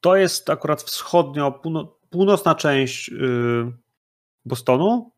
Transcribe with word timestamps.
To 0.00 0.16
jest 0.16 0.50
akurat 0.50 0.82
wschodnio, 0.82 1.60
północna 2.10 2.54
część 2.54 3.10
Bostonu. 4.44 5.12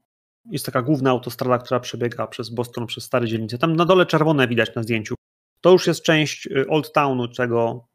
Jest 0.50 0.66
taka 0.66 0.82
główna 0.82 1.10
autostrada, 1.10 1.58
która 1.58 1.80
przebiega 1.80 2.26
przez 2.26 2.50
Boston, 2.50 2.86
przez 2.86 3.04
stare 3.04 3.26
dzielnice. 3.26 3.58
Tam 3.58 3.76
na 3.76 3.84
dole 3.84 4.06
czerwone 4.06 4.48
widać 4.48 4.74
na 4.74 4.82
zdjęciu. 4.82 5.14
To 5.60 5.70
już 5.70 5.86
jest 5.86 6.02
część 6.02 6.48
Old 6.68 6.92
Townu, 6.92 7.28
czego 7.28 7.88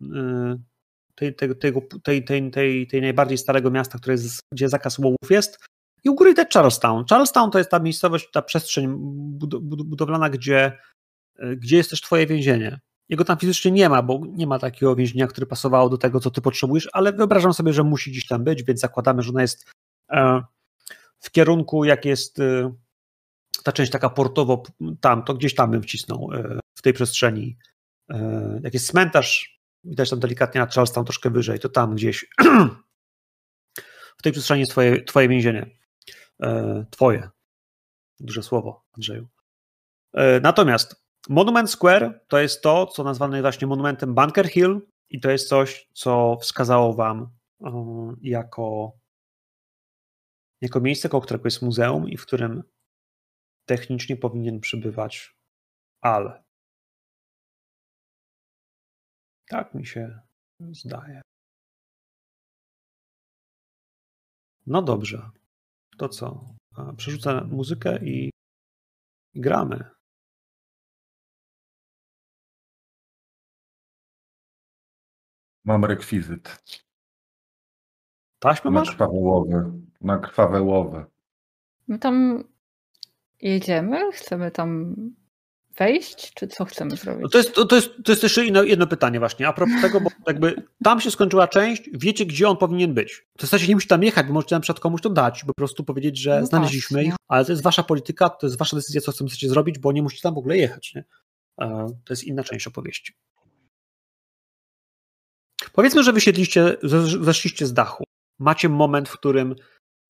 tej, 1.16 1.36
tej, 1.36 1.56
tej, 1.56 1.74
tej, 2.04 2.52
tej, 2.52 2.88
tej 2.88 3.02
najbardziej 3.02 3.38
starego 3.38 3.71
miasta, 3.71 3.98
które 4.00 4.14
jest, 4.14 4.39
gdzie 4.54 4.70
zakaz 4.70 5.00
łowów 5.00 5.30
jest. 5.30 5.66
I 6.04 6.10
u 6.10 6.16
góry 6.16 6.34
też 6.34 6.48
Charlestown. 6.54 7.05
Charlestown 7.10 7.52
to 7.52 7.57
jest 7.57 7.71
ta 7.71 7.80
miejscowość, 7.80 8.32
ta 8.32 8.41
przestrzeń 8.41 8.88
budowlana, 9.86 10.30
gdzie, 10.30 10.78
gdzie 11.57 11.78
jest 11.78 11.89
też 11.89 12.02
twoje 12.02 12.28
więzienie. 12.28 12.80
Jego 13.10 13.26
tam 13.26 13.38
fizycznie 13.38 13.72
nie 13.72 13.90
ma, 13.90 14.02
bo 14.02 14.22
nie 14.28 14.48
ma 14.48 14.60
takiego 14.60 14.96
więzienia, 14.96 15.28
które 15.28 15.48
pasowało 15.48 15.90
do 15.90 15.98
tego, 15.98 16.20
co 16.20 16.32
ty 16.32 16.42
potrzebujesz, 16.42 16.90
ale 16.94 17.14
wyobrażam 17.14 17.54
sobie, 17.54 17.74
że 17.74 17.84
musi 17.84 18.11
gdzieś 18.11 18.28
tam 18.28 18.44
być, 18.44 18.64
więc 18.64 18.80
zakładamy, 18.80 19.21
że 19.21 19.30
ona 19.30 19.42
jest 19.42 19.71
e, 20.11 20.44
w 21.20 21.32
kierunku, 21.32 21.86
jak 21.86 22.06
jest 22.06 22.39
e, 22.39 22.74
ta 23.64 23.71
część 23.71 23.92
taka 23.92 24.10
portowo 24.10 24.64
tam, 25.02 25.24
to 25.24 25.34
gdzieś 25.34 25.56
tam 25.56 25.71
bym 25.71 25.82
wcisnął 25.82 26.30
e, 26.34 26.60
w 26.75 26.82
tej 26.82 26.94
przestrzeni. 26.94 27.58
Jak 28.64 28.74
jest 28.74 28.88
cmentarz, 28.88 29.60
widać 29.83 30.10
tam 30.10 30.20
delikatnie 30.20 30.61
na 30.61 30.68
Charlestown 30.68 31.06
troszkę 31.06 31.30
wyżej, 31.30 31.60
to 31.60 31.70
tam 31.70 31.96
gdzieś 31.96 32.25
w 34.17 34.22
tej 34.23 34.31
przestrzeni 34.31 34.59
jest 34.59 34.72
twoje, 34.72 35.03
twoje 35.03 35.28
więzienie. 35.28 35.70
Twoje. 36.89 37.30
Duże 38.20 38.44
słowo, 38.44 38.86
Andrzeju. 38.94 39.28
Natomiast 40.42 41.03
Monument 41.30 41.72
Square 41.72 42.25
to 42.27 42.39
jest 42.39 42.61
to, 42.61 42.88
co 42.88 43.03
nazwane 43.03 43.38
jest 43.38 43.44
właśnie 43.44 43.67
monumentem 43.67 44.16
Bunker 44.16 44.50
Hill 44.50 44.88
i 45.09 45.19
to 45.19 45.31
jest 45.31 45.49
coś, 45.49 45.88
co 45.94 46.38
wskazało 46.41 46.94
wam 46.94 47.30
jako, 48.22 48.97
jako 50.61 50.81
miejsce, 50.81 51.09
koło 51.09 51.21
którego 51.21 51.47
jest 51.47 51.61
muzeum 51.61 52.09
i 52.09 52.17
w 52.17 52.25
którym 52.25 52.63
technicznie 53.65 54.17
powinien 54.17 54.59
przybywać 54.59 55.35
Al. 56.02 56.43
Tak 59.47 59.73
mi 59.73 59.85
się 59.85 60.19
zdaje. 60.71 61.21
No 64.65 64.81
dobrze. 64.81 65.30
To 65.97 66.09
co? 66.09 66.55
Przerzucę 66.97 67.41
muzykę 67.41 68.05
i 68.05 68.30
gramy. 69.35 69.92
Mam 75.66 75.86
rekwizyt. 75.86 76.64
Taśmę 78.39 78.72
na 78.72 78.80
masz? 78.80 78.89
Krwawe 78.89 79.14
łowy. 79.14 79.72
Na 80.02 80.17
krwawe 80.17 80.61
łowy. 80.61 81.05
My 81.88 82.00
tam 82.00 82.44
jedziemy? 83.42 84.11
Chcemy 84.11 84.52
tam 84.52 84.95
wejść? 85.78 86.33
Czy 86.33 86.47
co 86.47 86.66
chcemy 86.66 86.95
zrobić? 86.95 87.23
No 87.23 87.30
to, 87.30 87.38
jest, 87.38 87.53
to, 87.55 87.66
to, 87.66 87.75
jest, 87.75 87.89
to 88.05 88.11
jest 88.11 88.23
jeszcze 88.23 88.45
jedno, 88.45 88.64
jedno 88.64 88.88
pytanie 88.88 89.20
właśnie, 89.20 89.47
a 89.47 89.53
propos 89.53 89.81
tego, 89.81 90.02
bo 90.02 90.09
jakby 90.28 90.64
tam 90.83 91.02
się 91.02 91.11
skończyła 91.11 91.47
część, 91.47 91.89
wiecie 91.94 92.25
gdzie 92.25 92.50
on 92.50 92.58
powinien 92.58 92.94
być. 92.94 93.27
To 93.33 93.38
w 93.38 93.42
zasadzie 93.42 93.67
nie 93.67 93.75
musi 93.75 93.88
tam 93.88 94.03
jechać, 94.03 94.27
bo 94.27 94.33
możecie 94.33 94.55
na 94.55 94.59
przykład 94.59 94.80
komuś 94.80 95.02
to 95.02 95.09
dać, 95.09 95.44
po 95.44 95.53
prostu 95.53 95.83
powiedzieć, 95.83 96.17
że 96.17 96.39
no 96.39 96.45
znaleźliśmy 96.45 96.95
właśnie. 96.95 97.09
ich, 97.09 97.16
ale 97.27 97.45
to 97.45 97.52
jest 97.52 97.64
wasza 97.64 97.83
polityka, 97.83 98.30
to 98.30 98.48
jest 98.48 98.58
wasza 98.59 98.75
decyzja, 98.77 99.02
co 99.02 99.11
chcecie 99.11 99.50
zrobić, 99.50 99.80
bo 99.80 99.92
nie 99.92 100.03
musicie 100.03 100.22
tam 100.22 100.33
w 100.36 100.38
ogóle 100.38 100.58
jechać. 100.58 100.94
Nie? 100.95 101.03
To 102.05 102.09
jest 102.09 102.23
inna 102.23 102.44
część 102.44 102.67
opowieści. 102.67 103.14
Powiedzmy, 105.73 106.03
że 106.03 106.13
wysiedliście, 106.13 106.77
zeszliście 107.21 107.66
z 107.66 107.73
dachu. 107.73 108.03
Macie 108.39 108.69
moment, 108.69 109.09
w 109.09 109.13
którym 109.13 109.55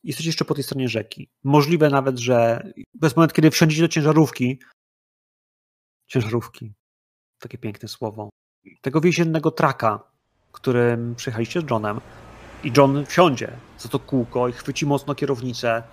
jesteście 0.04 0.30
jeszcze 0.30 0.46
po 0.46 0.54
tej 0.54 0.64
stronie 0.64 0.90
rzeki. 0.90 1.30
Możliwe 1.44 1.90
nawet, 1.90 2.20
że 2.20 2.64
to 3.00 3.06
jest 3.06 3.16
moment, 3.16 3.34
kiedy 3.34 3.52
wsiądziecie 3.52 3.82
do 3.82 3.88
ciężarówki. 3.88 4.60
Ciężarówki. 6.08 6.74
Takie 7.40 7.58
piękne 7.58 7.90
słowo. 7.90 8.30
Tego 8.82 9.02
więziennego 9.02 9.52
traka, 9.52 10.12
którym 10.52 11.16
przyjechaliście 11.16 11.62
z 11.62 11.70
Johnem. 11.70 12.02
I 12.64 12.72
John 12.78 13.06
wsiądzie 13.06 13.58
za 13.78 13.90
to 13.90 14.00
kółko 14.00 14.48
i 14.48 14.52
chwyci 14.52 14.86
mocno 14.86 15.16
kierownicę. 15.16 15.84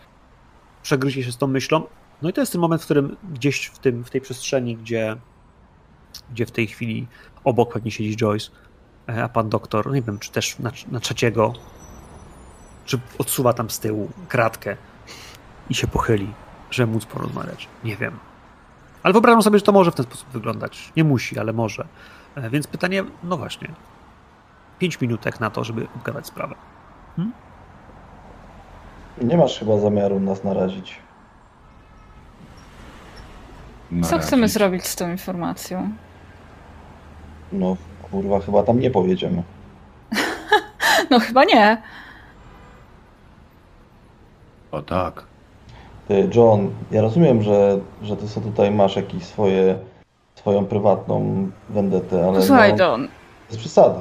Przegryzie 0.82 1.24
się 1.24 1.32
z 1.32 1.36
tą 1.36 1.46
myślą. 1.46 1.86
No 2.22 2.30
i 2.30 2.32
to 2.32 2.40
jest 2.40 2.52
ten 2.52 2.60
moment, 2.60 2.82
w 2.82 2.84
którym 2.84 3.16
gdzieś 3.32 3.66
w, 3.66 3.78
tym, 3.78 4.04
w 4.04 4.10
tej 4.10 4.20
przestrzeni, 4.20 4.76
gdzie, 4.76 5.16
gdzie 6.30 6.46
w 6.46 6.50
tej 6.50 6.66
chwili 6.66 7.06
obok 7.44 7.72
pewnie 7.72 7.90
siedzi 7.90 8.16
Joyce, 8.16 8.50
a 9.24 9.28
pan 9.28 9.48
doktor, 9.48 9.92
nie 9.92 10.02
wiem, 10.02 10.18
czy 10.18 10.32
też 10.32 10.58
na, 10.58 10.70
na 10.90 11.00
trzeciego, 11.00 11.52
czy 12.84 13.00
odsuwa 13.18 13.52
tam 13.52 13.70
z 13.70 13.78
tyłu 13.78 14.10
kratkę 14.28 14.76
i 15.70 15.74
się 15.74 15.86
pochyli, 15.86 16.32
żeby 16.70 16.92
móc 16.92 17.06
porozmawiać. 17.06 17.68
Nie 17.84 17.96
wiem. 17.96 18.18
Ale 19.02 19.12
wyobrażam 19.12 19.42
sobie, 19.42 19.58
że 19.58 19.64
to 19.64 19.72
może 19.72 19.90
w 19.90 19.94
ten 19.94 20.06
sposób 20.06 20.28
wyglądać. 20.28 20.92
Nie 20.96 21.04
musi, 21.04 21.38
ale 21.38 21.52
może. 21.52 21.86
E, 22.34 22.50
więc 22.50 22.66
pytanie, 22.66 23.04
no 23.24 23.36
właśnie. 23.36 23.68
Pięć 24.78 25.00
minutek 25.00 25.40
na 25.40 25.50
to, 25.50 25.64
żeby 25.64 25.86
obgadać 25.96 26.26
sprawę. 26.26 26.54
Hmm? 27.16 27.32
Nie 29.22 29.36
masz 29.36 29.58
chyba 29.58 29.78
zamiaru 29.78 30.20
nas 30.20 30.44
narazić. 30.44 30.98
Co 34.02 34.18
chcemy 34.18 34.48
zrobić 34.48 34.86
z 34.86 34.96
tą 34.96 35.10
informacją? 35.10 35.90
No, 37.52 37.76
kurwa, 38.10 38.40
chyba 38.40 38.62
tam 38.62 38.80
nie 38.80 38.90
pojedziemy. 38.90 39.42
no 41.10 41.20
chyba 41.20 41.44
nie. 41.44 41.82
O 44.72 44.82
tak. 44.82 45.24
Ty, 46.08 46.28
John, 46.34 46.70
ja 46.90 47.02
rozumiem, 47.02 47.42
że, 47.42 47.78
że 48.02 48.16
ty 48.16 48.28
sobie 48.28 48.46
tutaj 48.46 48.70
masz 48.70 48.96
jakieś 48.96 49.24
swoje, 49.24 49.78
swoją 50.34 50.66
prywatną 50.66 51.50
vendetę, 51.68 52.28
ale 52.28 52.42
Słuchaj, 52.42 52.74
no, 52.74 52.84
John. 52.84 53.06
To 53.08 53.12
jest 53.48 53.60
przesada. 53.60 54.00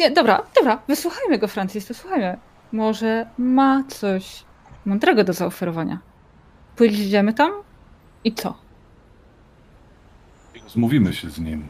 Nie, 0.00 0.10
dobra, 0.10 0.42
dobra, 0.56 0.78
wysłuchajmy 0.88 1.38
go, 1.38 1.48
Francis, 1.48 1.88
wysłuchajmy. 1.88 2.38
Może 2.72 3.26
ma 3.38 3.84
coś 3.88 4.44
mądrego 4.86 5.24
do 5.24 5.32
zaoferowania. 5.32 5.98
Pojedziemy 6.76 7.34
tam 7.34 7.52
i 8.24 8.34
co? 8.34 8.54
Zmówimy 10.68 11.12
się 11.12 11.30
z 11.30 11.38
nim. 11.38 11.68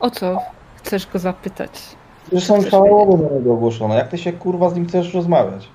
O 0.00 0.10
co 0.10 0.38
chcesz 0.76 1.06
go 1.06 1.18
zapytać? 1.18 1.70
Już 2.32 2.44
są 2.44 2.62
całe 2.62 3.06
na 3.06 3.36
niego 3.36 3.52
ogłoszone. 3.52 3.94
Jak 3.94 4.08
ty 4.08 4.18
się 4.18 4.32
kurwa 4.32 4.70
z 4.70 4.74
nim 4.74 4.86
chcesz 4.86 5.14
rozmawiać? 5.14 5.68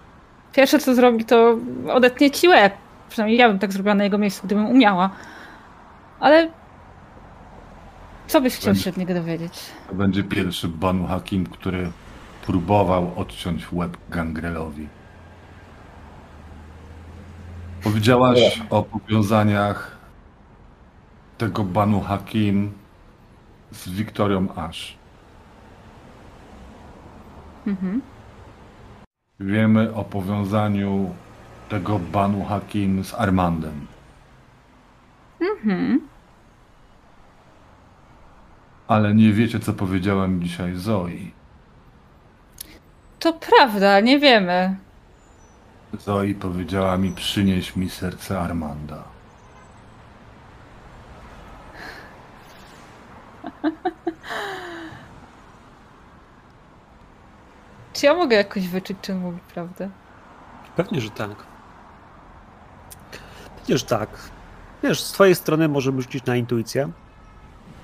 Pierwsze 0.54 0.80
co 0.80 0.96
zrobi 0.96 1.26
to 1.26 1.58
odetnie 1.94 2.32
ci 2.32 2.48
łeb. 2.48 2.74
Przynajmniej 3.09 3.40
ja 3.40 3.48
bym 3.48 3.59
tak 3.59 3.72
zrobiła 3.72 3.96
na 3.96 4.04
jego 4.04 4.18
miejscu, 4.18 4.42
gdybym 4.44 4.66
umiała. 4.66 5.09
Ale 6.20 6.50
co 8.28 8.42
byś 8.42 8.56
chciał 8.56 8.66
będzie, 8.66 8.84
się 8.84 8.90
od 8.90 8.98
niego 8.98 9.14
dowiedzieć? 9.14 9.59
To 9.90 9.96
będzie 9.96 10.24
pierwszy 10.24 10.68
Banu 10.68 11.08
Hakim, 11.08 11.46
który 11.46 11.92
próbował 12.46 13.12
odciąć 13.16 13.72
łeb 13.72 13.98
Gangrelowi. 14.09 14.88
Powiedziałaś 17.84 18.62
o 18.70 18.84
powiązaniach 18.84 19.98
tego 21.38 21.64
Banu 21.64 22.02
Hakim 22.02 22.72
z 23.72 23.90
Wiktorią 23.90 24.56
Ash. 24.56 24.98
Mhm. 27.68 28.02
Wiemy 29.40 29.94
o 29.94 30.04
powiązaniu 30.04 31.16
tego 31.70 32.00
Banu 32.00 32.46
Hakim 32.46 33.04
z 33.04 33.14
Armandem. 33.14 33.88
Mhm. 35.42 36.02
Ale 38.88 39.16
nie 39.16 39.34
wiecie, 39.34 39.59
co 39.59 39.73
powiedziałem 39.73 40.44
dzisiaj 40.44 40.76
Zoi. 40.76 41.32
To 43.20 43.34
prawda, 43.34 44.00
nie 44.00 44.20
wiemy. 44.20 44.76
Zoi 46.00 46.35
powiedziała 46.35 46.97
mi, 46.97 47.12
przynieś 47.12 47.76
mi 47.76 47.90
serce 47.90 48.40
Armanda. 48.40 49.10
Czy 57.93 58.05
ja 58.05 58.14
mogę 58.14 58.35
jakoś 58.35 58.67
wyczuć, 58.67 58.97
czy 59.02 59.14
on 59.14 59.20
mówi 59.20 59.40
prawdę? 59.53 59.90
Pewnie, 60.76 61.02
że 61.02 61.09
tak. 61.09 61.29
Pewnie, 63.58 63.78
że 63.78 63.85
tak. 63.85 64.09
Wiesz, 64.84 65.03
z 65.03 65.11
twojej 65.11 65.35
strony 65.35 65.67
możemy 65.67 66.02
rzucić 66.02 66.26
na 66.26 66.35
intuicję 66.35 66.90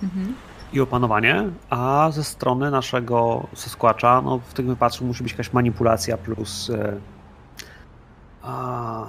mhm. 0.03 0.35
i 0.73 0.79
opanowanie, 0.79 1.49
a 1.69 2.09
ze 2.11 2.23
strony 2.23 2.71
naszego 2.71 3.47
Sasquatcha, 3.53 4.21
no 4.21 4.39
w 4.39 4.53
tym 4.53 4.67
wypadku 4.67 5.05
musi 5.05 5.23
być 5.23 5.31
jakaś 5.31 5.53
manipulacja 5.53 6.17
plus... 6.17 6.67
Yy, 6.67 7.01
a... 8.41 9.05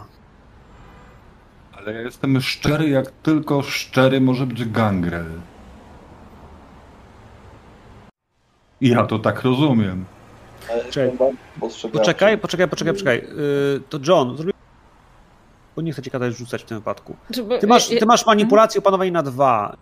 Ale 1.73 1.93
ja 1.93 2.01
jestem 2.01 2.41
szczery, 2.41 2.89
jak 2.89 3.11
tylko 3.11 3.63
szczery 3.63 4.21
może 4.21 4.47
być 4.47 4.65
gangrel. 4.65 5.27
Ja 8.81 9.07
to 9.07 9.19
tak 9.19 9.43
rozumiem. 9.43 10.05
Czekaj. 10.91 11.19
Poczekaj, 11.93 12.39
poczekaj, 12.39 12.69
poczekaj, 12.69 12.93
poczekaj. 12.95 13.17
Yy, 13.37 13.81
to 13.89 13.99
John, 14.07 14.37
zrobi... 14.37 14.53
Bo 15.77 15.83
nie 15.83 15.93
chcę 15.93 16.03
cię 16.03 16.11
kazać 16.11 16.35
rzucać 16.37 16.63
w 16.63 16.65
tym 16.65 16.79
wypadku. 16.79 17.17
Żeby- 17.31 17.59
Ty 17.59 17.67
masz, 17.67 17.89
ty 17.89 18.07
masz 18.07 18.27
manipulację 18.27 18.79
opanowanie 18.79 19.13
na 19.13 19.23
dwa. 19.23 19.77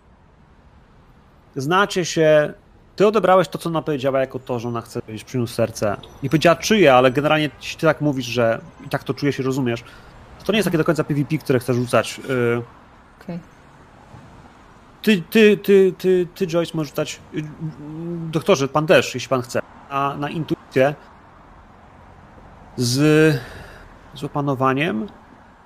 Znacie 1.55 2.05
się. 2.05 2.53
Ty 2.95 3.07
odebrałeś 3.07 3.47
to, 3.47 3.57
co 3.57 3.69
ona 3.69 3.81
powiedziała 3.81 4.19
jako 4.19 4.39
to, 4.39 4.59
że 4.59 4.67
ona 4.67 4.81
chce 4.81 5.01
powiedzieć 5.01 5.23
przyniósł 5.23 5.53
serce. 5.53 5.97
Nie 6.23 6.29
powiedziała 6.29 6.55
czyje, 6.55 6.93
ale 6.93 7.11
generalnie 7.11 7.49
jeśli 7.61 7.77
ty 7.79 7.85
tak 7.87 8.01
mówisz, 8.01 8.25
że 8.25 8.61
i 8.85 8.89
tak 8.89 9.03
to 9.03 9.13
czujesz 9.13 9.39
i 9.39 9.43
rozumiesz, 9.43 9.83
to 10.45 10.51
nie 10.51 10.57
jest 10.57 10.65
takie 10.67 10.77
do 10.77 10.83
końca 10.83 11.03
PvP, 11.03 11.37
które 11.37 11.59
chcesz 11.59 11.75
rzucać. 11.75 12.17
Yy, 12.29 12.61
Okej. 13.23 13.39
Ty, 15.07 15.21
ty, 15.21 15.57
ty, 15.57 15.93
ty, 15.97 16.27
ty, 16.35 16.47
Joyce, 16.47 16.71
możesz 16.75 16.89
rzucać. 16.89 17.19
yy, 17.33 17.43
Doktorze, 18.31 18.67
pan 18.67 18.87
też, 18.87 19.13
jeśli 19.13 19.29
pan 19.29 19.41
chce. 19.41 19.59
A 19.89 20.15
na 20.19 20.29
intuicję 20.29 20.95
z, 22.77 22.99
z 24.13 24.23
opanowaniem 24.23 25.07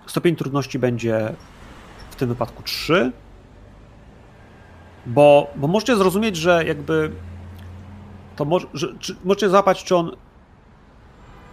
stopień 0.07 0.35
trudności 0.35 0.79
będzie 0.79 1.33
w 2.09 2.15
tym 2.15 2.29
wypadku 2.29 2.63
3. 2.63 3.11
Bo, 5.05 5.47
bo 5.55 5.67
możecie 5.67 5.95
zrozumieć, 5.95 6.35
że 6.37 6.65
jakby 6.65 7.11
to 8.35 8.45
może, 8.45 8.67
że, 8.73 8.87
czy, 8.99 9.15
możecie 9.23 9.49
złapać, 9.49 9.83
czy 9.83 9.95
on 9.95 10.11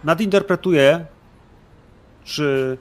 nadinterpretuje, 0.03 1.05
czy, 2.23 2.77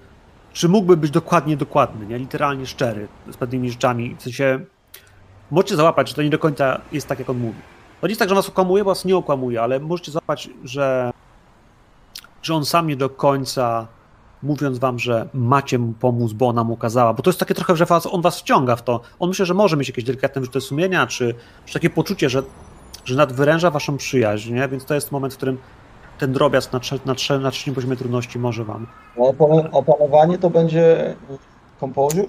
czy 0.53 0.69
mógłby 0.69 0.97
być 0.97 1.11
dokładnie 1.11 1.57
dokładny, 1.57 2.07
nie? 2.07 2.19
literalnie 2.19 2.67
szczery 2.67 3.09
z 3.33 3.37
pewnymi 3.37 3.71
rzeczami. 3.71 4.17
W 4.19 4.23
sensie 4.23 4.61
możecie 5.51 5.77
załapać, 5.77 6.09
że 6.09 6.15
to 6.15 6.23
nie 6.23 6.31
do 6.31 6.39
końca 6.39 6.81
jest 6.93 7.07
tak, 7.07 7.19
jak 7.19 7.31
on 7.31 7.39
mówi. 7.39 7.59
To 8.01 8.07
nie 8.07 8.11
jest 8.11 8.19
tak, 8.21 8.29
że 8.29 8.35
was 8.35 8.49
okłamuje, 8.49 8.85
bo 8.85 8.91
was 8.91 9.05
nie 9.05 9.17
okłamuje, 9.17 9.63
ale 9.63 9.81
możecie 9.81 10.13
załapać, 10.13 10.51
że, 10.65 11.11
że 12.43 12.55
on 12.55 12.65
sam 12.65 12.87
nie 12.87 12.97
do 12.97 13.11
końca 13.11 13.87
mówiąc 14.43 14.79
wam, 14.79 14.99
że 14.99 15.29
macie 15.35 15.79
mu 15.79 15.93
pomóc, 15.93 16.33
bo 16.33 16.49
ona 16.49 16.65
mu 16.65 16.77
kazała, 16.77 17.15
bo 17.15 17.23
to 17.23 17.31
jest 17.31 17.41
takie 17.41 17.55
trochę, 17.55 17.77
że 17.77 17.87
was, 17.87 18.07
on 18.07 18.23
was 18.23 18.41
wciąga 18.41 18.77
w 18.77 18.83
to. 18.83 19.01
On 19.19 19.29
myślę, 19.29 19.47
że 19.47 19.55
może 19.55 19.77
mieć 19.77 19.89
jakieś 19.89 20.05
delikatne 20.05 20.41
wyrzuty 20.41 20.61
sumienia, 20.61 21.07
czy, 21.07 21.35
czy 21.67 21.75
takie 21.75 21.91
poczucie, 21.91 22.29
że, 22.29 22.43
że 23.05 23.17
nadwyręża 23.17 23.71
waszą 23.71 23.97
przyjaźń, 23.97 24.55
nie? 24.55 24.69
więc 24.69 24.85
to 24.85 24.95
jest 24.95 25.13
moment, 25.13 25.35
w 25.35 25.37
którym 25.37 25.59
ten 26.19 26.33
drobiazg 26.33 26.73
na, 26.73 26.79
trze- 26.79 26.99
na, 27.07 27.15
trze- 27.15 27.41
na 27.41 27.51
trzecim 27.51 27.75
poziomie 27.75 27.97
trudności 27.97 28.39
może 28.39 28.65
wam. 28.65 28.87
No, 29.19 29.25
opano- 29.25 29.69
opanowanie 29.73 30.39
to 30.39 30.51
będzie 30.51 31.15
composure? 31.81 32.25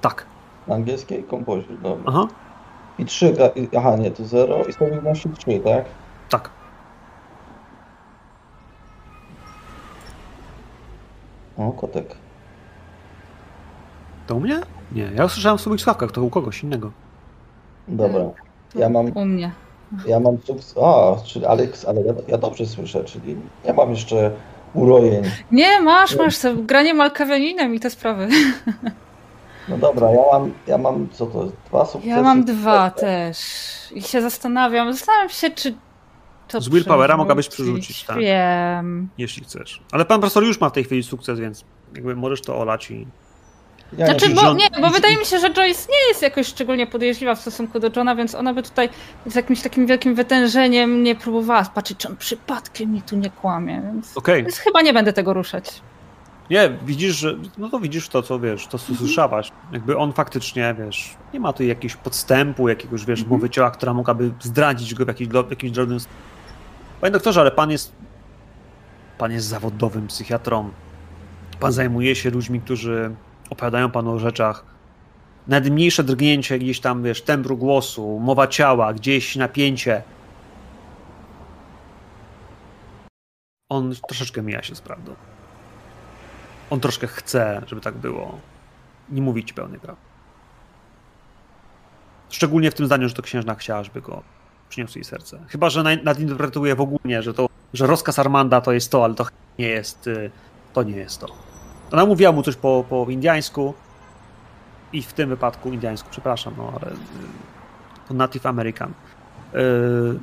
Tak. 0.00 0.26
Angielskiej? 0.68 1.24
Composure, 1.30 1.76
dobra. 1.82 2.04
Aha, 2.06 2.26
I 2.98 3.04
3, 3.04 3.34
aha 3.76 3.96
nie, 3.96 4.10
to 4.10 4.24
0 4.24 4.64
i 4.64 4.72
stabilności 4.72 5.28
3, 5.30 5.60
tak? 5.60 5.84
tak. 6.28 6.50
O, 11.58 11.72
kotek. 11.72 12.16
To 14.26 14.34
u 14.34 14.40
mnie? 14.40 14.60
Nie, 14.92 15.10
ja 15.14 15.24
usłyszałem 15.24 15.58
w 15.58 15.60
swoich 15.60 15.80
słuchawkach, 15.80 16.12
to 16.12 16.22
u 16.22 16.30
kogoś 16.30 16.62
innego. 16.62 16.90
Dobra. 17.88 18.20
Ja 18.74 18.88
mam, 18.88 19.16
U 19.16 19.24
mnie. 19.24 19.52
ja 20.06 20.20
mam 20.20 20.38
sukces. 20.38 20.74
A, 20.82 21.16
czyli 21.24 21.46
Alex, 21.46 21.84
ale 21.88 22.00
ja, 22.02 22.12
ja 22.28 22.38
dobrze 22.38 22.66
słyszę, 22.66 23.04
czyli 23.04 23.36
nie 23.64 23.72
mam 23.72 23.90
jeszcze 23.90 24.30
urojeń. 24.74 25.24
Nie, 25.50 25.80
masz, 25.80 26.16
masz. 26.16 26.36
Granie 26.56 26.94
malkawianinem 26.94 27.74
i 27.74 27.80
te 27.80 27.90
sprawy. 27.90 28.28
No 29.68 29.78
dobra, 29.78 30.10
ja 30.10 30.22
mam, 30.32 30.52
ja 30.66 30.78
mam 30.78 31.08
co 31.12 31.26
to 31.26 31.42
jest? 31.44 31.56
Dwa 31.68 31.84
sukcesy. 31.84 32.08
Ja 32.08 32.22
mam 32.22 32.44
dwa 32.44 32.90
też. 32.90 33.38
I 33.94 34.02
się 34.02 34.22
zastanawiam. 34.22 34.92
Zastanawiam 34.92 35.28
się, 35.28 35.50
czy 35.50 35.74
to 36.48 36.60
Z 36.60 36.68
willpowera 36.68 37.16
mogłabyś 37.16 37.48
przerzucić. 37.48 38.04
tak. 38.04 38.18
Wiem. 38.18 39.08
Jeśli 39.18 39.44
chcesz. 39.44 39.82
Ale 39.92 40.04
pan 40.04 40.20
profesor 40.20 40.44
już 40.44 40.60
ma 40.60 40.68
w 40.68 40.72
tej 40.72 40.84
chwili 40.84 41.02
sukces, 41.02 41.40
więc 41.40 41.64
jakby 41.94 42.16
możesz 42.16 42.42
to 42.42 42.58
olać 42.58 42.90
i... 42.90 43.06
Ja 43.98 44.06
Znaczy, 44.06 44.28
nie, 44.28 44.34
bo, 44.34 44.52
nie, 44.54 44.68
bo 44.80 44.90
wydaje 44.90 45.16
mi 45.16 45.24
się, 45.24 45.38
że 45.38 45.50
Joyce 45.50 45.88
nie 45.92 46.08
jest 46.08 46.22
jakoś 46.22 46.46
szczególnie 46.46 46.86
podejrzliwa 46.86 47.34
w 47.34 47.40
stosunku 47.40 47.80
do 47.80 47.90
Johna, 47.96 48.16
więc 48.16 48.34
ona 48.34 48.54
by 48.54 48.62
tutaj 48.62 48.88
z 49.26 49.34
jakimś 49.34 49.62
takim 49.62 49.86
wielkim 49.86 50.14
wytężeniem 50.14 51.02
nie 51.02 51.14
próbowała 51.14 51.64
patrzeć, 51.64 51.98
czy 51.98 52.08
on 52.08 52.16
przypadkiem 52.16 52.92
mi 52.92 53.02
tu 53.02 53.16
nie 53.16 53.30
kłamie, 53.30 53.82
więc, 53.84 54.16
Okej. 54.16 54.42
więc 54.42 54.58
chyba 54.58 54.82
nie 54.82 54.92
będę 54.92 55.12
tego 55.12 55.32
ruszać. 55.32 55.80
Nie, 56.52 56.78
widzisz, 56.86 57.16
że. 57.16 57.36
No 57.58 57.68
to 57.68 57.80
widzisz 57.80 58.08
to, 58.08 58.22
co 58.22 58.40
wiesz, 58.40 58.66
to 58.66 58.78
co 58.78 58.94
słyszałaś. 58.94 59.52
Jakby 59.72 59.96
on 59.96 60.12
faktycznie, 60.12 60.74
wiesz, 60.78 61.16
nie 61.34 61.40
ma 61.40 61.52
tu 61.52 61.64
jakiegoś 61.64 61.96
podstępu, 61.96 62.68
jakiegoś, 62.68 63.04
wiesz, 63.04 63.26
mowy 63.26 63.50
ciała, 63.50 63.70
która 63.70 63.94
mogłaby 63.94 64.32
zdradzić 64.40 64.94
go 64.94 65.04
w 65.04 65.08
jakiś, 65.08 65.28
w 65.28 65.50
jakimś 65.50 65.72
drobnym. 65.72 65.98
Panie 67.00 67.10
doktorze, 67.10 67.40
ale 67.40 67.50
pan 67.50 67.70
jest. 67.70 67.92
Pan 69.18 69.32
jest 69.32 69.46
zawodowym 69.46 70.06
psychiatrą. 70.06 70.70
Pan 71.60 71.72
zajmuje 71.72 72.14
się 72.14 72.30
ludźmi, 72.30 72.60
którzy 72.60 73.14
opowiadają 73.50 73.90
panu 73.90 74.12
o 74.12 74.18
rzeczach. 74.18 74.64
Nawet 75.48 75.72
mniejsze 75.72 76.04
drgnięcie, 76.04 76.58
gdzieś 76.58 76.80
tam, 76.80 77.02
wiesz, 77.02 77.22
tembru 77.22 77.56
głosu, 77.56 78.18
mowa 78.18 78.46
ciała, 78.46 78.94
gdzieś 78.94 79.36
napięcie. 79.36 80.02
On 83.68 83.94
troszeczkę 84.08 84.42
mija 84.42 84.62
się 84.62 84.74
z 84.74 84.80
prawdą. 84.80 85.14
On 86.72 86.80
troszkę 86.80 87.06
chce, 87.06 87.62
żeby 87.66 87.80
tak 87.80 87.94
było. 87.94 88.38
Nie 89.10 89.22
mówić 89.22 89.52
pełnej 89.52 89.80
prawdy. 89.80 90.02
Szczególnie 92.30 92.70
w 92.70 92.74
tym 92.74 92.86
zdaniu, 92.86 93.08
że 93.08 93.14
to 93.14 93.22
księżna 93.22 93.54
chciała, 93.54 93.84
żeby 93.84 94.00
go 94.00 94.22
przyniósł 94.68 94.98
jej 94.98 95.04
serce. 95.04 95.38
Chyba, 95.48 95.70
że 95.70 95.82
na- 95.82 96.02
nadinterpretuje 96.04 96.74
w 96.74 96.80
ogóle, 96.80 97.22
że 97.22 97.34
to, 97.34 97.48
że 97.74 97.86
rozkaz 97.86 98.18
Armanda 98.18 98.60
to 98.60 98.72
jest 98.72 98.90
to, 98.90 99.04
ale 99.04 99.14
to 99.14 99.26
nie 99.58 99.68
jest, 99.68 100.06
y, 100.06 100.30
to 100.72 100.82
nie 100.82 100.96
jest 100.96 101.20
to. 101.20 101.26
Ona 101.92 102.06
mówiła 102.06 102.32
mu 102.32 102.42
coś 102.42 102.56
po, 102.56 102.84
po 102.88 103.06
indiańsku 103.08 103.74
i 104.92 105.02
w 105.02 105.12
tym 105.12 105.28
wypadku 105.28 105.72
indiańsku, 105.72 106.08
przepraszam, 106.10 106.54
no 106.56 106.72
ale 106.80 106.92
y, 106.92 106.96
po 108.08 108.14
Native 108.14 108.46
American. 108.46 108.92
Y, 109.54 110.20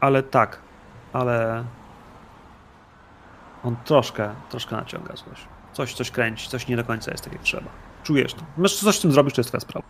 ale 0.00 0.22
tak, 0.22 0.58
ale 1.12 1.64
on 3.64 3.76
troszkę, 3.84 4.34
troszkę 4.50 4.76
naciąga 4.76 5.14
coś. 5.14 5.38
Coś, 5.72 5.94
coś 5.94 6.10
kręci, 6.10 6.48
coś 6.48 6.68
nie 6.68 6.76
do 6.76 6.84
końca 6.84 7.10
jest 7.10 7.24
tak 7.24 7.32
jak 7.32 7.42
trzeba. 7.42 7.70
Czujesz 8.02 8.34
to. 8.34 8.42
Możesz 8.56 8.80
coś 8.80 8.98
z 8.98 9.00
tym 9.00 9.12
zrobić, 9.12 9.34
to 9.34 9.40
jest 9.40 9.48
twoja 9.48 9.60
sprawa. 9.60 9.86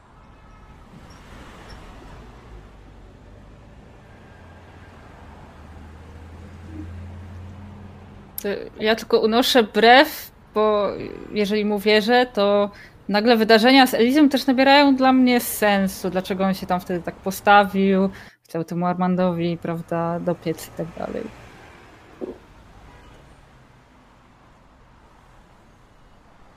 Ja 8.80 8.94
tylko 8.94 9.20
unoszę 9.20 9.62
brew, 9.62 10.30
bo 10.54 10.88
jeżeli 11.32 11.64
mu 11.64 11.78
wierzę, 11.78 12.26
to 12.26 12.70
nagle 13.08 13.36
wydarzenia 13.36 13.86
z 13.86 13.94
Elizą 13.94 14.28
też 14.28 14.46
nabierają 14.46 14.96
dla 14.96 15.12
mnie 15.12 15.40
sensu. 15.40 16.10
Dlaczego 16.10 16.44
on 16.44 16.54
się 16.54 16.66
tam 16.66 16.80
wtedy 16.80 17.02
tak 17.02 17.14
postawił, 17.14 18.10
chciał 18.44 18.64
temu 18.64 18.86
Armandowi, 18.86 19.58
prawda, 19.62 20.20
dopiec 20.20 20.68
i 20.68 20.70
tak 20.70 20.86
dalej. 20.98 21.41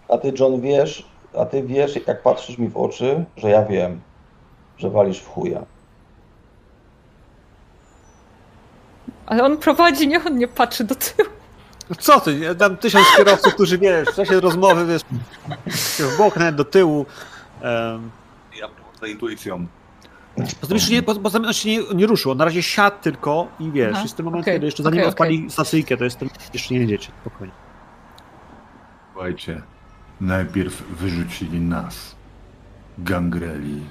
A 0.10 0.18
ty, 0.18 0.34
John, 0.40 0.62
wiesz, 0.62 1.06
a 1.38 1.46
ty 1.46 1.64
wiesz, 1.64 1.96
jak 2.08 2.22
patrzysz 2.24 2.58
mi 2.58 2.70
w 2.70 2.78
oczy, 2.78 3.26
że 3.38 3.50
ja 3.50 3.66
wiem, 3.66 4.02
że 4.78 4.90
walisz 4.90 5.20
w 5.20 5.28
chuja. 5.30 5.62
Ale 9.26 9.44
on 9.44 9.58
prowadzi, 9.58 10.08
niech 10.08 10.28
on 10.28 10.38
nie 10.38 10.48
patrzy 10.48 10.84
do 10.84 10.96
tyłu. 10.96 11.30
No 11.90 11.96
co 12.00 12.20
ty, 12.20 12.40
ja 12.40 12.54
dam 12.54 12.78
tysiąc 12.78 13.06
kierowców, 13.18 13.54
którzy 13.54 13.78
wiesz, 13.78 14.08
w 14.10 14.16
czasie 14.16 14.40
rozmowy, 14.40 14.86
wiesz, 14.86 15.02
w 16.14 16.18
bok, 16.18 16.36
nawet 16.38 16.56
do 16.56 16.66
tyłu. 16.66 17.06
Um, 17.64 18.12
Ja 18.60 18.68
za 19.02 19.08
intuicją. 19.08 19.68
poza 20.62 20.76
tym 20.76 20.78
nie, 20.92 21.04
po- 21.04 21.16
poza 21.16 21.40
tym 21.40 21.48
on 21.48 21.54
się 21.54 21.70
nie, 21.70 21.80
nie 21.96 22.08
ruszył, 22.08 22.32
on 22.32 22.38
na 22.38 22.46
razie 22.46 22.64
siadł 22.64 22.96
tylko 23.02 23.48
i 23.60 23.72
wiesz, 23.72 23.92
Aha, 23.94 24.02
jest 24.04 24.16
ten 24.18 24.26
moment, 24.26 24.44
okej, 24.44 24.54
kiedy 24.54 24.66
jeszcze 24.66 24.84
zanim 24.84 25.00
okej, 25.00 25.10
odpali 25.10 25.52
stacyjkę, 25.52 25.98
to 25.98 26.04
jest 26.04 26.20
ten, 26.20 26.30
jeszcze 26.54 26.74
nie 26.74 26.80
jedziecie, 26.80 27.12
spokojnie. 27.22 27.54
Słuchajcie, 29.14 29.62
najpierw 30.22 30.84
wyrzucili 30.90 31.60
nas, 31.62 32.16
gangreli. 32.98 33.82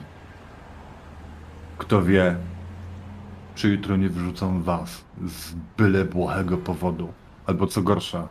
Kto 1.78 2.02
wie, 2.02 2.36
czy 3.54 3.68
jutro 3.68 3.96
nie 3.96 4.08
wyrzucą 4.08 4.62
was 4.62 5.04
z 5.26 5.52
byle 5.76 6.04
błahego 6.04 6.56
powodu. 6.58 7.12
Albo 7.46 7.66
co 7.66 7.82
gorsza, 7.82 8.28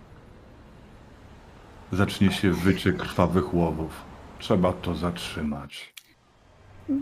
zacznie 1.91 2.31
się 2.31 2.51
wycie 2.51 2.93
krwawych 2.93 3.53
łowów. 3.53 4.01
Trzeba 4.39 4.73
to 4.73 4.95
zatrzymać. 4.95 5.93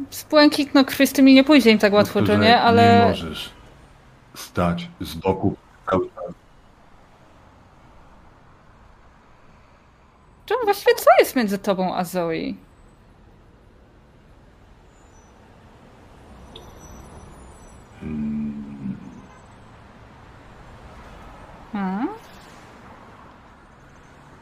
Spłękitno 0.10 0.86
krwi 0.86 1.08
z 1.08 1.14
tymi 1.14 1.34
nie 1.34 1.44
pójdzie 1.44 1.72
im 1.72 1.78
tak 1.80 1.94
łatwo, 1.94 2.22
to 2.22 2.38
nie? 2.38 2.62
Ale 2.62 3.00
Nie 3.00 3.10
możesz 3.10 3.50
stać 4.34 4.90
z 5.02 5.16
boku 5.16 5.56
cały 5.90 6.10
czas. 6.10 6.41
Czemu 10.52 10.64
właściwie 10.64 10.96
co 10.96 11.06
jest 11.20 11.36
między 11.36 11.58
tobą 11.58 11.96
a 11.96 12.04
Zoe? 12.04 12.54
Hmm. 18.00 18.98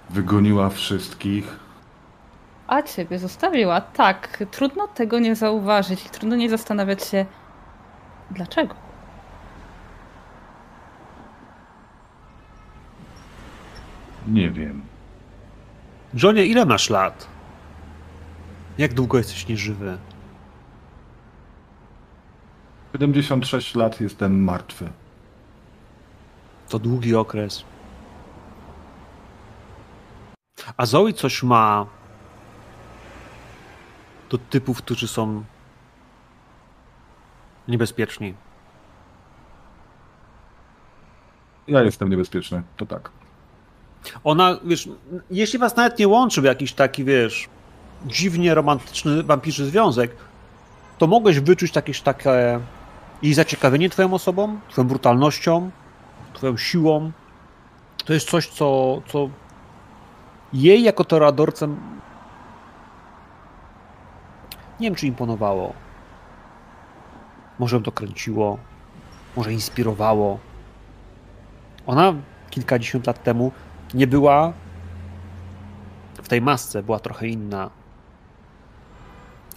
Wygoniła 0.09 0.69
wszystkich. 0.69 1.59
A 2.67 2.81
ciebie 2.81 3.19
zostawiła. 3.19 3.81
Tak, 3.81 4.43
trudno 4.51 4.87
tego 4.87 5.19
nie 5.19 5.35
zauważyć 5.35 6.05
i 6.05 6.09
trudno 6.09 6.35
nie 6.35 6.49
zastanawiać 6.49 7.03
się, 7.03 7.25
dlaczego. 8.31 8.75
Nie 14.27 14.51
wiem. 14.51 14.88
Johnie, 16.13 16.45
ile 16.45 16.65
masz 16.65 16.89
lat? 16.89 17.27
Jak 18.77 18.93
długo 18.93 19.17
jesteś 19.17 19.47
nieżywy? 19.47 19.97
76 22.93 23.75
lat 23.75 24.01
jestem 24.01 24.43
martwy. 24.43 24.89
To 26.69 26.79
długi 26.79 27.15
okres. 27.15 27.63
A 30.77 30.85
Zoe 30.85 31.13
coś 31.13 31.43
ma 31.43 31.85
do 34.29 34.37
typów, 34.37 34.77
którzy 34.77 35.07
są 35.07 35.43
niebezpieczni. 37.67 38.33
Ja 41.67 41.81
jestem 41.81 42.09
niebezpieczny, 42.09 42.63
to 42.77 42.85
tak. 42.85 43.11
Ona, 44.23 44.57
wiesz, 44.65 44.89
jeśli 45.31 45.59
was 45.59 45.75
nawet 45.75 45.99
nie 45.99 46.07
łączy 46.07 46.41
w 46.41 46.45
jakiś 46.45 46.73
taki, 46.73 47.03
wiesz, 47.03 47.49
dziwnie 48.05 48.53
romantyczny 48.53 49.23
wampirzy 49.23 49.65
związek, 49.65 50.15
to 50.97 51.07
mogłeś 51.07 51.39
wyczuć 51.39 51.75
jakieś 51.75 52.01
takie 52.01 52.59
jej 53.21 53.33
zaciekawienie 53.33 53.89
twoją 53.89 54.13
osobą, 54.13 54.59
twoją 54.69 54.87
brutalnością, 54.87 55.71
twoją 56.33 56.57
siłą. 56.57 57.11
To 58.05 58.13
jest 58.13 58.29
coś, 58.29 58.47
co, 58.47 59.01
co 59.07 59.29
jej 60.53 60.83
jako 60.83 61.05
toradorcem 61.05 61.77
nie 64.79 64.87
wiem, 64.87 64.95
czy 64.95 65.07
imponowało. 65.07 65.73
Może 67.59 67.75
ją 67.75 67.83
to 67.83 67.91
kręciło, 67.91 68.57
może 69.35 69.53
inspirowało. 69.53 70.39
Ona 71.87 72.13
kilkadziesiąt 72.49 73.07
lat 73.07 73.23
temu 73.23 73.51
nie 73.93 74.07
była 74.07 74.53
w 76.23 76.27
tej 76.27 76.41
masce, 76.41 76.83
była 76.83 76.99
trochę 76.99 77.27
inna. 77.27 77.69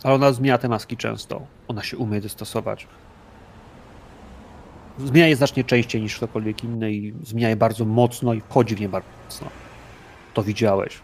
Ale 0.02 0.14
ona 0.14 0.32
zmienia 0.32 0.58
te 0.58 0.68
maski 0.68 0.96
często. 0.96 1.46
Ona 1.68 1.82
się 1.82 1.96
umie 1.96 2.20
dostosować. 2.20 2.86
Zmienia 4.98 5.28
je 5.28 5.36
znacznie 5.36 5.64
częściej 5.64 6.02
niż 6.02 6.16
ktokolwiek 6.16 6.64
inny 6.64 6.92
i 6.92 7.14
zmienia 7.22 7.48
je 7.48 7.56
bardzo 7.56 7.84
mocno 7.84 8.34
i 8.34 8.40
wchodzi 8.40 8.76
w 8.76 8.80
nie 8.80 8.88
bardzo 8.88 9.08
mocno. 9.24 9.48
To 10.34 10.42
widziałeś. 10.42 11.00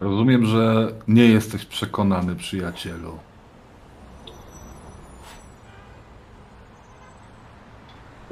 Rozumiem, 0.00 0.46
że 0.46 0.92
nie 1.08 1.24
jesteś 1.24 1.64
przekonany, 1.64 2.36
przyjacielu. 2.36 3.18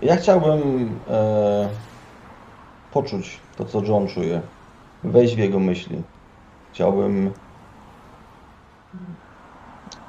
Ja 0.02 0.16
chciałbym 0.16 0.90
e, 1.10 1.68
poczuć 2.92 3.40
to, 3.56 3.64
co 3.64 3.84
John 3.84 4.08
czuje. 4.08 4.40
Wejść 5.04 5.34
w 5.34 5.38
jego 5.38 5.58
myśli. 5.58 6.02
Chciałbym. 6.72 7.32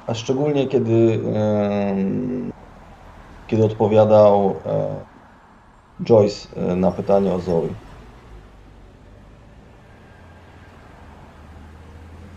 A 0.06 0.14
szczególnie 0.14 0.66
kiedy, 0.66 1.20
e, 1.34 1.96
kiedy 3.46 3.64
odpowiadał 3.64 4.54
e, 4.66 5.04
Joyce 6.04 6.48
e, 6.56 6.76
na 6.76 6.90
pytanie 6.90 7.32
o 7.32 7.40
Zoe. 7.40 7.68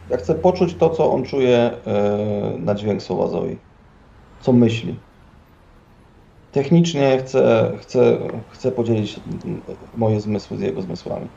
Ja 0.10 0.17
chcę 0.17 0.36
poczuć 0.36 0.75
to, 0.75 0.89
co 0.89 1.12
on 1.12 1.24
czuje 1.24 1.57
e, 1.57 1.72
na 2.57 2.75
dźwięk 2.75 3.01
słowa 3.01 3.27
Zoe. 3.27 3.55
Co 4.41 4.53
myśli. 4.53 5.00
Technicznie 6.53 7.17
chcę, 7.17 7.74
chcę, 7.81 8.27
chcę 8.51 8.72
podzielić 8.72 9.19
moje 9.95 10.22
zmysły 10.22 10.57
z 10.57 10.62
jego 10.62 10.81
zmysłami. 10.81 11.29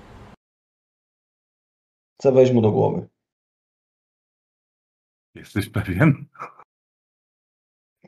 Chcę 2.21 2.33
wejść 2.33 2.53
mu 2.53 2.63
do 2.63 2.71
głowy. 2.71 3.09
Jesteś 5.35 5.69
pewien? 5.69 6.27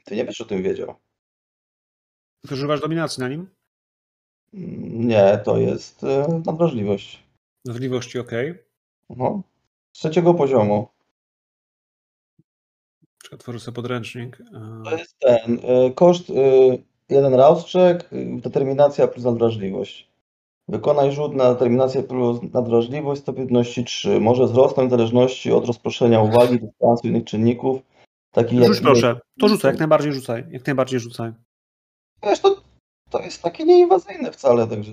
Ty 0.05 0.17
nie 0.17 0.25
wiesz, 0.25 0.41
o 0.41 0.45
tym 0.45 0.62
wiedział. 0.62 0.95
Używasz 2.53 2.81
dominacji 2.81 3.21
na 3.21 3.29
nim? 3.29 3.50
Nie, 4.93 5.38
to 5.45 5.59
jest 5.59 6.05
e, 6.05 6.43
nadwrażliwość. 6.47 7.23
Wrażliwości, 7.65 8.19
ok. 8.19 8.31
No. 9.11 9.43
Z 9.93 9.99
trzeciego 9.99 10.35
poziomu. 10.35 10.88
Czekaj, 13.23 13.38
tworzę 13.38 13.61
sobie 13.61 13.75
podręcznik. 13.75 14.38
To 14.85 14.97
jest 14.97 15.19
ten. 15.19 15.59
e, 15.62 15.91
Koszt 15.91 16.31
e, 16.31 16.35
jeden 17.09 17.35
rauszczek, 17.35 18.09
e, 18.12 18.41
determinacja 18.41 19.09
plus 19.09 19.25
nadwrażliwość. 19.25 20.09
Wykonaj 20.69 21.12
rzut 21.12 21.35
na 21.35 21.53
determinację 21.53 22.03
plus 22.03 22.41
nadwrażliwość 22.53 23.21
stopniowności 23.21 23.85
3. 23.85 24.21
Może 24.21 24.45
wzrosnąć 24.45 24.88
w 24.88 24.91
zależności 24.91 25.53
od 25.53 25.67
rozproszenia 25.67 26.21
uwagi, 26.21 26.61
dystansu 26.61 27.07
i 27.07 27.11
innych 27.11 27.25
czynników. 27.25 27.81
Takich 28.33 28.65
Rzuć 28.65 28.81
proszę. 28.81 29.21
To 29.41 29.49
rzucaj, 29.49 29.71
jak 29.71 29.79
najbardziej 29.79 30.12
rzucaj. 30.12 30.45
Jak 30.50 30.67
najbardziej 30.67 31.00
rzucaj. 31.00 31.33
Wiesz, 32.23 32.41
to, 32.41 32.62
to 33.11 33.21
jest 33.21 33.43
takie 33.43 33.65
nieinwazyjne 33.65 34.33
wcale, 34.33 34.67
także. 34.67 34.93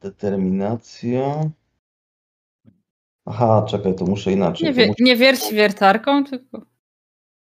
Determinacja. 0.00 1.50
Aha, 3.26 3.66
czekaj, 3.68 3.94
to 3.94 4.04
muszę 4.04 4.32
inaczej. 4.32 4.68
Nie, 4.68 4.74
wie, 4.74 4.86
muszę... 4.86 5.04
nie 5.04 5.16
wierć 5.16 5.52
wiertarką, 5.52 6.24
tylko. 6.24 6.73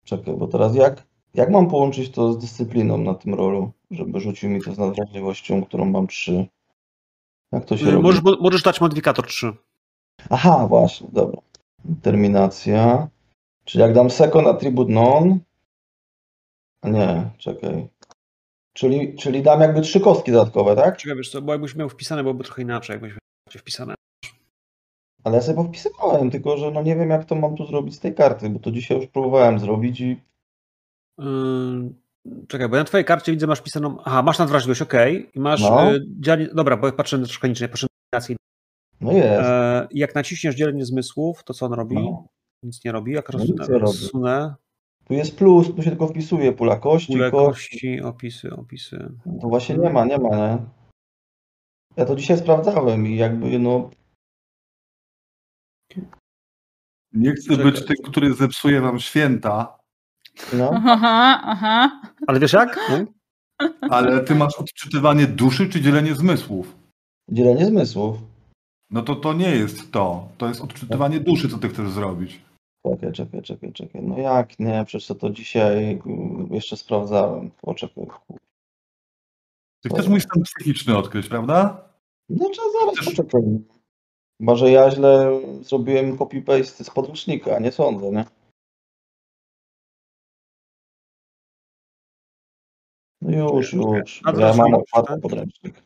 Czekaj, 0.09 0.35
bo 0.37 0.47
teraz 0.49 0.75
jak, 0.75 1.03
jak 1.35 1.51
mam 1.51 1.69
połączyć 1.71 2.11
to 2.11 2.33
z 2.33 2.39
dyscypliną 2.39 2.99
na 2.99 3.15
tym 3.15 3.35
rolu, 3.35 3.73
żeby 3.91 4.21
rzucił 4.21 4.51
mi 4.51 4.61
to 4.63 4.75
z 4.75 4.79
nadwrażliwością, 4.79 5.65
którą 5.65 5.85
mam 5.85 6.07
3? 6.07 6.47
Jak 7.53 7.65
to 7.65 7.77
się 7.77 7.85
robi? 7.85 7.97
Y, 7.99 8.01
Możesz, 8.03 8.23
mo- 8.23 8.37
możesz 8.41 8.63
dać 8.63 8.81
modyfikator 8.81 9.27
3. 9.27 9.53
Aha, 10.31 10.67
właśnie, 10.69 11.09
dobra. 11.13 11.41
Determinacja. 11.85 13.09
Czyli 13.65 13.83
jak 13.83 13.93
dam 13.95 14.11
second 14.11 14.49
attribute 14.49 14.93
non. 14.93 15.39
A 16.83 16.89
nie, 16.89 17.31
czekaj. 17.39 17.89
Czyli, 18.73 19.17
czyli 19.17 19.43
dam 19.43 19.61
jakby 19.61 19.81
trzy 19.81 20.01
kostki 20.01 20.33
dodatkowe, 20.33 20.77
tak? 20.77 20.97
Czekaj, 20.97 21.17
wiesz 21.17 21.31
co, 21.31 21.43
bo 21.43 21.53
jakbyś 21.53 21.75
miał 21.77 21.89
wpisane, 21.89 22.23
byłoby 22.23 22.45
trochę 22.45 22.63
inaczej, 22.63 22.95
jakbyś 22.95 23.11
miał 23.13 23.19
wpisane. 23.63 23.95
Ale 25.25 25.37
ja 25.37 25.43
sobie 25.43 25.57
powpisywałem, 25.57 26.31
tylko 26.31 26.57
że 26.57 26.71
no 26.71 26.83
nie 26.83 26.97
wiem 26.97 27.11
jak 27.11 27.25
to 27.25 27.35
mam 27.35 27.57
tu 27.57 27.67
zrobić 27.67 27.95
z 27.95 28.01
tej 28.01 28.15
karty, 28.15 28.51
bo 28.51 28.59
to 28.59 28.71
dzisiaj 28.71 28.97
już 28.99 29.07
próbowałem 29.07 29.59
zrobić 29.59 30.01
i 30.01 30.21
Yy, 31.19 32.45
czekaj, 32.49 32.69
bo 32.69 32.77
na 32.77 32.85
twojej 32.85 33.05
karcie 33.05 33.33
widzę, 33.33 33.47
masz 33.47 33.61
pisaną. 33.63 33.97
Aha, 34.05 34.23
masz 34.23 34.39
nadwrażliwość, 34.39 34.83
ok. 34.83 34.95
I 35.35 35.41
masz 35.41 35.61
No. 35.63 35.95
y, 35.95 36.01
dzielenie. 36.21 36.49
Dobra, 36.55 36.77
bo 36.77 36.93
patrzę 36.93 37.19
na 37.19 37.25
troszkę 37.25 37.49
niżej, 37.49 37.69
patrzę 37.69 37.87
na 38.13 38.21
no 39.01 39.13
jest. 39.13 39.49
E, 39.49 39.89
jak 39.91 40.15
naciśniesz 40.15 40.55
dzielenie 40.55 40.85
zmysłów, 40.85 41.45
to 41.45 41.55
co 41.55 41.67
on 41.67 41.73
robi? 41.73 41.95
No. 41.97 42.27
Nic 42.63 42.85
nie 42.85 42.93
robi. 42.93 43.13
Jak 43.13 43.33
No 43.33 43.79
rozsunę, 43.79 44.55
Tu 45.05 45.15
jest 45.15 45.37
plus, 45.39 45.75
tu 45.77 45.83
się 45.83 45.91
tylko 45.91 46.07
wpisuje 46.07 46.53
pula 46.53 46.77
kości, 46.77 47.13
pulę 47.13 47.31
kości. 47.31 47.71
kości, 47.71 48.01
opisy, 48.01 48.51
opisy. 48.57 49.13
To 49.41 49.49
właśnie 49.49 49.77
nie 49.77 49.91
ma, 49.91 50.05
nie 50.05 50.19
ma, 50.19 50.29
nie? 50.37 50.59
Ja 51.97 52.05
to 52.05 52.17
dzisiaj 52.17 52.39
sprawdzałem 52.39 53.07
i 53.07 53.17
jakby 53.17 53.59
no 53.59 53.91
Nie 57.13 57.33
chcę 57.33 57.51
Czekaj. 57.57 57.65
być 57.73 57.87
tym, 57.87 57.97
który 58.05 58.35
zepsuje 58.35 58.81
wam 58.81 59.01
święta, 59.01 59.79
no, 60.53 60.71
Aha, 60.75 61.41
aha. 61.45 62.01
Ale 62.27 62.41
wiesz 62.41 62.53
jak? 62.53 62.81
Nie? 62.91 63.07
ale 63.91 64.25
ty 64.25 64.35
masz 64.35 64.55
odczytywanie 64.59 65.27
duszy 65.27 65.69
czy 65.69 65.81
dzielenie 65.81 66.15
zmysłów. 66.15 66.77
dzielenie 67.31 67.67
zmysłów. 67.67 68.19
No 68.91 69.03
to 69.03 69.17
to 69.17 69.33
nie 69.33 69.51
jest 69.51 69.93
to. 69.93 70.29
To 70.39 70.49
jest 70.49 70.61
odczytywanie 70.61 71.21
duszy, 71.21 71.49
co 71.49 71.59
ty 71.59 71.69
chcesz 71.69 71.91
zrobić. 71.91 72.41
Czekaj, 72.87 73.13
czekaj, 73.13 73.43
czekaj, 73.43 73.73
czekaj. 73.73 74.03
No 74.03 74.19
jak 74.19 74.59
nie? 74.59 74.85
Przecież 74.87 75.19
to 75.19 75.31
dzisiaj 75.31 76.01
mm, 76.07 76.49
jeszcze 76.51 76.77
sprawdzałem. 76.77 77.51
Poczekaj. 77.61 78.07
Ty 79.83 79.89
chcesz 79.89 80.09
mój 80.09 80.21
stan 80.21 80.43
psychiczny 80.43 80.97
odkryć, 80.97 81.29
prawda? 81.29 81.85
No 82.29 82.51
czy 82.51 82.61
zaraz 82.81 83.05
poczekaj. 83.05 83.43
Chyba, 84.41 84.57
że 84.57 84.71
ja 84.71 84.91
źle 84.91 85.41
zrobiłem 85.61 86.17
copy-paste 86.17 86.85
z 86.85 86.91
podręcznika, 86.91 87.59
nie 87.59 87.73
sądzę, 87.73 88.11
nie? 88.11 88.25
No 93.23 93.57
już, 93.57 93.73
już. 93.73 94.23
Ja 94.39 94.55
mam 94.55 94.75
otwarty 94.75 95.13
tak? 95.13 95.21
podręcznik. 95.21 95.83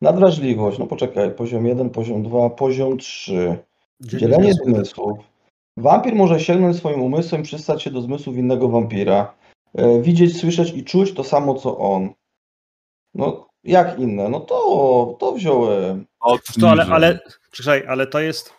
Nadwrażliwość, 0.00 0.78
no 0.78 0.86
poczekaj, 0.86 1.34
poziom 1.34 1.66
1, 1.66 1.90
poziom 1.90 2.22
2, 2.22 2.50
poziom 2.50 2.98
3. 2.98 3.58
Dzielenie 4.00 4.54
zmysłów. 4.54 5.18
Wampir 5.76 6.14
może 6.14 6.40
sięgnąć 6.40 6.76
swoim 6.76 7.02
umysłem, 7.02 7.42
przystać 7.42 7.82
się 7.82 7.90
do 7.90 8.00
zmysłów 8.00 8.36
innego 8.36 8.68
wampira. 8.68 9.34
E, 9.74 10.02
widzieć, 10.02 10.40
słyszeć 10.40 10.72
i 10.72 10.84
czuć 10.84 11.14
to 11.14 11.24
samo, 11.24 11.54
co 11.54 11.78
on. 11.78 12.10
No, 13.14 13.48
jak 13.64 13.98
inne? 13.98 14.28
No 14.28 14.40
to, 14.40 15.16
to 15.20 15.32
wziąłem. 15.32 16.06
To, 16.60 16.70
ale, 16.70 16.86
ale, 16.86 17.20
czekaj, 17.50 17.86
ale 17.86 18.06
to 18.06 18.20
jest. 18.20 18.54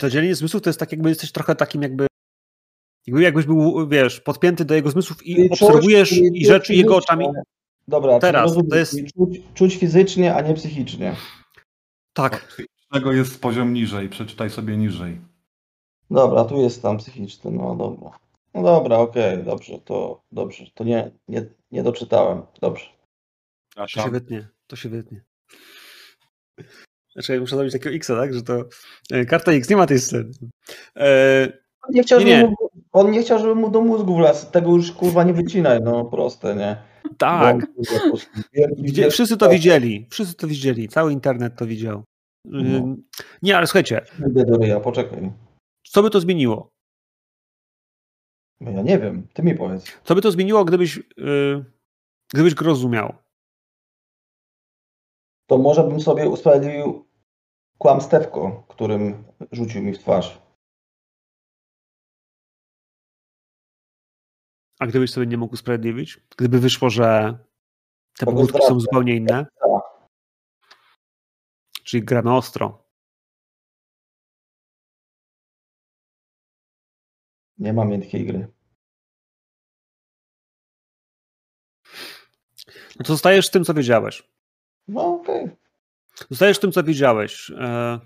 To 0.00 0.10
dzielenie 0.10 0.34
zmysłów 0.34 0.62
to 0.62 0.68
jest 0.70 0.80
tak, 0.80 0.92
jakby 0.92 1.08
jesteś 1.08 1.32
trochę 1.32 1.54
takim, 1.54 1.82
jakby. 1.82 2.06
Jakby 3.06 3.22
jakbyś 3.22 3.46
był, 3.46 3.88
wiesz, 3.88 4.20
podpięty 4.20 4.64
do 4.64 4.74
jego 4.74 4.90
zmysłów 4.90 5.26
i 5.26 5.34
Czyli 5.34 5.50
obserwujesz 5.50 6.08
czuć, 6.08 6.20
i 6.32 6.46
rzeczy 6.46 6.74
jego 6.74 6.96
oczami. 6.96 7.26
Dobra, 7.88 8.18
Teraz, 8.18 8.54
to 8.70 8.76
jest- 8.76 8.96
Czuć, 9.16 9.40
czuć 9.54 9.76
fizycznie, 9.76 10.34
a 10.34 10.40
nie 10.40 10.54
psychicznie. 10.54 11.16
Tak. 12.12 12.62
Tego 12.92 13.12
jest 13.12 13.40
poziom 13.40 13.72
niżej, 13.72 14.08
przeczytaj 14.08 14.50
sobie 14.50 14.76
niżej. 14.76 15.20
Dobra, 16.10 16.44
tu 16.44 16.56
jest 16.60 16.82
tam 16.82 16.98
psychiczny, 16.98 17.50
no 17.50 17.76
dobra. 17.76 18.10
No 18.54 18.62
dobra, 18.62 18.98
okej, 18.98 19.44
dobrze, 19.44 19.78
to 19.84 20.20
dobrze. 20.32 20.64
To 20.74 20.84
nie, 20.84 21.10
nie, 21.28 21.46
nie 21.70 21.82
doczytałem. 21.82 22.42
Dobrze. 22.60 22.86
To 23.78 23.86
się 24.02 24.10
wytnie. 24.10 24.48
To 24.66 24.76
się 24.76 24.88
wytnie. 24.88 25.24
Znaczy, 27.12 27.34
ja 27.34 27.40
muszę 27.40 27.56
zrobić 27.56 27.72
takiego 27.72 27.96
X, 27.96 28.06
tak? 28.06 28.34
Że 28.34 28.42
to. 28.42 28.64
e, 29.10 29.24
Karta 29.24 29.52
X 29.52 29.70
nie 29.70 29.76
ma 29.76 29.86
tej 29.86 29.98
sceny. 29.98 30.30
E, 30.96 31.52
On 31.82 31.94
nie 31.94 32.02
chciał, 32.02 32.20
Nie. 32.20 32.46
Mu, 32.46 32.54
on 32.92 33.10
nie 33.10 33.22
chciał, 33.22 33.38
żeby 33.38 33.54
mu 33.54 33.70
do 33.70 33.80
mózgu 33.80 34.16
wlazł. 34.16 34.50
Tego 34.50 34.70
już 34.76 34.92
kurwa 34.92 35.24
nie 35.24 35.32
wycinaj, 35.32 35.80
no 35.82 36.04
proste, 36.04 36.54
nie? 36.56 36.76
tak. 37.18 37.56
On, 37.56 39.10
Wszyscy 39.10 39.36
to 39.36 39.48
widzieli. 39.48 40.06
Wszyscy 40.10 40.34
to 40.34 40.46
widzieli. 40.46 40.88
Cały 40.88 41.12
internet 41.12 41.56
to 41.56 41.66
widział. 41.66 42.04
No. 42.44 42.96
Nie, 43.42 43.56
ale 43.56 43.66
słuchajcie, 43.66 44.00
Idę 44.30 44.44
do 44.44 44.56
ryja, 44.56 44.80
poczekaj. 44.80 45.32
co 45.88 46.02
by 46.02 46.10
to 46.10 46.20
zmieniło? 46.20 46.70
No 48.60 48.70
ja 48.70 48.82
nie 48.82 48.98
wiem, 48.98 49.28
ty 49.34 49.42
mi 49.42 49.54
powiedz. 49.54 49.84
Co 50.04 50.14
by 50.14 50.20
to 50.22 50.30
zmieniło, 50.30 50.64
gdybyś, 50.64 50.96
yy, 51.16 51.64
gdybyś 52.34 52.54
go 52.54 52.64
rozumiał? 52.64 53.14
To 55.48 55.58
może 55.58 55.84
bym 55.84 56.00
sobie 56.00 56.28
usprawiedliwił 56.28 57.08
kłamstewko, 57.78 58.64
którym 58.68 59.24
rzucił 59.52 59.82
mi 59.82 59.92
w 59.92 59.98
twarz. 59.98 60.42
A 64.78 64.86
gdybyś 64.86 65.10
sobie 65.10 65.26
nie 65.26 65.36
mógł 65.36 65.54
usprawiedliwić? 65.54 66.20
Gdyby 66.36 66.60
wyszło, 66.60 66.90
że 66.90 67.38
te 68.18 68.26
Kogo 68.26 68.36
powódki 68.36 68.66
są 68.66 68.80
zupełnie 68.80 69.16
inne? 69.16 69.46
Czyli 71.84 72.04
gramy 72.04 72.34
ostro. 72.34 72.84
Nie 77.58 77.72
ma 77.72 77.84
miękkiej 77.84 78.26
gry. 78.26 78.52
No 82.68 83.04
to 83.04 83.12
zostajesz 83.12 83.46
z 83.46 83.50
tym, 83.50 83.64
co 83.64 83.74
wiedziałeś. 83.74 84.37
No 84.88 85.14
okej. 85.14 85.50
Zostajesz 86.30 86.56
z 86.56 86.60
tym, 86.60 86.72
co 86.72 86.84
wiedziałeś. 86.84 87.50
E, 87.58 88.00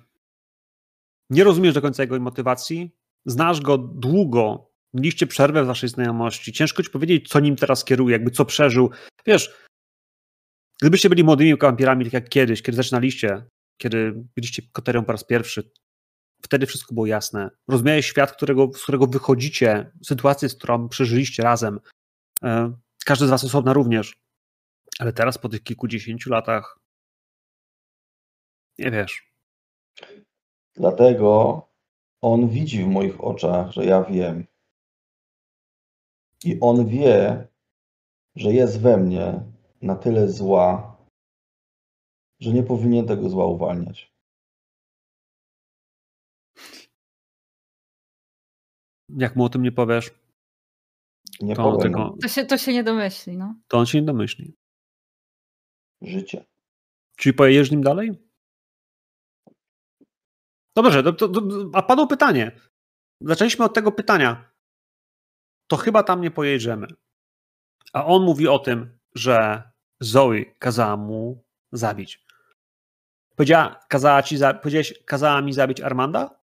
Nie 1.31 1.45
rozumiesz 1.45 1.75
do 1.75 1.83
końca 1.83 2.03
jego 2.03 2.21
motywacji. 2.21 2.97
Znasz 3.27 3.61
go 3.61 3.79
długo. 3.79 4.71
Mieliście 4.95 5.27
przerwę 5.27 5.65
w 5.65 5.67
waszej 5.67 5.89
znajomości. 5.89 6.53
Ciężko 6.53 6.83
ci 6.83 6.91
powiedzieć, 6.91 7.29
co 7.29 7.41
nim 7.41 7.57
teraz 7.57 7.85
kieruje, 7.85 8.13
jakby 8.13 8.31
co 8.31 8.45
przeżył. 8.45 8.91
Wiesz, 9.27 9.55
gdybyście 10.81 11.09
byli 11.09 11.25
młodymi 11.25 11.57
wampirami, 11.57 12.05
tak 12.05 12.13
jak 12.13 12.29
kiedyś, 12.29 12.63
kiedy 12.63 12.77
zaczynaliście, 12.77 13.45
kiedy 13.77 14.15
byliście 14.37 14.63
koterią 14.73 15.05
po 15.05 15.13
raz 15.13 15.25
pierwszy, 15.25 15.71
wtedy 16.43 16.67
wszystko 16.67 16.95
było 16.95 17.07
jasne. 17.07 17.51
Rozumiałeś 17.69 18.07
świat, 18.07 18.33
którego, 18.33 18.71
z 18.75 18.83
którego 18.83 19.07
wychodzicie, 19.07 19.91
sytuację, 20.05 20.49
z 20.49 20.55
którą 20.55 20.89
przeżyliście 20.89 21.43
razem. 21.43 21.81
E, 22.43 22.73
Każdy 23.05 23.27
z 23.27 23.31
was 23.31 23.45
osobna 23.45 23.73
również. 23.73 24.22
Ale 24.99 25.13
teraz 25.13 25.39
po 25.39 25.49
tych 25.49 25.63
kilkudziesięciu 25.63 26.31
latach 26.31 26.79
nie 28.79 28.91
wiesz. 28.91 29.33
Dlatego 30.75 31.63
on 32.21 32.49
widzi 32.49 32.85
w 32.85 32.89
moich 32.89 33.21
oczach, 33.25 33.71
że 33.73 33.85
ja 33.85 34.03
wiem. 34.05 34.47
I 36.45 36.59
on 36.61 36.87
wie, 36.89 37.47
że 38.37 38.53
jest 38.53 38.81
we 38.81 38.97
mnie 38.97 39.41
na 39.83 39.97
tyle 39.97 40.29
zła, 40.29 40.97
że 42.41 42.51
nie 42.53 42.63
powinien 42.63 43.07
tego 43.07 43.29
zła 43.29 43.47
uwalniać. 43.47 44.13
Jak 49.09 49.37
mu 49.37 49.45
o 49.45 49.49
tym 49.49 49.63
nie 49.63 49.73
powiesz, 49.73 50.11
Nie 51.41 51.57
to, 51.57 51.63
powiem. 51.63 51.81
tego, 51.93 52.15
To 52.23 52.29
się, 52.29 52.45
to 52.45 52.59
się 52.59 52.73
nie 52.73 52.85
domyśli, 52.85 53.37
no. 53.37 53.55
to 53.69 53.79
on 53.79 53.87
się 53.87 54.01
nie 54.01 54.07
domyśli. 54.07 54.55
Życie. 56.03 56.45
Czyli 57.17 57.33
pojedziesz 57.33 57.71
nim 57.71 57.83
dalej? 57.83 58.13
Dobrze, 60.77 61.03
to, 61.03 61.13
to, 61.13 61.29
to, 61.29 61.41
a 61.73 61.83
padło 61.83 62.07
pytanie. 62.07 62.53
Zaczęliśmy 63.21 63.65
od 63.65 63.75
tego 63.75 63.93
pytania. 63.93 64.51
To 65.67 65.77
chyba 65.77 66.03
tam 66.03 66.21
nie 66.21 66.31
pojedziemy. 66.31 66.87
A 67.93 68.07
on 68.07 68.23
mówi 68.25 68.49
o 68.49 68.59
tym, 68.59 68.99
że 69.15 69.63
Zoe 70.01 70.45
kazała 70.59 70.97
mu 70.97 71.45
zabić. 71.73 72.25
Powiedziała, 73.37 73.81
kazała 73.89 74.23
ci 74.23 74.37
za, 74.37 74.55
powiedziałeś, 74.55 75.03
kazała 75.05 75.43
mi 75.43 75.53
zabić 75.53 75.81
Armanda? 75.81 76.41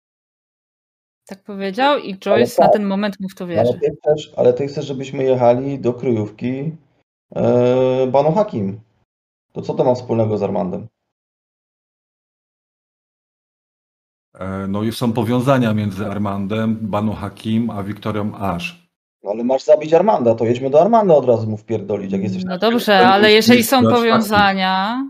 Tak 1.25 1.43
powiedział 1.43 1.99
i 1.99 2.09
Ale 2.11 2.19
Joyce 2.19 2.61
na 2.61 2.67
tak. 2.67 2.73
ten 2.73 2.85
moment 2.85 3.19
mu 3.19 3.29
w 3.29 3.35
to 3.35 3.43
Ale 3.45 3.55
wierzy. 3.55 3.79
ty 3.79 3.91
chcesz, 4.01 4.33
ale 4.37 4.53
ty 4.53 4.67
chcesz 4.67 4.85
żebyśmy 4.85 5.23
jechali 5.23 5.79
do 5.79 5.93
kryjówki 5.93 6.77
e, 7.35 8.07
Banu 8.07 8.31
Hakim. 8.31 8.81
To 9.53 9.61
co 9.61 9.73
to 9.73 9.83
ma 9.83 9.95
wspólnego 9.95 10.37
z 10.37 10.43
Armandem? 10.43 10.87
E, 14.39 14.67
No 14.67 14.83
i 14.83 14.91
są 14.91 15.13
powiązania 15.13 15.73
między 15.73 16.07
Armandem, 16.07 16.77
Banu 16.81 17.13
Hakim, 17.13 17.69
a 17.69 17.83
Wiktorią 17.83 18.35
Ash. 18.35 18.89
No 19.23 19.31
ale 19.31 19.43
masz 19.43 19.63
zabić 19.63 19.93
Armanda, 19.93 20.35
to 20.35 20.45
jedźmy 20.45 20.69
do 20.69 20.81
Armanda 20.81 21.15
od 21.15 21.25
razu 21.25 21.49
mu 21.49 21.57
wpierdolić, 21.57 22.11
jak 22.11 22.23
jesteś 22.23 22.43
No 22.45 22.57
dobrze, 22.57 23.07
ale 23.07 23.31
jeżeli 23.31 23.63
są 23.63 23.83
powiązania, 23.83 25.03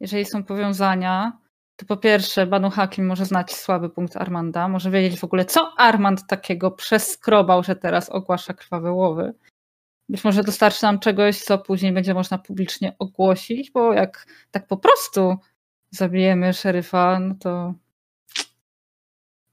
jeżeli 0.00 0.24
są 0.24 0.44
powiązania, 0.44 1.32
to 1.76 1.86
po 1.86 1.96
pierwsze 1.96 2.46
Banu 2.46 2.70
Hakim 2.70 3.06
może 3.06 3.24
znać 3.24 3.52
słaby 3.52 3.90
punkt 3.90 4.16
Armanda, 4.16 4.68
może 4.68 4.90
wiedzieć 4.90 5.20
w 5.20 5.24
ogóle, 5.24 5.44
co 5.44 5.72
Armand 5.76 6.26
takiego 6.26 6.70
przeskrobał, 6.70 7.62
że 7.62 7.76
teraz 7.76 8.10
ogłasza 8.10 8.54
krwawe 8.54 8.92
łowy. 8.92 9.34
Być 10.12 10.24
może 10.24 10.44
dostarczy 10.44 10.82
nam 10.82 10.98
czegoś, 10.98 11.38
co 11.38 11.58
później 11.58 11.92
będzie 11.92 12.14
można 12.14 12.38
publicznie 12.38 12.96
ogłosić, 12.98 13.70
bo 13.70 13.92
jak 13.92 14.26
tak 14.50 14.66
po 14.66 14.76
prostu 14.76 15.36
zabijemy 15.90 16.52
szeryfa, 16.52 17.18
no 17.18 17.34
to 17.40 17.74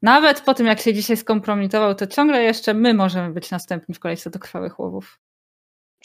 nawet 0.01 0.41
po 0.41 0.53
tym, 0.53 0.65
jak 0.67 0.79
się 0.79 0.93
dzisiaj 0.93 1.17
skompromitował, 1.17 1.95
to 1.95 2.07
ciągle 2.07 2.43
jeszcze 2.43 2.73
my 2.73 2.93
możemy 2.93 3.33
być 3.33 3.51
następni 3.51 3.95
w 3.95 3.99
kolejce 3.99 4.29
do 4.29 4.39
krwawych 4.39 4.79
łowów. 4.79 5.19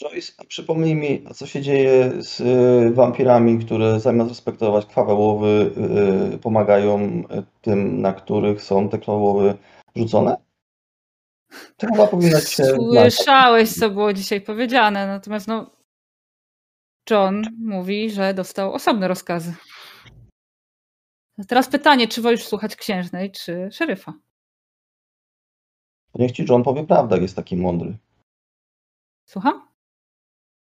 Joyce, 0.01 0.33
a 0.37 0.43
przypomnij 0.43 0.95
mi, 0.95 1.23
a 1.29 1.33
co 1.33 1.47
się 1.47 1.61
dzieje 1.61 2.11
z 2.21 2.39
y, 2.39 2.93
wampirami, 2.93 3.59
które 3.65 3.99
zamiast 3.99 4.29
respektować 4.29 4.85
krwawe 4.85 5.13
łowy, 5.13 5.71
y, 6.33 6.37
pomagają 6.37 6.99
y, 6.99 7.23
tym, 7.61 8.01
na 8.01 8.13
których 8.13 8.61
są 8.61 8.89
te 8.89 8.97
krwawe 8.97 9.19
łowy 9.19 9.53
rzucone? 9.95 10.44
To 11.77 11.87
chyba 11.87 12.07
powinno 12.07 12.39
się 12.39 12.63
znać. 12.63 13.13
Słyszałeś, 13.13 13.73
co 13.73 13.89
było 13.89 14.13
dzisiaj 14.13 14.41
powiedziane, 14.41 15.07
natomiast 15.07 15.47
no, 15.47 15.71
John 17.09 17.43
mówi, 17.57 18.11
że 18.11 18.33
dostał 18.33 18.73
osobne 18.73 19.07
rozkazy. 19.07 19.53
A 21.39 21.43
Teraz 21.43 21.69
pytanie, 21.69 22.07
czy 22.07 22.21
wolisz 22.21 22.43
słuchać 22.43 22.75
księżnej, 22.75 23.31
czy 23.31 23.69
szeryfa? 23.71 24.13
To 26.11 26.19
niech 26.21 26.31
ci 26.31 26.45
John 26.49 26.63
powie 26.63 26.83
prawdę, 26.83 27.15
jak 27.15 27.21
jest 27.21 27.35
taki 27.35 27.57
mądry. 27.57 27.97
Słucham? 29.25 29.67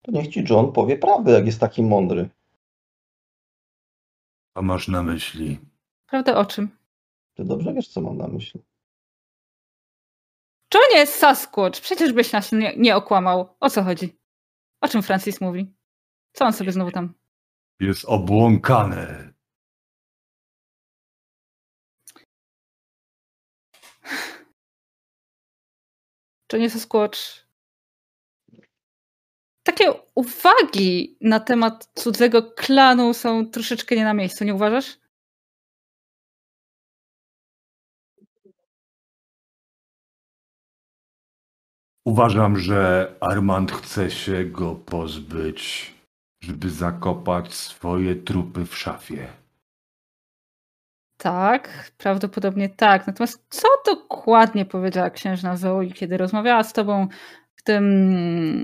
To 0.01 0.11
niech 0.11 0.27
ci 0.27 0.43
John 0.49 0.71
powie 0.71 0.97
prawdę, 0.97 1.31
jak 1.31 1.45
jest 1.45 1.59
taki 1.59 1.83
mądry. 1.83 2.29
Co 4.53 4.61
masz 4.61 4.87
na 4.87 5.03
myśli? 5.03 5.59
Prawda 6.05 6.37
o 6.37 6.45
czym? 6.45 6.77
Ty 7.33 7.45
dobrze 7.45 7.73
wiesz, 7.73 7.87
co 7.87 8.01
mam 8.01 8.17
na 8.17 8.27
myśli. 8.27 8.61
John 10.73 10.83
jest 10.95 11.15
Sasquatch, 11.15 11.81
przecież 11.81 12.13
byś 12.13 12.31
nas 12.31 12.51
nie, 12.51 12.73
nie 12.77 12.95
okłamał. 12.95 13.55
O 13.59 13.69
co 13.69 13.83
chodzi? 13.83 14.19
O 14.81 14.87
czym 14.87 15.03
Francis 15.03 15.41
mówi? 15.41 15.73
Co 16.33 16.45
on 16.45 16.53
sobie 16.53 16.71
znowu 16.71 16.91
tam... 16.91 17.13
Jest 17.79 18.05
obłąkany. 18.05 19.33
John 26.53 26.61
jest 26.61 26.75
Sasquatch. 26.75 27.19
Takie 29.63 29.93
uwagi 30.15 31.17
na 31.21 31.39
temat 31.39 31.89
cudzego 31.95 32.51
klanu 32.51 33.13
są 33.13 33.45
troszeczkę 33.49 33.95
nie 33.95 34.03
na 34.03 34.13
miejscu, 34.13 34.43
nie 34.43 34.55
uważasz? 34.55 35.00
Uważam, 42.05 42.57
że 42.57 43.15
Armand 43.19 43.71
chce 43.71 44.11
się 44.11 44.45
go 44.45 44.75
pozbyć, 44.75 45.93
żeby 46.43 46.69
zakopać 46.69 47.53
swoje 47.53 48.15
trupy 48.15 48.65
w 48.65 48.77
szafie. 48.77 49.27
Tak, 51.17 51.91
prawdopodobnie 51.97 52.69
tak. 52.69 53.07
Natomiast 53.07 53.45
co 53.49 53.67
dokładnie 53.85 54.65
powiedziała 54.65 55.09
księżna 55.09 55.57
Zoe, 55.57 55.87
kiedy 55.87 56.17
rozmawiała 56.17 56.63
z 56.63 56.73
tobą 56.73 57.07
w 57.55 57.63
tym 57.63 58.63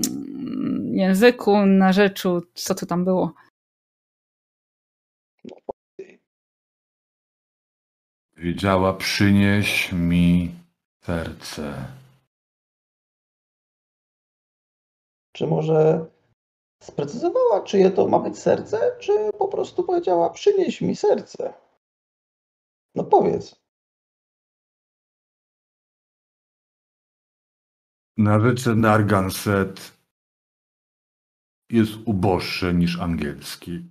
języku, 0.92 1.66
na 1.66 1.92
rzeczu, 1.92 2.42
co 2.54 2.74
to 2.74 2.86
tam 2.86 3.04
było? 3.04 3.34
Wiedziała, 8.36 8.94
przynieś 8.94 9.92
mi 9.92 10.54
serce. 11.04 11.97
Czy 15.38 15.46
może 15.46 16.06
sprecyzowała, 16.82 17.62
czyje 17.62 17.90
to 17.90 18.08
ma 18.08 18.18
być 18.18 18.38
serce, 18.38 18.96
czy 19.00 19.32
po 19.38 19.48
prostu 19.48 19.84
powiedziała, 19.84 20.30
przynieś 20.30 20.80
mi 20.80 20.96
serce? 20.96 21.54
No 22.94 23.04
powiedz. 23.04 23.60
Nawet 28.16 28.66
Narganset 28.66 29.98
jest 31.70 31.92
uboższy 32.06 32.74
niż 32.74 33.00
angielski. 33.00 33.90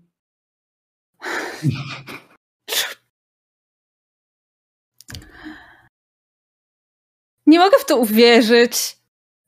Nie 7.45 7.59
mogę 7.59 7.77
w 7.79 7.85
to 7.85 7.97
uwierzyć. 7.97 8.97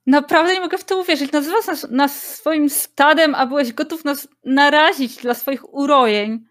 Naprawdę 0.09 0.53
nie 0.53 0.61
mogę 0.61 0.77
w 0.77 0.83
to 0.83 0.97
uwierzyć. 0.99 1.31
Nazywasz 1.31 1.67
nas, 1.67 1.87
nas 1.91 2.35
swoim 2.35 2.69
stadem, 2.69 3.35
a 3.35 3.45
byłeś 3.45 3.73
gotów 3.73 4.05
nas 4.05 4.27
narazić 4.43 5.17
dla 5.17 5.33
swoich 5.33 5.73
urojeń. 5.73 6.45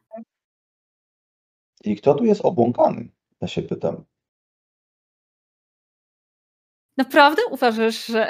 I 1.85 1.97
kto 1.97 2.14
tu 2.14 2.25
jest 2.25 2.40
obłąkany? 2.44 3.09
Ja 3.40 3.49
się 3.49 3.62
pytam. 3.62 4.05
Naprawdę 6.97 7.42
uważasz, 7.51 8.07
że. 8.07 8.29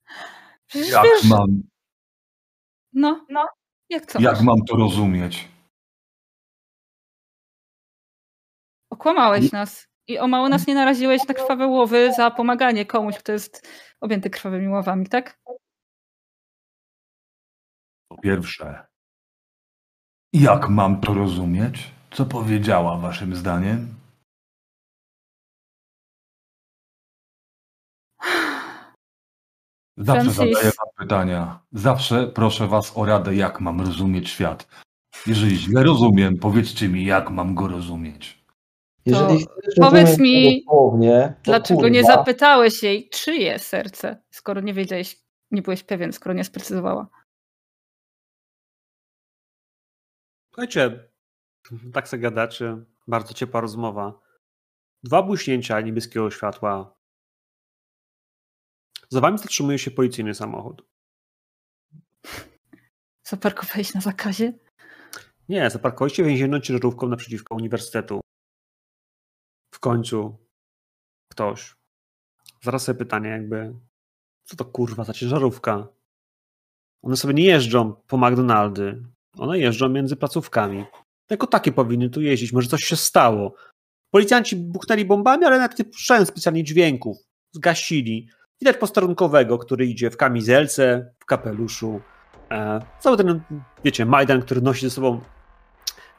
Przecież 0.66 0.90
Jak 0.90 1.04
wiesz. 1.04 1.30
mam, 1.30 1.62
No, 2.92 3.26
no. 3.28 3.48
Jak 3.88 4.12
to? 4.12 4.20
jak 4.20 4.40
mam 4.40 4.64
to 4.68 4.76
rozumieć? 4.76 5.48
Okłamałeś 8.90 9.52
nas. 9.52 9.87
I 10.08 10.18
o 10.18 10.28
mało 10.28 10.48
nas 10.48 10.66
nie 10.66 10.74
naraziłeś 10.74 11.28
na 11.28 11.34
krwawe 11.34 11.66
łowy 11.66 12.12
za 12.12 12.30
pomaganie 12.30 12.86
komuś, 12.86 13.18
kto 13.18 13.32
jest 13.32 13.68
objęty 14.00 14.30
krwawymi 14.30 14.68
łowami, 14.68 15.06
tak? 15.06 15.38
Po 18.08 18.18
pierwsze, 18.22 18.86
jak 20.32 20.68
mam 20.68 21.00
to 21.00 21.14
rozumieć? 21.14 21.90
Co 22.10 22.26
powiedziała 22.26 22.98
waszym 22.98 23.34
zdaniem? 23.36 23.94
Zawsze 29.96 30.30
Francis. 30.30 30.36
zadaję 30.36 30.72
wam 30.78 30.88
pytania. 30.98 31.60
Zawsze 31.72 32.26
proszę 32.26 32.66
was 32.66 32.96
o 32.96 33.04
radę, 33.04 33.34
jak 33.34 33.60
mam 33.60 33.80
rozumieć 33.80 34.28
świat. 34.30 34.68
Jeżeli 35.26 35.56
źle 35.56 35.82
rozumiem, 35.82 36.38
powiedzcie 36.38 36.88
mi, 36.88 37.04
jak 37.04 37.30
mam 37.30 37.54
go 37.54 37.68
rozumieć. 37.68 38.37
Jeżeli 39.08 39.38
chcesz 39.38 39.74
powiedz 39.80 40.18
mi, 40.18 40.64
dosłownie, 40.64 41.34
to 41.42 41.50
Dlaczego 41.50 41.88
nie 41.88 42.00
kurwa, 42.00 42.16
zapytałeś 42.16 42.82
jej, 42.82 43.08
czyje 43.08 43.58
serce, 43.58 44.22
skoro 44.30 44.60
nie 44.60 44.74
wiedziałeś, 44.74 45.22
nie 45.50 45.62
byłeś 45.62 45.84
pewien, 45.84 46.12
skoro 46.12 46.34
nie 46.34 46.44
sprecyzowała? 46.44 47.08
Słuchajcie, 50.54 51.08
tak 51.92 52.08
se 52.08 52.18
gadacie, 52.18 52.76
bardzo 53.06 53.34
ciepła 53.34 53.60
rozmowa. 53.60 54.20
Dwa 55.02 55.22
błyśnięcia 55.22 55.80
niebieskiego 55.80 56.30
światła. 56.30 56.98
Za 59.08 59.20
wami 59.20 59.38
zatrzymuje 59.38 59.78
się 59.78 59.90
policyjny 59.90 60.34
samochód. 60.34 60.82
Zaparkowałeś 63.26 63.94
na 63.94 64.00
zakazie? 64.00 64.52
Nie, 65.48 65.70
zaparkowaliście 65.70 66.24
więzienną 66.24 66.60
ciężarówką 66.60 67.08
naprzeciwko 67.08 67.54
uniwersytetu. 67.54 68.20
W 69.78 69.80
końcu 69.80 70.38
ktoś. 71.28 71.76
Zaraz 72.62 72.82
sobie 72.82 72.98
pytanie 72.98 73.28
jakby, 73.30 73.74
co 74.44 74.56
to 74.56 74.64
kurwa 74.64 75.04
za 75.04 75.12
ciężarówka? 75.12 75.88
One 77.02 77.16
sobie 77.16 77.34
nie 77.34 77.44
jeżdżą 77.44 77.92
po 77.92 78.16
McDonaldy. 78.16 79.02
One 79.36 79.58
jeżdżą 79.58 79.88
między 79.88 80.16
placówkami. 80.16 80.84
Jako 81.30 81.46
takie 81.46 81.72
powinny 81.72 82.10
tu 82.10 82.20
jeździć. 82.20 82.52
Może 82.52 82.68
coś 82.68 82.84
się 82.84 82.96
stało. 82.96 83.54
Policjanci 84.10 84.56
buchnęli 84.56 85.04
bombami, 85.04 85.44
ale 85.44 85.58
nawet 85.58 85.78
nie 85.78 85.84
puszczają 85.84 86.24
specjalnie 86.24 86.64
dźwięków. 86.64 87.16
Zgasili. 87.52 88.28
Widać 88.60 88.76
posterunkowego, 88.76 89.58
który 89.58 89.86
idzie 89.86 90.10
w 90.10 90.16
kamizelce, 90.16 91.14
w 91.18 91.24
kapeluszu. 91.24 92.00
E, 92.50 92.80
cały 93.00 93.16
ten, 93.16 93.40
wiecie, 93.84 94.06
Majdan, 94.06 94.42
który 94.42 94.60
nosi 94.60 94.86
ze 94.86 94.90
sobą 94.90 95.20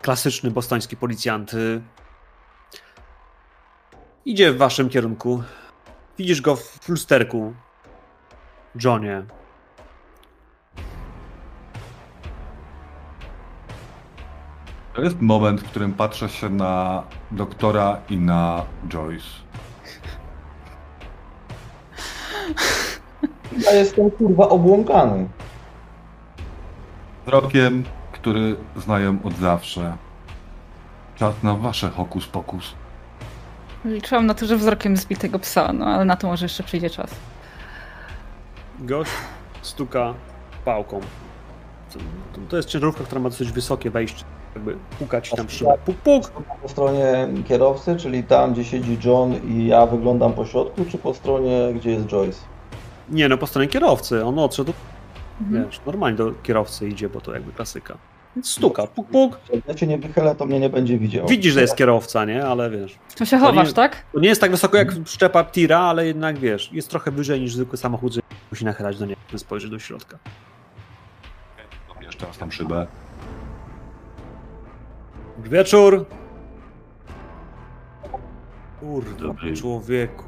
klasyczny 0.02 0.52
bostoński 0.52 0.98
policjant. 0.98 1.52
Idzie 4.25 4.51
w 4.51 4.58
waszym 4.58 4.89
kierunku. 4.89 5.43
Widzisz 6.17 6.41
go 6.41 6.55
w 6.55 6.89
lusterku. 6.89 7.53
Johnie. 8.84 9.23
To 14.93 15.01
jest 15.01 15.21
moment, 15.21 15.62
w 15.62 15.69
którym 15.69 15.93
patrzę 15.93 16.29
się 16.29 16.49
na 16.49 17.03
doktora 17.32 18.01
i 18.10 18.17
na 18.17 18.63
Joyce. 18.88 19.25
Ja 23.58 23.71
jestem 23.71 24.12
kurwa 24.12 24.49
obłąkany. 24.49 25.29
Wzrokiem, 27.25 27.84
który 28.12 28.55
znają 28.75 29.17
od 29.23 29.34
zawsze. 29.34 29.97
Czas 31.15 31.43
na 31.43 31.55
wasze 31.55 31.89
hokus 31.89 32.27
pokus. 32.27 32.75
Liczyłam 33.89 34.25
na 34.25 34.34
to, 34.34 34.45
że 34.45 34.58
wzrokiem 34.58 34.97
zbitego 34.97 35.39
psa, 35.39 35.73
no 35.73 35.86
ale 35.86 36.06
na 36.06 36.15
to 36.15 36.28
może 36.28 36.45
jeszcze 36.45 36.63
przyjdzie 36.63 36.89
czas. 36.89 37.10
Gość 38.80 39.12
stuka 39.62 40.13
pałką. 40.65 40.99
To, 41.93 41.99
to 42.49 42.58
jest 42.58 42.69
ciężarówka, 42.69 43.04
która 43.04 43.21
ma 43.21 43.30
dosyć 43.30 43.52
wysokie 43.52 43.89
wejście. 43.91 44.23
Jakby 44.56 44.78
pukać 44.99 45.30
tam 45.30 45.49
szybę. 45.49 45.78
Puk, 45.86 45.95
puk! 45.97 46.32
Po 46.62 46.69
stronie 46.69 47.28
kierowcy, 47.47 47.95
czyli 47.95 48.23
tam, 48.23 48.54
gdzie 48.54 48.65
siedzi 48.65 48.97
John 49.06 49.34
i 49.34 49.67
ja 49.67 49.86
wyglądam 49.86 50.34
po 50.34 50.45
środku, 50.45 50.86
czy 50.91 50.97
po 50.97 51.13
stronie, 51.13 51.73
gdzie 51.75 51.91
jest 51.91 52.06
Joyce? 52.08 52.39
Nie 53.10 53.30
no, 53.30 53.38
po 53.38 53.47
stronie 53.47 53.67
kierowcy. 53.67 54.25
On 54.25 54.39
odszedł, 54.39 54.73
Mhm. 55.41 55.65
wiesz, 55.65 55.82
normalnie 55.86 56.17
do 56.17 56.32
kierowcy 56.43 56.88
idzie, 56.88 57.10
bo 57.10 57.21
to 57.21 57.34
jakby 57.34 57.52
klasyka. 57.52 57.97
Więc 58.35 58.49
stuka, 58.51 58.87
puk, 58.87 59.07
puk. 59.07 59.37
Jak 59.53 59.67
ja 59.67 59.73
cię 59.73 59.87
nie 59.87 59.97
wychylę, 59.97 60.35
to 60.35 60.45
mnie 60.45 60.59
nie 60.59 60.69
będzie 60.69 60.97
widział. 60.97 61.27
Widzisz, 61.27 61.53
że 61.53 61.61
jest 61.61 61.75
kierowca, 61.75 62.25
nie? 62.25 62.45
Ale 62.45 62.69
wiesz. 62.69 62.99
To 63.15 63.25
się 63.25 63.39
To 63.39 63.45
chowasz, 63.45 63.67
nie- 63.67 63.73
tak? 63.73 64.03
To 64.13 64.19
nie 64.19 64.27
jest 64.29 64.41
tak 64.41 64.51
wysoko 64.51 64.77
jak 64.77 64.91
szczepa 65.05 65.43
tira, 65.43 65.79
ale 65.79 66.05
jednak 66.05 66.39
wiesz, 66.39 66.73
jest 66.73 66.89
trochę 66.89 67.11
wyżej 67.11 67.41
niż 67.41 67.53
zwykły 67.55 67.77
samochód, 67.77 68.13
że 68.13 68.21
musi 68.51 68.65
nachylać 68.65 68.97
do 68.99 69.05
niego, 69.05 69.21
żeby 69.27 69.39
spojrzeć 69.39 69.71
do 69.71 69.79
środka. 69.79 70.17
Jeszcze 72.01 72.25
raz 72.25 72.37
tam 72.37 72.51
szybę. 72.51 72.87
Dobry 75.35 75.49
wieczór! 75.49 76.05
Kurde, 78.79 79.11
Dobry. 79.27 79.53
człowieku. 79.57 80.23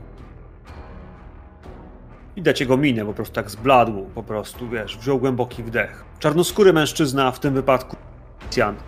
Widać 2.36 2.60
jego 2.62 2.78
minę, 2.78 3.06
po 3.06 3.14
prostu 3.14 3.34
tak 3.36 3.50
zbladł, 3.50 4.06
po 4.16 4.24
prostu, 4.24 4.70
wiesz, 4.70 4.98
wziął 4.98 5.20
głęboki 5.20 5.64
wdech. 5.64 6.06
Czarnoskóry 6.22 6.74
mężczyzna, 6.74 7.32
w 7.32 7.40
tym 7.40 7.54
wypadku 7.54 7.96
policjant. 8.40 8.80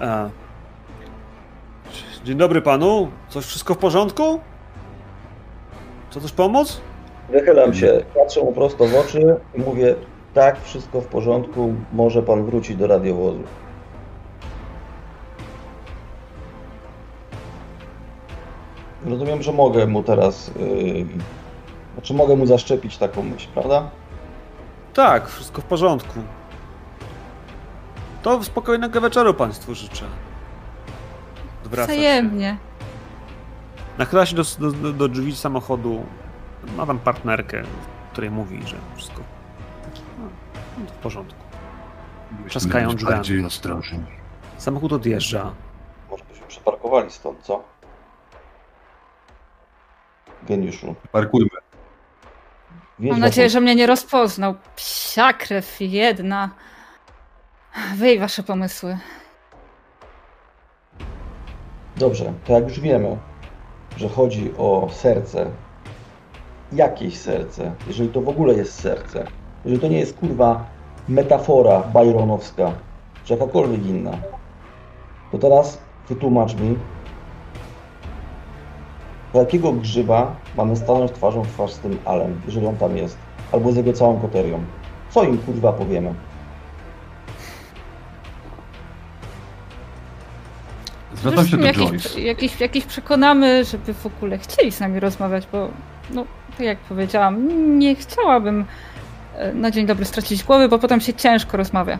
E. 0.00 0.30
Dzień 2.24 2.36
dobry 2.36 2.62
panu, 2.62 3.08
coś 3.28 3.44
wszystko 3.44 3.74
w 3.74 3.78
porządku? 3.78 4.40
Co 6.10 6.20
też 6.20 6.32
pomóc? 6.32 6.80
Wychylam 7.28 7.74
się, 7.74 8.04
patrzę 8.14 8.40
mu 8.40 8.52
prosto 8.52 8.86
w 8.86 8.94
oczy 8.94 9.36
i 9.54 9.60
mówię, 9.60 9.94
tak, 10.34 10.62
wszystko 10.62 11.00
w 11.00 11.06
porządku, 11.06 11.74
może 11.92 12.22
pan 12.22 12.44
wrócić 12.44 12.76
do 12.76 12.86
radiowozu. 12.86 13.42
Rozumiem, 19.06 19.42
że 19.42 19.52
mogę 19.52 19.86
mu 19.86 20.02
teraz, 20.02 20.50
yy, 20.56 21.06
znaczy 21.94 22.14
mogę 22.14 22.36
mu 22.36 22.46
zaszczepić 22.46 22.98
taką 22.98 23.22
myśl, 23.22 23.48
prawda? 23.54 23.90
Tak, 24.94 25.28
wszystko 25.28 25.62
w 25.62 25.64
porządku. 25.64 26.20
To 28.24 28.42
spokojnego 28.44 29.00
wieczoru 29.00 29.34
państwu 29.34 29.74
życzę. 29.74 30.04
Się. 31.64 31.82
Wzajemnie. 31.82 32.56
Nachyla 33.98 34.26
się 34.26 34.36
do, 34.36 34.44
do, 34.72 34.92
do 34.92 35.08
drzwi 35.08 35.36
samochodu. 35.36 36.06
Ma 36.76 36.86
tam 36.86 36.98
partnerkę. 36.98 37.62
której 38.12 38.30
mówi, 38.30 38.66
że 38.66 38.76
wszystko 38.96 39.20
no, 40.18 40.28
w 40.86 40.92
porządku. 40.92 41.40
Trzaskają 42.48 42.88
być 42.88 42.96
drzwiami. 42.96 43.16
bardziej 43.16 43.44
ostrożni. 43.44 44.04
Samochód 44.58 44.92
odjeżdża. 44.92 45.54
Może 46.10 46.24
byśmy 46.24 46.46
przeparkowali 46.46 47.10
stąd, 47.10 47.42
co? 47.42 47.64
Geniuszu. 50.42 50.94
Parkujmy. 51.12 51.50
Wiedź 52.98 53.10
Mam 53.10 53.20
na 53.20 53.26
nadzieję, 53.26 53.50
że 53.50 53.60
mnie 53.60 53.74
nie 53.74 53.86
rozpoznał. 53.86 54.54
Psia 54.76 55.32
krew 55.32 55.76
jedna. 55.80 56.50
Wy 57.96 58.12
i 58.12 58.18
wasze 58.18 58.42
pomysły. 58.42 58.98
Dobrze, 61.96 62.32
to 62.44 62.52
jak 62.52 62.64
już 62.64 62.80
wiemy, 62.80 63.16
że 63.96 64.08
chodzi 64.08 64.52
o 64.58 64.88
serce, 64.92 65.46
jakieś 66.72 67.18
serce, 67.18 67.74
jeżeli 67.86 68.08
to 68.08 68.20
w 68.20 68.28
ogóle 68.28 68.54
jest 68.54 68.80
serce, 68.80 69.26
jeżeli 69.64 69.80
to 69.80 69.88
nie 69.88 69.98
jest 69.98 70.16
kurwa 70.16 70.64
metafora 71.08 71.80
byronowska, 71.80 72.72
czy 73.24 73.32
jakakolwiek 73.32 73.86
inna, 73.86 74.12
to 75.32 75.38
teraz 75.38 75.78
wytłumacz 76.08 76.54
mi, 76.54 76.78
do 79.32 79.40
jakiego 79.40 79.72
grzyba 79.72 80.36
mamy 80.56 80.76
stanąć 80.76 81.12
twarzą 81.12 81.42
w 81.42 81.48
twarz 81.48 81.72
z 81.72 81.78
tym 81.78 81.98
Alem, 82.04 82.40
jeżeli 82.46 82.66
on 82.66 82.76
tam 82.76 82.96
jest, 82.96 83.18
albo 83.52 83.72
z 83.72 83.76
jego 83.76 83.92
całą 83.92 84.20
koterią. 84.20 84.64
Co 85.10 85.24
im 85.24 85.38
kurwa 85.38 85.72
powiemy? 85.72 86.14
Zwracam 91.24 91.46
się 91.46 91.56
do 91.56 91.66
jakiś, 91.66 91.90
Joyce. 91.90 92.20
jakiś, 92.20 92.60
jakiś 92.60 92.84
przekonamy, 92.84 93.64
żeby 93.64 93.94
w 93.94 94.06
ogóle 94.06 94.38
chcieli 94.38 94.72
z 94.72 94.80
nami 94.80 95.00
rozmawiać, 95.00 95.48
bo 95.52 95.68
no, 96.10 96.24
tak 96.50 96.60
jak 96.60 96.78
powiedziałam, 96.78 97.48
nie 97.78 97.94
chciałabym 97.94 98.64
e, 99.34 99.54
na 99.54 99.70
dzień 99.70 99.86
dobry 99.86 100.04
stracić 100.04 100.44
głowy, 100.44 100.68
bo 100.68 100.78
potem 100.78 101.00
się 101.00 101.14
ciężko 101.14 101.56
rozmawia. 101.56 101.98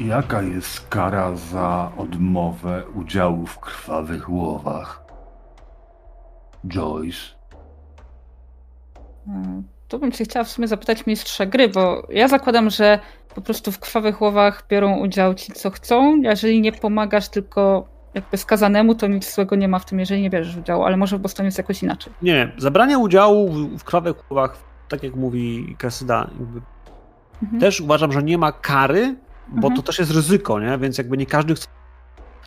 Jaka 0.00 0.42
jest 0.42 0.88
kara 0.88 1.36
za 1.36 1.92
odmowę 1.96 2.82
udziału 2.94 3.46
w 3.46 3.58
krwawych 3.58 4.30
łowach? 4.30 5.02
Joyce. 6.66 7.18
E, 9.28 9.62
Tu 9.88 9.98
bym 9.98 10.12
się 10.12 10.24
chciała 10.24 10.44
w 10.44 10.48
sumie 10.50 10.68
zapytać 10.68 11.06
mistrza 11.06 11.46
gry, 11.46 11.68
bo 11.68 12.06
ja 12.10 12.28
zakładam, 12.28 12.70
że 12.70 12.98
po 13.34 13.40
prostu 13.40 13.72
w 13.72 13.78
krwawych 13.78 14.20
łowach 14.20 14.64
biorą 14.70 14.96
udział 14.98 15.34
ci, 15.34 15.52
co 15.52 15.70
chcą. 15.70 16.20
Jeżeli 16.22 16.60
nie 16.60 16.72
pomagasz 16.72 17.28
tylko 17.28 17.88
jakby 18.14 18.36
skazanemu, 18.36 18.94
to 18.94 19.06
nic 19.06 19.34
złego 19.34 19.56
nie 19.56 19.68
ma 19.68 19.78
w 19.78 19.84
tym, 19.84 20.00
jeżeli 20.00 20.22
nie 20.22 20.30
bierzesz 20.30 20.56
udziału, 20.56 20.84
ale 20.84 20.96
może 20.96 21.18
w 21.18 21.20
Bostonie 21.20 21.46
jest 21.46 21.58
jakoś 21.58 21.82
inaczej. 21.82 22.12
Nie, 22.22 22.32
nie, 22.32 22.52
zabranie 22.58 22.98
udziału 22.98 23.48
w, 23.52 23.78
w 23.78 23.84
krwawych 23.84 24.30
łowach, 24.30 24.56
tak 24.88 25.02
jak 25.02 25.14
mówi 25.14 25.76
Kasyda, 25.78 26.30
jakby 26.38 26.60
Mhm. 27.42 27.60
też 27.60 27.80
uważam, 27.80 28.12
że 28.12 28.22
nie 28.22 28.38
ma 28.38 28.52
kary, 28.52 29.16
bo 29.48 29.56
Mhm. 29.56 29.74
to 29.76 29.82
też 29.82 29.98
jest 29.98 30.10
ryzyko, 30.10 30.60
nie? 30.60 30.78
Więc 30.78 30.98
jakby 30.98 31.16
nie 31.16 31.26
każdy 31.26 31.54
chce. 31.54 31.66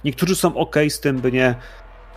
Niektórzy 0.06 0.36
są 0.36 0.56
ok 0.56 0.75
z 0.89 0.99
tym, 0.99 1.17
by 1.19 1.32
nie, 1.32 1.56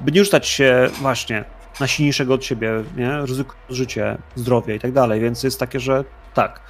by 0.00 0.12
nie 0.12 0.24
rzucać 0.24 0.46
się 0.46 0.86
właśnie 1.00 1.44
na 1.80 1.86
silniejszego 1.86 2.34
od 2.34 2.44
siebie, 2.44 2.70
nie? 2.96 3.20
Ryzyko 3.20 3.54
życie, 3.68 4.18
zdrowie 4.36 4.76
i 4.76 4.80
tak 4.80 4.92
dalej. 4.92 5.20
Więc 5.20 5.42
jest 5.42 5.60
takie, 5.60 5.80
że 5.80 6.04
tak. 6.34 6.60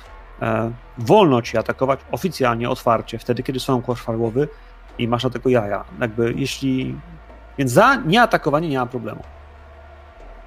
E, 0.42 0.70
wolno 0.98 1.42
ci 1.42 1.58
atakować 1.58 2.00
oficjalnie, 2.12 2.70
otwarcie, 2.70 3.18
wtedy, 3.18 3.42
kiedy 3.42 3.60
są 3.60 3.82
łowy 4.08 4.48
i 4.98 5.08
masz 5.08 5.24
na 5.24 5.30
tego 5.30 5.48
jaja. 5.50 5.84
Jakby 6.00 6.34
jeśli. 6.36 6.96
Więc 7.58 7.72
za 7.72 7.94
nieatakowanie 7.96 8.68
nie 8.68 8.78
ma 8.78 8.86
problemu. 8.86 9.22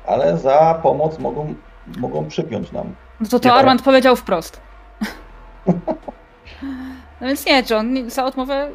Ale 0.08 0.38
za 0.38 0.80
pomoc 0.84 1.20
mogą, 1.20 1.56
mogą 1.98 2.28
przypiąć 2.28 2.72
nam. 2.72 2.96
No 3.20 3.28
to 3.28 3.40
to 3.40 3.48
Nie, 3.48 3.52
tak. 3.52 3.60
Armand 3.60 3.82
powiedział 3.82 4.16
wprost. 4.16 4.62
No 7.22 7.28
więc 7.28 7.46
nie, 7.46 7.64
John, 7.70 8.10
za 8.10 8.26
odmowę 8.26 8.72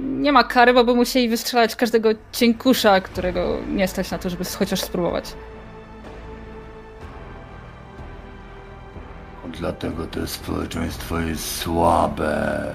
nie 0.00 0.32
ma 0.32 0.44
kary, 0.44 0.74
bo 0.74 0.84
by 0.84 0.94
musieli 0.94 1.28
wystrzelać 1.28 1.76
każdego 1.76 2.08
cienkusza, 2.32 3.00
którego 3.00 3.58
nie 3.68 3.88
stać 3.88 4.10
na 4.10 4.18
to, 4.18 4.30
żeby 4.30 4.44
chociaż 4.44 4.80
spróbować. 4.80 5.34
Dlatego 9.58 10.06
to 10.06 10.26
społeczeństwo 10.26 11.18
jest 11.18 11.56
słabe. 11.56 12.74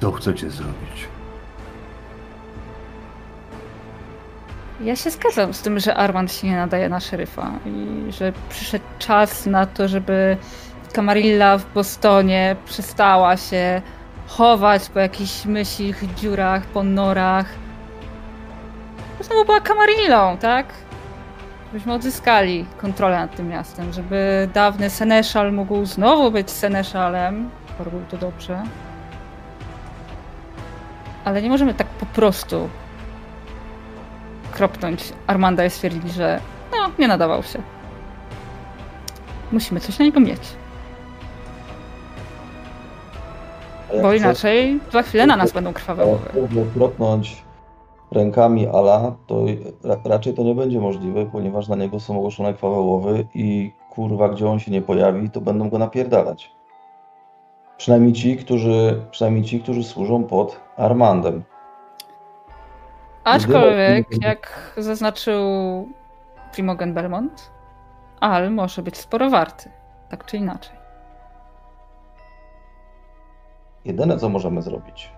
Co 0.00 0.12
chcecie 0.12 0.50
zrobić? 0.50 1.08
Ja 4.80 4.96
się 4.96 5.10
zgadzam 5.10 5.54
z 5.54 5.62
tym, 5.62 5.80
że 5.80 5.94
Armand 5.94 6.32
się 6.32 6.46
nie 6.46 6.56
nadaje 6.56 6.88
na 6.88 7.00
szeryfa 7.00 7.52
i 7.66 8.12
że 8.12 8.32
przyszedł 8.48 8.84
czas 8.98 9.46
na 9.46 9.66
to, 9.66 9.88
żeby 9.88 10.36
Camarilla 10.92 11.58
w 11.58 11.72
Bostonie 11.72 12.56
przestała 12.64 13.36
się 13.36 13.82
chować 14.26 14.88
po 14.88 14.98
jakichś 14.98 15.44
myślich 15.44 16.14
dziurach, 16.14 16.62
po 16.66 16.82
norach. 16.82 17.46
Znowu 19.20 19.44
była 19.44 19.60
Camarillą, 19.60 20.36
tak? 20.38 20.66
Żebyśmy 21.66 21.92
odzyskali 21.92 22.66
kontrolę 22.80 23.16
nad 23.16 23.36
tym 23.36 23.48
miastem, 23.48 23.92
żeby 23.92 24.48
dawny 24.54 24.90
Seneszal 24.90 25.52
mógł 25.52 25.84
znowu 25.84 26.30
być 26.30 26.50
Seneszalem. 26.50 27.50
Robił 27.78 28.00
to 28.10 28.16
dobrze. 28.16 28.62
Ale 31.24 31.42
nie 31.42 31.48
możemy 31.48 31.74
tak 31.74 31.86
po 31.86 32.06
prostu 32.06 32.68
kropnąć 34.52 35.12
Armanda 35.26 35.64
i 35.64 35.70
stwierdzili, 35.70 36.10
że 36.10 36.40
no, 36.72 36.90
nie 36.98 37.08
nadawał 37.08 37.42
się. 37.42 37.62
Musimy 39.52 39.80
coś 39.80 39.98
na 39.98 40.04
niego 40.04 40.20
mieć, 40.20 40.42
Bo 44.02 44.08
chcesz- 44.08 44.20
inaczej 44.20 44.80
za 44.92 45.02
chwilę 45.02 45.26
na 45.26 45.36
nas 45.36 45.52
będą 45.52 45.72
krwawe 45.72 46.06
łowy. 46.06 46.26
Próbuje 46.30 46.66
krotnąć 46.74 47.42
rękami 48.12 48.68
Ala, 48.68 49.14
to 49.26 49.44
ra 49.84 49.96
raczej 50.04 50.34
to 50.34 50.42
nie 50.42 50.54
będzie 50.54 50.80
możliwe, 50.80 51.26
ponieważ 51.26 51.68
na 51.68 51.76
niego 51.76 52.00
są 52.00 52.16
ogłoszone 52.16 52.54
krwawe 52.54 52.76
łowy 52.80 53.26
i 53.34 53.72
kurwa, 53.90 54.28
gdzie 54.28 54.48
on 54.48 54.58
się 54.58 54.70
nie 54.70 54.82
pojawi, 54.82 55.30
to 55.30 55.40
będą 55.40 55.70
go 55.70 55.78
napierdalać. 55.78 56.52
Przynajmniej 57.76 58.12
ci, 58.12 58.36
którzy, 58.36 59.02
przynajmniej 59.10 59.44
ci, 59.44 59.60
którzy 59.60 59.84
służą 59.84 60.24
pod 60.24 60.60
Armandem. 60.76 61.42
Aczkolwiek, 63.24 64.08
Gdyby- 64.08 64.26
jak 64.26 64.72
zaznaczył 64.76 65.42
Primogen 66.52 66.94
Belmont, 66.94 67.50
Al 68.20 68.50
może 68.50 68.82
być 68.82 68.96
sporo 68.96 69.30
warty, 69.30 69.70
tak 70.08 70.24
czy 70.26 70.36
inaczej. 70.36 70.76
Jedyne, 73.84 74.18
co 74.18 74.28
możemy 74.28 74.62
zrobić, 74.62 75.10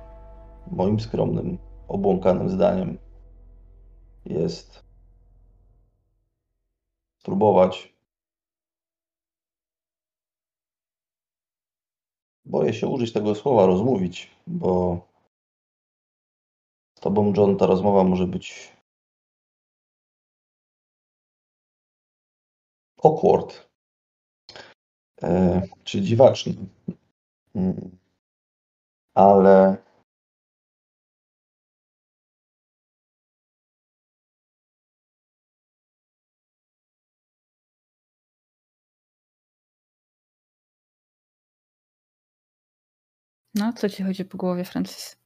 moim 0.70 1.00
skromnym, 1.00 1.58
obłąkanym 1.88 2.50
zdaniem, 2.50 2.98
jest 4.24 4.84
spróbować. 7.18 7.94
Boję 12.44 12.74
się 12.74 12.86
użyć 12.86 13.12
tego 13.12 13.34
słowa 13.34 13.66
rozmówić, 13.66 14.30
bo 14.46 15.00
z 16.94 17.00
tobą, 17.00 17.32
John, 17.36 17.56
ta 17.56 17.66
rozmowa 17.66 18.04
może 18.04 18.26
być 18.26 18.72
awkward, 23.04 23.68
e, 25.22 25.62
czy 25.84 26.00
dziwaczny. 26.00 26.54
Ale 29.14 29.84
No, 43.54 43.72
co 43.72 43.88
ci 43.88 44.02
chodzi 44.02 44.24
po 44.24 44.38
głowie, 44.38 44.64
Francis? 44.64 45.16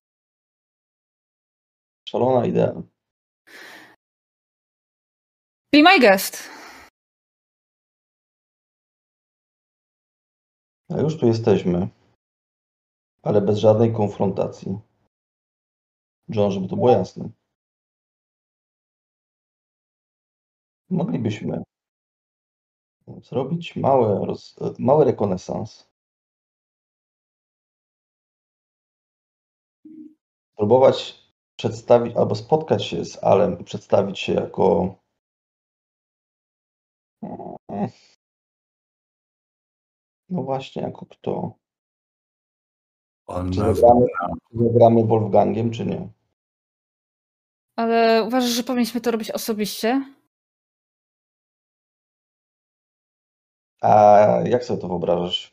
szalona 2.09 2.47
idea. 2.47 2.73
Be 5.73 5.83
my 5.83 5.99
guest! 6.01 6.49
A 10.91 11.01
już 11.01 11.19
tu 11.21 11.27
jesteśmy, 11.27 11.89
ale 13.29 13.41
bez 13.41 13.59
żadnej 13.59 13.93
konfrontacji. 13.93 14.79
John, 16.29 16.51
żeby 16.51 16.69
to 16.69 16.77
było 16.77 16.91
jasne. 16.91 17.31
Moglibyśmy 20.91 21.63
zrobić 23.23 23.77
małe, 23.77 24.27
roz, 24.27 24.57
mały 24.79 25.05
rekonesans. 25.05 25.89
Spróbować 30.53 31.29
przedstawić, 31.57 32.17
albo 32.17 32.35
spotkać 32.35 32.85
się 32.85 33.05
z 33.05 33.25
Alem 33.25 33.61
i 33.61 33.65
przedstawić 33.65 34.19
się 34.19 34.33
jako 34.33 34.95
no 40.29 40.43
właśnie, 40.43 40.83
jako 40.83 41.07
kto? 41.07 41.59
On 43.29 43.53
Czy 43.53 43.61
czy 43.61 44.59
zagramy 44.65 45.07
Wolfgangiem, 45.07 45.71
czy 45.71 45.87
nie? 45.87 46.09
Ale 47.77 48.25
uważasz, 48.25 48.51
że 48.51 48.63
powinniśmy 48.63 49.01
to 49.01 49.11
robić 49.11 49.31
osobiście? 49.31 50.15
A 53.81 53.91
jak 54.45 54.65
sobie 54.65 54.81
to 54.81 54.89
wyobrażasz? 54.89 55.53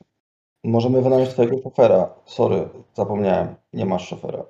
Możemy 0.63 1.01
wynająć 1.01 1.29
twojego 1.29 1.61
szofera. 1.63 2.15
Sorry, 2.25 2.69
zapomniałem. 2.93 3.55
Nie 3.73 3.85
masz 3.85 4.07
szofera. 4.07 4.45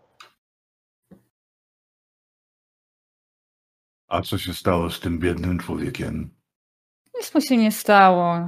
A 4.08 4.22
co 4.22 4.38
się 4.38 4.54
stało 4.54 4.90
z 4.90 5.00
tym 5.00 5.20
biednym 5.20 5.60
człowiekiem? 5.60 6.36
Nic 7.16 7.36
mu 7.36 7.42
się 7.42 7.58
nie 7.58 7.72
stało. 7.72 8.40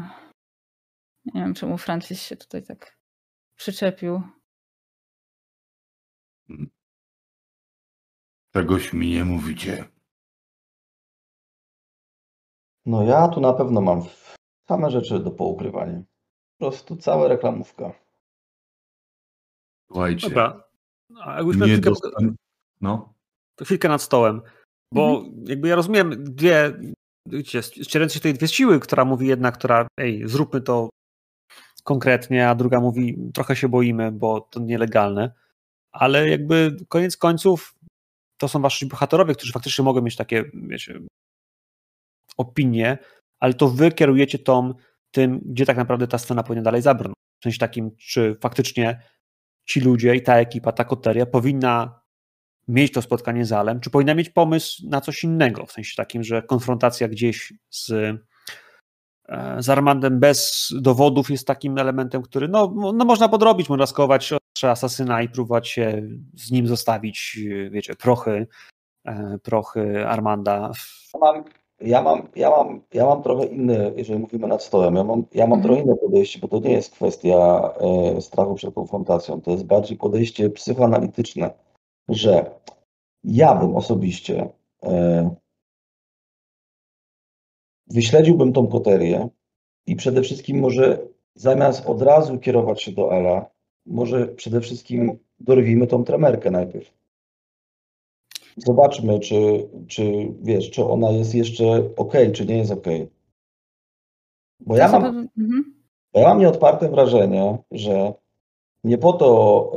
Nie 1.25 1.41
wiem, 1.41 1.53
czemu 1.53 1.77
Francis 1.77 2.21
się 2.21 2.37
tutaj 2.37 2.63
tak 2.63 2.97
przyczepił. 3.55 4.36
Czegoś 8.53 8.93
mi 8.93 9.09
nie 9.09 9.25
mówicie. 9.25 9.85
No 12.85 13.03
ja 13.03 13.27
tu 13.27 13.41
na 13.41 13.53
pewno 13.53 13.81
mam 13.81 14.01
same 14.69 14.91
rzeczy 14.91 15.19
do 15.19 15.31
poukrywania. 15.31 16.03
Po 16.57 16.65
prostu 16.65 16.95
cała 16.95 17.27
reklamówka. 17.27 17.93
Słuchajcie, 19.87 20.29
Dobra. 20.29 20.63
A 21.21 21.35
jakbyśmy 21.35 21.65
nie 21.65 21.71
chwilkę, 21.71 21.89
dostan... 21.89 22.35
No, 22.81 23.13
to 23.55 23.65
chwilkę 23.65 23.89
nad 23.89 24.01
stołem. 24.01 24.41
Bo 24.93 25.23
jakby 25.43 25.67
ja 25.67 25.75
rozumiem 25.75 26.23
dwie, 26.23 26.79
wiecie, 27.25 27.63
ścierając 27.63 28.13
się 28.13 28.19
tej 28.19 28.33
dwie 28.33 28.47
siły, 28.47 28.79
która 28.79 29.05
mówi 29.05 29.27
jedna, 29.27 29.51
która 29.51 29.87
ej, 29.97 30.27
zróbmy 30.27 30.61
to 30.61 30.89
konkretnie, 31.83 32.49
a 32.49 32.55
druga 32.55 32.79
mówi 32.79 33.31
trochę 33.33 33.55
się 33.55 33.69
boimy, 33.69 34.11
bo 34.11 34.41
to 34.41 34.59
nielegalne. 34.59 35.33
Ale 35.99 36.29
jakby 36.29 36.77
koniec 36.89 37.17
końców 37.17 37.75
to 38.37 38.47
są 38.47 38.61
wasi 38.61 38.85
bohaterowie, 38.85 39.35
którzy 39.35 39.53
faktycznie 39.53 39.83
mogą 39.83 40.01
mieć 40.01 40.15
takie, 40.15 40.43
wiecie, 40.53 40.99
opinie, 42.37 42.97
ale 43.39 43.53
to 43.53 43.69
wy 43.69 43.91
kierujecie 43.91 44.39
tą, 44.39 44.73
tym, 45.11 45.39
gdzie 45.45 45.65
tak 45.65 45.77
naprawdę 45.77 46.07
ta 46.07 46.17
scena 46.17 46.43
powinna 46.43 46.63
dalej 46.63 46.81
zabrnąć. 46.81 47.15
W 47.39 47.43
sensie 47.43 47.59
takim, 47.59 47.95
czy 47.95 48.35
faktycznie 48.41 49.01
ci 49.65 49.79
ludzie 49.79 50.15
i 50.15 50.21
ta 50.21 50.37
ekipa, 50.37 50.71
ta 50.71 50.83
koteria 50.83 51.25
powinna 51.25 52.01
mieć 52.67 52.93
to 52.93 53.01
spotkanie 53.01 53.45
z 53.45 53.51
Alem, 53.51 53.79
czy 53.79 53.89
powinna 53.89 54.15
mieć 54.15 54.29
pomysł 54.29 54.89
na 54.89 55.01
coś 55.01 55.23
innego, 55.23 55.65
w 55.65 55.71
sensie 55.71 55.93
takim, 55.95 56.23
że 56.23 56.41
konfrontacja 56.41 57.07
gdzieś 57.07 57.53
z, 57.69 57.91
z 59.59 59.69
Armandem 59.69 60.19
bez 60.19 60.69
dowodów 60.81 61.29
jest 61.29 61.47
takim 61.47 61.77
elementem, 61.77 62.21
który 62.21 62.47
no, 62.47 62.73
no 62.93 63.05
można 63.05 63.29
podrobić, 63.29 63.69
można 63.69 63.85
skować 63.85 64.33
asasyna 64.63 65.21
i 65.21 65.29
próbować 65.29 65.67
się 65.67 66.01
z 66.35 66.51
nim 66.51 66.67
zostawić, 66.67 67.39
wiecie, 67.71 67.95
prochy, 67.95 68.47
e, 69.05 69.37
prochy 69.43 70.07
Armanda. 70.07 70.71
Ja 71.13 71.19
mam, 71.19 71.43
ja 71.81 72.01
mam, 72.01 72.27
ja 72.35 72.49
mam, 72.49 72.81
ja 72.93 73.05
mam 73.05 73.23
trochę 73.23 73.45
inne, 73.45 73.91
jeżeli 73.95 74.19
mówimy 74.19 74.47
nad 74.47 74.63
stołem, 74.63 74.95
ja 74.95 75.03
mam, 75.03 75.23
ja 75.33 75.47
mam 75.47 75.59
Mhm. 75.59 75.63
trochę 75.63 75.81
inne 75.81 75.95
podejście, 75.95 76.39
bo 76.39 76.47
to 76.47 76.59
nie 76.59 76.71
jest 76.71 76.93
kwestia 76.95 77.69
e, 78.15 78.21
strachu 78.21 78.55
przed 78.55 78.73
konfrontacją, 78.73 79.41
to 79.41 79.51
jest 79.51 79.65
bardziej 79.65 79.97
podejście 79.97 80.49
psychoanalityczne, 80.49 81.49
że 82.09 82.51
ja 83.23 83.55
bym 83.55 83.75
osobiście 83.75 84.49
e, 84.83 85.35
wyśledziłbym 87.89 88.53
tą 88.53 88.67
koterię 88.67 89.29
i 89.85 89.95
przede 89.95 90.21
wszystkim 90.21 90.59
może 90.59 91.07
zamiast 91.35 91.85
od 91.85 92.01
razu 92.01 92.39
kierować 92.39 92.83
się 92.83 92.91
do 92.91 93.11
Ala, 93.11 93.45
może 93.85 94.27
przede 94.27 94.61
wszystkim 94.61 95.17
dorwijmy 95.39 95.87
tą 95.87 96.03
tremerkę 96.03 96.51
najpierw. 96.51 96.93
Zobaczmy, 98.57 99.19
czy, 99.19 99.69
czy 99.87 100.33
wiesz, 100.41 100.71
czy 100.71 100.85
ona 100.85 101.11
jest 101.11 101.35
jeszcze 101.35 101.89
ok, 101.95 102.13
czy 102.33 102.45
nie 102.45 102.57
jest 102.57 102.71
ok. 102.71 102.87
Bo 104.59 104.77
ja 104.77 104.91
mam, 104.91 105.29
Mhm. 105.37 105.73
bo 106.13 106.19
ja 106.19 106.27
mam 106.27 106.39
nieodparte 106.39 106.89
wrażenie, 106.89 107.57
że 107.71 108.13
nie 108.83 108.97
po 108.97 109.13
to, 109.13 109.71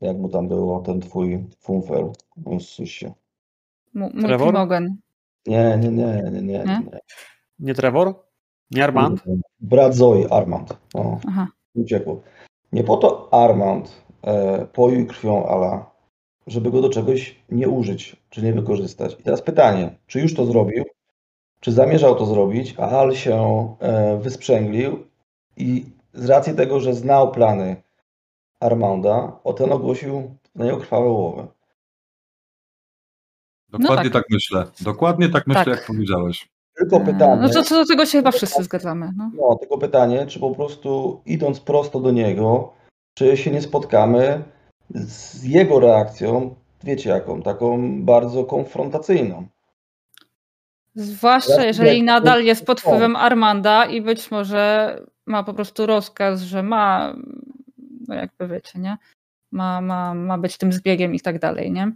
e, 0.00 0.06
jak 0.06 0.16
mu 0.16 0.28
tam 0.28 0.48
było, 0.48 0.80
ten 0.80 1.00
twój 1.00 1.44
funfer, 1.58 2.04
Jezus 2.46 2.88
się. 2.88 3.12
Multimogen. 3.94 4.96
Nie, 5.46 5.78
nie, 5.80 5.88
nie, 5.88 6.22
nie, 6.22 6.30
nie, 6.30 6.42
Nie? 6.42 6.64
nie. 6.64 6.98
Nie 7.58 7.74
Trevor? 7.74 8.14
Nie 8.70 8.84
Armand? 8.84 9.22
Brat 9.60 9.94
Zoe, 9.94 10.28
Armand. 10.30 10.78
O, 10.94 11.18
Aha. 11.28 11.48
uciekło. 11.74 12.20
Nie 12.72 12.84
po 12.84 12.96
to 12.96 13.28
Armand 13.32 14.04
e, 14.22 14.66
poił 14.72 15.06
krwią 15.06 15.46
Ala, 15.46 15.90
żeby 16.46 16.70
go 16.70 16.80
do 16.82 16.88
czegoś 16.88 17.36
nie 17.50 17.68
użyć, 17.68 18.16
czy 18.30 18.42
nie 18.42 18.52
wykorzystać. 18.52 19.16
I 19.20 19.22
teraz 19.22 19.42
pytanie, 19.42 19.98
czy 20.06 20.20
już 20.20 20.34
to 20.34 20.46
zrobił, 20.46 20.84
czy 21.60 21.72
zamierzał 21.72 22.14
to 22.14 22.26
zrobić, 22.26 22.74
a 22.78 22.88
Al 22.88 23.14
się 23.14 23.68
e, 23.80 24.18
wysprzęglił 24.18 25.06
i 25.56 25.86
z 26.14 26.28
racji 26.28 26.54
tego, 26.54 26.80
że 26.80 26.94
znał 26.94 27.32
plany 27.32 27.76
Armanda, 28.60 29.40
o 29.44 29.52
ten 29.52 29.72
ogłosił 29.72 30.34
na 30.54 30.64
niego 30.64 30.76
krwawe 30.76 31.08
łowy. 31.08 31.46
Dokładnie 33.68 34.10
tak. 34.10 34.22
tak. 34.22 34.30
myślę. 34.30 34.64
Dokładnie 34.80 35.28
tak 35.28 35.46
myślę, 35.46 35.64
Tak. 35.64 35.74
jak 35.74 35.86
powiedziałeś. 35.86 36.48
Tylko 36.78 37.00
pytanie. 37.00 37.42
No 37.42 37.48
to 37.48 37.62
co 37.62 37.74
do 37.74 37.86
tego 37.86 38.06
się 38.06 38.18
chyba 38.18 38.30
wszyscy 38.30 38.64
zgadzamy. 38.64 39.10
No. 39.16 39.30
No, 39.34 39.56
tylko 39.60 39.78
pytanie, 39.78 40.26
czy 40.26 40.40
po 40.40 40.54
prostu 40.54 41.20
idąc 41.26 41.60
prosto 41.60 42.00
do 42.00 42.10
niego, 42.10 42.72
czy 43.14 43.36
się 43.36 43.50
nie 43.50 43.62
spotkamy 43.62 44.42
z 44.94 45.44
jego 45.44 45.80
reakcją, 45.80 46.54
wiecie 46.84 47.10
jaką, 47.10 47.42
taką 47.42 48.02
bardzo 48.04 48.44
konfrontacyjną. 48.44 49.46
Zwłaszcza 50.94 51.60
Ja- 51.60 51.64
jeżeli 51.64 52.02
nadal 52.02 52.44
jest 52.44 52.66
pod 52.66 52.80
wpływem 52.80 53.16
Armanda 53.16 53.84
i 53.84 54.02
być 54.02 54.30
może 54.30 54.96
ma 55.26 55.42
po 55.42 55.54
prostu 55.54 55.86
rozkaz, 55.86 56.40
że 56.42 56.62
ma, 56.62 57.14
no 58.08 58.14
jakby 58.14 58.48
wiecie, 58.48 58.78
nie? 58.78 58.96
Ma, 59.52 59.80
ma, 59.80 60.14
ma 60.14 60.38
być 60.38 60.56
tym 60.58 60.72
zbiegiem 60.72 61.14
i 61.14 61.20
tak 61.20 61.38
dalej, 61.38 61.72
nie? 61.72 61.92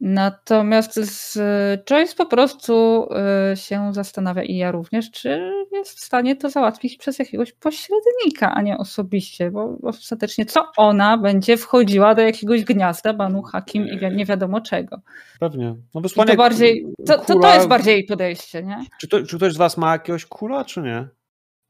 Natomiast 0.00 0.94
z 0.94 1.38
Joyce 1.84 2.16
po 2.16 2.26
prostu 2.26 3.06
y, 3.52 3.56
się 3.56 3.94
zastanawia 3.94 4.42
i 4.42 4.56
ja 4.56 4.70
również, 4.70 5.10
czy 5.10 5.52
jest 5.72 5.98
w 5.98 6.04
stanie 6.04 6.36
to 6.36 6.50
załatwić 6.50 6.96
przez 6.96 7.18
jakiegoś 7.18 7.52
pośrednika, 7.52 8.54
a 8.54 8.62
nie 8.62 8.78
osobiście, 8.78 9.50
bo 9.50 9.78
ostatecznie 9.82 10.46
co 10.46 10.72
ona 10.76 11.18
będzie 11.18 11.56
wchodziła 11.56 12.14
do 12.14 12.22
jakiegoś 12.22 12.64
gniazda 12.64 13.14
Banu 13.14 13.42
Hakim 13.42 13.88
i 13.88 14.16
nie 14.16 14.24
wiadomo 14.24 14.60
czego. 14.60 15.00
Pewnie. 15.40 15.76
No 15.94 16.00
I 16.00 16.26
to 16.26 16.36
bardziej, 16.36 16.86
to, 17.06 17.18
to, 17.18 17.38
to 17.38 17.54
jest 17.54 17.68
bardziej 17.68 17.94
jej 17.94 18.04
podejście, 18.04 18.62
nie? 18.62 18.84
Czy, 19.00 19.08
to, 19.08 19.22
czy 19.22 19.36
ktoś 19.36 19.52
z 19.52 19.56
was 19.56 19.76
ma 19.76 19.92
jakiegoś 19.92 20.26
kula, 20.26 20.64
czy 20.64 20.82
nie? 20.82 21.08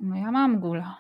No 0.01 0.17
ja 0.17 0.31
mam 0.31 0.61
gula. 0.61 0.99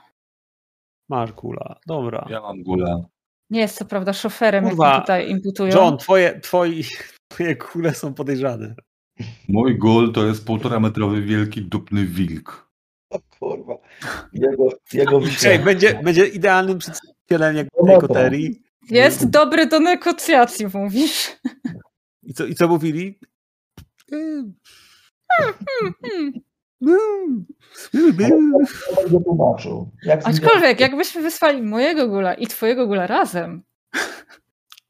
Masz 1.08 1.32
kula, 1.32 1.76
dobra. 1.86 2.26
Ja 2.30 2.40
mam 2.40 2.62
gulę. 2.62 3.04
Nie 3.50 3.60
jest 3.60 3.78
co 3.78 3.84
prawda 3.84 4.12
szoferem, 4.12 4.68
Kurwa, 4.68 4.86
jak 4.86 4.96
mi 4.96 5.00
tutaj 5.00 5.30
imputują. 5.30 5.77
John, 5.77 5.98
twoje, 5.98 6.40
twoi, 6.40 6.85
twoje 7.29 7.56
kule 7.56 7.94
są 7.94 8.14
podejrzane. 8.14 8.74
Mój 9.48 9.79
gul 9.79 10.12
to 10.12 10.27
jest 10.27 10.46
półtora 10.46 10.81
metrowy 10.81 11.22
wielki 11.22 11.62
dupny 11.62 12.04
wilk. 12.06 12.70
O 13.10 13.18
kurwa. 13.20 13.74
Jego, 14.33 14.68
jego 14.92 15.20
Czekaj, 15.38 15.58
będzie, 15.58 16.00
będzie 16.04 16.27
idealnym 16.27 16.79
przedstawicielem 16.79 17.56
jakby 17.56 17.70
No 17.81 17.87
tej 17.87 17.94
dobra. 17.94 18.08
koterii. 18.08 18.62
Jest 18.90 19.31
dobry 19.31 19.66
do 19.66 19.81
negocjacji, 19.81 20.66
mówisz. 20.74 21.37
I 22.22 22.35
co, 22.35 22.46
i 22.46 22.54
co 22.54 22.68
mówili? 22.68 23.18
Hmm. 24.10 24.54
tłumaczył. 29.24 29.90
Jak 30.02 30.22
z 30.22 30.27
nim- 30.27 30.35
Aczkolwiek, 30.35 30.81
jakbyśmy 30.81 31.22
wysłali 31.22 31.62
mojego 31.62 32.08
gula 32.08 32.35
i 32.35 32.46
twojego 32.46 32.87
gula 32.87 33.06
razem, 33.06 33.62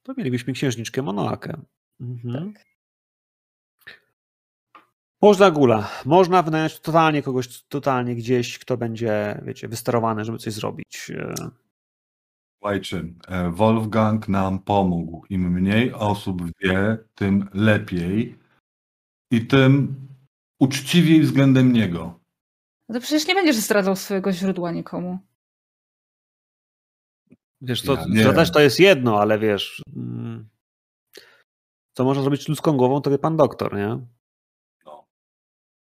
To 0.03 0.15
mielibyśmy 0.17 0.53
księżniczkę 0.53 1.03
Monoakę. 1.03 1.57
Mhm. 2.01 2.53
Tak. 2.53 2.67
Można 5.23 5.51
gula. 5.51 5.91
Można 6.05 6.43
wynająć 6.43 6.81
totalnie 6.81 7.23
kogoś, 7.23 7.65
totalnie 7.65 8.15
gdzieś, 8.15 8.59
kto 8.59 8.77
będzie, 8.77 9.41
wiecie, 9.45 9.69
wysterowany, 9.69 10.25
żeby 10.25 10.39
coś 10.39 10.53
zrobić. 10.53 11.13
Słuchajcie, 12.59 13.05
e, 13.29 13.51
Wolfgang 13.51 14.29
nam 14.29 14.59
pomógł. 14.59 15.27
Im 15.31 15.53
mniej 15.53 15.93
osób 15.93 16.43
wie, 16.61 16.99
tym 17.15 17.49
lepiej 17.55 18.39
i 19.31 19.47
tym 19.47 19.95
uczciwiej 20.61 21.21
względem 21.21 21.73
niego. 21.73 22.21
no 22.89 22.95
to 22.95 23.01
przecież 23.01 23.29
nie 23.29 23.35
będziesz 23.35 23.57
zdradzał 23.57 23.97
swojego 23.97 24.33
źródła 24.33 24.71
nikomu. 24.73 25.19
Wiesz, 27.61 27.83
to 27.83 27.95
Ja 27.95 28.05
zdradzać 28.05 28.51
to 28.51 28.61
jest 28.61 28.81
jedno, 28.81 29.21
ale 29.21 29.39
wiesz, 29.39 29.83
mm, 29.97 30.49
co 31.97 32.05
można 32.05 32.23
zrobić 32.23 32.49
ludzką 32.49 32.77
głową, 32.77 33.01
to 33.01 33.11
wie 33.11 33.19
pan 33.19 33.37
doktor, 33.37 33.77
nie? 33.77 33.99
No. 34.87 35.05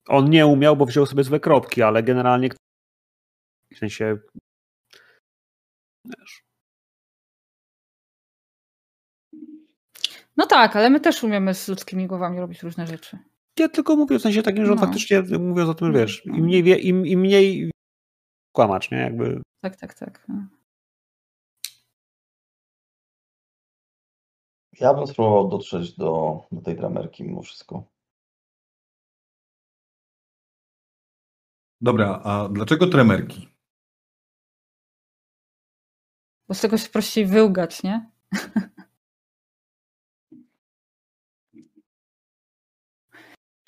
On 0.09 0.31
nie 0.31 0.47
umiał, 0.47 0.77
bo 0.77 0.87
wziął 0.87 1.07
sobie 1.07 1.25
złe 1.25 1.41
kropki, 1.41 1.83
ale 1.83 2.03
generalnie 2.03 2.49
w 3.75 3.79
sensie 3.79 4.19
wiesz, 6.05 6.43
No 10.37 10.47
tak, 10.47 10.77
ale 10.77 10.91
my 10.91 11.01
też 11.01 11.25
umiemy 11.25 11.55
z 11.55 11.69
ludzkimi 11.69 12.07
głowami 12.07 12.41
robić 12.41 12.63
różne 12.63 12.87
rzeczy. 12.87 13.19
Ja 13.59 13.69
tylko 13.69 13.97
mówię 13.97 14.19
w 14.19 14.23
sensie 14.23 14.43
takim, 14.43 14.67
że 14.67 14.73
on 14.73 14.79
No. 14.79 14.85
faktycznie 14.87 15.23
mówiąc 15.39 15.71
o 15.71 15.75
tym, 15.75 15.93
wiesz, 15.93 16.23
No. 16.27 16.37
im 16.37 16.45
mniej, 16.45 16.63
wie, 16.63 16.77
im, 16.79 17.07
im 17.07 17.21
mniej 17.21 17.71
kłamacz, 18.57 18.91
nie? 18.91 18.99
Jakby 18.99 19.43
Tak, 19.61 19.77
tak, 19.77 19.95
tak. 19.95 20.27
Ja 24.81 24.95
bym 24.95 25.07
spróbował 25.07 25.49
dotrzeć 25.49 25.97
do, 25.97 26.43
do 26.53 26.61
tej 26.61 26.77
dramerki 26.77 27.25
mimo 27.25 27.43
wszystko. 27.43 27.85
Dobra, 31.81 32.21
a 32.25 32.49
dlaczego 32.49 32.87
tremerki? 32.87 33.49
Bo 36.49 36.55
z 36.55 36.61
tego 36.61 36.79
się 36.79 36.89
prościej 36.89 37.27
wyłgać, 37.27 37.83
nie? 37.83 38.11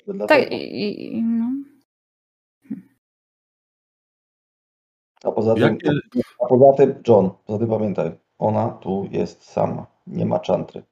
Dlatego. 0.05 0.27
Tak, 0.27 0.51
i, 0.51 1.17
i, 1.17 1.23
no. 1.23 1.51
A 5.23 5.31
poza 5.31 5.53
tym, 5.53 5.63
Jakie, 5.63 5.91
a 6.39 6.45
poza 6.47 6.73
tym, 6.77 7.03
John, 7.07 7.29
poza 7.45 7.59
tym 7.59 7.69
pamiętaj, 7.69 8.11
ona 8.37 8.69
tu 8.69 9.07
jest 9.11 9.43
sama, 9.43 9.87
nie 10.07 10.25
ma 10.25 10.39
czantry. 10.39 10.90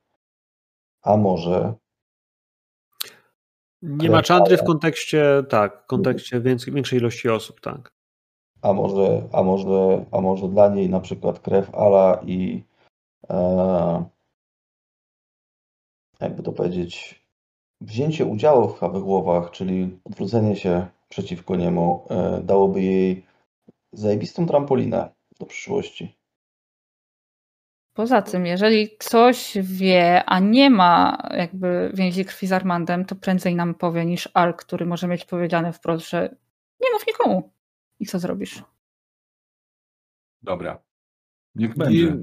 A 1.02 1.18
może 1.18 1.74
nie 3.82 4.10
ma 4.10 4.22
czandry 4.22 4.58
w 4.58 4.64
kontekście, 4.64 5.44
tak, 5.50 5.84
w 5.84 5.86
kontekście 5.86 6.42
większej 6.42 7.00
ilości 7.00 7.30
osób, 7.30 7.62
tak. 7.62 7.94
A 8.62 8.74
może, 8.74 9.28
a 9.34 9.44
może, 9.44 10.06
a 10.12 10.22
może 10.22 10.48
dla 10.48 10.70
niej 10.70 10.90
na 10.90 11.00
przykład 11.00 11.40
krew 11.40 11.76
Ala 11.76 12.22
i 12.26 12.64
e, 13.30 14.04
jakby 16.20 16.44
to 16.44 16.52
powiedzieć, 16.52 17.24
wzięcie 17.82 18.26
udziału 18.26 18.70
w 18.70 18.80
Hawychłowach, 18.80 19.52
czyli 19.52 20.00
odwrócenie 20.06 20.56
się 20.56 20.88
przeciwko 21.10 21.56
niemu, 21.56 22.06
e, 22.10 22.42
dałoby 22.44 22.82
jej 22.82 23.26
zajebistą 23.94 24.46
trampolinę 24.46 25.10
do 25.40 25.46
przyszłości. 25.46 26.19
Poza 28.00 28.22
tym, 28.22 28.46
jeżeli 28.46 28.90
ktoś 28.98 29.58
wie, 29.62 30.24
a 30.26 30.40
nie 30.40 30.70
ma 30.70 31.18
jakby 31.30 31.92
więzi 31.94 32.26
krwi 32.26 32.48
z 32.48 32.52
Armandem, 32.52 33.06
to 33.06 33.16
prędzej 33.16 33.56
nam 33.56 33.76
powie 33.76 34.06
niż 34.06 34.30
Al, 34.34 34.54
który 34.54 34.86
może 34.86 35.08
mieć 35.08 35.26
powiedziane 35.26 35.74
wprost, 35.74 36.10
że 36.10 36.36
nie 36.82 36.92
mów 36.94 37.08
nikomu. 37.08 37.52
I 38.00 38.06
co 38.06 38.20
zrobisz? 38.20 38.64
dobra. 40.42 40.82
Niech 41.56 41.76
I 41.76 41.80
będzie. 41.80 42.18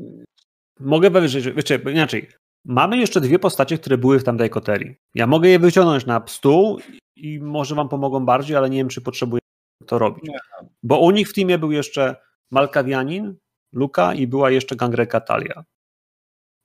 mogę 0.80 1.10
powiedzieć, 1.10 1.42
że, 1.42 1.52
wiecie, 1.52 1.80
inaczej, 1.92 2.28
mamy 2.64 2.98
jeszcze 2.98 3.20
dwie 3.20 3.38
postacie, 3.38 3.78
które 3.78 3.98
były 3.98 4.18
w 4.18 4.24
tamtej 4.24 4.50
koterii. 4.50 4.96
Ja 5.14 5.26
mogę 5.26 5.48
je 5.48 5.58
wyciągnąć 5.58 6.06
na 6.06 6.22
stół 6.26 6.80
i 7.16 7.40
może 7.40 7.74
wam 7.74 7.88
pomogą 7.88 8.26
bardziej, 8.26 8.56
ale 8.56 8.70
nie 8.70 8.78
wiem, 8.78 8.88
czy 8.88 9.00
potrzebuję 9.00 9.40
to 9.86 9.98
robić. 9.98 10.24
Nie. 10.28 10.38
Bo 10.82 10.98
u 11.00 11.10
nich 11.10 11.28
w 11.28 11.34
teamie 11.34 11.58
był 11.58 11.72
jeszcze 11.72 12.16
Malkawianin, 12.50 13.36
Luka 13.76 14.14
i 14.14 14.26
była 14.26 14.50
jeszcze 14.50 14.76
Gangreka 14.76 15.20
Talia. 15.20 15.64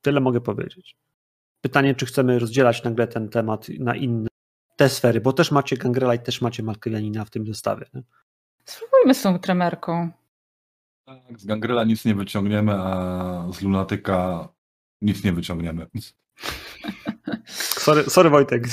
Tyle 0.01 0.19
mogę 0.19 0.41
powiedzieć. 0.41 0.97
Pytanie, 1.61 1.95
czy 1.95 2.05
chcemy 2.05 2.39
rozdzielać 2.39 2.83
nagle 2.83 3.07
ten 3.07 3.29
temat 3.29 3.69
na 3.69 3.95
inne 3.95 4.27
te 4.77 4.89
sfery, 4.89 5.21
bo 5.21 5.33
też 5.33 5.51
macie 5.51 5.77
Gangrela 5.77 6.15
i 6.15 6.19
też 6.19 6.41
macie 6.41 6.63
Malkawianina 6.63 7.25
w 7.25 7.29
tym 7.29 7.47
zestawie. 7.47 7.85
Nie? 7.93 8.03
Spróbujmy 8.65 9.13
z 9.13 9.21
tą 9.21 9.39
tremerką. 9.39 10.11
Tak, 11.05 11.39
z 11.39 11.45
Gangrela 11.45 11.83
nic 11.83 12.05
nie 12.05 12.15
wyciągniemy, 12.15 12.73
a 12.73 13.47
z 13.53 13.61
Lunatyka 13.61 14.47
nic 15.01 15.23
nie 15.23 15.33
wyciągniemy. 15.33 15.87
Sorry, 17.45 18.03
sorry 18.03 18.29
Wojtek. 18.29 18.63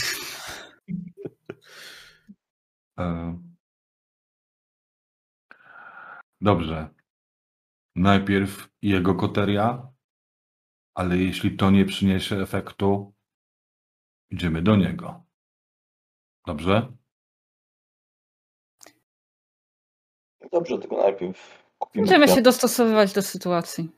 E, 2.98 3.38
Dobrze. 6.40 6.88
Najpierw 7.98 8.68
jego 8.82 9.14
koteria, 9.14 9.92
ale 10.94 11.16
jeśli 11.16 11.56
to 11.56 11.70
nie 11.70 11.84
przyniesie 11.84 12.36
efektu, 12.36 13.14
idziemy 14.30 14.62
do 14.62 14.76
niego. 14.76 15.24
Dobrze? 16.46 16.92
Dobrze, 20.52 20.78
tylko 20.78 20.96
najpierw 20.96 21.64
kupimy 21.78 22.02
Będziemy 22.02 22.24
kwiat. 22.24 22.36
się 22.36 22.42
dostosowywać 22.42 23.12
do 23.12 23.22
sytuacji. 23.22 23.90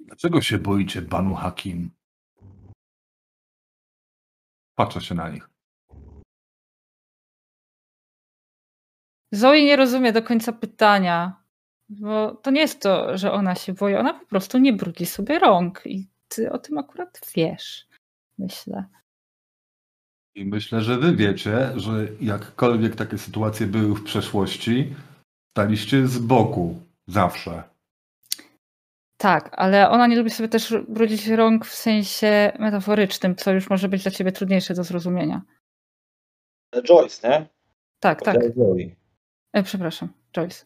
Dlaczego 0.00 0.40
się 0.40 0.58
boicie 0.58 1.02
Banu 1.02 1.34
Hakim? 1.34 1.90
Patrzę 4.74 5.00
się 5.00 5.14
na 5.14 5.28
nich. 5.28 5.55
Zoe 9.36 9.64
nie 9.64 9.76
rozumie 9.76 10.12
do 10.12 10.22
końca 10.22 10.52
pytania, 10.52 11.42
bo 11.88 12.34
to 12.34 12.50
nie 12.50 12.60
jest 12.60 12.80
to, 12.80 13.18
że 13.18 13.32
ona 13.32 13.54
się 13.54 13.72
boi, 13.72 13.94
ona 13.94 14.14
po 14.14 14.26
prostu 14.26 14.58
nie 14.58 14.72
brudzi 14.72 15.06
sobie 15.06 15.38
rąk 15.38 15.82
i 15.86 16.08
ty 16.28 16.52
o 16.52 16.58
tym 16.58 16.78
akurat 16.78 17.20
wiesz, 17.36 17.86
myślę. 18.38 18.84
I 20.34 20.44
myślę, 20.44 20.80
że 20.80 20.98
wy 20.98 21.16
wiecie, 21.16 21.72
że 21.76 22.08
jakkolwiek 22.20 22.96
takie 22.96 23.18
sytuacje 23.18 23.66
były 23.66 23.94
w 23.94 24.04
przeszłości, 24.04 24.94
staliście 25.56 26.06
z 26.06 26.18
boku 26.18 26.80
zawsze. 27.06 27.62
Tak, 29.16 29.50
ale 29.52 29.90
ona 29.90 30.06
nie 30.06 30.16
lubi 30.16 30.30
sobie 30.30 30.48
też 30.48 30.74
brudzić 30.88 31.28
rąk 31.28 31.66
w 31.66 31.74
sensie 31.74 32.52
metaforycznym, 32.58 33.36
co 33.36 33.52
już 33.52 33.70
może 33.70 33.88
być 33.88 34.02
dla 34.02 34.12
ciebie 34.12 34.32
trudniejsze 34.32 34.74
do 34.74 34.84
zrozumienia. 34.84 35.42
Joyce, 36.82 37.28
nie? 37.28 37.46
Tak, 38.00 38.22
tak. 38.22 38.36
Zoe. 38.56 39.05
E, 39.56 39.62
przepraszam, 39.62 40.08
Joyce. 40.36 40.64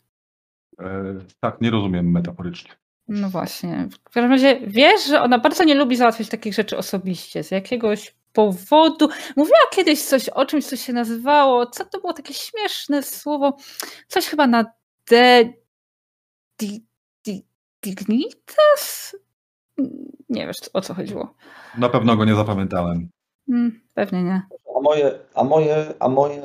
E, 0.80 1.14
tak, 1.41 1.61
nie 1.61 1.70
rozumiem 1.70 2.11
metaforycznie. 2.11 2.70
No 3.09 3.30
właśnie. 3.30 3.88
W 4.09 4.12
każdym 4.12 4.30
razie 4.30 4.61
wiesz, 4.66 5.07
że 5.07 5.22
ona 5.22 5.38
bardzo 5.38 5.64
nie 5.64 5.74
lubi 5.74 5.97
załatwiać 5.97 6.28
takich 6.28 6.55
rzeczy 6.55 6.76
osobiście, 6.76 7.45
z 7.45 7.51
jakiegoś 7.51 8.14
powodu. 8.32 9.09
Mówiła 9.36 9.59
kiedyś 9.72 10.03
coś 10.03 10.28
o 10.28 10.47
czymś, 10.47 10.66
co 10.66 10.76
się 10.76 10.93
nazywało, 10.93 11.66
co 11.66 11.84
to 11.84 12.01
było 12.01 12.12
takie 12.12 12.34
śmieszne 12.34 13.03
słowo, 13.03 13.57
coś 14.09 14.26
chyba 14.26 14.47
na. 14.47 14.64
Di, 16.59 16.84
di, 17.26 17.47
dignitas? 17.82 19.16
Nie 20.28 20.47
wiesz, 20.47 20.57
o 20.72 20.80
co 20.80 20.95
chodziło. 20.95 21.34
Na 21.78 21.88
pewno 21.88 22.16
go 22.16 22.24
nie 22.24 22.34
zapamiętałem. 22.34 23.09
Hmm, 23.47 23.80
pewnie 23.95 24.22
nie. 24.22 24.43
A 24.76 24.80
moje, 24.80 25.18
a 25.34 25.45
moje, 25.45 25.95
a 26.01 26.09
moje 26.09 26.43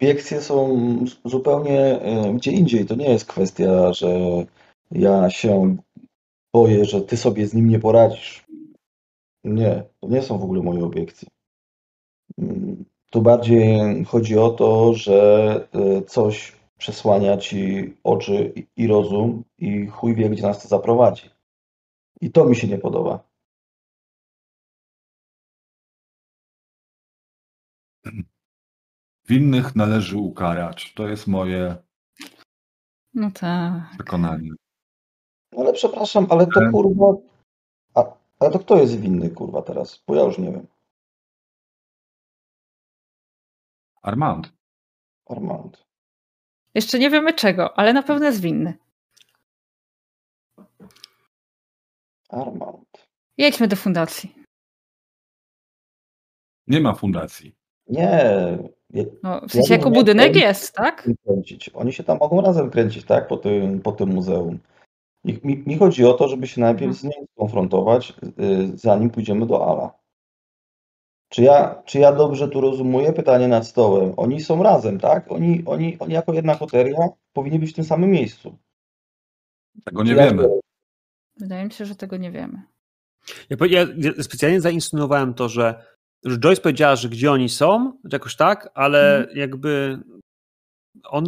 obiekcje 0.00 0.40
są 0.40 0.78
zupełnie 1.24 1.80
e, 2.00 2.34
gdzie 2.34 2.52
indziej. 2.52 2.86
To 2.86 2.94
nie 2.94 3.10
jest 3.10 3.24
kwestia, 3.26 3.92
że 3.92 4.18
ja 4.90 5.30
się 5.30 5.76
boję, 6.54 6.84
że 6.84 7.00
ty 7.02 7.16
sobie 7.16 7.46
z 7.46 7.54
nim 7.54 7.68
nie 7.68 7.78
poradzisz. 7.78 8.46
Nie, 9.44 9.84
to 10.00 10.08
nie 10.08 10.22
są 10.22 10.38
w 10.38 10.44
ogóle 10.44 10.62
moje 10.62 10.84
obiekcje. 10.84 11.28
Mm, 12.38 12.84
Tu 13.10 13.22
bardziej 13.22 14.04
chodzi 14.04 14.38
o 14.38 14.50
to, 14.50 14.94
że 14.94 15.68
e, 15.72 16.02
coś 16.02 16.52
przesłania 16.78 17.36
ci 17.36 17.94
oczy 18.04 18.52
i- 18.76 18.86
rozum 18.86 19.44
i 19.58 19.86
chuj 19.86 20.14
wie, 20.14 20.30
gdzie 20.30 20.42
nas 20.42 20.62
to 20.62 20.68
zaprowadzi. 20.68 21.30
I 22.20 22.30
to 22.32 22.44
mi 22.44 22.56
się 22.56 22.68
nie 22.68 22.78
podoba. 22.78 23.20
Winnych 29.28 29.76
należy 29.76 30.16
ukarać. 30.18 30.94
To 30.94 31.08
jest 31.08 31.26
moje 31.26 31.76
No 33.14 33.30
tak. 33.30 33.90
przekonanie. 33.94 34.50
Ale 35.56 35.72
przepraszam, 35.72 36.26
ale 36.30 36.46
to 36.46 36.60
kurwa. 36.72 37.06
A, 37.94 38.00
ale 38.40 38.50
to 38.50 38.58
kto 38.58 38.76
jest 38.76 39.00
winny 39.00 39.30
kurwa 39.30 39.62
teraz? 39.62 40.02
Bo 40.06 40.14
ja 40.14 40.22
już 40.22 40.38
nie 40.38 40.52
wiem. 40.52 40.66
Armand, 44.02 44.52
Armand. 45.26 45.86
Jeszcze 46.74 46.98
nie 46.98 47.10
wiemy 47.10 47.32
czego, 47.34 47.78
ale 47.78 47.92
na 47.92 48.02
pewno 48.02 48.26
jest 48.26 48.40
winny. 48.40 48.78
Armand. 52.28 53.08
Jedźmy 53.38 53.68
do 53.68 53.76
fundacji. 53.76 54.34
nie 56.66 56.80
ma 56.80 56.94
fundacji. 56.94 57.56
Nie. 57.88 58.58
No, 59.22 59.40
w 59.48 59.52
sensie 59.52 59.72
Ja 59.74 59.78
jako 59.78 59.90
budynek 59.90 60.32
ten- 60.32 60.42
jest, 60.42 60.74
tak? 60.74 61.08
kręcić. 61.26 61.70
Oni 61.74 61.92
się 61.92 62.04
tam 62.04 62.18
mogą 62.18 62.40
razem 62.40 62.70
kręcić, 62.70 63.04
tak? 63.04 63.28
Po 63.28 63.36
tym, 63.36 63.80
po 63.80 63.92
tym 63.92 64.08
muzeum. 64.08 64.58
Mi, 65.24 65.38
mi, 65.44 65.62
mi 65.66 65.78
chodzi 65.78 66.04
o 66.04 66.14
to, 66.14 66.28
żeby 66.28 66.46
się 66.46 66.60
najpierw 66.60 66.82
Mhm. 66.82 66.96
z 66.98 67.04
nim 67.04 67.26
skonfrontować, 67.32 68.12
y, 68.72 68.76
zanim 68.78 69.10
pójdziemy 69.10 69.46
do 69.46 69.66
Ala. 69.70 69.92
Czy 71.28 71.42
ja, 71.42 71.82
czy 71.84 71.98
ja 71.98 72.12
dobrze 72.12 72.48
tu 72.48 72.60
rozumuję? 72.60 73.12
Pytanie 73.12 73.48
nad 73.48 73.66
stołem. 73.66 74.12
Oni 74.16 74.40
są 74.40 74.62
razem, 74.62 75.00
tak? 75.00 75.32
Oni, 75.32 75.62
oni, 75.66 75.96
oni 75.98 76.14
jako 76.14 76.32
jedna 76.32 76.54
koteria 76.54 76.98
powinni 77.32 77.58
być 77.58 77.70
w 77.70 77.74
tym 77.74 77.84
samym 77.84 78.10
miejscu. 78.10 78.56
Tego 79.84 80.02
nie 80.02 80.12
ja- 80.12 80.24
wiemy. 80.24 80.48
Wydaje 81.36 81.64
mi 81.64 81.72
się, 81.72 81.84
że 81.86 81.94
tego 81.96 82.16
nie 82.16 82.30
wiemy. 82.30 82.62
Ja 83.50 83.56
ja 83.70 83.86
specjalnie 84.22 84.60
zainsynuowałem 84.60 85.34
to, 85.34 85.48
że, 85.48 85.84
że 86.26 86.38
Joyce 86.38 86.62
powiedziała, 86.62 86.96
że 86.96 87.08
gdzie 87.08 87.32
oni 87.32 87.48
są, 87.48 87.92
jakoś 88.12 88.36
tak, 88.36 88.70
ale 88.74 89.18
Mhm. 89.18 89.38
jakby 89.38 89.98
on. 91.04 91.24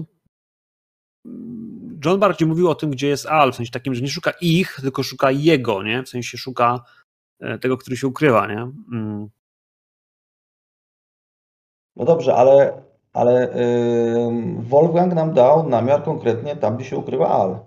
John 2.05 2.21
bardziej 2.21 2.49
mówił 2.49 2.71
o 2.71 2.75
tym, 2.75 2.91
gdzie 2.91 3.09
jest 3.09 3.27
Al, 3.27 3.53
w 3.53 3.57
sensie 3.57 3.73
takim, 3.73 3.95
że 3.95 4.03
nie 4.03 4.09
szuka 4.09 4.33
ich, 4.41 4.77
tylko 4.81 5.03
szuka 5.03 5.31
jego, 5.31 5.83
nie? 5.83 6.03
W 6.03 6.09
sensie 6.09 6.39
szuka 6.39 6.81
e, 7.41 7.59
tego, 7.59 7.77
który 7.77 7.97
się 7.97 8.07
ukrywa, 8.07 8.47
nie? 8.47 8.71
Mm. 8.93 9.29
No 11.97 12.05
dobrze, 12.05 12.35
ale, 12.35 12.83
ale 13.13 13.55
ym, 14.27 14.63
Wolfgang 14.63 15.15
nam 15.15 15.35
dał 15.35 15.69
namiar 15.69 16.05
konkretnie 16.05 16.57
tam, 16.57 16.77
gdzie 16.77 16.85
się 16.85 16.97
ukrywa 16.97 17.29
Al. 17.29 17.59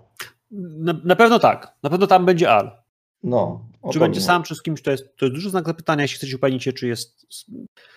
Na, 0.50 0.92
na 1.04 1.16
pewno 1.16 1.38
tak. 1.38 1.74
Na 1.82 1.90
pewno 1.90 2.06
tam 2.06 2.26
będzie 2.26 2.50
Al. 2.52 2.81
No. 3.22 3.64
Czy 3.92 3.98
to 3.98 4.04
będzie 4.04 4.20
sam, 4.20 4.42
czy 4.42 4.54
z 4.54 4.62
kimś, 4.62 4.82
to 4.82 4.90
jest, 4.90 5.16
to 5.16 5.24
jest 5.24 5.34
duży 5.34 5.50
znak 5.50 5.66
zapytania, 5.66 6.02
jeśli 6.02 6.16
chcecie 6.16 6.36
upewnić 6.36 6.64
się, 6.64 6.72
czy 6.72 6.88
jest, 6.88 7.26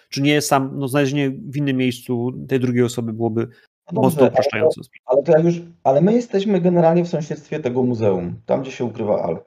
czy 0.09 0.21
nie 0.21 0.32
jest 0.32 0.47
sam, 0.47 0.71
no 0.73 0.88
znalezienie 0.88 1.30
w 1.30 1.57
innym 1.57 1.78
miejscu 1.78 2.32
tej 2.47 2.59
drugiej 2.59 2.84
osoby 2.84 3.13
byłoby 3.13 3.47
No 3.91 4.01
mocno 4.01 4.28
upraszczające. 4.28 4.82
Ale 5.05 5.23
to 5.23 5.32
jak 5.32 5.45
już, 5.45 5.61
ale 5.84 6.01
my 6.01 6.13
jesteśmy 6.13 6.61
generalnie 6.61 7.03
w 7.03 7.09
sąsiedztwie 7.09 7.59
tego 7.59 7.84
muzeum, 7.84 8.41
tam 8.45 8.61
gdzie 8.61 8.71
się 8.71 8.86
ukrywa 8.86 9.23
Al. 9.23 9.39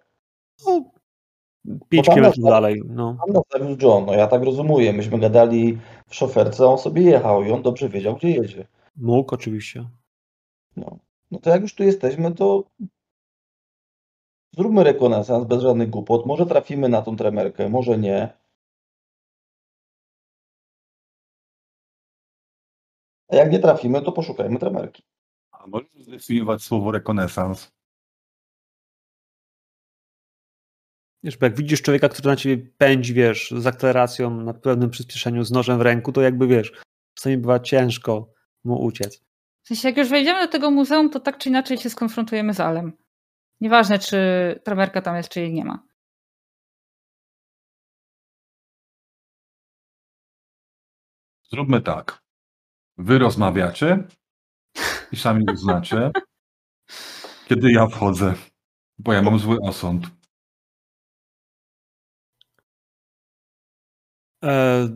No, 0.67 0.91
5 1.89 2.07
tam 2.07 2.15
kilometrów 2.15 2.45
dalej, 2.45 2.83
no. 2.87 3.17
Tam 3.27 3.35
nas 3.35 3.43
zawiózł 3.53 3.87
John, 3.87 4.07
no 4.07 4.13
ja 4.13 4.27
tak 4.27 4.43
rozumuję. 4.43 4.93
Myśmy 4.93 5.19
gadali 5.19 5.79
w 6.09 6.15
szoferce, 6.15 6.67
on 6.67 6.79
sobie 6.79 7.03
jechał 7.03 7.45
i 7.45 7.51
on 7.51 7.63
dobrze 7.63 7.89
wiedział, 7.89 8.17
gdzie 8.17 8.31
jedzie. 8.31 8.67
Mógł 8.97 9.35
oczywiście. 9.35 9.89
No, 10.77 10.99
no 11.31 11.39
to 11.39 11.51
jak 11.51 11.63
już 11.63 11.75
tu 11.75 11.83
jesteśmy, 11.83 12.35
to 12.35 12.65
zróbmy 14.53 14.85
rekonesans 14.85 15.47
bez 15.47 15.63
żadnych 15.63 15.91
głupot. 15.91 16.27
Może 16.27 16.47
trafimy 16.47 16.89
na 16.89 17.03
tą 17.03 17.17
tremerkę, 17.17 17.69
może 17.69 17.99
nie. 17.99 18.39
A 23.29 23.37
jak 23.37 23.53
nie 23.53 23.59
trafimy, 23.59 24.03
to 24.03 24.13
poszukajmy 24.13 24.59
tremerki. 24.59 25.03
A 25.51 25.67
możesz 25.67 25.89
zdefiniować 25.95 26.63
słowo 26.63 26.93
rekonesans? 26.93 27.73
Wiesz, 31.23 31.37
bo 31.37 31.47
jak 31.47 31.57
widzisz 31.57 31.83
człowieka, 31.83 32.09
który 32.09 32.29
na 32.29 32.37
ciebie 32.37 32.71
pędzi, 32.79 33.15
wiesz, 33.15 33.51
z 33.51 33.67
akceleracją 33.67 34.31
na 34.31 34.55
pełnym 34.55 34.91
przyspieszeniu, 34.91 35.45
z 35.45 35.51
nożem 35.51 35.79
w 35.79 35.83
ręku, 35.83 36.13
to 36.13 36.21
jakby, 36.21 36.47
wiesz, 36.47 36.73
czasami 37.15 37.37
bywa 37.37 37.61
ciężko 37.61 38.33
mu 38.65 38.85
uciec. 38.85 39.25
W 39.63 39.69
sensie, 39.69 39.89
jak 39.89 39.97
już 39.97 40.09
wejdziemy 40.09 40.47
do 40.47 40.53
tego 40.53 40.71
muzeum, 40.71 41.11
to 41.11 41.21
tak 41.21 41.39
czy 41.39 41.49
inaczej 41.49 41.79
się 41.79 41.91
skonfrontujemy 41.91 42.55
z 42.55 42.61
Alem. 42.61 42.93
Nieważne, 43.61 43.99
czy 43.99 44.17
tramerka 44.65 45.03
tam 45.03 45.17
jest, 45.17 45.29
czy 45.29 45.41
jej 45.41 45.53
nie 45.53 45.65
ma. 45.65 45.89
Zróbmy 51.51 51.81
tak. 51.81 52.23
Wy 52.99 53.19
rozmawiacie 53.19 54.05
i 55.13 55.17
sami 55.17 55.45
uznacie, 55.53 56.11
kiedy 57.49 57.73
ja 57.73 57.87
wchodzę, 57.87 58.35
bo 58.99 59.13
ja 59.13 59.23
mam 59.23 59.39
zły 59.39 59.57
osąd. 59.63 60.07
E... 64.45 64.89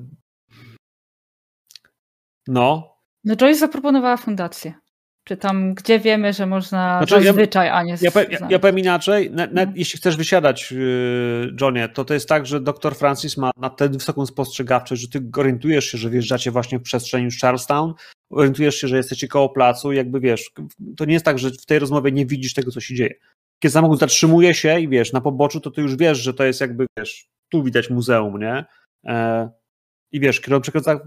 No, 2.46 2.92
No 3.24 3.36
Joyce 3.36 3.58
zaproponowała 3.58 4.16
fundację. 4.16 4.81
Czy 5.24 5.36
tam, 5.36 5.74
gdzie 5.74 5.98
wiemy, 6.00 6.32
że 6.32 6.46
można 6.46 6.98
Znaczy, 6.98 7.14
ja- 7.14 7.32
zazwyczaj, 7.32 7.68
a 7.68 7.82
nie 7.82 7.96
ja, 8.00 8.10
ja, 8.30 8.38
ja 8.50 8.58
powiem 8.58 8.78
inaczej, 8.78 9.30
na, 9.30 9.46
na, 9.46 9.64
No. 9.64 9.72
jeśli 9.74 9.98
chcesz 9.98 10.16
wysiadać, 10.16 10.72
yy, 10.72 11.54
Johnie, 11.60 11.88
to 11.88 12.04
to 12.04 12.14
jest 12.14 12.28
tak, 12.28 12.46
że 12.46 12.60
dr 12.60 12.94
Francis 12.94 13.36
ma 13.36 13.50
na 13.56 13.70
tę 13.70 13.88
wysoką 13.88 14.26
spostrzegawczość, 14.26 15.02
że 15.02 15.08
ty 15.08 15.22
orientujesz 15.36 15.84
się, 15.84 15.98
że 15.98 16.10
wjeżdżacie 16.10 16.50
właśnie 16.50 16.78
w 16.78 16.82
przestrzeń 16.82 17.24
już 17.24 17.40
Charlestown, 17.40 17.94
orientujesz 18.30 18.74
się, 18.74 18.88
że 18.88 18.96
jesteście 18.96 19.28
koło 19.28 19.48
placu 19.48 19.92
i 19.92 19.96
jakby 19.96 20.20
wiesz, 20.20 20.50
to 20.96 21.04
nie 21.04 21.12
jest 21.12 21.24
tak, 21.24 21.38
że 21.38 21.50
w 21.50 21.66
tej 21.66 21.78
rozmowie 21.78 22.12
nie 22.12 22.26
widzisz 22.26 22.54
tego, 22.54 22.70
co 22.70 22.80
się 22.80 22.94
dzieje. 22.94 23.14
Kiedy 23.58 23.72
samochód 23.72 23.98
zatrzymuje 23.98 24.54
się 24.54 24.80
i 24.80 24.88
wiesz, 24.88 25.12
na 25.12 25.20
poboczu, 25.20 25.60
to 25.60 25.70
ty 25.70 25.80
już 25.80 25.96
wiesz, 25.96 26.18
że 26.18 26.34
to 26.34 26.44
jest 26.44 26.60
jakby, 26.60 26.86
wiesz, 26.98 27.26
tu 27.48 27.62
widać 27.62 27.90
muzeum, 27.90 28.38
nie? 28.40 28.64
E, 29.06 29.50
I 30.12 30.20
wiesz, 30.20 30.40
kiedy 30.40 30.56
on 30.56 30.62
przekręca 30.62 31.00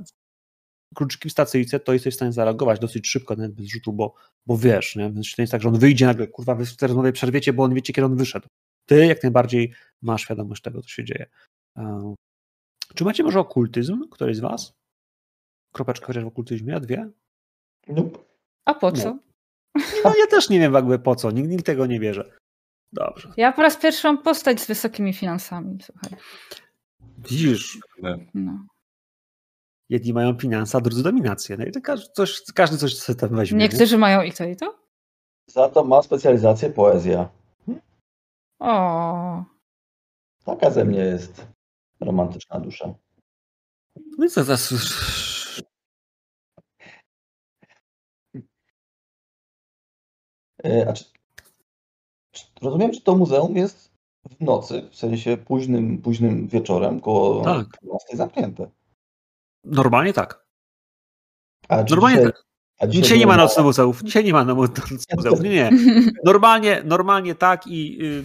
kluczyki 0.96 1.30
w 1.30 1.32
stacyjce, 1.32 1.80
to 1.80 1.94
jesteś 1.94 2.14
w 2.14 2.16
stanie 2.18 2.32
zareagować 2.32 2.80
dosyć 2.80 3.08
szybko, 3.08 3.36
nawet 3.36 3.52
bez 3.52 3.66
rzutu, 3.66 3.94
bo, 3.94 4.16
bo 4.46 4.58
wiesz, 4.58 4.96
nie? 4.96 5.12
Więc 5.12 5.32
to 5.32 5.36
nie 5.38 5.44
jest 5.44 5.52
tak, 5.52 5.62
że 5.62 5.70
on 5.70 5.80
wyjdzie 5.80 6.06
nagle, 6.06 6.28
kurwa, 6.28 6.56
wy 6.56 6.66
w 6.66 6.76
tej 6.78 6.88
rozmowie 6.88 7.12
przerwiecie, 7.12 7.54
bo 7.54 7.64
on 7.64 7.74
wiecie, 7.74 7.94
kiedy 7.94 8.06
on 8.06 8.16
wyszedł. 8.16 8.48
Ty 8.86 9.06
jak 9.06 9.24
najbardziej 9.24 9.74
masz 10.02 10.22
świadomość 10.22 10.62
tego, 10.62 10.82
co 10.82 10.88
się 10.90 11.04
dzieje. 11.04 11.26
E, 11.78 12.16
Czy 12.96 13.04
macie 13.04 13.24
może 13.24 13.40
okultyzm, 13.40 14.10
któryś 14.10 14.38
z 14.38 14.40
was? 14.40 14.74
Kropeczkę 15.74 16.06
chociaż 16.06 16.24
w 16.24 16.28
okultyzmie, 16.28 16.76
a 16.76 16.80
dwie? 16.80 17.10
Nope. 17.88 18.20
A 18.66 18.74
po 18.74 18.92
No. 18.92 18.98
co? 18.98 19.20
No 20.04 20.14
ja 20.20 20.28
też 20.30 20.50
nie 20.50 20.60
wiem 20.60 20.74
jakby 20.74 21.00
po 21.00 21.16
co, 21.16 21.32
nikt, 21.32 21.50
nikt 21.50 21.66
tego 21.66 21.86
nie 21.86 22.00
bierze. 22.00 22.38
Dobrze. 22.94 23.34
Ja 23.38 23.52
po 23.52 23.62
raz 23.62 23.78
pierwszy 23.78 24.08
mam 24.08 24.24
postać 24.24 24.62
z 24.62 24.68
wysokimi 24.68 25.14
finansami, 25.14 25.78
słuchaj. 25.84 26.10
Widzisz, 27.18 27.78
No. 28.34 28.66
Jedni 29.90 30.14
mają 30.14 30.40
finanse, 30.40 30.78
a 30.78 30.82
drudzy 30.82 31.04
dominację. 31.04 31.58
No 31.58 31.66
i 31.66 31.72
to 31.72 31.82
każdy 31.82 32.08
coś, 32.14 32.42
każdy 32.56 32.78
coś 32.78 32.98
sobie 32.98 33.20
tam 33.20 33.30
weźmie. 33.30 33.58
nie? 33.58 33.64
Niektórzy 33.68 33.98
mają 33.98 34.22
i 34.22 34.32
to, 34.32 34.44
i 34.44 34.56
to? 34.56 34.76
Za 35.48 35.70
to 35.70 35.84
ma 35.84 36.02
specjalizację 36.02 36.70
poezja. 36.70 37.30
O, 38.60 39.44
Taka 40.46 40.72
ze 40.72 40.86
mnie 40.86 41.00
jest 41.00 41.48
romantyczna 42.00 42.60
dusza. 42.60 42.94
No 44.18 44.26
i 44.26 44.30
co 44.30 44.46
teraz? 44.46 44.74
E, 50.66 50.90
A 50.90 50.94
czy, 50.94 51.06
czy, 52.32 52.46
rozumiem, 52.62 52.94
że 52.94 53.02
to 53.02 53.16
muzeum 53.16 53.56
jest 53.56 53.92
w 54.30 54.42
nocy, 54.42 54.90
w 54.92 54.96
sensie 54.96 55.38
późnym, 55.38 56.02
późnym 56.02 56.48
wieczorem, 56.48 57.02
koło 57.02 57.44
Tak. 57.44 57.68
12 57.82 58.18
zamknięte. 58.18 58.70
Normalnie 59.66 60.14
tak. 60.14 60.46
A 61.70 61.84
Normalnie 61.90 62.18
dzisiaj, 62.18 62.32
tak. 62.32 62.44
a 62.80 62.88
Dzisiaj 62.88 63.20
nie 63.20 63.28
ma 63.28 63.38
nocnych 63.38 63.66
muzeów. 63.66 64.04
Dzisiaj 64.04 64.24
nie 64.24 64.34
ma 64.34 64.46
nocnych 64.46 64.86
muzeów. 65.18 65.42
Nie, 65.42 65.50
nie. 65.50 65.72
Normalnie, 66.26 66.82
normalnie 66.86 67.36
tak 67.36 67.68
i 67.68 67.98
y, 68.06 68.24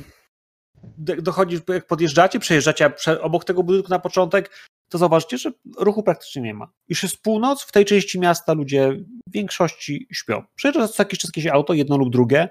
do- 0.99 1.23
dochodzi, 1.23 1.61
jak 1.69 1.87
podjeżdżacie, 1.87 2.39
przejeżdżacie 2.39 2.91
prze, 2.91 3.23
obok 3.23 3.45
tego 3.45 3.63
budynku 3.63 3.89
na 3.89 3.99
początek, 3.99 4.69
to 4.89 4.99
zauważycie, 4.99 5.39
że 5.39 5.53
ruchu 5.79 6.03
praktycznie 6.03 6.43
nie 6.43 6.55
ma. 6.55 6.73
Już 6.89 7.03
jest 7.03 7.23
północ, 7.23 7.63
w 7.63 7.73
tej 7.73 7.85
części 7.85 8.21
miasta 8.21 8.53
ludzie 8.53 8.93
w 9.29 9.33
większości 9.33 10.07
śpią. 10.13 10.43
Przejeżdża 10.55 10.89
co 10.89 11.03
jakiś 11.03 11.19
czas 11.19 11.29
jakieś 11.29 11.47
auto, 11.47 11.73
jedno 11.73 11.97
lub 11.97 12.11
drugie, 12.13 12.49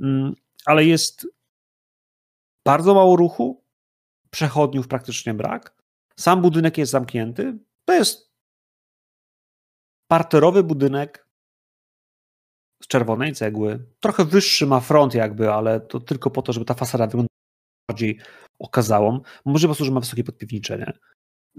mm, 0.00 0.34
ale 0.66 0.84
jest 0.84 1.26
bardzo 2.66 2.94
mało 2.94 3.16
ruchu, 3.16 3.64
przechodniów 4.30 4.88
praktycznie 4.88 5.34
brak. 5.34 5.82
Sam 6.20 6.42
budynek 6.42 6.78
jest 6.78 6.92
zamknięty. 6.92 7.58
To 7.84 7.94
jest 7.94 8.32
parterowy 10.08 10.62
budynek 10.62 11.28
z 12.82 12.86
czerwonej 12.86 13.34
cegły. 13.34 13.86
Trochę 14.00 14.24
wyższy 14.24 14.66
ma 14.66 14.80
front 14.80 15.14
jakby, 15.14 15.52
ale 15.52 15.80
to 15.80 16.00
tylko 16.00 16.30
po 16.30 16.42
to, 16.42 16.52
żeby 16.52 16.66
ta 16.66 16.74
fasada 16.74 17.06
wyglądała 17.06 17.28
bardziej 17.90 18.20
okazałą. 18.58 19.20
Może 19.44 19.66
po 19.66 19.68
prostu, 19.68 19.84
że 19.84 19.92
ma 19.92 20.00
wysokie 20.00 20.24
podpiwnicze, 20.24 20.78
nie? 20.78 20.92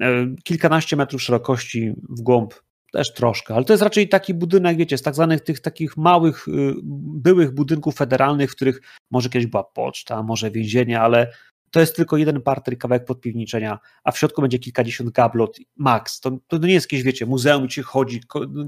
E, 0.08 0.36
Kilkanaście 0.44 0.96
metrów 0.96 1.22
szerokości 1.22 1.94
w 2.10 2.22
głąb 2.22 2.54
też 2.94 3.14
troszkę, 3.14 3.56
ale 3.56 3.66
to 3.66 3.74
jest 3.74 3.84
raczej 3.84 4.10
taki 4.10 4.34
budynek, 4.34 4.78
wiecie, 4.78 4.98
z 4.98 5.02
tak 5.02 5.16
zwanych 5.16 5.42
tych 5.42 5.60
takich 5.60 5.98
małych, 5.98 6.48
y, 6.48 6.74
byłych 7.16 7.52
budynków 7.52 7.96
federalnych, 7.96 8.52
w 8.52 8.56
których 8.56 8.82
może 9.12 9.30
kiedyś 9.30 9.48
była 9.48 9.64
poczta, 9.64 10.24
może 10.24 10.52
więzienie, 10.52 11.02
ale 11.02 11.34
to 11.74 11.80
jest 11.80 11.96
tylko 11.96 12.18
jeden 12.18 12.42
parter 12.42 12.74
i 12.74 12.78
kawałek 12.78 13.06
podpiwniczenia, 13.06 13.80
a 14.04 14.12
w 14.12 14.18
środku 14.18 14.42
będzie 14.42 14.60
kilkadziesiąt 14.60 15.10
gablot, 15.10 15.58
max. 15.76 16.20
To, 16.20 16.32
to 16.48 16.58
nie 16.58 16.74
jest 16.74 16.86
jakieś, 16.86 17.04
wiecie, 17.04 17.26
muzeum, 17.26 17.66
gdzie 17.66 17.84
chodzi 17.84 18.22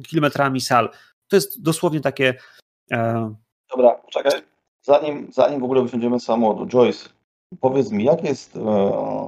kilometrami 0.07 0.61
sal. 0.61 0.89
To 1.27 1.35
jest 1.35 1.61
dosłownie 1.61 2.01
takie 2.01 2.33
e, 2.91 3.35
Dobra, 3.69 4.01
czekaj. 4.11 4.41
Zanim, 4.81 5.27
zanim 5.31 5.59
w 5.59 5.63
ogóle 5.63 5.83
wysiądziemy 5.83 6.19
z 6.19 6.23
samochodu, 6.23 6.67
Joyce, 6.67 7.09
powiedz 7.59 7.91
mi, 7.91 8.03
jakie 8.03 8.27
jest 8.27 8.55
e, 8.55 8.59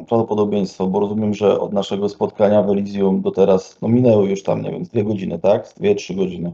prawdopodobieństwo, 0.07 0.87
bo 0.87 0.99
rozumiem, 0.99 1.33
że 1.33 1.59
od 1.59 1.73
naszego 1.73 2.09
spotkania 2.09 2.63
w 2.63 2.69
Elysium 2.69 3.21
do 3.21 3.31
teraz, 3.31 3.81
no 3.81 3.87
minęły 3.87 4.29
już 4.29 4.43
tam, 4.43 4.61
nie 4.61 4.71
wiem, 4.71 4.83
dwie 4.83 5.03
godziny, 5.03 5.39
tak? 5.39 5.73
Dwie, 5.77 5.95
trzy 5.95 6.15
godziny. 6.15 6.53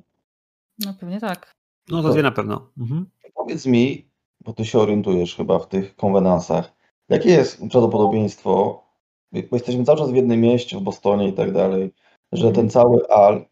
no 0.79 0.93
pewnie 0.99 1.19
tak. 1.19 1.53
No 1.89 2.03
to 2.03 2.09
dwie 2.09 2.23
na 2.23 2.31
pewno. 2.31 2.69
Mhm. 2.77 3.05
Powiedz 3.35 3.65
mi, 3.65 4.05
bo 4.41 4.53
ty 4.53 4.65
się 4.65 4.79
orientujesz 4.79 5.35
chyba 5.35 5.59
w 5.59 5.67
tych 5.67 5.95
konwenansach. 5.95 6.82
Jakie 7.09 7.29
jest 7.29 7.57
prawdopodobieństwo, 7.57 8.83
bo 9.31 9.55
jesteśmy 9.57 9.83
cały 9.83 9.97
czas 9.97 10.11
w 10.11 10.15
jednym 10.15 10.41
mieście, 10.41 10.77
w 10.77 10.81
Bostonie 10.81 11.27
i 11.27 11.33
tak 11.33 11.51
dalej, 11.51 11.93
że 12.31 12.51
ten 12.51 12.69
cały 12.69 13.07
Al, 13.07 13.45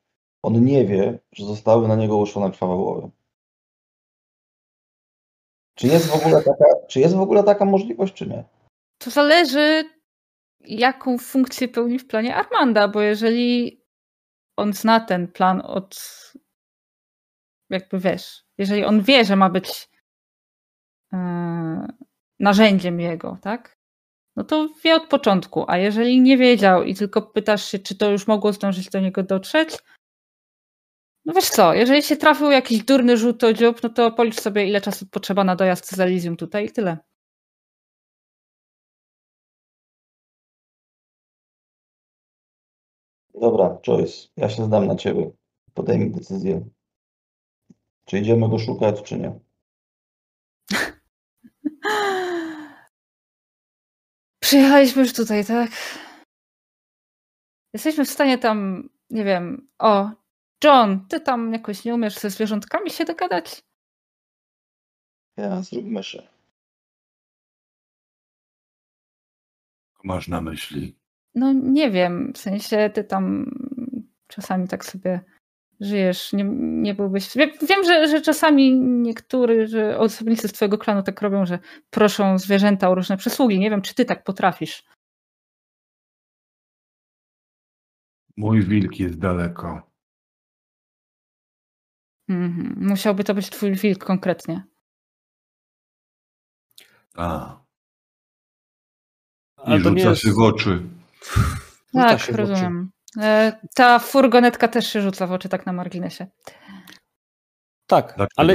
on 0.43 0.65
nie 0.65 0.85
wie, 0.85 1.19
że 1.31 1.45
zostały 1.45 1.87
na 1.87 1.95
niego 1.95 2.17
uszone 2.17 2.51
krwawe 2.51 2.75
głowy? 2.75 3.09
Czy 5.75 5.87
jest 5.87 6.07
w 6.07 6.15
ogóle 6.15 6.43
taka, 6.43 6.65
czy 6.89 6.99
jest 6.99 7.15
w 7.15 7.21
ogóle 7.21 7.43
taka 7.43 7.65
możliwość, 7.65 8.13
czy 8.13 8.27
nie? 8.27 8.43
To 8.97 9.09
zależy, 9.09 9.89
jaką 10.59 11.17
funkcję 11.17 11.67
pełni 11.67 11.99
w 11.99 12.07
planie 12.07 12.35
Armanda, 12.35 12.87
bo 12.87 13.01
jeżeli 13.01 13.81
on 14.57 14.73
zna 14.73 14.99
ten 14.99 15.27
plan 15.27 15.61
od 15.61 15.95
jakby 17.69 17.99
wiesz, 17.99 18.43
jeżeli 18.57 18.85
on 18.85 19.01
wie, 19.01 19.25
że 19.25 19.35
ma 19.35 19.49
być 19.49 19.89
yy, 21.11 21.19
narzędziem 22.41 22.99
jego, 22.99 23.37
tak? 23.41 23.77
No 24.35 24.43
to 24.43 24.69
wie 24.83 24.95
od 24.95 25.07
początku, 25.07 25.65
a 25.67 25.77
jeżeli 25.77 26.21
nie 26.21 26.37
wiedział 26.37 26.83
i 26.83 26.95
tylko 26.95 27.21
pytasz 27.21 27.65
się, 27.65 27.79
czy 27.79 27.97
to 27.97 28.11
już 28.11 28.27
mogło 28.27 28.53
zdążyć 28.53 28.89
do 28.89 28.99
niego 28.99 29.23
dotrzeć, 29.23 29.77
no 31.25 31.33
wiesz 31.33 31.49
co, 31.49 31.73
jeżeli 31.73 32.03
się 32.03 32.15
trafił 32.17 32.51
jakiś 32.51 32.83
durny 32.83 33.17
żółtodziób, 33.17 33.83
no 33.83 33.89
to 33.89 34.11
policz 34.11 34.41
sobie 34.41 34.67
ile 34.67 34.81
czasu 34.81 35.05
potrzeba 35.05 35.43
na 35.43 35.55
dojazd 35.55 35.95
z 35.95 35.99
Elysium 35.99 36.37
tutaj 36.37 36.65
i 36.65 36.71
tyle. 36.71 36.97
Dobra, 43.41 43.77
Joyce, 43.87 44.27
ja 44.37 44.49
się 44.49 44.65
zdam 44.65 44.87
na 44.87 44.95
ciebie. 44.95 45.31
Podejmij 45.73 46.11
decyzję. 46.11 46.65
Czy 48.05 48.19
idziemy 48.19 48.49
go 48.49 48.59
szukać, 48.59 49.01
czy 49.03 49.19
nie? 49.19 49.39
Przyjechaliśmy 54.51 55.01
już 55.01 55.13
tutaj, 55.13 55.45
tak? 55.45 55.71
Jesteśmy 57.73 58.05
w 58.05 58.09
stanie 58.09 58.37
tam, 58.37 58.89
nie 59.09 59.23
wiem, 59.23 59.67
o, 59.79 60.11
John, 60.63 61.07
ty 61.07 61.19
tam 61.19 61.53
jakoś 61.53 61.85
nie 61.85 61.95
umiesz 61.95 62.19
ze 62.19 62.29
zwierzątkami 62.29 62.89
się 62.89 63.05
dogadać? 63.05 63.61
Ja 65.37 65.61
zrób 65.61 65.85
myszy. 65.85 66.27
Masz 70.03 70.27
na 70.27 70.41
myśli. 70.41 70.95
No 71.35 71.53
nie 71.53 71.91
wiem, 71.91 72.33
w 72.33 72.37
sensie 72.37 72.89
ty 72.93 73.03
tam 73.03 73.51
czasami 74.27 74.67
tak 74.67 74.85
sobie 74.85 75.21
żyjesz, 75.81 76.33
nie, 76.33 76.43
nie 76.57 76.93
byłbyś... 76.93 77.35
Wiem, 77.61 77.83
że, 77.83 78.07
że 78.07 78.21
czasami 78.21 78.79
niektórzy 78.79 79.97
osobnicy 79.97 80.47
z 80.47 80.53
twojego 80.53 80.77
klanu 80.77 81.03
tak 81.03 81.21
robią, 81.21 81.45
że 81.45 81.59
proszą 81.89 82.37
zwierzęta 82.37 82.89
o 82.89 82.95
różne 82.95 83.17
przysługi. 83.17 83.59
Nie 83.59 83.69
wiem, 83.69 83.81
czy 83.81 83.95
ty 83.95 84.05
tak 84.05 84.23
potrafisz. 84.23 84.83
Mój 88.37 88.63
wilk 88.63 88.99
jest 88.99 89.19
daleko. 89.19 89.91
Mhm. 92.29 92.75
Musiałby 92.87 93.23
to 93.23 93.33
być 93.33 93.49
twój 93.49 93.75
wilk 93.75 94.03
konkretnie. 94.05 94.63
A. 97.15 97.61
Ale 99.57 99.79
I 99.79 99.83
to 99.83 99.89
nie 99.89 99.97
rzuca 99.97 100.09
jest... 100.09 100.21
się 100.21 100.31
w 100.31 100.39
oczy. 100.39 100.89
Rzuca 101.93 102.07
Tak, 102.07 102.19
się 102.19 102.33
w 102.33 102.39
oczy. 102.39 102.69
E, 103.17 103.59
Ta 103.75 103.99
furgonetka 103.99 104.67
też 104.67 104.87
się 104.93 105.01
rzuca 105.01 105.27
w 105.27 105.31
oczy, 105.31 105.49
tak 105.49 105.65
na 105.65 105.73
marginesie. 105.73 106.27
Tak, 107.87 108.05
Dlaczego? 108.17 108.27
ale 108.35 108.53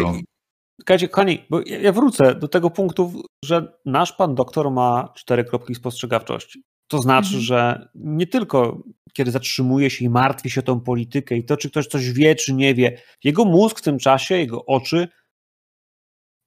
Słuchajcie, 0.80 1.08
kochani, 1.08 1.44
bo 1.50 1.60
ja 1.66 1.78
ja 1.78 1.92
wrócę 1.92 2.34
do 2.34 2.48
tego 2.48 2.70
punktu, 2.70 3.22
że 3.44 3.72
nasz 3.84 4.12
pan 4.12 4.34
doktor 4.34 4.70
ma 4.70 5.12
cztery 5.16 5.44
kropki 5.44 5.74
spostrzegawczości. 5.74 6.62
To 6.88 6.98
znaczy, 6.98 7.26
Mhm. 7.26 7.42
że 7.42 7.88
nie 7.94 8.26
tylko 8.26 8.82
kiedy 9.12 9.30
zatrzymuje 9.30 9.90
się 9.90 10.04
i 10.04 10.08
martwi 10.08 10.50
się 10.50 10.60
o 10.60 10.64
tą 10.64 10.80
politykę 10.80 11.36
i 11.36 11.44
to, 11.44 11.56
czy 11.56 11.70
ktoś 11.70 11.86
coś 11.86 12.10
wie, 12.12 12.34
czy 12.34 12.54
nie 12.54 12.74
wie, 12.74 13.02
jego 13.24 13.44
mózg 13.44 13.78
w 13.78 13.82
tym 13.82 13.98
czasie, 13.98 14.36
jego 14.38 14.64
oczy 14.66 15.08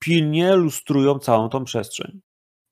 pilnie 0.03 0.55
lustrują 0.55 1.19
całą 1.19 1.49
tą 1.49 1.63
przestrzeń. 1.63 2.21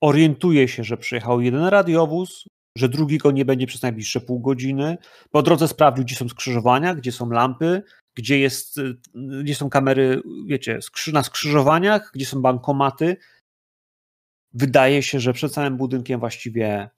Orientuje 0.01 0.67
się, 0.67 0.83
że 0.83 0.97
przyjechał 0.97 1.41
jeden 1.41 1.63
radiowóz, 1.65 2.43
że 2.77 2.89
drugi 2.89 3.17
go 3.17 3.31
nie 3.31 3.45
będzie 3.45 3.67
przez 3.67 3.81
najbliższe 3.81 4.21
pół 4.21 4.39
godziny. 4.39 4.97
Po 5.31 5.41
drodze 5.43 5.67
sprawdził, 5.67 6.03
gdzie 6.03 6.15
są 6.15 6.29
skrzyżowania, 6.29 6.95
gdzie 6.95 7.11
są 7.11 7.29
lampy, 7.29 7.83
gdzie, 8.15 8.39
jest, 8.39 8.77
y, 8.77 8.97
gdzie 9.43 9.55
są 9.55 9.69
kamery, 9.69 10.21
wiecie, 10.45 10.79
na 11.13 11.23
skrzyżowaniach, 11.23 12.11
gdzie 12.13 12.25
są 12.25 12.41
bankomaty. 12.41 13.17
Wydaje 14.53 15.03
się, 15.03 15.19
że 15.19 15.33
przed 15.33 15.53
całym 15.53 15.77
budynkiem 15.77 16.19
właściwie 16.19 16.89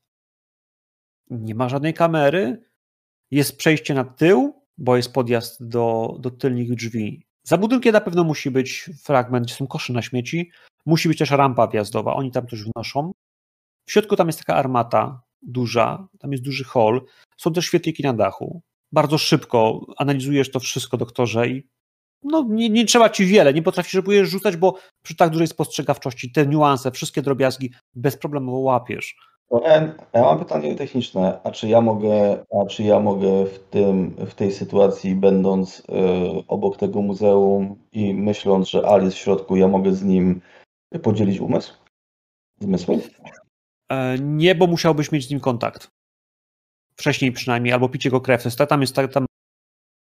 nie 1.29 1.55
ma 1.55 1.69
żadnej 1.69 1.93
kamery. 1.93 2.63
Jest 3.31 3.57
przejście 3.57 3.93
na 3.93 4.03
tył, 4.03 4.65
bo 4.77 4.97
jest 4.97 5.13
podjazd 5.13 5.67
do, 5.67 6.17
do 6.19 6.31
tylnych 6.31 6.75
drzwi. 6.75 7.27
Za 7.43 7.57
budynkiem 7.57 7.93
na 7.93 8.01
pewno 8.01 8.23
musi 8.23 8.51
być 8.51 8.89
fragment, 9.03 9.45
gdzie 9.45 9.55
są 9.55 9.67
kosze 9.67 9.93
na 9.93 10.01
śmieci. 10.01 10.51
Musi 10.85 11.07
być 11.07 11.17
też 11.17 11.31
rampa 11.31 11.67
wjazdowa. 11.67 12.13
Oni 12.13 12.31
tam 12.31 12.47
coś 12.47 12.63
wnoszą. 12.63 13.11
W 13.85 13.91
środku 13.91 14.15
tam 14.15 14.27
jest 14.27 14.39
taka 14.39 14.55
armata 14.55 15.28
duża, 15.41 16.07
tam 16.19 16.31
jest 16.31 16.43
duży 16.43 16.63
hall. 16.63 17.01
Są 17.37 17.53
też 17.53 17.65
świetliki 17.65 18.03
na 18.03 18.13
dachu. 18.13 18.61
Bardzo 18.91 19.17
szybko 19.17 19.85
analizujesz 19.97 20.51
to 20.51 20.59
wszystko, 20.59 20.97
doktorze, 20.97 21.47
i 21.47 21.67
no, 22.23 22.45
nie, 22.49 22.69
nie 22.69 22.85
trzeba 22.85 23.09
ci 23.09 23.25
wiele, 23.25 23.53
nie 23.53 23.61
potrafisz 23.61 23.93
próbujesz 23.93 24.29
rzucać, 24.29 24.57
bo 24.57 24.75
przy 25.03 25.15
tak 25.15 25.29
dużej 25.29 25.47
spostrzegawczości 25.47 26.31
te 26.31 26.47
niuanse, 26.47 26.91
wszystkie 26.91 27.21
drobiazgi 27.21 27.71
bezproblemowo 27.95 28.57
łapiesz. 28.59 29.15
Ja 30.13 30.21
mam 30.21 30.39
pytanie 30.39 30.75
techniczne. 30.75 31.39
A 31.43 31.51
czy 31.51 31.67
ja 31.67 31.81
mogę, 31.81 32.45
a 32.61 32.65
czy 32.65 32.83
ja 32.83 32.99
mogę 32.99 33.45
w 33.45 33.59
tym, 33.59 34.11
w 34.11 34.33
tej 34.33 34.51
sytuacji, 34.51 35.15
będąc 35.15 35.79
y, 35.79 35.83
obok 36.47 36.77
tego 36.77 37.01
muzeum 37.01 37.75
i 37.91 38.13
myśląc, 38.13 38.69
że 38.69 38.87
Al 38.87 39.03
jest 39.03 39.17
w 39.17 39.19
środku, 39.19 39.55
ja 39.55 39.67
mogę 39.67 39.93
z 39.93 40.03
nim 40.03 40.41
podzielić 41.03 41.39
umysł? 41.39 41.73
Zmysły? 42.59 43.01
E, 43.91 44.17
Nie, 44.19 44.55
bo 44.55 44.67
musiałbyś 44.67 45.11
mieć 45.11 45.27
z 45.27 45.29
nim 45.29 45.39
kontakt. 45.39 45.91
Wcześniej 46.95 47.31
przynajmniej, 47.31 47.73
albo 47.73 47.89
pić 47.89 48.05
jego 48.05 48.21
krew. 48.21 48.55
To 48.55 48.67
tam 48.67 48.81
jest 48.81 48.95
tak- 48.95 49.13
tam 49.13 49.25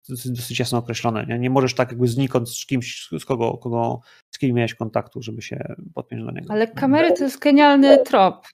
dosyć 0.09 0.33
dosyć 0.33 0.59
jasno 0.59 0.79
określone. 0.79 1.27
Nie, 1.27 1.39
nie 1.39 1.51
możesz 1.51 1.75
tak 1.75 1.91
jakby 1.91 2.09
znikąd 2.09 2.51
z 2.51 2.67
kimś, 2.67 3.09
z 3.21 3.25
kogo, 3.25 3.59
kogo, 3.59 4.01
z 4.31 4.39
kim 4.39 4.55
miałeś 4.57 4.75
kontaktu, 4.75 5.23
żeby 5.23 5.43
się 5.43 5.75
podpiąć 5.95 6.25
do 6.25 6.31
niego. 6.31 6.53
Ale 6.53 6.69
kamery 6.69 7.13
to 7.13 7.25
jest 7.25 7.39
genialny 7.39 7.99
trop. 8.05 8.47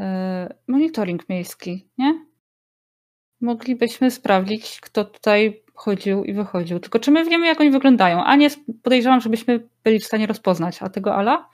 E, 0.00 0.54
Monitoring 0.68 1.28
miejski, 1.28 1.88
nie? 1.98 2.26
Moglibyśmy 3.40 4.10
sprawdzić, 4.10 4.80
kto 4.80 5.04
tutaj 5.04 5.64
chodził 5.74 6.24
i 6.24 6.34
wychodził. 6.34 6.80
Tylko 6.80 6.98
czy 6.98 7.10
my 7.10 7.24
wiemy, 7.24 7.46
jak 7.46 7.60
oni 7.60 7.70
wyglądają? 7.70 8.24
A 8.24 8.36
nie 8.36 8.48
podejrzewam, 8.82 9.20
żebyśmy 9.20 9.68
byli 9.84 9.98
w 9.98 10.04
stanie 10.04 10.26
rozpoznać. 10.26 10.82
A 10.82 10.88
tego 10.88 11.14
Ala? 11.14 11.50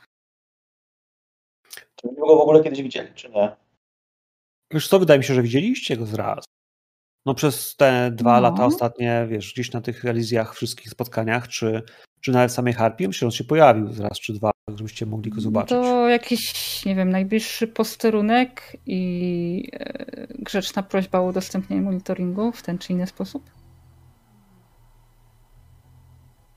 Czy 2.06 2.12
myśmy 2.12 2.26
go 2.26 2.36
w 2.36 2.40
ogóle 2.40 2.62
kiedyś 2.62 2.82
widzieli, 2.82 3.08
czy 3.14 3.30
nie? 3.30 3.56
Już 4.72 4.88
co, 4.88 4.98
wydaje 4.98 5.18
mi 5.18 5.24
się, 5.24 5.34
że 5.34 5.42
widzieliście 5.42 5.96
go 5.96 6.06
zraz. 6.06 6.44
No 7.26 7.34
przez 7.34 7.76
te 7.76 8.10
dwa 8.10 8.34
No. 8.34 8.40
lata 8.40 8.66
ostatnie, 8.66 9.26
wiesz, 9.30 9.52
gdzieś 9.52 9.72
na 9.72 9.80
tych 9.80 10.04
Elizjach, 10.04 10.54
wszystkich 10.54 10.90
spotkaniach, 10.90 11.48
czy, 11.48 11.82
czy 12.20 12.32
nawet 12.32 12.52
samej 12.52 12.72
Harpii, 12.72 13.06
myślę, 13.08 13.18
że 13.20 13.26
on 13.26 13.30
się 13.32 13.44
pojawił 13.44 13.88
raz 13.98 14.20
czy 14.20 14.32
dwa, 14.32 14.50
żebyście 14.76 15.06
mogli 15.06 15.30
go 15.30 15.40
zobaczyć. 15.40 15.68
To 15.70 16.08
jakiś, 16.08 16.84
nie 16.84 16.94
wiem, 16.94 17.10
najbliższy 17.10 17.68
posterunek 17.68 18.76
i 18.86 19.70
e, 19.72 20.26
grzeczna 20.38 20.82
prośba 20.82 21.18
o 21.18 21.24
udostępnienie 21.24 21.82
monitoringu 21.82 22.52
w 22.52 22.62
ten 22.62 22.78
czy 22.78 22.92
inny 22.92 23.06
sposób? 23.06 23.50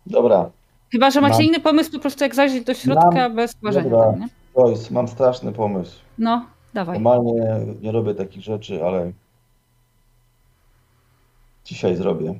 Dobra, 0.05 0.51
Chyba, 0.91 1.11
że 1.11 1.21
macie 1.21 1.33
Mam- 1.33 1.43
inny 1.43 1.59
pomysł, 1.59 1.91
po 1.91 1.99
prostu 1.99 2.23
jak 2.23 2.35
zajrzeć 2.35 2.63
do 2.63 2.73
środka 2.73 3.09
Mam- 3.11 3.35
bez 3.35 3.55
ważenia. 3.61 3.89
Dobra. 3.89 4.11
Tam, 4.11 4.19
nie? 4.19 4.27
Joyce, 4.55 4.93
mam 4.93 5.07
straszny 5.07 5.51
pomysł. 5.53 5.99
No, 6.17 6.45
dawaj. 6.73 6.99
Normalnie 7.01 7.65
nie 7.81 7.91
robię 7.91 8.15
takich 8.15 8.43
rzeczy, 8.43 8.85
ale 8.85 9.11
dzisiaj 11.65 11.95
zrobię. 11.95 12.39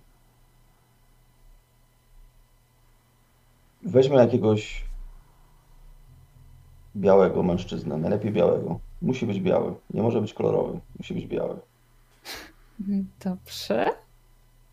Weźmy 3.83 4.15
jakiegoś 4.15 4.85
białego 6.95 7.43
mężczyznę, 7.43 7.97
najlepiej 7.97 8.31
białego. 8.31 8.79
Musi 9.01 9.25
być 9.25 9.39
biały, 9.39 9.75
nie 9.93 10.01
może 10.01 10.21
być 10.21 10.33
kolorowy, 10.33 10.79
musi 10.97 11.13
być 11.13 11.27
biały. 11.27 11.59
Dobrze. 13.25 13.85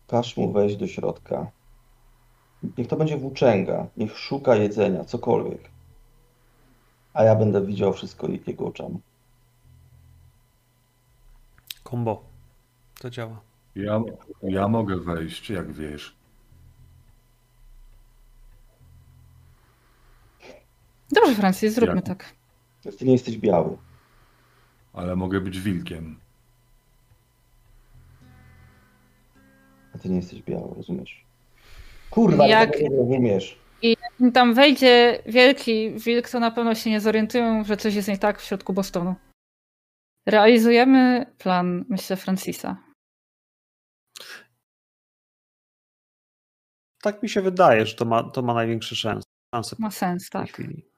Każ 0.07 0.37
mu 0.37 0.51
wejść 0.51 0.75
do 0.75 0.87
środka. 0.87 1.51
Niech 2.77 2.87
to 2.87 2.95
będzie 2.95 3.17
włóczęga, 3.17 3.87
niech 3.97 4.17
szuka 4.17 4.55
jedzenia, 4.55 5.03
cokolwiek. 5.03 5.69
A 7.17 7.23
ja 7.23 7.35
będę 7.35 7.65
widział 7.65 7.93
wszystko 7.93 8.27
jego 8.47 8.65
oczami. 8.65 8.99
Kombo. 11.83 12.23
To 12.99 13.09
działa. 13.09 13.41
Ja, 13.75 14.01
ja 14.43 14.67
mogę 14.67 14.97
wejść, 14.97 15.49
jak 15.49 15.71
wiesz. 15.71 16.15
Dobrze, 21.11 21.35
Francis, 21.35 21.73
zróbmy 21.73 21.95
Jak? 21.95 22.05
tak. 22.05 22.33
Ty 22.99 23.05
nie 23.05 23.11
jesteś 23.11 23.37
biały. 23.37 23.77
Ale 24.93 25.15
mogę 25.15 25.41
być 25.41 25.59
wilkiem. 25.59 26.19
A 29.95 29.97
ty 29.97 30.09
nie 30.09 30.15
jesteś 30.15 30.41
biały, 30.41 30.75
rozumiesz? 30.75 31.25
Kurwa, 32.09 32.47
Jak- 32.47 32.81
nie 32.81 32.89
rozumiesz. 32.97 33.59
Tam 34.33 34.53
wejdzie 34.53 35.23
wielki 35.25 35.91
wilk, 35.91 36.29
to 36.29 36.39
na 36.39 36.51
pewno 36.51 36.75
się 36.75 36.89
nie 36.89 37.01
zorientują, 37.01 37.63
że 37.63 37.77
coś 37.77 37.95
jest 37.95 38.07
nie 38.07 38.17
tak 38.17 38.41
w 38.41 38.43
środku 38.43 38.73
Bostonu. 38.73 39.15
Realizujemy 40.25 41.25
plan, 41.37 41.85
myślę, 41.89 42.15
Francisa. 42.15 42.77
Tak 47.01 47.23
mi 47.23 47.29
się 47.29 47.41
wydaje, 47.41 47.85
że 47.85 47.95
to 47.95 48.05
ma, 48.05 48.23
to 48.23 48.41
ma 48.41 48.53
największe 48.53 48.95
szanse, 48.95 49.27
szanse 49.55 49.75
Ma 49.79 49.91
sens, 49.91 50.29
tak. 50.29 50.49
chwili. 50.51 50.89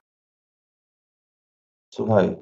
Słuchaj, 1.94 2.36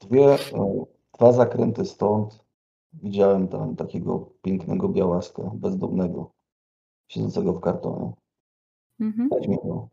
dwie, 0.00 0.34
e, 0.34 0.84
dwa 1.18 1.32
zakręty 1.32 1.84
stąd 1.84 2.44
widziałem 2.92 3.48
tam 3.48 3.76
takiego 3.76 4.30
pięknego 4.42 4.88
białaska, 4.88 5.42
bezdomnego, 5.54 6.30
siedzącego 7.08 7.52
w 7.52 7.60
kartonie. 7.60 8.12
Mhm. 9.00 9.28
Dać 9.28 9.48
mi 9.48 9.56
go. 9.56 9.88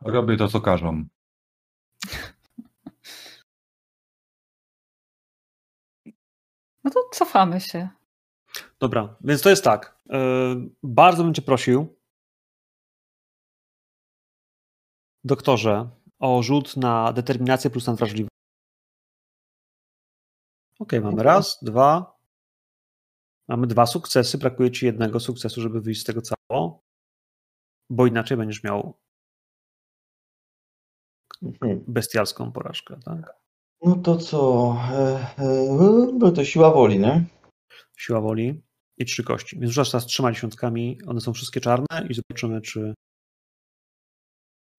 Robię 0.00 0.36
to, 0.36 0.48
co 0.48 0.60
każą. 0.60 1.04
No 6.84 6.90
to 6.90 7.00
cofamy 7.12 7.60
się. 7.60 7.88
Dobra, 8.80 9.16
więc 9.20 9.42
to 9.42 9.50
jest 9.50 9.64
tak. 9.64 10.00
Yy, 10.06 10.70
bardzo 10.82 11.24
bym 11.24 11.34
cię 11.34 11.42
prosił, 11.42 11.96
doktorze, 15.24 15.90
o 16.18 16.42
rzut 16.42 16.76
na 16.76 17.12
determinację 17.12 17.70
plus 17.70 17.86
na 17.86 17.94
wrażliwość. 17.94 18.32
Okej, 20.78 21.00
mamy 21.00 21.22
raz, 21.22 21.58
dwa. 21.62 22.11
Mamy 23.52 23.66
dwa 23.66 23.86
sukcesy. 23.86 24.38
Brakuje 24.38 24.70
ci 24.70 24.86
jednego 24.86 25.20
sukcesu, 25.20 25.60
żeby 25.60 25.80
wyjść 25.80 26.00
z 26.00 26.04
tego 26.04 26.20
cało. 26.22 26.82
Bo 27.90 28.06
inaczej 28.06 28.36
będziesz 28.36 28.62
miał 28.64 28.98
Mhm. 31.42 31.84
bestialską 31.88 32.52
porażkę, 32.52 33.00
tak? 33.04 33.36
No 33.82 33.96
to 33.96 34.16
co? 34.16 34.76
E, 34.92 35.26
e, 35.38 36.12
no 36.18 36.30
to 36.32 36.44
siła 36.44 36.70
woli, 36.70 36.98
nie? 36.98 37.24
Siła 37.96 38.20
woli 38.20 38.62
i 38.98 39.04
trzy 39.04 39.24
kości. 39.24 39.58
Więc 39.58 39.72
rzucasz 39.72 39.90
teraz 39.90 40.06
trzema 40.06 40.32
dziesiątkami. 40.32 40.98
One 41.06 41.20
są 41.20 41.32
wszystkie 41.32 41.60
czarne 41.60 42.06
i 42.10 42.14
zobaczymy, 42.14 42.60
czy. 42.60 42.94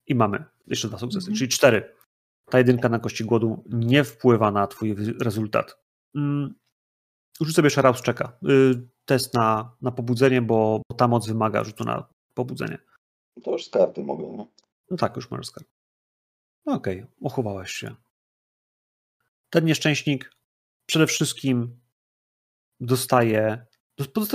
I 0.06 0.14
mamy 0.14 0.44
jeszcze 0.66 0.88
dwa 0.88 0.98
sukcesy, 0.98 1.24
Mhm. 1.26 1.36
czyli 1.38 1.48
cztery. 1.48 1.94
Ta 2.50 2.58
jedynka 2.58 2.88
na 2.88 2.98
kości 2.98 3.24
głodu 3.24 3.64
nie 3.66 4.04
wpływa 4.04 4.50
na 4.50 4.66
twój 4.66 4.94
rezultat. 5.20 5.84
Rzuć 7.40 7.54
sobie 7.54 7.70
Sharaus 7.70 8.02
czeka. 8.02 8.38
Y, 8.48 8.88
test 9.04 9.34
na, 9.34 9.76
na 9.82 9.90
pobudzenie, 9.90 10.42
bo, 10.42 10.82
bo 10.88 10.96
ta 10.96 11.08
moc 11.08 11.26
wymaga 11.26 11.64
rzutu 11.64 11.84
na 11.84 12.08
pobudzenie. 12.34 12.78
To 13.42 13.52
już 13.52 13.64
z 13.64 13.70
karty 13.70 14.02
mogę, 14.02 14.24
nie? 14.24 14.46
No 14.90 14.96
tak, 14.96 15.16
już 15.16 15.30
możesz 15.30 15.46
skarb. 15.46 15.66
No 16.66 16.72
okej, 16.72 17.06
uchowałaś 17.20 17.70
się. 17.72 17.94
Ten 19.50 19.64
nieszczęśnik 19.64 20.30
przede 20.86 21.06
wszystkim 21.06 21.80
dostaje, 22.80 23.66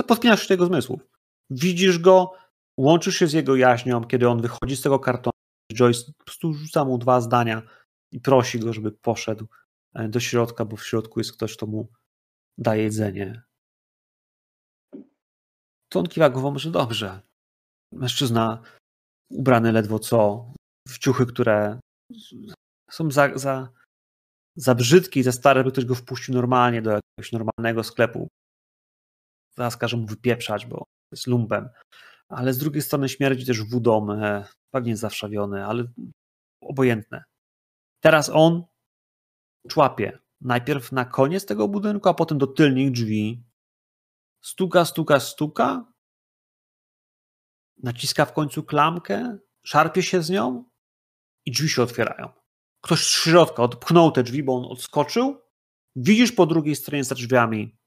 podpinasz 0.06 0.42
się 0.42 0.48
do 0.48 0.54
jego 0.54 0.66
zmysłów. 0.66 1.00
Widzisz 1.50 1.98
go, 1.98 2.32
łączysz 2.76 3.16
się 3.16 3.26
z 3.26 3.32
jego 3.32 3.56
jaźnią, 3.56 4.04
kiedy 4.04 4.28
on 4.28 4.42
wychodzi 4.42 4.76
z 4.76 4.82
tego 4.82 4.98
kartonu. 4.98 5.32
Joyce 5.72 6.12
po 6.18 6.24
prostu 6.24 6.54
rzuca 6.54 6.84
mu 6.84 6.98
dwa 6.98 7.20
zdania 7.20 7.62
i 8.12 8.20
prosi 8.20 8.58
go, 8.58 8.72
żeby 8.72 8.92
poszedł 8.92 9.46
e, 9.94 10.08
do 10.08 10.20
środka, 10.20 10.64
bo 10.64 10.76
w 10.76 10.86
środku 10.86 11.20
jest 11.20 11.32
ktoś, 11.32 11.56
kto 11.56 11.66
mu 11.66 11.88
daje 12.60 12.82
jedzenie. 12.82 13.42
To 15.88 15.98
on 16.00 16.06
kiwa 16.06 16.30
głową, 16.30 16.58
że 16.58 16.70
dobrze. 16.70 17.20
Mężczyzna 17.92 18.62
ubrany 19.30 19.72
ledwo 19.72 19.98
co, 19.98 20.52
w 20.88 20.98
ciuchy, 20.98 21.26
które 21.26 21.80
są 22.90 23.10
za, 23.10 23.38
za, 23.38 23.68
za 24.56 24.74
brzydkie 24.74 25.20
i 25.20 25.22
za 25.22 25.32
stare, 25.32 25.64
by 25.64 25.72
ktoś 25.72 25.84
go 25.84 25.94
wpuścił 25.94 26.34
normalnie 26.34 26.82
do 26.82 26.90
jakiegoś 26.90 27.32
normalnego 27.32 27.84
sklepu. 27.84 28.28
Zaraz 29.56 29.76
każe 29.76 29.96
mu 29.96 30.06
wypieprzać, 30.06 30.66
bo 30.66 30.84
jest 31.12 31.26
lumpem. 31.26 31.68
Ale 32.28 32.52
z 32.52 32.58
drugiej 32.58 32.82
strony 32.82 33.08
śmierdzi 33.08 33.46
też 33.46 33.62
wódą, 33.62 34.12
e, 34.12 34.44
pewnie 34.74 34.96
zawszawiony, 34.96 35.66
ale 35.66 35.84
obojętne. 36.62 37.24
Teraz 38.00 38.30
on 38.32 38.64
człapie. 39.68 40.18
Najpierw 40.40 40.92
na 40.92 41.04
koniec 41.04 41.46
tego 41.46 41.68
budynku, 41.68 42.08
a 42.08 42.14
potem 42.14 42.38
do 42.38 42.46
tylnych 42.46 42.90
drzwi. 42.90 43.44
Stuka, 44.40 44.84
stuka, 44.84 45.20
stuka. 45.20 45.92
Naciska 47.82 48.24
w 48.24 48.32
końcu 48.32 48.62
klamkę, 48.62 49.38
szarpie 49.62 50.02
się 50.02 50.22
z 50.22 50.30
nią 50.30 50.64
i 51.46 51.52
drzwi 51.52 51.68
się 51.68 51.82
otwierają. 51.82 52.28
Ktoś 52.80 53.00
z 53.00 53.08
środka 53.08 53.62
odpchnął 53.62 54.12
te 54.12 54.22
drzwi, 54.22 54.42
bo 54.42 54.56
on 54.56 54.72
odskoczył. 54.72 55.40
Widzisz 55.96 56.32
po 56.32 56.46
drugiej 56.46 56.76
stronie 56.76 57.04
za 57.04 57.14
drzwiami. 57.14 57.78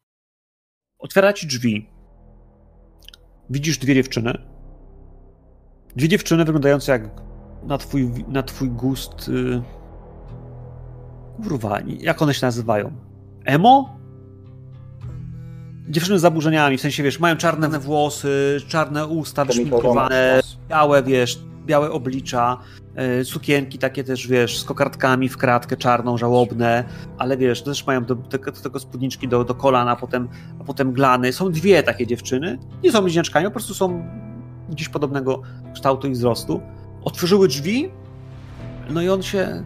Otwiera 0.99 1.33
ci 1.33 1.47
drzwi. 1.47 1.89
Widzisz 3.49 3.77
dwie 3.77 3.95
dziewczyny. 3.95 4.33
Dwie 5.95 6.09
dziewczyny 6.09 6.45
wyglądające 6.45 6.91
jak 6.91 7.21
na 7.63 7.77
twój, 7.77 8.25
na 8.27 8.43
twój 8.43 8.69
gust. 8.69 9.27
Yy... 9.27 9.82
Kurwa, 11.43 11.79
jak 11.99 12.21
one 12.21 12.33
się 12.33 12.45
nazywają? 12.45 12.91
Emo? 13.45 13.97
Dziewczyny 15.89 16.19
z 16.19 16.21
zaburzeniami, 16.21 16.77
w 16.77 16.81
sensie 16.81 17.03
wiesz, 17.03 17.19
mają 17.19 17.35
czarne 17.35 17.79
włosy, 17.79 18.57
czarne 18.67 19.07
usta 19.07 19.45
wyszminkowane, 19.45 20.41
białe, 20.69 21.03
wiesz, 21.03 21.39
białe 21.65 21.91
oblicza, 21.91 22.57
yy, 22.95 23.25
sukienki 23.25 23.77
takie 23.77 24.03
też, 24.03 24.27
wiesz, 24.27 24.59
z 24.59 24.63
kokardkami 24.63 25.29
w 25.29 25.37
kratkę 25.37 25.77
czarną, 25.77 26.17
żałobne, 26.17 26.83
ale 27.17 27.37
wiesz, 27.37 27.63
też 27.63 27.87
mają 27.87 28.05
do, 28.05 28.15
do, 28.15 28.37
do 28.37 28.51
tego 28.51 28.79
spódniczki 28.79 29.27
do, 29.27 29.43
do 29.43 29.55
kolan, 29.55 29.87
a 29.87 29.95
potem, 29.95 30.29
a 30.59 30.63
potem 30.63 30.93
glany. 30.93 31.33
Są 31.33 31.51
dwie 31.51 31.83
takie 31.83 32.07
dziewczyny, 32.07 32.59
nie 32.83 32.91
są 32.91 33.01
bliźniaczkami, 33.01 33.45
po 33.45 33.51
prostu 33.51 33.73
są 33.73 34.07
gdzieś 34.69 34.89
podobnego 34.89 35.41
kształtu 35.73 36.07
i 36.07 36.11
wzrostu. 36.11 36.61
Otworzyły 37.03 37.47
drzwi, 37.47 37.91
no 38.89 39.01
i 39.01 39.09
on 39.09 39.21
się, 39.21 39.63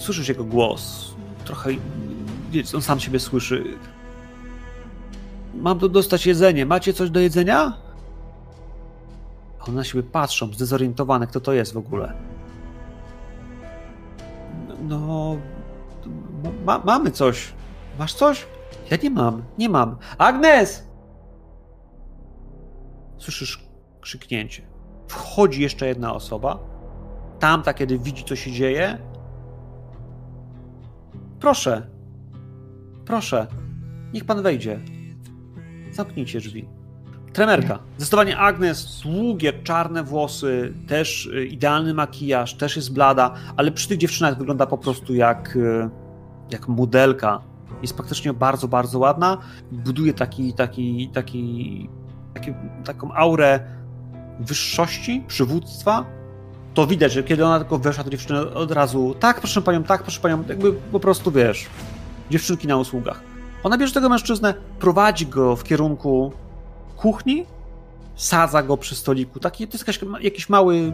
słyszysz 0.00 0.28
jego 0.28 0.44
głos, 0.44 1.14
trochę, 1.44 1.70
wiesz, 2.50 2.74
on 2.74 2.82
sam 2.82 3.00
siebie 3.00 3.20
słyszy. 3.20 3.64
Mam 5.54 5.78
tu 5.78 5.88
dostać 5.88 6.26
jedzenie, 6.26 6.66
macie 6.66 6.92
coś 6.92 7.10
do 7.10 7.20
jedzenia? 7.20 7.72
One 9.60 9.76
na 9.76 9.84
siebie 9.84 10.02
patrzą, 10.02 10.52
zdezorientowane, 10.52 11.26
kto 11.26 11.40
to 11.40 11.52
jest 11.52 11.72
w 11.72 11.76
ogóle. 11.76 12.12
No, 14.82 15.36
ma, 16.64 16.82
mamy 16.84 17.10
coś. 17.10 17.52
Masz 17.98 18.14
coś? 18.14 18.46
Ja 18.90 18.96
nie 19.02 19.10
mam, 19.10 19.42
nie 19.58 19.68
mam. 19.68 19.96
Agnes! 20.18 20.86
Słyszysz 23.18 23.64
krzyknięcie. 24.00 24.62
Wchodzi 25.08 25.62
jeszcze 25.62 25.86
jedna 25.86 26.14
osoba. 26.14 26.58
Tamta, 27.38 27.74
kiedy 27.74 27.98
widzi, 27.98 28.24
co 28.24 28.36
się 28.36 28.52
dzieje. 28.52 28.98
Proszę. 31.40 31.86
Proszę. 33.04 33.46
Niech 34.12 34.24
pan 34.24 34.42
wejdzie. 34.42 34.80
Zamknijcie 35.90 36.40
drzwi. 36.40 36.68
Trenerka. 37.32 37.78
Zdecydowanie 37.96 38.38
Agnes, 38.38 39.00
długie, 39.02 39.52
czarne 39.52 40.02
włosy, 40.04 40.74
też 40.86 41.26
y, 41.26 41.46
idealny 41.46 41.94
makijaż, 41.94 42.54
też 42.54 42.76
jest 42.76 42.92
blada, 42.92 43.34
ale 43.56 43.72
przy 43.72 43.88
tych 43.88 43.98
dziewczynach 43.98 44.38
wygląda 44.38 44.66
po 44.66 44.78
prostu 44.78 45.14
jak, 45.14 45.56
y, 45.56 45.90
jak 46.50 46.68
modelka. 46.68 47.40
Jest 47.82 47.94
praktycznie 47.94 48.32
bardzo, 48.32 48.68
bardzo 48.68 48.98
ładna. 48.98 49.38
Buduje 49.72 50.14
taki, 50.14 50.52
taki, 50.52 51.10
taki, 51.14 51.90
taki, 52.34 52.54
taką 52.84 53.12
aurę 53.14 53.60
wyższości, 54.40 55.24
przywództwa. 55.26 56.19
To 56.74 56.86
widać, 56.86 57.12
że 57.12 57.22
kiedy 57.22 57.46
ona 57.46 57.58
tylko 57.58 57.78
weszła, 57.78 58.04
to 58.04 58.10
dziewczyna 58.10 58.40
od 58.40 58.70
razu 58.70 59.14
tak, 59.20 59.38
proszę 59.40 59.62
panią, 59.62 59.82
tak, 59.82 60.02
proszę 60.02 60.20
panią, 60.20 60.44
jakby 60.48 60.72
po 60.72 61.00
prostu, 61.00 61.30
wiesz, 61.30 61.66
dziewczynki 62.30 62.68
na 62.68 62.76
usługach. 62.76 63.20
Ona 63.62 63.78
bierze 63.78 63.92
tego 63.94 64.08
mężczyznę, 64.08 64.54
prowadzi 64.78 65.26
go 65.26 65.56
w 65.56 65.64
kierunku 65.64 66.32
kuchni, 66.96 67.46
sadza 68.16 68.62
go 68.62 68.76
przy 68.76 68.94
stoliku. 68.94 69.40
Taki, 69.40 69.68
to 69.68 69.74
jest 69.74 69.88
jakaś, 69.88 70.22
jakiś 70.22 70.48
mały, 70.48 70.92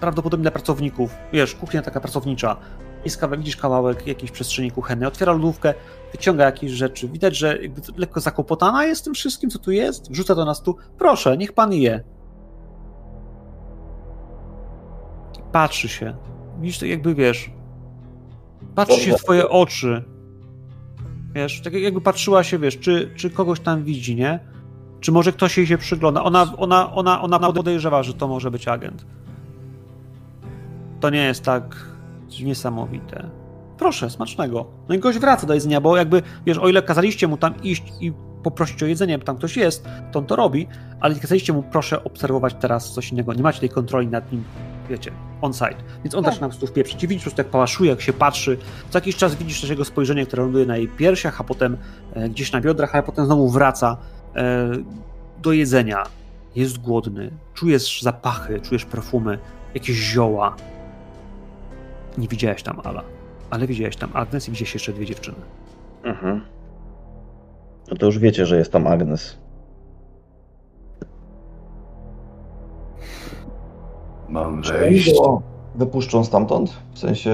prawdopodobnie 0.00 0.42
dla 0.42 0.50
pracowników. 0.50 1.10
Wiesz, 1.32 1.54
kuchnia 1.54 1.82
taka 1.82 2.00
pracownicza. 2.00 2.56
Jest 3.04 3.16
kawałek, 3.16 3.40
widzisz 3.40 3.56
kawałek 3.56 4.06
jakiejś 4.06 4.30
przestrzeni 4.30 4.70
kuchennej. 4.70 5.08
Otwiera 5.08 5.32
lodówkę, 5.32 5.74
wyciąga 6.12 6.44
jakieś 6.44 6.72
rzeczy. 6.72 7.08
Widać, 7.08 7.36
że 7.36 7.62
jakby 7.62 7.80
lekko 7.96 8.20
zakłopotana 8.20 8.84
jest 8.84 9.04
tym 9.04 9.14
wszystkim, 9.14 9.50
co 9.50 9.58
tu 9.58 9.70
jest. 9.70 10.10
Wrzuca 10.10 10.34
to 10.34 10.44
na 10.44 10.54
stół. 10.54 10.76
Proszę, 10.98 11.36
niech 11.36 11.52
pan 11.52 11.72
je. 11.72 12.02
Patrzy 15.56 15.88
się. 15.88 16.16
Widzisz, 16.60 16.78
tak 16.78 16.88
jakby 16.88 17.14
wiesz. 17.14 17.50
Patrzy 18.74 19.00
się 19.00 19.12
w 19.12 19.22
twoje 19.22 19.48
oczy. 19.48 20.04
Wiesz, 21.34 21.60
tak 21.60 21.72
jakby 21.72 22.00
patrzyła 22.00 22.44
się, 22.44 22.58
wiesz, 22.58 22.78
czy, 22.78 23.10
czy 23.16 23.30
kogoś 23.30 23.60
tam 23.60 23.84
widzi, 23.84 24.16
nie? 24.16 24.40
Czy 25.00 25.12
może 25.12 25.32
ktoś 25.32 25.56
jej 25.56 25.66
się 25.66 25.78
przygląda? 25.78 26.24
Ona, 26.24 26.56
ona, 26.56 26.92
ona, 26.92 27.22
ona 27.22 27.52
podejrzewa, 27.52 28.02
że 28.02 28.14
to 28.14 28.28
może 28.28 28.50
być 28.50 28.68
agent. 28.68 29.06
To 31.00 31.10
nie 31.10 31.24
jest 31.24 31.44
tak 31.44 31.86
niesamowite. 32.42 33.30
Proszę, 33.78 34.10
smacznego. 34.10 34.66
No 34.88 34.94
i 34.94 34.98
gość 34.98 35.18
wraca 35.18 35.46
do 35.46 35.54
jedzenia, 35.54 35.80
bo 35.80 35.96
jakby, 35.96 36.22
wiesz, 36.46 36.58
o 36.58 36.68
ile 36.68 36.82
kazaliście 36.82 37.28
mu 37.28 37.36
tam 37.36 37.62
iść 37.62 37.92
i 38.00 38.12
poprosić 38.42 38.82
o 38.82 38.86
jedzenie, 38.86 39.18
bo 39.18 39.24
tam 39.24 39.36
ktoś 39.36 39.56
jest, 39.56 39.88
to 40.12 40.18
on 40.18 40.26
to 40.26 40.36
robi, 40.36 40.66
ale 41.00 41.14
nie 41.14 41.20
kazaliście 41.20 41.52
mu, 41.52 41.62
proszę 41.62 42.04
obserwować 42.04 42.54
teraz 42.60 42.92
coś 42.92 43.12
innego. 43.12 43.34
Nie 43.34 43.42
macie 43.42 43.60
tej 43.60 43.68
kontroli 43.68 44.06
nad 44.06 44.32
nim, 44.32 44.44
wiecie, 44.86 45.10
on-site. 45.42 45.76
Więc 46.04 46.14
on 46.14 46.24
Tak. 46.24 46.32
zaczyna 46.32 46.46
po 46.46 46.50
prostu 46.52 46.66
wpieprzyć. 46.66 47.04
I 47.04 47.08
widzisz 47.08 47.22
po 47.22 47.24
prostu, 47.24 47.40
jak 47.40 47.48
pałaszuje, 47.50 47.90
jak 47.90 48.00
się 48.00 48.12
patrzy. 48.12 48.58
Co 48.90 48.98
jakiś 48.98 49.16
czas 49.16 49.34
widzisz 49.34 49.60
też 49.60 49.70
jego 49.70 49.84
spojrzenie, 49.84 50.26
które 50.26 50.42
ląduje 50.42 50.66
na 50.66 50.76
jej 50.76 50.88
piersiach, 50.88 51.40
a 51.40 51.44
potem 51.44 51.76
e, 52.14 52.28
gdzieś 52.28 52.52
na 52.52 52.60
biodrach, 52.60 52.94
ale 52.94 53.02
potem 53.02 53.26
znowu 53.26 53.48
wraca 53.48 53.96
e, 54.36 54.70
do 55.42 55.52
jedzenia. 55.52 56.02
Jest 56.56 56.78
głodny, 56.78 57.30
czujesz 57.54 58.02
zapachy, 58.02 58.60
czujesz 58.60 58.84
perfumy, 58.84 59.38
jakieś 59.74 59.96
zioła. 59.96 60.56
Nie 62.18 62.28
widziałeś 62.28 62.62
tam 62.62 62.80
Ala, 62.84 63.02
ale 63.50 63.66
widziałeś 63.66 63.96
tam 63.96 64.10
Agnes 64.14 64.48
i 64.48 64.50
widziałeś 64.50 64.74
jeszcze 64.74 64.92
dwie 64.92 65.06
dziewczyny. 65.06 65.36
Mhm. 66.04 66.40
No 67.90 67.96
to 67.96 68.06
już 68.06 68.18
wiecie, 68.18 68.46
że 68.46 68.56
jest 68.56 68.72
tam 68.72 68.86
Agnes. 68.86 69.36
Mam 74.28 74.62
wejść. 74.62 75.14
go 75.18 75.42
wypuszczą 75.74 76.24
stamtąd? 76.24 76.76
W 76.94 76.98
sensie... 76.98 77.30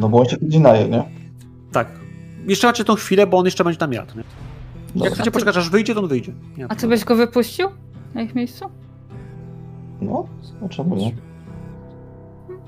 No 0.00 0.08
bo 0.08 0.18
on 0.20 0.26
się 0.26 0.36
kiedyś 0.36 0.58
naje, 0.58 0.88
nie? 0.88 1.04
Tak. 1.72 1.88
Jeszcze 2.46 2.66
macie 2.66 2.84
tą 2.84 2.94
chwilę, 2.94 3.26
bo 3.26 3.38
on 3.38 3.44
jeszcze 3.44 3.64
będzie 3.64 3.78
tam 3.78 3.92
jadł. 3.92 4.16
Nie? 4.18 4.24
Dobra. 4.94 5.04
Jak 5.04 5.14
chcecie 5.14 5.22
A 5.22 5.24
ty- 5.24 5.30
poczekać, 5.30 5.56
aż 5.56 5.70
wyjdzie, 5.70 5.94
to 5.94 6.00
on 6.00 6.08
wyjdzie. 6.08 6.32
Nie 6.56 6.66
A 6.68 6.74
ty 6.74 6.88
byś 6.88 7.04
go 7.04 7.16
wypuścił 7.16 7.68
na 8.14 8.22
ich 8.22 8.34
miejscu? 8.34 8.64
No, 10.00 10.26
no 10.62 10.68
czemu 10.68 10.96
nie? 10.96 11.12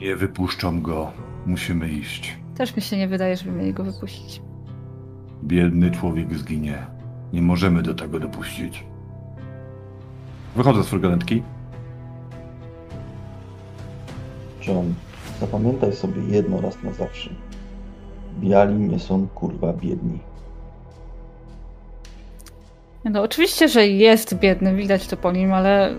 Nie 0.01 0.17
wypuszczam 0.17 0.83
go. 0.83 1.11
Musimy 1.47 1.89
iść. 1.89 2.39
Też 2.57 2.77
mi 2.77 2.83
się 2.83 2.97
nie 2.97 3.09
wydaje, 3.09 3.37
żeby 3.37 3.53
mieli 3.53 3.73
go 3.75 3.85
wypuścić. 3.85 4.43
Biedny 5.45 5.91
człowiek 5.91 6.35
zginie. 6.35 6.87
Nie 7.33 7.43
możemy 7.43 7.83
do 7.83 7.95
tego 7.95 8.21
dopuścić. 8.21 8.85
Wychodzę 10.57 10.85
z 10.85 10.89
furgonetki. 10.89 11.43
John, 14.67 14.95
zapamiętaj 15.41 15.93
sobie 15.93 16.23
jedno 16.23 16.61
raz 16.61 16.83
na 16.83 16.93
zawsze. 16.93 17.31
Biali 18.41 18.75
nie 18.75 18.99
są 18.99 19.29
kurwa 19.29 19.73
biedni. 19.73 20.19
No 23.05 23.23
oczywiście, 23.23 23.69
że 23.69 23.87
jest 23.87 24.35
biedny, 24.35 24.75
widać 24.75 25.07
to 25.07 25.17
po 25.17 25.33
nim, 25.33 25.53
ale 25.53 25.97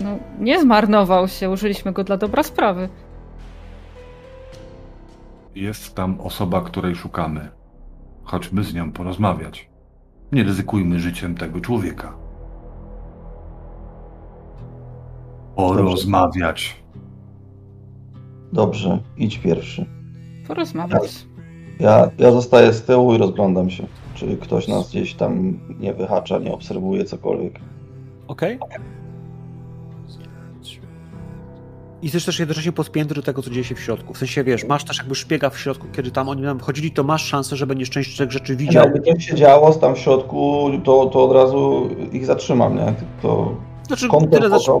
no, 0.00 0.18
nie 0.40 0.60
zmarnował 0.60 1.28
się, 1.28 1.50
użyliśmy 1.50 1.92
go 1.92 2.04
dla 2.04 2.16
dobra 2.16 2.42
sprawy. 2.42 2.88
Jest 5.54 5.94
tam 5.94 6.20
osoba, 6.20 6.60
której 6.60 6.94
szukamy. 6.94 7.48
Chodźmy 8.24 8.64
z 8.64 8.74
nią 8.74 8.92
porozmawiać. 8.92 9.68
Nie 10.32 10.42
ryzykujmy 10.42 11.00
życiem 11.00 11.34
tego 11.34 11.60
człowieka. 11.60 12.25
Porozmawiać. 15.56 16.76
Dobrze, 18.52 18.98
idź 19.16 19.38
pierwszy. 19.38 19.86
Porozmawiać. 20.48 21.26
Ja, 21.80 22.10
ja 22.18 22.30
zostaję 22.30 22.72
z 22.72 22.82
tyłu 22.82 23.14
i 23.14 23.18
rozglądam 23.18 23.70
się. 23.70 23.86
Czy 24.14 24.36
ktoś 24.36 24.68
nas 24.68 24.88
gdzieś 24.90 25.14
tam 25.14 25.58
nie 25.80 25.94
wyhacza, 25.94 26.38
nie 26.38 26.52
obserwuje 26.52 27.04
cokolwiek. 27.04 27.60
Okej. 28.28 28.58
I 32.02 32.06
jesteś 32.06 32.24
też 32.24 32.38
jednocześnie 32.38 32.72
podpięty 32.72 33.14
do 33.14 33.22
tego, 33.22 33.42
co 33.42 33.50
dzieje 33.50 33.64
się 33.64 33.74
w 33.74 33.80
środku. 33.80 34.14
W 34.14 34.18
sensie, 34.18 34.44
wiesz, 34.44 34.64
masz 34.64 34.84
też 34.84 34.98
jakby 34.98 35.14
szpiega 35.14 35.50
w 35.50 35.58
środku, 35.58 35.86
kiedy 35.92 36.10
tam 36.10 36.28
oni 36.28 36.42
nam 36.42 36.60
chodzili, 36.60 36.90
to 36.90 37.04
masz 37.04 37.24
szansę, 37.24 37.56
że 37.56 37.66
będziesz 37.66 37.90
część 37.90 38.16
tych 38.16 38.32
rzeczy 38.32 38.56
widział. 38.56 38.84
Jakby 38.84 39.00
coś 39.00 39.26
się 39.26 39.34
działo 39.34 39.74
tam 39.74 39.94
w 39.94 39.98
środku, 39.98 40.70
to, 40.84 41.06
to 41.06 41.24
od 41.24 41.32
razu 41.32 41.88
ich 42.12 42.26
zatrzymam, 42.26 42.76
nie? 42.76 42.94
To 43.22 43.56
Znaczy, 43.86 44.08
tyle 44.30 44.50
zaczyna, 44.50 44.76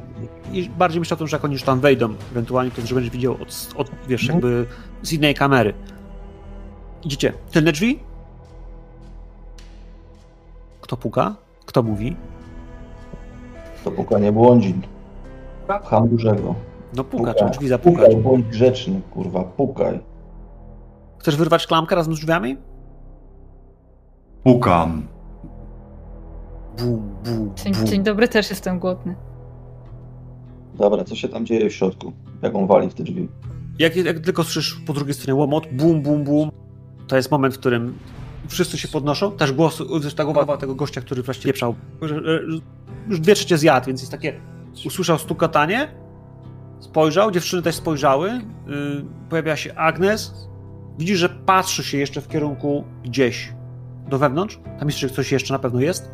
i 0.52 0.68
bardziej 0.68 1.00
myślę 1.00 1.14
o 1.14 1.18
tym, 1.18 1.26
że 1.26 1.36
jak 1.36 1.44
oni 1.44 1.52
już 1.52 1.62
tam 1.62 1.80
wejdą, 1.80 2.14
ewentualnie 2.32 2.70
to, 2.70 2.86
że 2.86 2.94
będziesz 2.94 3.12
widział 3.12 3.32
od, 3.32 3.68
od 3.76 3.90
wiesz, 4.08 4.22
Mhm. 4.22 4.34
jakby 4.34 4.66
z 5.02 5.12
innej 5.12 5.34
kamery. 5.34 5.74
Idziecie. 7.04 7.32
Tylne 7.50 7.72
drzwi? 7.72 7.98
Kto 10.80 10.96
puka? 10.96 11.34
Kto 11.66 11.82
mówi? 11.82 12.16
To 13.84 13.90
pukanie 13.90 14.32
błądzin. 14.32 14.82
Pcham 15.82 16.08
dużego. 16.08 16.54
No 16.94 17.04
puka, 17.04 17.32
Puka. 17.32 17.44
czy 17.44 17.50
drzwi 17.50 17.68
zapukać. 17.68 18.00
Pukaj, 18.06 18.16
bądź 18.16 18.46
grzeczny, 18.46 19.00
kurwa, 19.10 19.44
pukaj. 19.44 20.00
Chcesz 21.18 21.36
wyrwać 21.36 21.66
klamkę 21.66 21.94
razem 21.96 22.14
z 22.14 22.18
drzwiami? 22.18 22.56
Pukam. 24.44 25.06
Bum, 26.78 27.16
bum, 27.24 27.54
Dzień, 27.54 27.74
bum. 27.74 27.86
dzień 27.86 28.02
dobry, 28.02 28.28
też 28.28 28.50
jestem 28.50 28.78
głodny. 28.78 29.14
Dobra, 30.74 31.04
co 31.04 31.14
się 31.16 31.28
tam 31.28 31.46
dzieje 31.46 31.70
w 31.70 31.72
środku? 31.72 32.12
Jak 32.42 32.54
on 32.54 32.66
wali 32.66 32.90
w 32.90 32.94
te 32.94 33.02
drzwi? 33.02 33.28
Jak, 33.78 33.96
jak 33.96 34.20
tylko 34.20 34.44
słyszysz 34.44 34.80
po 34.86 34.92
drugiej 34.92 35.14
stronie 35.14 35.34
łomot, 35.34 35.66
bum, 35.72 36.02
bum, 36.02 36.24
bum, 36.24 36.50
to 37.06 37.16
jest 37.16 37.30
moment, 37.30 37.54
w 37.54 37.58
którym 37.58 37.98
wszyscy 38.48 38.78
się 38.78 38.88
podnoszą. 38.88 39.32
Też 39.32 39.52
głos, 39.52 39.82
też 40.02 40.14
ta 40.14 40.24
głowa 40.24 40.56
tego 40.56 40.74
gościa, 40.74 41.00
który 41.00 41.22
właśnie 41.22 41.44
pieprzał, 41.44 41.74
już 43.08 43.20
dwie 43.20 43.34
trzecie 43.34 43.58
zjadł, 43.58 43.86
więc 43.86 44.00
jest 44.00 44.12
takie, 44.12 44.40
usłyszał 44.86 45.18
stukotanie, 45.18 45.88
spojrzał, 46.80 47.30
dziewczyny 47.30 47.62
też 47.62 47.74
spojrzały, 47.74 48.28
yy, 48.28 49.04
pojawia 49.28 49.56
się 49.56 49.74
Agnes, 49.74 50.48
widzisz, 50.98 51.18
że 51.18 51.28
patrzy 51.28 51.84
się 51.84 51.98
jeszcze 51.98 52.20
w 52.20 52.28
kierunku 52.28 52.84
gdzieś 53.04 53.52
do 54.08 54.18
wewnątrz, 54.18 54.60
tam 54.78 54.88
jeszcze 54.88 55.10
coś 55.10 55.32
jeszcze 55.32 55.52
na 55.54 55.58
pewno 55.58 55.80
jest. 55.80 56.10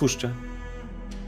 Otwórzcie. 0.00 0.30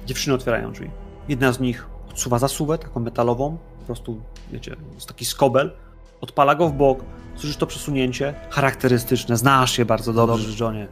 Dziewczyny 0.06 0.34
otwierają 0.34 0.72
drzwi. 0.72 0.90
Jedna 1.28 1.52
z 1.52 1.60
nich 1.60 1.86
odsuwa 2.10 2.38
zasuwę, 2.38 2.78
taką 2.78 3.00
metalową, 3.00 3.58
po 3.78 3.86
prostu, 3.86 4.20
wiecie, 4.52 4.76
jest 4.94 5.08
taki 5.08 5.24
skobel, 5.24 5.72
odpala 6.20 6.54
go 6.54 6.68
w 6.68 6.72
bok, 6.72 7.04
słyszysz 7.36 7.56
to 7.56 7.66
przesunięcie, 7.66 8.34
charakterystyczne, 8.50 9.36
znasz 9.36 9.78
je 9.78 9.84
bardzo 9.84 10.12
dobrze, 10.12 10.64
Johnie. 10.64 10.88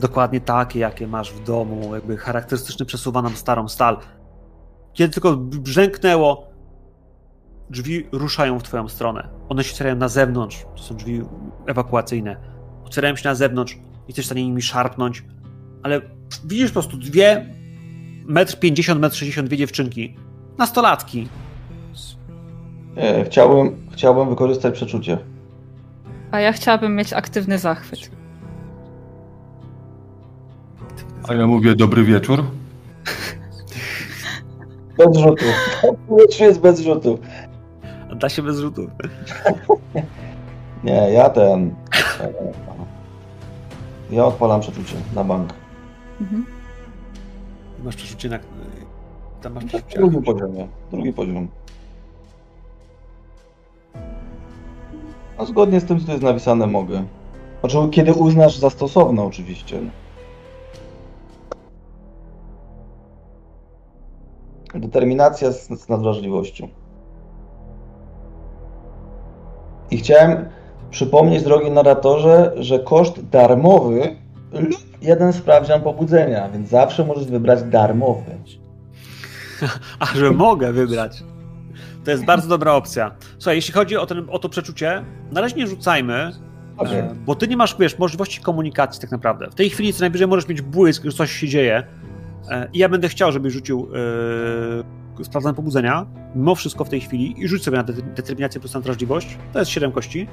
Dokładnie 0.00 0.40
takie, 0.40 0.78
jakie 0.78 1.06
masz 1.06 1.32
w 1.32 1.42
domu, 1.44 1.94
jakby 1.94 2.16
charakterystyczny 2.16 2.86
przesuwaną 2.86 3.30
starą 3.30 3.68
stal. 3.68 3.98
Kiedy 4.92 5.12
tylko 5.12 5.36
brzęknęło, 5.36 6.46
drzwi 7.70 8.08
ruszają 8.12 8.58
w 8.58 8.62
twoją 8.62 8.88
stronę. 8.88 9.28
One 9.48 9.64
się 9.64 9.72
otwierają 9.72 9.96
na 9.96 10.08
zewnątrz, 10.08 10.66
to 10.76 10.82
są 10.82 10.96
drzwi 10.96 11.22
ewakuacyjne. 11.66 12.36
Otwierają 12.84 13.16
się 13.16 13.28
na 13.28 13.34
zewnątrz, 13.34 13.78
jesteś 14.08 14.24
w 14.24 14.28
stanie 14.28 14.44
nimi 14.44 14.62
szarpnąć, 14.62 15.24
ale 15.82 16.00
widzisz 16.44 16.66
po 16.70 16.72
prostu 16.72 16.96
dwie 16.96 17.46
metr 18.26 18.58
50, 18.58 19.00
metr 19.00 19.16
62 19.16 19.56
dziewczynki. 19.56 20.16
Nastolatki. 20.58 21.28
Nie, 22.96 23.24
chciałbym, 23.24 23.76
chciałbym 23.92 24.28
wykorzystać 24.28 24.74
przeczucie. 24.74 25.18
A 26.30 26.40
ja 26.40 26.52
chciałabym 26.52 26.96
mieć 26.96 27.12
aktywny 27.12 27.58
zachwyt. 27.58 28.10
A 31.28 31.34
ja 31.34 31.46
mówię 31.46 31.74
dobry 31.76 32.04
wieczór. 32.04 32.44
Bez 34.98 35.16
rzutu. 35.16 35.44
Powietrze 36.08 36.44
jest 36.44 36.60
bez 36.60 36.80
rzutu. 36.80 37.18
Da 38.16 38.28
się 38.28 38.42
bez 38.42 38.58
rzutów. 38.58 38.90
Nie, 40.84 40.92
ja 41.12 41.30
ten... 41.30 41.74
e, 42.20 42.32
Ja 44.10 44.24
odpalam 44.24 44.60
przeczucie 44.60 44.94
na 45.14 45.24
bank. 45.24 45.52
Mhm. 46.22 46.46
Masz 47.84 47.96
przeczucie 47.96 48.28
na... 48.28 48.38
Tam 49.42 49.52
masz 49.52 49.64
przeczucie. 49.64 49.98
Drugi 49.98 50.22
poziomie. 50.22 50.68
Drugi 50.90 51.12
poziom. 51.12 51.48
A 55.38 55.44
zgodnie 55.44 55.80
z 55.80 55.84
tym, 55.84 56.00
co 56.00 56.06
tu 56.06 56.10
jest 56.10 56.22
napisane, 56.22 56.66
mogę. 56.66 57.04
Znaczy, 57.60 57.78
kiedy 57.90 58.12
uznasz 58.12 58.58
za 58.58 58.70
stosowne, 58.70 59.22
oczywiście. 59.22 59.80
Determinacja 64.74 65.52
z, 65.52 65.68
z 65.68 65.88
nadwrażliwością. 65.88 66.68
I 69.90 69.96
chciałem 69.96 70.48
przypomnieć, 70.90 71.42
drogi 71.42 71.70
narratorze, 71.70 72.52
że 72.56 72.78
koszt 72.78 73.28
darmowy 73.28 74.16
lub 74.52 74.91
jeden 75.02 75.32
sprawdzian 75.32 75.80
pobudzenia, 75.80 76.48
więc 76.48 76.68
zawsze 76.68 77.04
możesz 77.04 77.24
wybrać 77.24 77.62
darmowy. 77.62 78.30
A 79.98 80.06
że 80.06 80.30
mogę 80.30 80.72
wybrać. 80.72 81.22
To 82.04 82.10
jest 82.10 82.24
bardzo 82.24 82.48
dobra 82.48 82.72
opcja. 82.72 83.14
Słuchaj, 83.38 83.56
jeśli 83.56 83.74
chodzi 83.74 83.96
o, 83.96 84.06
ten, 84.06 84.26
o 84.30 84.38
to 84.38 84.48
przeczucie, 84.48 85.04
na 85.32 85.40
razie 85.40 85.56
nie 85.56 85.66
rzucajmy, 85.66 86.32
Okay. 86.76 86.94
e, 86.96 87.14
bo 87.14 87.34
ty 87.34 87.48
nie 87.48 87.56
masz, 87.56 87.76
wiesz, 87.78 87.98
możliwości 87.98 88.40
komunikacji 88.40 89.00
tak 89.00 89.10
naprawdę. 89.10 89.50
W 89.50 89.54
tej 89.54 89.70
chwili 89.70 89.92
co 89.92 90.00
najwyżej 90.00 90.28
możesz 90.28 90.48
mieć 90.48 90.62
błysk, 90.62 91.04
że 91.04 91.10
coś 91.12 91.32
się 91.32 91.48
dzieje 91.48 91.82
e, 92.50 92.68
i 92.72 92.78
ja 92.78 92.88
będę 92.88 93.08
chciał, 93.08 93.32
żebyś 93.32 93.52
rzucił 93.52 93.88
yy, 95.18 95.24
sprawdzanie 95.24 95.54
pobudzenia, 95.54 96.06
mimo 96.34 96.54
wszystko 96.54 96.84
w 96.84 96.88
tej 96.88 97.00
chwili 97.00 97.40
i 97.40 97.48
rzuć 97.48 97.64
sobie 97.64 97.76
na 97.76 97.82
de- 97.82 97.92
determinację 97.92 98.60
plus 98.60 98.74
na 98.74 98.80
wrażliwość. 98.80 99.38
To 99.52 99.58
jest 99.58 99.70
7 99.70 99.92
kości. 99.92 100.28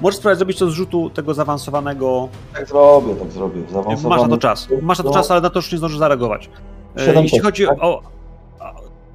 Możesz 0.00 0.16
spróbować 0.18 0.38
zrobić 0.38 0.58
to 0.58 0.70
z 0.70 0.72
rzutu 0.74 1.10
tego 1.10 1.34
zaawansowanego. 1.34 2.28
Tak 2.54 2.68
zrobię, 2.68 3.14
tak 3.14 3.30
zrobię. 3.30 3.62
Zaawansowany. 3.72 4.16
Masz 4.16 4.22
na 4.22 4.28
to 4.36 4.38
czas. 4.38 4.68
Masz 4.82 4.98
na 4.98 5.04
to 5.04 5.10
No. 5.10 5.14
czas, 5.16 5.30
ale 5.30 5.40
na 5.40 5.50
to 5.50 5.58
już 5.58 5.72
nie 5.72 5.78
zdążysz 5.78 5.98
zareagować. 5.98 6.50
E, 6.96 7.00
Siedem 7.06 7.22
Jeśli 7.22 7.40
kości, 7.40 7.64
chodzi 7.64 7.66
tak? 7.66 7.84
o. 7.84 8.02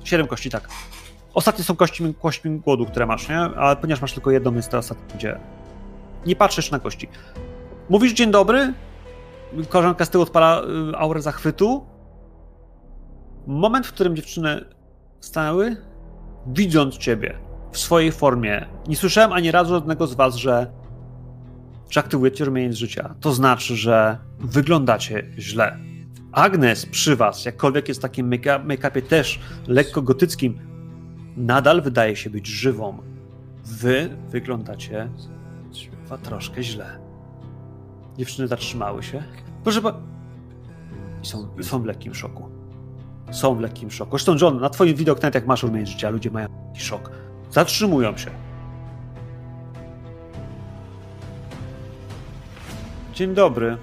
Siedem 0.03 0.27
kości, 0.27 0.49
tak. 0.49 0.69
Ostatnie 1.33 1.63
są 1.63 1.75
kości, 1.75 2.13
kości 2.21 2.49
głodu, 2.49 2.85
które 2.85 3.05
masz, 3.05 3.29
nie? 3.29 3.37
Ale 3.39 3.75
ponieważ 3.75 4.01
masz 4.01 4.13
tylko 4.13 4.31
jedną, 4.31 4.53
jest 4.53 4.69
to 4.69 4.77
ostatnie, 4.77 5.15
gdzie. 5.17 5.39
Nie 6.25 6.35
patrzysz 6.35 6.71
na 6.71 6.79
kości. 6.79 7.09
Mówisz 7.89 8.13
dzień 8.13 8.31
dobry. 8.31 8.73
Koleżanka 9.69 10.05
z 10.05 10.09
tyłu 10.09 10.23
odpala 10.23 10.61
y, 10.93 10.97
aurę 10.97 11.21
zachwytu. 11.21 11.83
Moment, 13.47 13.87
w 13.87 13.93
którym 13.93 14.15
dziewczyny 14.15 14.65
stanęły, 15.19 15.77
widząc 16.47 16.97
ciebie 16.97 17.37
w 17.71 17.77
swojej 17.77 18.11
formie. 18.11 18.65
Nie 18.87 18.95
słyszałem 18.95 19.33
ani 19.33 19.51
razu 19.51 19.73
żadnego 19.73 20.07
z 20.07 20.13
was, 20.13 20.35
że 20.35 20.79
że 21.89 21.99
aktywujecie 21.99 22.45
rumieniec 22.45 22.75
życia. 22.75 23.15
To 23.19 23.33
znaczy, 23.33 23.75
że 23.75 24.17
wyglądacie 24.39 25.25
źle. 25.37 25.77
Agnes 26.31 26.85
przy 26.85 27.15
was, 27.15 27.45
jakkolwiek 27.45 27.87
jest 27.87 28.01
takim 28.01 28.29
make- 28.29 28.65
make-upie 28.65 29.01
też 29.01 29.39
lekko 29.67 30.01
gotyckim, 30.01 30.59
nadal 31.37 31.81
wydaje 31.81 32.15
się 32.15 32.29
być 32.29 32.47
żywą. 32.47 32.97
Wy 33.65 34.09
wyglądacie 34.29 35.09
chyba 36.03 36.17
troszkę 36.17 36.63
źle. 36.63 36.99
Dziewczyny 38.17 38.47
zatrzymały 38.47 39.03
się. 39.03 39.23
Proszę 39.63 39.81
pa... 39.81 39.93
I 41.23 41.25
są, 41.25 41.47
są 41.61 41.81
w 41.81 41.85
lekkim 41.85 42.15
szoku. 42.15 42.49
Są 43.31 43.55
w 43.55 43.59
lekkim 43.59 43.91
szoku. 43.91 44.11
Zresztą 44.11 44.35
John, 44.41 44.59
na 44.59 44.69
twoim 44.69 44.95
widok, 44.95 45.21
nawet 45.21 45.35
jak 45.35 45.47
masz 45.47 45.63
rumieniec 45.63 45.89
życia, 45.89 46.09
ludzie 46.09 46.31
mają 46.31 46.47
szok. 46.73 47.11
Zatrzymują 47.51 48.17
się. 48.17 48.31
Dzień 53.13 53.33
dobry. 53.33 53.77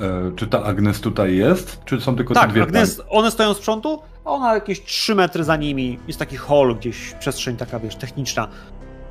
E, 0.00 0.32
czy 0.36 0.46
ta 0.46 0.62
Agnes 0.62 1.00
tutaj 1.00 1.36
jest? 1.36 1.84
Czy 1.84 2.00
są 2.00 2.16
tylko 2.16 2.34
te 2.34 2.40
Tak, 2.40 2.50
dwie 2.50 2.62
Agnes, 2.62 3.02
one 3.08 3.30
stoją 3.30 3.54
z 3.54 3.58
przodu, 3.58 4.02
a 4.24 4.30
ona 4.30 4.54
jakieś 4.54 4.82
3 4.84 5.14
metry 5.14 5.44
za 5.44 5.56
nimi. 5.56 5.98
Jest 6.06 6.18
taki 6.18 6.36
hall, 6.36 6.76
gdzieś 6.76 7.14
przestrzeń 7.18 7.56
taka, 7.56 7.80
wiesz, 7.80 7.96
techniczna. 7.96 8.48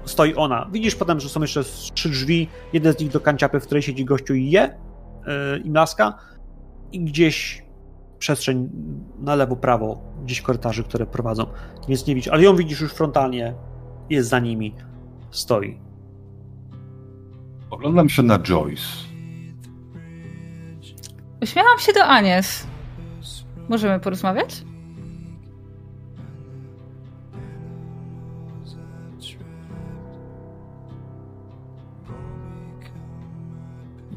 Stoi 0.05 0.35
ona. 0.35 0.67
Widzisz 0.71 0.95
potem, 0.95 1.19
że 1.19 1.29
są 1.29 1.41
jeszcze 1.41 1.63
trzy 1.93 2.09
drzwi. 2.09 2.49
Jeden 2.73 2.93
z 2.93 2.99
nich 2.99 3.11
do 3.11 3.19
kanciapy, 3.19 3.59
w 3.59 3.65
której 3.65 3.81
siedzi 3.83 4.05
gościu 4.05 4.33
i 4.33 4.49
je, 4.51 4.77
yy, 5.27 5.59
i 5.63 5.71
mlaska. 5.71 6.17
I 6.91 6.99
gdzieś 6.99 7.65
przestrzeń 8.19 8.69
na 9.19 9.35
lewo, 9.35 9.55
prawo, 9.55 10.01
gdzieś 10.25 10.41
korytarzy, 10.41 10.83
które 10.83 11.05
prowadzą. 11.05 11.45
Więc 11.87 12.07
nie 12.07 12.15
widzisz, 12.15 12.33
ale 12.33 12.43
ją 12.43 12.55
widzisz 12.55 12.81
już 12.81 12.93
frontalnie. 12.93 13.53
Jest 14.09 14.29
za 14.29 14.39
nimi. 14.39 14.75
Stoi. 15.31 15.79
Oglądam 17.69 18.09
się 18.09 18.23
na 18.23 18.39
Joyce. 18.39 18.81
Uśmiecham 21.41 21.79
się 21.79 21.93
do 21.93 22.05
Anies. 22.05 22.67
Możemy 23.69 23.99
porozmawiać? 23.99 24.63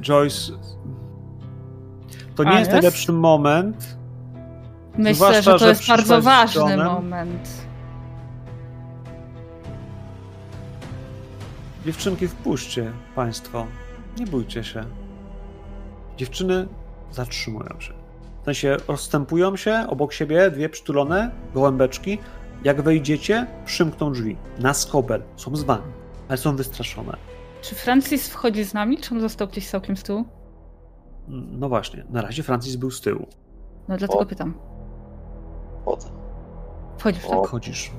Joyce. 0.01 0.53
To 2.35 2.45
nie 2.45 2.51
jest 2.51 2.71
Anies? 2.71 2.73
najlepszy 2.73 3.13
moment. 3.13 3.98
Myślę, 4.99 5.15
Zwłaszcza, 5.15 5.43
że 5.43 5.53
to 5.53 5.59
że 5.59 5.69
jest 5.69 5.89
bardzo 5.89 6.23
ważny 6.23 6.77
moment. 6.77 7.49
Dziewczynki, 11.87 12.29
wpuśćcie 12.29 12.93
państwo. 13.15 13.67
Nie 14.19 14.27
bójcie 14.27 14.65
się. 14.65 14.85
Dziewczyny 16.17 16.69
zatrzymują 17.11 17.81
się. 17.81 17.93
W 18.43 18.45
sensie 18.45 18.77
rozstępują 18.89 19.57
się 19.57 19.87
obok 19.89 20.13
siebie, 20.13 20.51
dwie 20.51 20.69
przytulone 20.69 21.31
gołębeczki. 21.55 22.19
Jak 22.65 22.83
wejdziecie, 22.83 23.47
przymkną 23.65 24.13
drzwi. 24.13 24.37
Na 24.59 24.75
skobel. 24.75 25.23
Są 25.37 25.57
z 25.57 25.63
wami, 25.63 25.93
ale 26.29 26.39
są 26.39 26.57
wystraszone. 26.57 27.17
Czy 27.63 27.75
Francis 27.75 28.29
wchodzi 28.29 28.65
z 28.65 28.75
nami, 28.75 28.99
czy 28.99 29.15
on 29.15 29.21
został 29.21 29.49
gdzieś 29.49 29.69
całkiem 29.69 29.97
z 29.97 30.03
tyłu? 30.03 30.25
No 31.29 31.69
właśnie, 31.69 32.05
na 32.11 32.23
razie 32.23 32.43
Francis 32.43 32.77
był 32.77 32.91
z 32.91 33.01
tyłu. 33.01 33.27
No 33.89 33.97
dlatego 33.97 34.19
O. 34.21 34.27
pytam. 34.27 34.55
Chodzę, 35.89 36.09
Wchodzisz, 36.99 37.23
tak? 37.29 37.47
Chodzisz. 37.47 37.91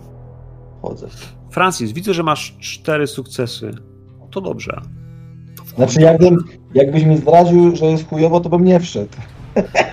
chodzę. 0.81 1.07
Francis, 1.51 1.91
widzę, 1.91 2.13
że 2.13 2.23
masz 2.23 2.57
cztery 2.59 3.07
sukcesy. 3.07 3.71
To 4.31 4.41
dobrze. 4.41 4.81
To. 5.57 5.63
Znaczy, 5.75 6.01
jakbym, 6.01 6.37
jakbyś 6.73 7.03
mi 7.03 7.17
zdradził, 7.17 7.75
że 7.75 7.85
jest 7.85 8.07
chujowo, 8.09 8.39
to 8.39 8.49
bym 8.49 8.63
nie 8.63 8.79
wszedł. 8.79 9.09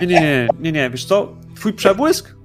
Nie, 0.01 0.07
nie, 0.07 0.21
nie, 0.21 0.47
nie, 0.59 0.71
nie. 0.71 0.89
Wiesz 0.89 1.05
co? 1.05 1.33
Twój 1.55 1.73
przebłysk? 1.73 2.35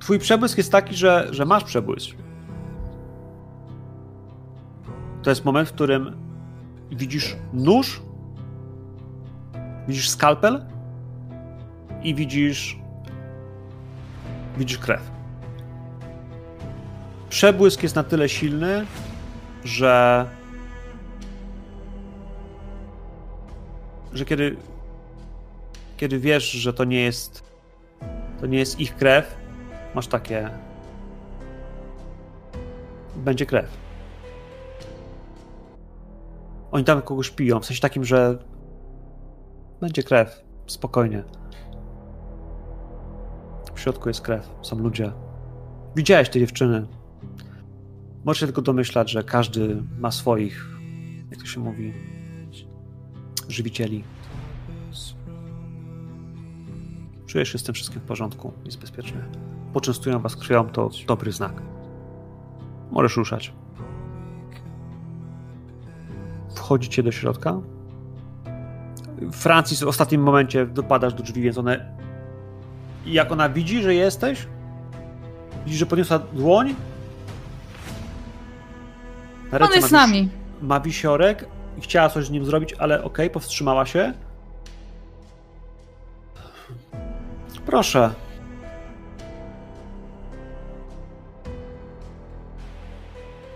Twój 0.00 0.18
przebłysk 0.18 0.58
jest 0.58 0.72
taki, 0.72 0.94
że, 0.94 1.28
że 1.30 1.44
masz 1.44 1.64
przebłysk. 1.64 2.16
To 5.22 5.30
jest 5.30 5.44
moment, 5.44 5.68
w 5.68 5.72
którym 5.72 6.16
widzisz 6.90 7.36
nóż, 7.52 8.02
widzisz 9.88 10.08
skalpel 10.10 10.64
i 12.02 12.14
widzisz 12.14 12.81
widzisz 14.58 14.78
krew. 14.78 15.10
Przebłysk 17.28 17.82
jest 17.82 17.94
na 17.94 18.04
tyle 18.04 18.28
silny, 18.28 18.86
że 19.64 20.26
że 24.12 24.24
kiedy 24.24 24.56
kiedy 25.96 26.18
wiesz, 26.18 26.50
że 26.50 26.72
to 26.72 26.84
nie 26.84 27.00
jest 27.00 27.52
to 28.40 28.46
nie 28.46 28.58
jest 28.58 28.80
ich 28.80 28.96
krew, 28.96 29.36
masz 29.94 30.06
takie 30.06 30.50
będzie 33.16 33.46
krew. 33.46 33.66
Oni 36.70 36.84
tam 36.84 37.02
kogoś 37.02 37.30
piją, 37.30 37.60
w 37.60 37.66
sensie 37.66 37.82
takim, 37.82 38.04
że 38.04 38.38
będzie 39.80 40.02
krew, 40.02 40.42
spokojnie. 40.66 41.24
Środku 43.82 44.08
jest 44.08 44.20
krew, 44.20 44.50
są 44.62 44.78
ludzie. 44.78 45.12
Widziałeś 45.96 46.28
te 46.28 46.40
dziewczyny. 46.40 46.86
Możesz 48.24 48.40
się 48.40 48.46
tylko 48.46 48.62
domyślać, 48.62 49.10
że 49.10 49.24
każdy 49.24 49.82
ma 49.98 50.10
swoich, 50.10 50.66
jak 51.30 51.40
to 51.40 51.46
się 51.46 51.60
mówi, 51.60 51.92
żywicieli. 53.48 54.04
Czujesz 57.26 57.52
się 57.52 57.58
z 57.58 57.62
tym 57.62 57.74
wszystkim 57.74 58.00
w 58.00 58.04
porządku, 58.04 58.52
jest 58.64 58.80
bezpiecznie. 58.80 59.20
Poczęstują 59.72 60.18
was 60.18 60.36
krwią, 60.36 60.68
to 60.68 60.90
dobry 61.06 61.32
znak. 61.32 61.62
Możesz 62.90 63.16
ruszać. 63.16 63.52
Wchodzicie 66.54 67.02
do 67.02 67.12
środka. 67.12 67.60
Francis 69.32 69.82
w 69.82 69.88
ostatnim 69.88 70.22
momencie 70.22 70.66
dopadasz 70.66 71.14
do 71.14 71.22
drzwi, 71.22 71.42
więc 71.42 71.58
one. 71.58 72.01
I 73.06 73.12
jak 73.12 73.32
ona 73.32 73.48
widzi, 73.48 73.82
że 73.82 73.94
jesteś, 73.94 74.46
widzi, 75.66 75.78
że 75.78 75.86
podniosła 75.86 76.18
dłoń. 76.18 76.74
Na 79.52 79.58
On 79.58 79.72
jest 79.74 79.88
z 79.88 79.92
nami. 79.92 80.28
Ma 80.62 80.80
wisiorek 80.80 81.48
i 81.78 81.80
chciała 81.80 82.08
coś 82.08 82.24
z 82.26 82.30
nim 82.30 82.44
zrobić, 82.44 82.72
ale 82.72 83.04
okej, 83.04 83.30
powstrzymała 83.30 83.86
się. 83.86 84.12
Proszę. 87.66 88.10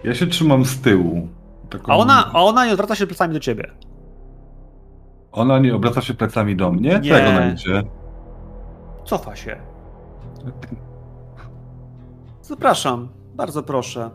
Ja 0.04 0.14
się 0.14 0.26
trzymam 0.26 0.64
z 0.64 0.80
tyłu. 0.80 1.28
Taką... 1.70 1.92
A 1.92 1.96
ona, 1.96 2.30
a 2.32 2.42
ona 2.42 2.66
nie 2.66 2.72
odwraca 2.72 2.94
się 2.94 3.06
plecami 3.06 3.34
do 3.34 3.40
ciebie. 3.40 3.70
Ona 5.32 5.58
nie 5.58 5.74
obraca 5.74 6.00
się 6.00 6.14
plecami 6.14 6.56
do 6.56 6.72
mnie? 6.72 7.00
Nie. 7.02 7.08
Jak 7.08 7.28
ona 7.28 7.52
idzie? 7.52 7.82
Cofa 9.06 9.36
się. 9.36 9.56
Zapraszam, 12.42 13.08
bardzo 13.34 13.62
proszę. 13.62 14.10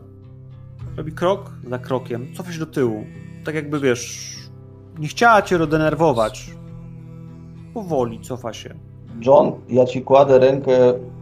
Robi 0.98 1.12
krok 1.12 1.52
za 1.70 1.80
krokiem, 1.80 2.28
cofa 2.38 2.52
się 2.52 2.60
do 2.60 2.66
tyłu. 2.66 3.04
Tak 3.46 3.56
jakby 3.56 3.80
wiesz, 3.80 4.32
Nie 5.00 5.08
chciała 5.08 5.42
cię 5.42 5.68
denerwować. 5.68 6.52
Powoli 7.74 8.20
cofa 8.20 8.54
się. 8.54 8.76
John, 9.26 9.52
ja 9.70 9.86
ci 9.86 10.02
kładę 10.02 10.40
rękę, 10.40 10.72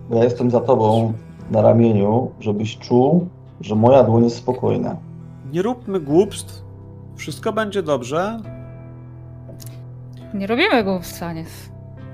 bo 0.09 0.15
ja 0.15 0.24
jestem 0.24 0.51
za 0.51 0.59
tobą 0.59 1.13
na 1.51 1.61
ramieniu, 1.61 2.32
żebyś 2.39 2.78
czuł, 2.78 3.28
że 3.61 3.76
moja 3.76 4.03
dłoń 4.03 4.24
jest 4.24 4.36
spokojna. 4.36 4.95
Nie 5.51 5.61
róbmy 5.61 5.99
głupstw. 5.99 6.63
Wszystko 7.15 7.53
będzie 7.53 7.84
dobrze. 7.84 8.39
Nie 10.34 10.47
robimy 10.47 10.84
go 10.84 10.99
w 10.99 11.05
stanie. 11.05 11.45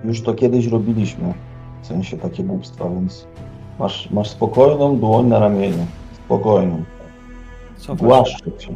Już 0.07 0.21
to 0.21 0.33
kiedyś 0.33 0.67
robiliśmy, 0.67 1.33
w 1.81 1.87
sensie 1.87 2.17
takie 2.17 2.43
głupstwa, 2.43 2.89
więc 2.89 3.27
masz, 3.79 4.11
masz 4.11 4.29
spokojną 4.29 4.99
dłoń 4.99 5.27
na 5.27 5.39
ramieniu. 5.39 5.85
Spokojną. 6.25 6.83
Głaszczę 7.97 8.51
cię. 8.57 8.75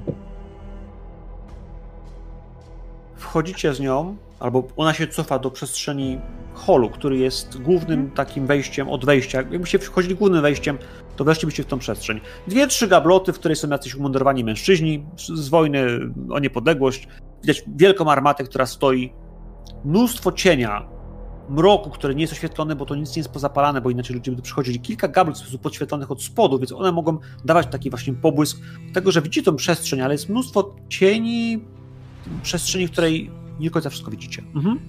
Wchodzicie 3.16 3.74
z 3.74 3.80
nią, 3.80 4.16
albo 4.40 4.64
ona 4.78 4.94
się 4.94 5.08
cofa 5.08 5.40
do 5.40 5.52
przestrzeni 5.52 6.20
holu, 6.54 6.90
który 6.90 7.18
jest 7.18 7.62
głównym 7.62 8.12
takim 8.12 8.48
wejściem 8.48 8.90
od 8.90 9.06
wejścia. 9.06 9.38
Jakbyście 9.38 9.80
wchodzili 9.80 10.16
głównym 10.16 10.42
wejściem, 10.42 10.78
to 11.16 11.24
weszlibyście 11.24 11.64
w 11.64 11.66
tą 11.66 11.80
przestrzeń. 11.80 12.22
Dwie, 12.48 12.68
trzy 12.68 12.88
gabloty, 12.88 13.34
w 13.34 13.40
której 13.40 13.56
są 13.56 13.70
jacyś 13.70 13.96
umundurowani 13.96 14.44
mężczyźni 14.44 15.06
z 15.18 15.50
wojny 15.50 15.88
o 16.30 16.40
niepodległość. 16.40 17.08
Widać 17.42 17.64
wielką 17.76 18.12
armatę, 18.12 18.44
która 18.44 18.66
stoi. 18.66 19.14
Mnóstwo 19.86 20.32
cienia, 20.32 20.99
mroku, 21.50 21.90
który 21.90 22.16
nie 22.16 22.22
jest 22.22 22.34
oświetlony, 22.34 22.76
bo 22.76 22.86
to 22.86 22.96
nic 22.96 23.16
nie 23.16 23.20
jest 23.20 23.30
pozapalane, 23.30 23.82
bo 23.82 23.90
inaczej 23.90 24.16
ludzie 24.16 24.32
by 24.32 24.42
przychodzili. 24.42 24.80
Kilka 24.80 25.08
gablot 25.08 25.38
w 25.38 25.40
sposób 25.40 25.62
podświetlonych 25.62 26.12
od 26.12 26.24
spodu, 26.24 26.60
więc 26.60 26.72
one 26.72 26.92
mogą 26.92 27.18
dawać 27.46 27.68
taki 27.72 27.90
właśnie 27.90 28.14
pobłysk 28.14 28.62
tego, 28.94 29.12
że 29.12 29.22
widzicie 29.22 29.44
tą 29.44 29.56
przestrzeń, 29.56 30.02
ale 30.02 30.14
jest 30.14 30.30
mnóstwo 30.30 30.76
cieni, 30.90 31.64
przestrzeni, 32.44 32.88
w 32.88 32.92
której 32.92 33.32
nie 33.60 33.68
do 33.68 33.74
końca 33.74 33.90
wszystko 33.90 34.12
widzicie. 34.12 34.44
Mhm. 34.56 34.80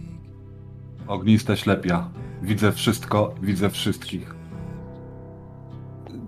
Ogniste 1.06 1.56
ślepia. 1.56 2.10
Widzę 2.42 2.72
wszystko, 2.72 3.34
widzę 3.42 3.70
wszystkich. 3.70 4.34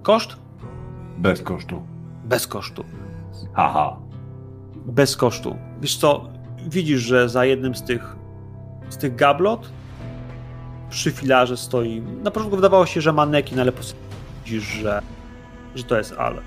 Koszt? 0.03 0.37
Bez 1.19 1.43
kosztu. 1.43 1.83
Bez 2.25 2.47
kosztu. 2.47 2.85
Haha. 3.53 3.97
Bez 4.87 5.17
kosztu. 5.17 5.57
Wiesz 5.81 5.97
co, 5.97 6.29
widzisz, 6.69 7.01
że 7.01 7.29
za 7.29 7.45
jednym 7.45 7.75
z 7.75 7.83
tych 7.83 8.17
z 8.93 8.97
tych 8.97 9.17
gablot 9.17 9.71
przy 10.93 11.11
filarze 11.11 11.57
stoi. 11.57 12.01
Na 12.01 12.31
początku 12.31 12.57
wydawało 12.57 12.87
się, 12.87 13.01
że 13.01 13.13
manekin, 13.13 13.61
ale 13.61 13.73
po 13.73 13.83
widzisz, 14.45 14.65
że, 14.65 15.03
że 15.75 15.85
to 15.85 15.99
jest 15.99 16.13
Al. 16.13 16.41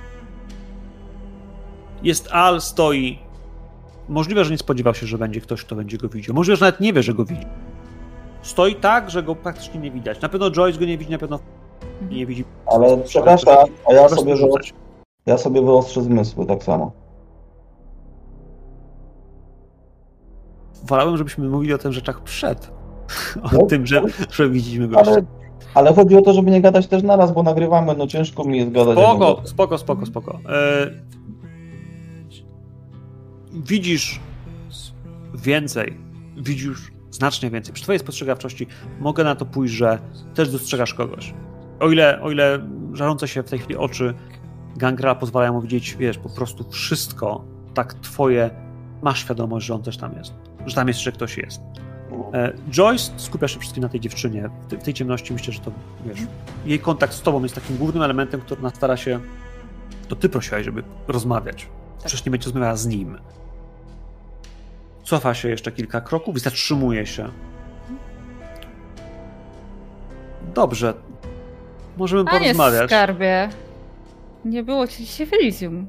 Jest 2.03 2.31
Al, 2.31 2.61
stoi. 2.61 3.19
Możliwe, 4.09 4.45
że 4.45 4.51
nie 4.51 4.57
spodziewał 4.57 4.93
się, 4.93 5.07
że 5.07 5.17
będzie 5.17 5.41
ktoś, 5.41 5.63
kto 5.63 5.75
będzie 5.75 5.97
go 5.97 6.09
widział. 6.09 6.35
Możliwe, 6.35 6.55
że 6.55 6.65
nawet 6.65 6.79
nie 6.79 6.93
wie, 6.93 7.03
że 7.03 7.13
go 7.13 7.25
widzi. 7.25 7.45
Stoi 8.41 8.75
tak, 8.75 9.09
że 9.09 9.23
go 9.23 9.35
praktycznie 9.35 9.79
nie 9.79 9.91
widać. 9.91 10.21
Na 10.21 10.29
pewno 10.29 10.51
Joyce 10.51 10.79
go 10.79 10.85
nie 10.85 10.97
widzi, 10.97 11.11
na 11.11 11.17
pewno 11.17 11.39
nie 12.09 12.25
widzi. 12.25 12.45
Ale 12.65 12.97
przepraszam, 12.97 13.57
a 13.89 13.93
ja 13.93 14.09
sobie, 14.09 14.35
rzucać. 14.35 14.73
ja 15.25 15.37
sobie 15.37 15.61
wyostrzę 15.61 16.01
zmysły 16.01 16.45
tak 16.45 16.63
samo. 16.63 16.91
Wolałem, 20.83 21.17
żebyśmy 21.17 21.49
mówili 21.49 21.73
o 21.73 21.77
tych 21.77 21.91
rzeczach 21.91 22.23
przed. 22.23 22.74
O 23.43 23.49
No, 23.53 23.65
tym, 23.65 23.85
że, 23.87 24.01
że 24.31 24.49
widzimy 24.49 24.87
gościa. 24.87 25.11
Ale, 25.11 25.23
ale 25.73 25.93
chodzi 25.93 26.15
o 26.15 26.21
to, 26.21 26.33
żeby 26.33 26.51
nie 26.51 26.61
gadać 26.61 26.87
też 26.87 27.03
naraz, 27.03 27.31
bo 27.33 27.43
nagrywamy, 27.43 27.95
no 27.97 28.07
ciężko 28.07 28.43
mi 28.43 28.57
jest 28.57 28.71
gadać. 28.71 28.93
Spoko, 28.97 29.41
spoko, 29.43 29.77
spoko, 29.77 30.05
spoko. 30.05 30.39
E, 30.49 30.91
widzisz 33.53 34.19
więcej, 35.33 35.97
widzisz 36.37 36.91
znacznie 37.11 37.49
więcej. 37.49 37.73
Przy 37.73 37.83
twojej 37.83 37.99
spostrzegawczości 37.99 38.67
mogę 38.99 39.23
na 39.23 39.35
to 39.35 39.45
pójść, 39.45 39.73
że 39.73 39.99
też 40.33 40.49
dostrzegasz 40.51 40.93
kogoś. 40.93 41.33
O 41.79 41.89
ile, 41.89 42.21
o 42.21 42.31
ile 42.31 42.59
żarące 42.93 43.27
się 43.27 43.43
w 43.43 43.49
tej 43.49 43.59
chwili 43.59 43.75
oczy 43.77 44.13
Gangrela 44.77 45.15
pozwalają 45.15 45.53
mu 45.53 45.61
widzieć, 45.61 45.95
wiesz, 45.99 46.17
po 46.17 46.29
prostu 46.29 46.69
wszystko, 46.69 47.43
tak 47.73 47.93
twoje, 47.93 48.49
masz 49.01 49.19
świadomość, 49.19 49.65
że 49.65 49.75
on 49.75 49.81
też 49.83 49.97
tam 49.97 50.13
jest. 50.17 50.33
Że 50.65 50.75
tam 50.75 50.87
jeszcze 50.87 51.11
ktoś 51.11 51.37
jest. 51.37 51.61
E, 52.33 52.53
Joyce 52.71 53.11
skupia 53.17 53.47
się 53.47 53.59
wszystkim 53.59 53.83
na 53.83 53.89
tej 53.89 53.99
dziewczynie. 53.99 54.49
W 54.61 54.67
tej, 54.67 54.79
w 54.79 54.83
tej 54.83 54.93
ciemności 54.93 55.33
myślę, 55.33 55.53
że 55.53 55.59
to, 55.59 55.71
wiesz, 56.05 56.19
jej 56.65 56.79
kontakt 56.79 57.13
z 57.13 57.21
tobą 57.21 57.43
jest 57.43 57.55
takim 57.55 57.77
głównym 57.77 58.03
elementem, 58.03 58.41
który 58.41 58.61
ona 58.61 58.69
stara 58.69 58.97
się... 58.97 59.19
To 60.07 60.15
ty 60.15 60.29
prosiłaś, 60.29 60.65
żeby 60.65 60.83
rozmawiać. 61.07 61.67
Przecież 61.99 62.25
nie 62.25 62.31
będzie 62.31 62.45
rozmawiała 62.45 62.75
z 62.75 62.85
nim. 62.87 63.17
Cofa 65.03 65.33
się 65.33 65.49
jeszcze 65.49 65.71
kilka 65.71 66.01
kroków 66.01 66.35
i 66.35 66.39
zatrzymuje 66.39 67.05
się. 67.05 67.29
Dobrze. 70.53 70.93
Możemy 71.97 72.23
A 72.27 72.33
nie, 72.33 72.39
porozmawiać. 72.39 72.89
skarbie. 72.89 73.49
Nie 74.45 74.63
było 74.63 74.87
ci 74.87 75.05
dzisiaj 75.05 75.27
w 75.27 75.33
Elysium. 75.33 75.87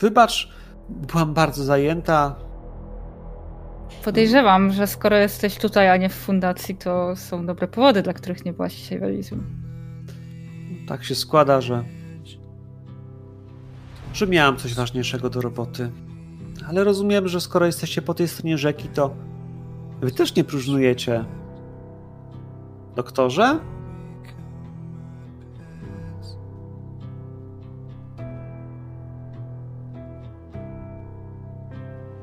Wybacz, 0.00 0.52
byłam 0.88 1.34
bardzo 1.34 1.64
zajęta. 1.64 2.34
Podejrzewam, 4.04 4.72
że 4.72 4.86
skoro 4.86 5.16
jesteś 5.16 5.58
tutaj, 5.58 5.88
a 5.88 5.96
nie 5.96 6.08
w 6.08 6.14
fundacji, 6.14 6.76
to 6.76 7.16
są 7.16 7.46
dobre 7.46 7.68
powody, 7.68 8.02
dla 8.02 8.12
których 8.12 8.44
nie 8.44 8.52
byłaś 8.52 8.74
dzisiaj 8.74 9.00
w. 9.00 9.42
Tak 10.88 11.04
się 11.04 11.14
składa, 11.14 11.60
że. 11.60 11.84
że 14.12 14.26
miałam 14.26 14.56
coś 14.56 14.74
ważniejszego 14.74 15.30
do 15.30 15.40
roboty. 15.40 15.90
Ale 16.68 16.84
rozumiem, 16.84 17.28
że 17.28 17.40
skoro 17.40 17.66
jesteście 17.66 18.02
po 18.02 18.14
tej 18.14 18.28
stronie 18.28 18.58
rzeki, 18.58 18.88
to 18.88 19.14
wy 20.00 20.10
też 20.10 20.34
nie 20.34 20.44
próżnujecie. 20.44 21.24
Doktorze? 22.96 23.58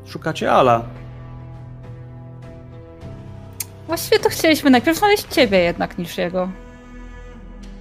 Szukacie 0.05 0.51
Ala. 0.51 1.04
Właściwie 3.87 4.19
to 4.19 4.29
chcieliśmy 4.29 4.69
najpierw 4.69 4.97
znaleźć 4.97 5.27
ciebie 5.27 5.59
jednak 5.59 5.97
niż 5.97 6.17
jego. 6.17 6.49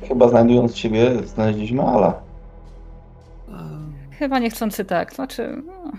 Chyba 0.08 0.28
znajdując 0.28 0.74
ciebie, 0.74 1.22
znaleźliśmy 1.26 1.82
Ala. 1.82 2.22
Ehm, 3.48 3.92
Chyba 4.18 4.38
niechcący 4.38 4.84
tak, 4.84 5.14
znaczy... 5.14 5.62
No. 5.66 5.92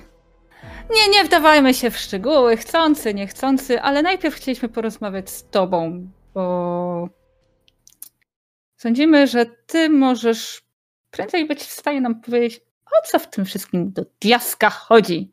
Nie, 0.95 1.10
nie 1.14 1.23
wdawajmy 1.23 1.73
się 1.73 1.90
w 1.91 1.98
szczegóły, 1.98 2.57
chcący, 2.57 3.14
niechcący, 3.14 3.82
ale 3.82 4.02
najpierw 4.02 4.36
chcieliśmy 4.36 4.69
porozmawiać 4.69 5.30
z 5.30 5.49
tobą, 5.49 6.07
bo 6.34 7.10
sądzimy, 8.77 9.27
że 9.27 9.45
ty 9.45 9.90
możesz 9.90 10.61
prędzej 11.11 11.48
być 11.48 11.60
w 11.60 11.72
stanie 11.72 12.02
nam 12.02 12.22
powiedzieć, 12.22 12.61
o 12.86 13.07
co 13.07 13.19
w 13.19 13.27
tym 13.30 13.45
wszystkim 13.45 13.91
do 13.91 14.06
diaska 14.22 14.69
chodzi. 14.69 15.32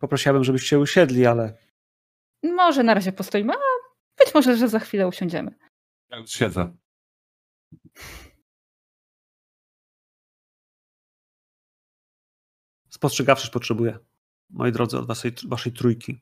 Poprosiłabym, 0.00 0.44
żebyście 0.44 0.78
usiedli, 0.78 1.26
ale 1.26 1.56
Może 2.42 2.82
na 2.82 2.94
razie 2.94 3.12
postoimy, 3.12 3.52
a 3.52 3.56
być 4.24 4.34
może, 4.34 4.56
że 4.56 4.68
za 4.68 4.78
chwilę 4.78 5.08
usiądziemy. 5.08 5.54
Ja 6.10 6.16
już 6.18 6.30
siedzę. 6.30 6.72
spostrzegawczość 12.90 13.50
potrzebuję. 13.50 13.98
Moi 14.50 14.72
drodzy, 14.72 14.98
od 14.98 15.06
waszej, 15.06 15.32
waszej 15.48 15.72
trójki. 15.72 16.20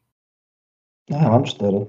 Ja 1.09 1.28
mam 1.28 1.44
cztery. 1.44 1.86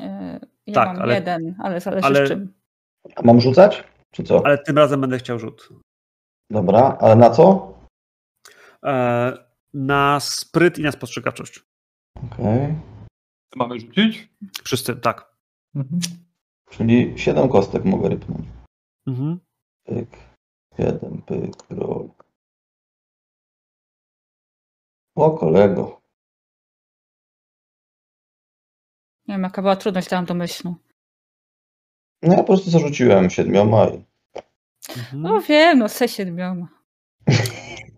E, 0.00 0.40
Ja 0.66 0.74
Tak, 0.74 0.88
mam 0.88 1.02
ale- 1.02 1.14
jeden, 1.14 1.56
ale 1.62 1.80
zależy 1.80 2.06
ale- 2.06 2.26
z 2.26 2.28
czym. 2.28 2.54
A 3.16 3.22
mam 3.22 3.40
rzucać? 3.40 3.84
Czy 4.10 4.22
co? 4.22 4.46
Ale 4.46 4.58
tym 4.58 4.78
razem 4.78 5.00
będę 5.00 5.18
chciał 5.18 5.38
rzut. 5.38 5.68
Dobra, 6.50 6.96
ale 7.00 7.16
na 7.16 7.30
co? 7.30 7.74
E, 8.84 9.51
na 9.74 10.20
spryt 10.20 10.78
i 10.78 10.82
na 10.82 10.92
spostrzegawczość. 10.92 11.60
Okej. 12.24 12.74
Mamy 13.56 13.80
rzucić? 13.80 14.28
Wszyscy, 14.64 14.96
tak. 14.96 15.36
Czyli 16.70 17.18
siedem 17.18 17.48
kostek 17.48 17.84
mogę 17.84 18.08
rypnąć. 18.08 18.46
Mhm. 19.06 19.40
Pyk. 19.84 20.16
Jeden, 20.78 21.22
pyk, 21.22 21.70
rok. 21.70 22.24
O 25.16 25.30
kolego. 25.30 26.00
Nie 29.28 29.34
wiem, 29.34 29.42
jaka 29.42 29.62
była 29.62 29.76
trudność, 29.76 30.08
dałam 30.08 30.24
domyślną. 30.26 30.74
No 32.22 32.32
ja 32.32 32.38
po 32.38 32.44
prostu 32.44 32.70
zarzuciłem 32.70 33.30
siedmioma 33.30 33.86
i 33.88 34.04
Mhm. 34.88 35.22
No 35.22 35.40
wiem, 35.40 35.78
no 35.78 35.88
se 35.88 36.08
siedmioma. 36.08 36.68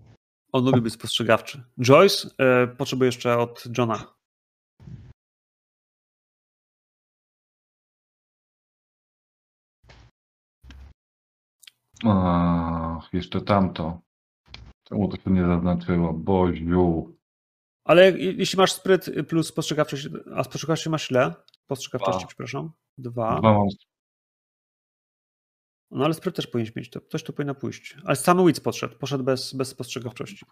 On 0.54 0.64
lubi 0.64 0.80
być 0.80 0.94
spostrzegawczy. 0.94 1.62
Joyce, 1.80 2.28
e, 2.38 2.66
potrzebuję 2.66 3.08
jeszcze 3.08 3.38
od 3.38 3.64
Johna. 3.78 4.14
Ach, 12.04 13.12
jeszcze 13.12 13.40
tamto. 13.40 14.00
Czemu 14.84 15.08
to 15.08 15.16
się 15.16 15.30
nie 15.30 15.46
zaznaczyło? 15.46 16.12
Boziu. 16.12 17.16
Ale 17.84 18.10
jeśli 18.18 18.58
masz 18.58 18.72
spryt 18.72 19.10
plus 19.28 19.48
spostrzegawczość, 19.48 20.08
a 20.34 20.44
spostrzegawczość 20.44 20.88
masz 20.88 21.10
ile? 21.10 21.34
Spostrzegawczości, 21.64 22.20
Dwa. 22.20 22.28
przepraszam. 22.28 22.72
Dwa. 22.98 23.38
Dwa 23.38 23.52
mam 23.52 23.68
no 25.90 26.04
ale 26.04 26.14
spryt 26.14 26.36
też 26.36 26.46
powinieneś 26.46 26.76
mieć, 26.76 26.90
to 26.90 27.00
ktoś 27.00 27.22
tu 27.24 27.32
powinno 27.32 27.54
pójść. 27.54 27.96
Ale 28.04 28.16
sam 28.16 28.46
Wits 28.46 28.60
podszedł, 28.60 28.98
poszedł 28.98 29.24
bez, 29.24 29.54
bez 29.54 29.68
spostrzegawczości. 29.68 30.46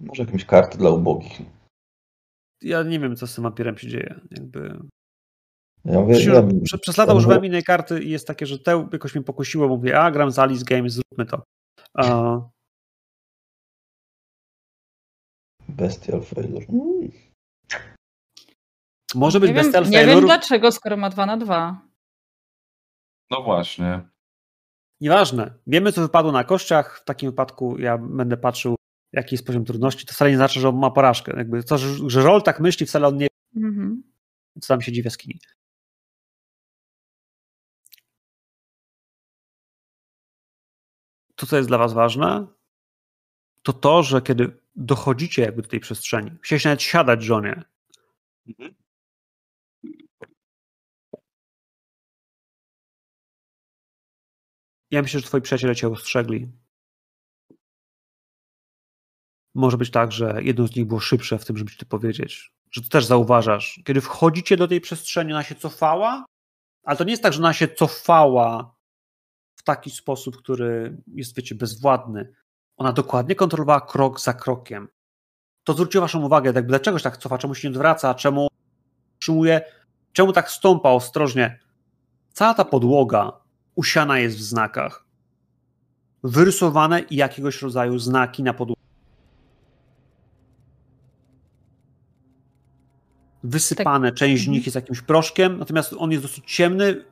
Może 0.00 0.22
jakieś 0.22 0.44
karty 0.44 0.78
dla 0.78 0.90
ubogich. 0.90 1.38
Ja 2.62 2.82
nie 2.82 3.00
wiem, 3.00 3.16
co 3.16 3.26
z 3.26 3.34
tym 3.34 3.44
wampirem 3.44 3.78
się 3.78 3.88
dzieje. 3.88 4.20
Jakby... 4.30 4.78
Ja 5.84 6.00
mówię, 6.00 6.14
Przecież 6.14 6.32
wiem. 6.32 6.60
prze- 6.60 6.78
przez 6.78 6.96
lata 6.96 7.12
ja 7.12 7.16
używałem 7.18 7.38
mówię- 7.38 7.48
innej 7.48 7.62
karty 7.64 8.02
i 8.02 8.10
jest 8.10 8.26
takie, 8.26 8.46
że 8.46 8.58
te 8.58 8.88
jakoś 8.92 9.14
mnie 9.14 9.24
pokusiło, 9.24 9.68
mówię, 9.68 10.00
a 10.00 10.10
gram 10.10 10.30
z 10.30 10.38
Alice 10.38 10.64
Games, 10.64 10.92
zróbmy 10.92 11.26
to. 11.26 11.42
A, 11.94 12.36
Bestial 15.68 16.22
Failure. 16.22 16.66
Mm. 16.68 17.10
może 19.14 19.40
być 19.40 19.48
nie 19.48 19.54
wiem, 19.54 19.64
Bestial 19.64 19.84
nie 19.84 19.90
wiem 19.90 20.06
Failure, 20.06 20.26
dlaczego, 20.26 20.72
skoro 20.72 20.96
ma 20.96 21.10
2 21.10 21.26
na 21.26 21.36
2. 21.36 21.88
No 23.32 23.42
właśnie. 23.42 24.00
nieważne. 25.00 25.54
Wiemy, 25.66 25.92
co 25.92 26.02
wypadło 26.02 26.32
na 26.32 26.44
kościach, 26.44 27.00
w 27.00 27.04
takim 27.04 27.30
wypadku 27.30 27.78
ja 27.78 27.98
będę 27.98 28.36
patrzył, 28.36 28.76
jaki 29.12 29.34
jest 29.34 29.46
poziom 29.46 29.64
trudności, 29.64 30.06
to 30.06 30.14
wcale 30.14 30.30
nie 30.30 30.36
znaczy, 30.36 30.60
że 30.60 30.68
on 30.68 30.78
ma 30.78 30.90
porażkę. 30.90 31.32
Jakby 31.36 31.62
to, 31.62 31.78
że, 31.78 32.22
Roll 32.22 32.42
tak 32.42 32.60
myśli, 32.60 32.86
wcale 32.86 33.08
on 33.08 33.16
nie 33.16 33.26
Mhm. 33.56 34.02
co 34.60 34.68
tam 34.68 34.82
siedzi 34.82 35.02
w 35.02 35.04
jaskini. 35.04 35.38
To, 41.34 41.46
co 41.46 41.56
jest 41.56 41.68
dla 41.68 41.78
was 41.78 41.92
ważne, 41.92 42.46
to 43.62 43.72
to, 43.72 44.02
że 44.02 44.22
kiedy 44.22 44.56
dochodzicie 44.76 45.42
jakby 45.42 45.62
do 45.62 45.68
tej 45.68 45.80
przestrzeni, 45.80 46.30
chciałeś 46.42 46.64
nawet 46.64 46.82
siadać, 46.82 47.26
Johnie, 47.26 47.62
ja 54.92 55.02
myślę, 55.02 55.20
że 55.20 55.26
twoi 55.26 55.40
przyjaciele 55.40 55.76
cię 55.76 55.88
ostrzegli. 55.88 56.52
Może 59.54 59.76
być 59.76 59.90
tak, 59.90 60.12
że 60.12 60.38
jedno 60.42 60.66
z 60.66 60.76
nich 60.76 60.86
było 60.86 61.00
szybsze 61.00 61.38
w 61.38 61.44
tym, 61.44 61.56
żeby 61.56 61.70
ci 61.70 61.76
to 61.76 61.86
powiedzieć. 61.86 62.52
Że 62.70 62.82
to 62.82 62.88
też 62.88 63.04
zauważasz. 63.04 63.80
Kiedy 63.84 64.00
wchodzicie 64.00 64.56
do 64.56 64.68
tej 64.68 64.80
przestrzeni, 64.80 65.32
ona 65.32 65.42
się 65.42 65.54
cofała, 65.54 66.24
ale 66.82 66.96
to 66.96 67.04
nie 67.04 67.10
jest 67.10 67.22
tak, 67.22 67.32
że 67.32 67.38
ona 67.38 67.52
się 67.52 67.68
cofała 67.68 68.74
w 69.56 69.62
taki 69.62 69.90
sposób, 69.90 70.36
który 70.36 71.02
jest, 71.06 71.36
wiecie, 71.36 71.54
bezwładny. 71.54 72.32
Ona 72.76 72.92
dokładnie 72.92 73.34
kontrolowała 73.34 73.80
krok 73.80 74.20
za 74.20 74.34
krokiem. 74.34 74.88
To 75.64 75.72
zwróciło 75.72 76.02
waszą 76.02 76.24
uwagę, 76.24 76.52
jakby 76.54 76.68
dlaczego 76.68 76.98
się 76.98 77.04
tak 77.04 77.16
cofa, 77.16 77.38
czemu 77.38 77.54
się 77.54 77.68
nie 77.68 77.74
odwraca, 77.74 78.14
czemu 78.14 78.48
utrzymuje, 79.16 79.60
czemu 80.12 80.32
tak 80.32 80.50
stąpa 80.50 80.90
ostrożnie. 80.90 81.60
Cała 82.32 82.54
ta 82.54 82.64
podłoga 82.64 83.41
usiana 83.74 84.18
jest 84.18 84.36
w 84.36 84.42
znakach. 84.42 85.04
Wyrysowane 86.24 87.02
jakiegoś 87.10 87.62
rodzaju 87.62 87.98
znaki 87.98 88.42
na 88.42 88.54
podłodze. 88.54 88.82
Wysypane, 93.44 94.12
część 94.12 94.44
z 94.44 94.48
nich 94.48 94.66
jest 94.66 94.74
jakimś 94.74 95.00
proszkiem, 95.00 95.58
natomiast 95.58 95.94
on 95.98 96.10
jest 96.10 96.24
dosyć 96.24 96.44
ciemny, 96.56 97.04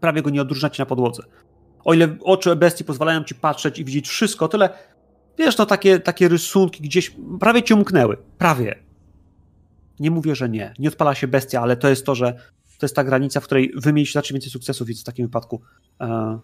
prawie 0.00 0.22
go 0.22 0.30
nie 0.30 0.42
odróżniacie 0.42 0.82
na 0.82 0.86
podłodze. 0.86 1.22
O 1.84 1.94
ile 1.94 2.16
oczy 2.20 2.56
bestii 2.56 2.84
pozwalają 2.84 3.24
ci 3.24 3.34
patrzeć 3.34 3.78
i 3.78 3.84
widzieć 3.84 4.08
wszystko, 4.08 4.48
tyle 4.48 4.70
wiesz, 5.38 5.58
no 5.58 5.66
takie, 5.66 6.00
takie 6.00 6.28
rysunki 6.28 6.82
gdzieś 6.82 7.16
prawie 7.40 7.62
cię 7.62 7.74
umknęły. 7.74 8.16
Prawie. 8.38 8.78
Nie 10.00 10.10
mówię, 10.10 10.34
że 10.34 10.48
nie. 10.48 10.74
Nie 10.78 10.88
odpala 10.88 11.14
się 11.14 11.28
bestia, 11.28 11.60
ale 11.60 11.76
to 11.76 11.88
jest 11.88 12.06
to, 12.06 12.14
że 12.14 12.36
to 12.82 12.86
jest 12.86 12.96
ta 12.96 13.04
granica, 13.04 13.40
w 13.40 13.44
której 13.44 13.72
wy 13.76 13.92
mieliście 13.92 14.12
znacznie 14.12 14.34
więcej 14.34 14.50
sukcesów, 14.50 14.86
więc 14.86 15.00
w 15.00 15.04
takim 15.04 15.26
wypadku. 15.26 15.60
E... 16.00 16.38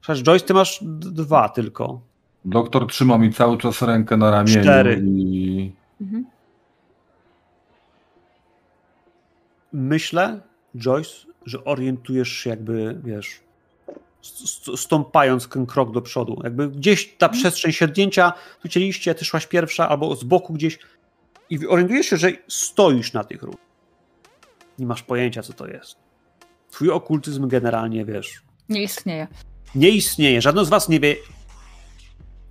Przecież 0.00 0.22
Joyce, 0.22 0.46
ty 0.46 0.54
masz 0.54 0.78
dwa 1.00 1.48
tylko. 1.48 2.00
Doktor 2.44 2.86
trzyma 2.86 3.18
mi 3.18 3.32
cały 3.32 3.58
czas 3.58 3.82
rękę 3.82 4.16
na 4.16 4.30
ramieniu 4.30 4.62
Cztery. 4.62 5.02
i 5.06 5.72
Mhm. 6.00 6.24
Myślę, 9.72 10.40
Joyce, 10.76 11.10
że 11.46 11.64
orientujesz 11.64 12.28
się 12.28 12.50
jakby, 12.50 13.00
wiesz, 13.04 13.40
st- 14.22 14.48
st- 14.48 14.80
stąpając 14.80 15.48
ten 15.48 15.66
krok 15.66 15.92
do 15.92 16.02
przodu. 16.02 16.40
Jakby 16.44 16.68
gdzieś 16.68 17.14
ta 17.18 17.28
przestrzeń 17.28 17.72
siednięcia, 17.72 18.32
tu 18.62 18.68
cieliście, 18.68 19.14
ty 19.14 19.24
szłaś 19.24 19.46
pierwsza 19.46 19.88
albo 19.88 20.16
z 20.16 20.24
boku 20.24 20.52
gdzieś 20.52 20.78
i 21.50 21.66
orientujesz 21.66 22.06
się, 22.06 22.16
że 22.16 22.32
stoisz 22.48 23.12
na 23.12 23.24
tych 23.24 23.42
rurach. 23.42 23.60
Nie 24.78 24.86
masz 24.86 25.02
pojęcia, 25.02 25.42
co 25.42 25.52
to 25.52 25.66
jest. 25.66 25.96
Twój 26.70 26.90
okultyzm 26.90 27.48
generalnie, 27.48 28.04
wiesz, 28.04 28.42
Nie 28.68 28.82
istnieje. 28.82 29.26
nie 29.74 29.88
istnieje. 29.88 30.42
Żaden 30.42 30.64
z 30.64 30.68
was 30.68 30.88
nie 30.88 31.00
wie, 31.00 31.16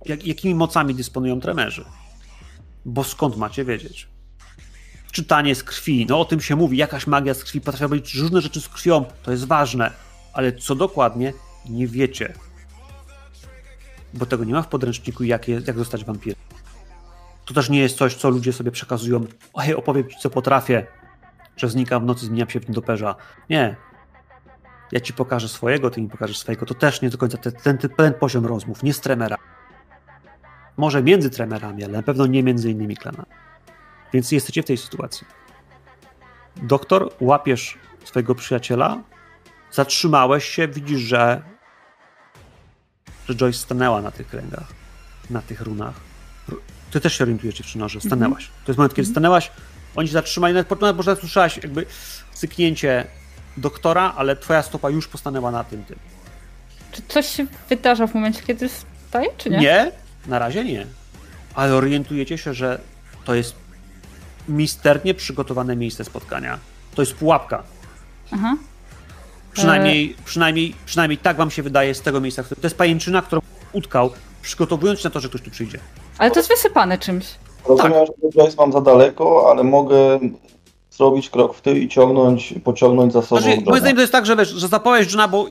jak, 0.06 0.26
jakimi 0.26 0.54
mocami 0.54 0.94
dysponują 0.94 1.40
tremerzy. 1.40 1.84
Bo 2.84 3.04
skąd 3.04 3.36
macie 3.36 3.64
wiedzieć? 3.64 4.08
Czytanie 5.12 5.54
z 5.54 5.64
krwi, 5.64 6.06
no 6.08 6.20
o 6.20 6.24
tym 6.24 6.40
się 6.40 6.56
mówi, 6.56 6.76
jakaś 6.76 7.06
magia 7.06 7.34
z 7.34 7.44
krwi, 7.44 7.60
potrafią 7.60 7.88
być 7.88 8.14
różne 8.14 8.40
rzeczy 8.40 8.60
z 8.60 8.68
krwią, 8.68 9.04
to 9.22 9.30
jest 9.30 9.44
ważne, 9.44 9.90
ale 10.32 10.52
co 10.52 10.74
dokładnie, 10.74 11.32
nie 11.70 11.86
wiecie. 11.86 12.34
Bo 14.14 14.26
tego 14.26 14.44
nie 14.44 14.52
ma 14.52 14.62
w 14.62 14.68
podręczniku, 14.68 15.24
jak, 15.24 15.48
je, 15.48 15.60
jak 15.66 15.78
zostać 15.78 16.04
wampirem. 16.04 16.38
To 17.44 17.54
też 17.54 17.70
nie 17.70 17.78
jest 17.80 17.96
coś, 17.98 18.14
co 18.14 18.30
ludzie 18.30 18.52
sobie 18.52 18.70
przekazują. 18.70 19.24
Oj, 19.52 19.74
opowiem 19.74 20.08
ci, 20.10 20.16
co 20.18 20.30
potrafię, 20.30 20.86
że 21.56 21.68
znikam 21.68 22.02
w 22.02 22.06
nocy, 22.06 22.26
zmieniam 22.26 22.50
się 22.50 22.60
w 22.60 22.68
nietoperza. 22.68 23.14
Nie, 23.50 23.76
ja 24.92 25.00
ci 25.00 25.12
pokażę 25.12 25.48
swojego, 25.48 25.90
ty 25.90 26.02
mi 26.02 26.08
pokażesz 26.08 26.38
swojego. 26.38 26.66
To 26.66 26.74
też 26.74 27.02
nie 27.02 27.10
do 27.10 27.18
końca 27.18 27.38
ten, 27.38 27.52
ten, 27.52 27.78
ten 27.78 28.14
poziom 28.14 28.46
rozmów, 28.46 28.82
nie 28.82 28.94
z 28.94 29.00
tremera. 29.00 29.36
Może 30.76 31.02
między 31.02 31.30
tremerami, 31.30 31.84
ale 31.84 31.92
na 31.92 32.02
pewno 32.02 32.26
nie 32.26 32.42
między 32.42 32.70
innymi 32.70 32.96
klanami. 32.96 33.28
Więc 34.12 34.32
jesteście 34.32 34.62
w 34.62 34.66
tej 34.66 34.76
sytuacji. 34.76 35.26
Doktor, 36.56 37.10
łapiesz 37.20 37.78
swojego 38.04 38.34
przyjaciela, 38.34 39.02
zatrzymałeś 39.72 40.44
się, 40.44 40.68
widzisz, 40.68 41.00
że, 41.00 41.42
że 43.28 43.34
Joyce 43.34 43.58
stanęła 43.58 44.02
na 44.02 44.10
tych 44.10 44.26
kręgach, 44.26 44.66
na 45.30 45.42
tych 45.42 45.60
runach. 45.60 45.94
Ty 46.90 47.00
też 47.00 47.18
się 47.18 47.24
orientujesz, 47.24 47.54
dziewczyno, 47.54 47.88
że 47.88 48.00
stanęłaś. 48.00 48.46
To 48.46 48.72
jest 48.72 48.78
moment, 48.78 48.94
kiedy 48.94 49.08
stanęłaś, 49.08 49.50
oni 49.96 50.08
się 50.08 50.12
zatrzymali, 50.12 50.54
nawet, 50.54 50.80
nawet 50.80 50.96
może 50.96 51.16
słyszałaś 51.16 51.56
jakby 51.56 51.86
cyknięcie 52.34 53.06
doktora, 53.56 54.14
ale 54.16 54.36
twoja 54.36 54.62
stopa 54.62 54.90
już 54.90 55.08
postanęła 55.08 55.50
na 55.50 55.64
tym 55.64 55.84
tym. 55.84 55.98
Czy 56.92 57.02
coś 57.08 57.26
się 57.26 57.46
wydarza 57.68 58.06
w 58.06 58.14
momencie, 58.14 58.42
kiedy 58.42 58.68
staje, 59.08 59.28
czy 59.36 59.50
nie? 59.50 59.58
Nie, 59.58 59.92
na 60.26 60.38
razie 60.38 60.64
nie. 60.64 60.86
Ale 61.54 61.74
orientujecie 61.74 62.38
się, 62.38 62.54
że 62.54 62.80
to 63.24 63.34
jest 63.34 63.54
misternie 64.48 65.14
przygotowane 65.14 65.76
miejsce 65.76 66.04
spotkania. 66.04 66.58
To 66.94 67.02
jest 67.02 67.14
pułapka. 67.14 67.62
Aha. 68.30 68.56
Przynajmniej, 69.52 70.16
przynajmniej, 70.24 70.74
przynajmniej 70.86 71.18
tak 71.18 71.36
wam 71.36 71.50
się 71.50 71.62
wydaje 71.62 71.94
z 71.94 72.00
tego 72.00 72.20
miejsca. 72.20 72.42
To 72.42 72.54
jest 72.62 72.78
pajęczyna, 72.78 73.22
którą 73.22 73.42
utkał, 73.72 74.12
przygotowując 74.42 75.00
się 75.00 75.08
na 75.08 75.10
to, 75.10 75.20
że 75.20 75.28
ktoś 75.28 75.40
tu 75.40 75.50
przyjdzie. 75.50 75.78
Ale 76.18 76.30
to 76.30 76.38
jest 76.38 76.48
wysypane 76.48 76.98
czymś. 76.98 77.26
Rozumiem, 77.68 78.06
że 78.06 78.30
Joyce 78.30 78.56
mam 78.58 78.72
za 78.72 78.80
daleko, 78.80 79.50
ale 79.50 79.64
mogę 79.64 80.18
zrobić 80.90 81.30
krok 81.30 81.54
w 81.54 81.60
tył 81.60 81.76
i 81.76 81.88
ciągnąć, 81.88 82.54
pociągnąć 82.64 83.12
za 83.12 83.22
sobą 83.22 83.42
Znaczy, 83.42 83.60
moim 83.66 83.78
zdaniem 83.78 83.96
to 83.96 84.00
jest 84.00 84.12
tak, 84.12 84.26
że 84.26 84.36
wiesz, 84.36 84.48
że 84.48 84.68
zapałeś 84.68 85.06
Johna, 85.06 85.28
bo 85.28 85.46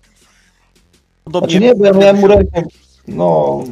podobnie... 1.24 1.50
Znaczy 1.50 1.66
nie, 1.66 1.76
bo 1.76 1.86
ja 1.86 1.92
miałem 1.92 2.20
mu 2.20 2.28
rękę, 2.28 2.64
no, 3.08 3.64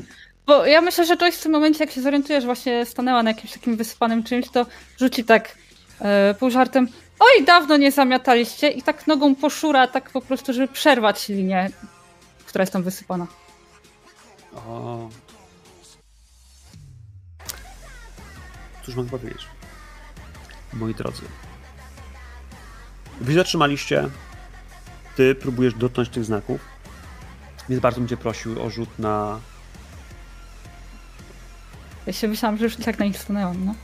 Bo 0.45 0.65
ja 0.65 0.81
myślę, 0.81 1.05
że 1.05 1.17
Joyce 1.17 1.37
w 1.37 1.43
tym 1.43 1.51
momencie, 1.51 1.83
jak 1.83 1.91
się 1.93 2.01
zorientuje, 2.01 2.41
że 2.41 2.45
właśnie 2.45 2.85
stanęła 2.85 3.23
na 3.23 3.29
jakimś 3.29 3.53
takim 3.53 3.77
wysypanym 3.77 4.23
czymś, 4.23 4.49
to 4.49 4.65
rzuci 4.97 5.23
tak 5.23 5.57
e, 6.01 6.35
pół 6.39 6.49
żartem 6.49 6.87
oj, 7.21 7.45
dawno 7.45 7.77
nie 7.77 7.91
zamiataliście 7.91 8.69
i 8.69 8.81
tak 8.81 9.07
nogą 9.07 9.35
poszura, 9.35 9.87
tak 9.87 10.09
po 10.09 10.21
prostu, 10.21 10.53
żeby 10.53 10.67
przerwać 10.67 11.29
linię, 11.29 11.69
która 12.45 12.61
jest 12.61 12.73
tam 12.73 12.83
wysypana. 12.83 13.27
O. 14.55 15.09
Cóż 18.85 18.95
mogę 18.95 19.09
powiedzieć? 19.09 19.47
Moi 20.73 20.95
drodzy. 20.95 21.21
Wy 23.21 23.33
zatrzymaliście. 23.33 24.09
Ty 25.15 25.35
próbujesz 25.35 25.73
dotknąć 25.73 26.09
tych 26.09 26.25
znaków. 26.25 26.61
Więc 27.69 27.81
bardzo 27.81 27.99
bym 27.99 28.07
cię 28.07 28.17
prosił 28.17 28.61
o 28.61 28.69
rzut 28.69 28.99
na. 28.99 29.39
Ja 32.05 32.13
się 32.13 32.27
myślałam, 32.27 32.57
że 32.57 32.63
już 32.63 32.75
tak 32.75 32.99
na 32.99 33.05
nich 33.05 33.17
stanęłam, 33.17 33.65
no. 33.65 33.75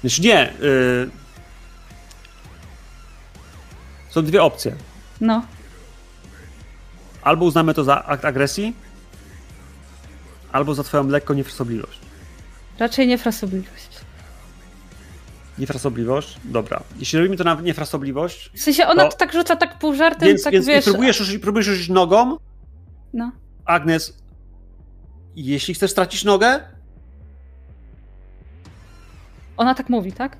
Znaczy 0.00 0.22
nie. 0.22 0.52
Y... 0.52 1.10
Są 4.10 4.24
dwie 4.24 4.42
opcje. 4.42 4.76
No, 5.20 5.42
Albo 7.24 7.44
uznamy 7.44 7.74
to 7.74 7.84
za 7.84 8.04
akt 8.04 8.24
agresji, 8.24 8.74
albo 10.52 10.74
za 10.74 10.82
twoją 10.82 11.08
lekką 11.08 11.34
niefrasobliwość. 11.34 12.00
Raczej 12.78 13.06
niefrasobliwość. 13.08 13.88
Niefrasobliwość? 15.58 16.36
Dobra. 16.44 16.82
Jeśli 16.98 17.18
robimy 17.18 17.36
to 17.36 17.44
na 17.44 17.54
niefrasobliwość, 17.60 18.50
W 18.54 18.60
sensie 18.60 18.86
ona 18.86 19.04
To- 19.04 19.10
to 19.10 19.16
tak 19.16 19.32
rzuca 19.32 19.56
tak 19.56 19.78
pół 19.78 19.94
żartem, 19.94 20.28
więc, 20.28 20.42
tak 20.44 20.52
więc 20.52 20.66
wiesz... 20.66 20.84
próbujesz, 20.84 21.20
rzucić- 21.20 21.38
próbujesz 21.38 21.66
rzucić 21.66 21.88
nogą, 21.88 22.36
No. 23.12 23.32
Agnes, 23.64 24.18
jeśli 25.36 25.74
chcesz 25.74 25.90
stracić 25.90 26.24
nogę, 26.24 26.60
Ona 29.56 29.74
tak 29.74 29.88
mówi, 29.90 30.12
tak? 30.12 30.36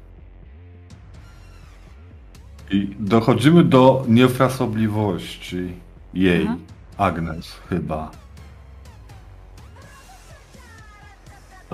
I 2.71 2.97
dochodzimy 3.01 3.65
do 3.65 4.05
niefrasobliwości 4.09 5.75
jej, 6.15 6.45
Aha. 6.47 6.57
Agnes, 6.97 7.53
chyba. 7.71 8.11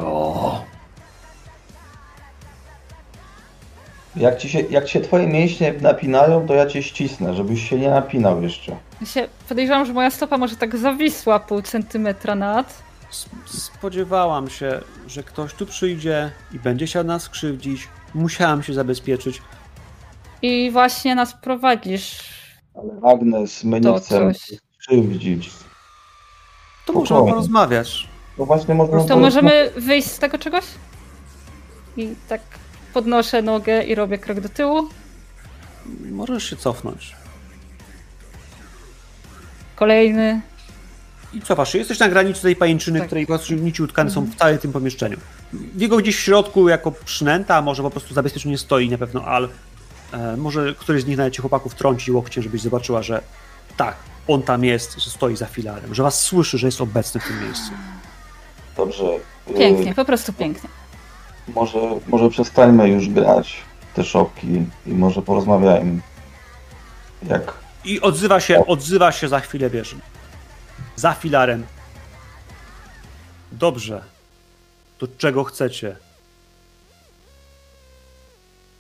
O, 0.05 0.65
Jak 4.17 4.39
ci, 4.39 4.49
się, 4.51 4.61
jak 4.61 4.89
się 4.89 5.01
twoje 5.01 5.27
mięśnie 5.27 5.73
napinają, 5.81 6.47
to 6.47 6.55
ja 6.55 6.67
cię 6.67 6.83
ścisnę, 6.83 7.35
żebyś 7.35 7.69
się 7.71 7.79
nie 7.79 7.91
napinał 7.91 8.43
jeszcze. 8.43 8.77
Ja 9.01 9.07
się 9.07 9.29
podejrzewam, 9.49 9.87
że 9.87 9.93
moja 9.93 10.11
stopa 10.11 10.39
może 10.39 10.57
tak 10.57 10.77
zawisła 10.77 11.41
pół 11.41 11.63
centymetra 11.63 12.35
nad. 12.35 12.83
s- 13.11 13.29
spodziewałam 13.47 14.51
się, 14.51 14.81
że 15.07 15.23
ktoś 15.23 15.55
tu 15.55 15.67
przyjdzie 15.67 16.31
i 16.53 16.59
będzie 16.59 16.87
chciał 16.87 17.05
nas 17.05 17.29
krzywdzić. 17.29 17.89
Musiałam 18.15 18.63
się 18.63 18.75
zabezpieczyć. 18.75 19.43
I 20.43 20.71
właśnie 20.71 21.15
nas 21.15 21.35
prowadzisz. 21.43 22.19
Ale 22.75 23.13
Agnes, 23.15 23.65
my 23.65 23.81
nie 23.81 23.85
To 23.87 23.95
chcemy 24.01 24.33
krzywdzić. 24.79 25.51
To 26.87 26.93
możemy 26.93 27.21
porozmawiać. 27.31 28.09
To 28.37 28.47
właśnie 28.47 28.75
można 28.75 29.05
To 29.05 29.17
możemy 29.19 29.71
wyjść 29.77 30.09
z 30.11 30.19
tego 30.19 30.39
czegoś? 30.39 30.65
I 31.97 32.15
tak 32.29 32.41
podnoszę 32.95 33.43
nogę 33.43 33.83
i 33.83 33.95
robię 33.95 34.19
krok 34.19 34.41
do 34.41 34.49
tyłu. 34.49 34.89
Możesz 36.11 36.51
się 36.51 36.57
cofnąć. 36.57 37.17
Kolejny. 39.77 40.41
I 41.35 41.41
cofasz 41.41 41.73
się. 41.73 41.79
Jesteś 41.79 41.99
na 41.99 42.09
granicy 42.09 42.43
tej 42.43 42.57
pajęczyny, 42.57 42.99
Tak. 42.99 43.09
której 43.09 43.27
patrzę, 43.27 43.55
nici 43.55 43.83
utkane 43.83 44.11
są 44.11 44.21
Mhm. 44.21 44.37
w 44.37 44.39
całym 44.39 44.59
tym 44.59 44.73
pomieszczeniu. 44.73 45.17
Jego 45.77 45.97
gdzieś 45.97 46.17
w 46.17 46.21
środku 46.21 46.69
jako 46.69 46.93
przynęta, 46.93 47.57
a 47.57 47.63
może 47.63 47.83
po 47.83 47.91
prostu 47.91 48.15
zabezpieczenie 48.15 48.59
stoi 48.59 48.89
na 48.91 48.99
pewno 48.99 49.25
Al. 49.25 49.49
E, 50.13 50.37
może 50.37 50.75
któryś 50.75 51.03
z 51.03 51.07
nich 51.07 51.17
nawet 51.17 51.35
ci 51.35 51.41
chłopaków 51.43 51.75
trąci 51.75 52.13
łokciem, 52.13 52.43
żebyś 52.43 52.61
zobaczyła, 52.63 53.03
że 53.03 53.23
tak, 53.77 53.97
on 54.29 54.43
tam 54.43 54.65
jest, 54.65 55.01
że 55.01 55.11
stoi 55.11 55.37
za 55.37 55.47
filarem, 55.47 55.95
że 55.95 56.03
was 56.03 56.21
słyszy, 56.23 56.59
że 56.59 56.67
jest 56.67 56.81
obecny 56.81 57.21
w 57.21 57.25
tym 57.27 57.43
miejscu. 57.45 57.71
Dobrze. 58.81 59.05
y, 59.51 59.55
Pięknie, 59.55 59.95
po 59.95 60.05
prostu 60.05 60.33
pięknie. 60.33 60.71
Może, 61.49 61.79
może 62.07 62.29
przestańmy 62.31 62.89
już 62.89 63.09
grać 63.09 63.57
w 63.93 63.95
te 63.97 64.05
szopki 64.05 64.47
i 64.87 64.91
może 64.91 65.23
porozmawiajmy. 65.23 66.01
Jak 67.23 67.55
I 67.85 68.01
odzywa 68.01 68.41
się, 68.41 68.67
odzywa 68.67 69.13
się 69.13 69.29
za 69.29 69.41
chwilę, 69.41 69.71
wiesz, 69.71 69.97
za 70.97 71.13
filarem. 71.13 71.67
Dobrze. 73.53 74.03
To 74.99 75.07
czego 75.19 75.45
chcecie? 75.45 75.97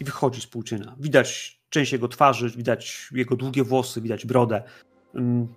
I 0.00 0.04
wychodzi 0.04 0.40
z 0.40 0.46
płóczyna. 0.46 0.94
Widać 1.00 1.58
część 1.70 1.92
jego 1.92 2.08
twarzy, 2.08 2.50
widać 2.50 3.08
jego 3.12 3.36
długie 3.36 3.64
włosy, 3.64 4.00
widać 4.00 4.26
brodę. 4.26 4.62
Mm. 5.14 5.54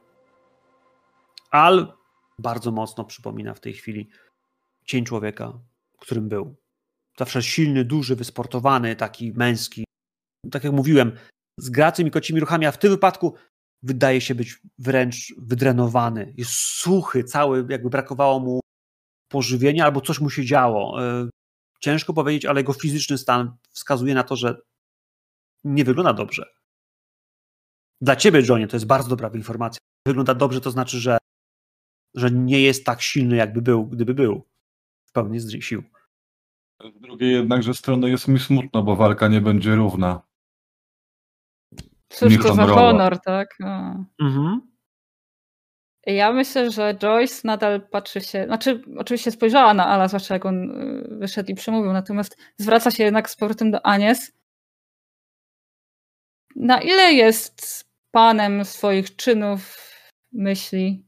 Al 1.52 1.94
bardzo 2.40 2.72
mocno 2.72 3.04
przypomina 3.04 3.54
w 3.54 3.60
tej 3.60 3.74
chwili 3.74 4.10
cień 4.86 5.06
człowieka, 5.06 5.60
którym 6.00 6.30
był. 6.30 6.56
Zawsze 7.18 7.44
silny, 7.44 7.86
duży, 7.86 8.16
wysportowany, 8.16 8.96
taki 8.96 9.34
męski. 9.34 9.84
Tak 10.52 10.64
jak 10.64 10.74
mówiłem, 10.74 11.12
z 11.60 11.70
gracym 11.70 12.08
i 12.08 12.12
kocimi 12.12 12.40
ruchami, 12.40 12.66
a 12.66 12.72
w 12.72 12.78
tym 12.78 12.92
wypadku 12.92 13.36
wydaje 13.84 14.22
się 14.22 14.36
być 14.36 14.60
wręcz 14.78 15.34
wydrenowany. 15.38 16.34
Jest 16.38 16.52
suchy, 16.52 17.24
cały, 17.24 17.66
jakby 17.70 17.90
brakowało 17.90 18.40
mu 18.40 18.60
pożywienia 19.32 19.86
albo 19.86 20.02
coś 20.02 20.20
mu 20.20 20.30
się 20.30 20.46
działo. 20.46 21.04
E, 21.04 21.30
Ciężko 21.80 22.14
powiedzieć, 22.14 22.46
ale 22.46 22.60
jego 22.60 22.74
fizyczny 22.74 23.18
stan 23.18 23.58
wskazuje 23.70 24.14
na 24.14 24.24
to, 24.24 24.36
że 24.36 24.62
nie 25.64 25.84
wygląda 25.84 26.14
dobrze. 26.14 26.54
Dla 28.02 28.16
ciebie, 28.16 28.42
Johnie, 28.50 28.68
to 28.68 28.76
jest 28.76 28.86
bardzo 28.86 29.10
dobra 29.10 29.30
informacja. 29.34 29.80
Wygląda 30.08 30.34
dobrze, 30.34 30.62
to 30.62 30.72
znaczy, 30.72 31.00
że, 31.00 31.18
że 32.16 32.32
nie 32.32 32.62
jest 32.62 32.86
tak 32.86 33.02
silny, 33.02 33.36
jakby 33.36 33.62
był, 33.62 33.88
gdyby 33.88 34.14
był 34.14 34.48
pełni 35.14 35.62
sił. 35.62 35.84
z 36.96 37.00
drugiej 37.00 37.34
jednakże 37.34 37.74
strony 37.74 38.10
jest 38.10 38.28
mi 38.28 38.40
smutno, 38.40 38.84
bo 38.84 38.96
walka 38.96 39.28
nie 39.28 39.42
będzie 39.42 39.76
równa. 39.76 40.22
Cóż 42.10 42.38
to 42.44 42.54
za 42.54 42.68
honor, 42.68 43.22
tak? 43.22 43.56
No. 43.60 44.06
Mhm. 44.22 44.74
Ja 46.06 46.32
myślę, 46.32 46.72
że 46.72 46.96
Joyce 46.96 47.42
nadal 47.44 47.88
patrzy 47.88 48.22
się, 48.22 48.46
znaczy 48.46 48.84
oczywiście 48.98 49.32
spojrzała 49.32 49.74
na 49.74 49.88
Ala, 49.88 50.08
zwłaszcza 50.08 50.34
jak 50.34 50.46
on 50.46 50.72
y, 50.72 51.18
wyszedł 51.20 51.52
i 51.52 51.56
przemówił, 51.56 51.94
natomiast 51.94 52.38
zwraca 52.58 52.92
się 52.92 53.04
jednak 53.04 53.30
z 53.30 53.36
powrotem 53.36 53.72
do 53.72 53.86
Anies. 53.86 54.32
Na 56.56 56.82
ile 56.82 57.14
jest 57.14 57.86
panem 58.12 58.66
swoich 58.66 59.16
czynów, 59.16 59.78
myśli? 60.32 61.06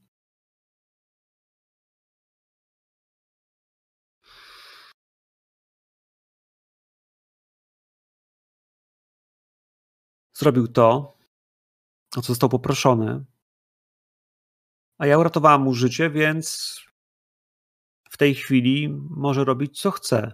Zrobił 10.37 10.67
to, 10.67 11.17
o 12.17 12.21
co 12.21 12.27
został 12.27 12.49
poproszony. 12.49 13.25
A 14.97 15.05
ja 15.07 15.17
uratowałam 15.17 15.61
mu 15.61 15.73
życie, 15.73 16.09
więc 16.09 16.79
w 18.09 18.17
tej 18.17 18.35
chwili 18.35 18.89
może 19.09 19.43
robić 19.45 19.81
co 19.81 19.91
chce. 19.91 20.31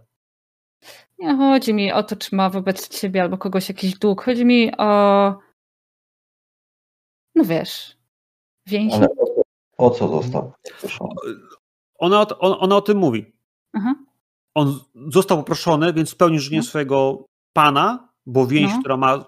Nie 1.19 1.35
chodzi 1.37 1.73
mi 1.73 1.91
o 1.91 2.03
to, 2.03 2.15
czy 2.15 2.35
ma 2.35 2.49
wobec 2.49 2.87
ciebie 2.87 3.21
albo 3.21 3.37
kogoś 3.37 3.69
jakiś 3.69 3.93
dług. 3.99 4.23
Chodzi 4.23 4.45
mi 4.45 4.71
o. 4.77 4.87
No 7.35 7.43
wiesz. 7.45 7.97
Więzi. 8.67 8.95
ale 8.95 9.07
o, 9.07 9.25
co- 9.25 9.43
o 9.77 9.89
co 9.89 10.07
został? 10.21 10.53
Ona, 11.99 12.21
o- 12.21 12.39
on, 12.39 12.57
ona 12.59 12.75
o 12.75 12.81
tym 12.81 12.97
mówi. 12.97 13.33
Aha. 13.73 13.95
On 14.55 14.79
został 15.07 15.37
poproszony, 15.37 15.93
więc 15.93 16.09
spełnił 16.09 16.39
życzenie 16.39 16.61
No. 16.61 16.67
swojego 16.67 17.25
pana, 17.53 18.10
bo 18.25 18.47
więź, 18.47 18.71
No. 18.73 18.79
która 18.79 18.97
ma, 18.97 19.25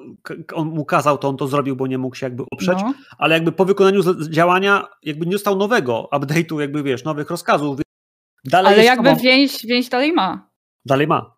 on 0.54 0.68
mu 0.68 0.86
kazał, 0.86 1.18
to 1.18 1.30
on 1.30 1.38
to 1.38 1.48
zrobił, 1.48 1.76
bo 1.76 1.88
nie 1.88 1.98
mógł 1.98 2.16
się 2.16 2.26
jakby 2.26 2.44
oprzeć, 2.52 2.78
No. 2.82 2.94
ale 3.18 3.36
jakby 3.36 3.52
po 3.52 3.66
wykonaniu 3.66 4.02
działania 4.30 4.88
jakby 5.04 5.26
nie 5.26 5.32
dostał 5.32 5.56
nowego 5.58 6.10
update'u, 6.12 6.60
jakby 6.60 6.84
wiesz, 6.84 7.04
nowych 7.04 7.30
rozkazów. 7.30 7.80
Dalej 8.46 8.74
Ale 8.74 8.84
jakby 8.84 9.16
więź, 9.16 9.66
więź 9.66 9.90
dalej 9.90 10.14
ma. 10.14 10.50
Dalej 10.86 11.08
ma. 11.08 11.36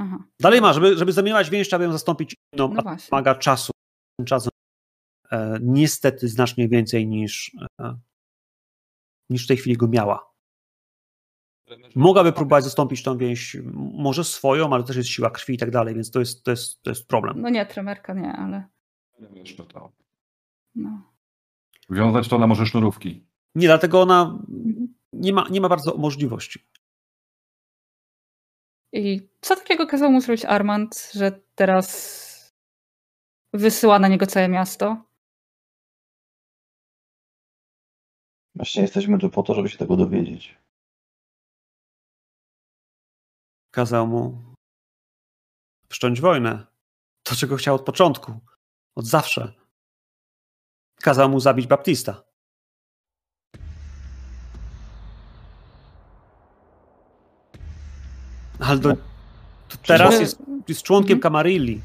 Aha. 0.00 0.18
Dalej 0.40 0.60
ma, 0.60 0.72
żeby, 0.72 0.96
żeby 0.96 1.12
zamieniać 1.12 1.50
więź, 1.50 1.68
trzeba 1.68 1.84
ją 1.84 1.92
zastąpić 1.92 2.36
inną, 2.52 2.68
No 2.74 2.82
a 2.86 2.96
wymaga 3.10 3.34
czasu. 3.34 3.72
E, 5.32 5.58
niestety 5.62 6.28
znacznie 6.28 6.68
więcej 6.68 7.06
niż, 7.06 7.56
e, 7.80 7.96
niż 9.30 9.44
w 9.44 9.48
tej 9.48 9.56
chwili 9.56 9.76
go 9.76 9.88
miała. 9.88 10.31
Mogłaby 11.94 12.32
próbować 12.32 12.64
zastąpić 12.64 13.02
tą 13.02 13.18
więź, 13.18 13.56
może 13.94 14.24
swoją, 14.24 14.72
ale 14.72 14.84
też 14.84 14.96
jest 14.96 15.08
siła 15.08 15.30
krwi 15.30 15.54
i 15.54 15.58
tak 15.58 15.70
dalej, 15.70 15.94
więc 15.94 16.10
to 16.10 16.20
jest, 16.20 16.44
to 16.44 16.50
jest, 16.50 16.82
to 16.82 16.90
jest 16.90 17.06
problem. 17.08 17.40
No 17.40 17.48
nie, 17.48 17.66
tremerka 17.66 18.14
nie, 18.14 18.32
ale. 18.32 18.64
Jeszcze 19.34 19.64
to. 19.64 19.92
No. 20.74 21.02
Wiązać 21.90 22.28
to 22.28 22.38
na 22.38 22.46
może 22.46 22.66
sznurówki. 22.66 23.26
Nie, 23.54 23.66
dlatego 23.66 24.02
ona 24.02 24.38
Mhm. 24.48 24.94
nie 25.12 25.32
ma, 25.32 25.48
nie 25.50 25.60
ma 25.60 25.68
bardzo 25.68 25.96
możliwości. 25.96 26.66
I 28.92 29.28
co 29.40 29.56
takiego 29.56 29.86
kazał 29.86 30.12
mu 30.12 30.20
zrobić 30.20 30.44
Armand, 30.44 31.10
że 31.14 31.40
teraz 31.54 32.52
wysyła 33.52 33.98
na 33.98 34.08
niego 34.08 34.26
całe 34.26 34.48
miasto? 34.48 35.04
Właśnie 38.54 38.82
jesteśmy 38.82 39.18
tu 39.18 39.30
po 39.30 39.42
to, 39.42 39.54
żeby 39.54 39.68
się 39.68 39.78
tego 39.78 39.96
dowiedzieć. 39.96 40.58
Kazał 43.72 44.06
mu 44.06 44.42
wszcząć 45.88 46.20
wojnę. 46.20 46.66
To, 47.22 47.36
czego 47.36 47.56
chciał 47.56 47.74
od 47.74 47.82
początku. 47.84 48.40
Od 48.94 49.06
zawsze. 49.06 49.52
Kazał 51.02 51.28
mu 51.28 51.40
zabić 51.40 51.66
Baptista. 51.66 52.22
Ale 58.60 58.78
do, 58.78 58.96
to 59.68 59.76
teraz 59.86 60.20
jest, 60.20 60.38
jest 60.68 60.82
członkiem 60.82 61.16
Mhm. 61.16 61.20
Kamarilli. 61.20 61.80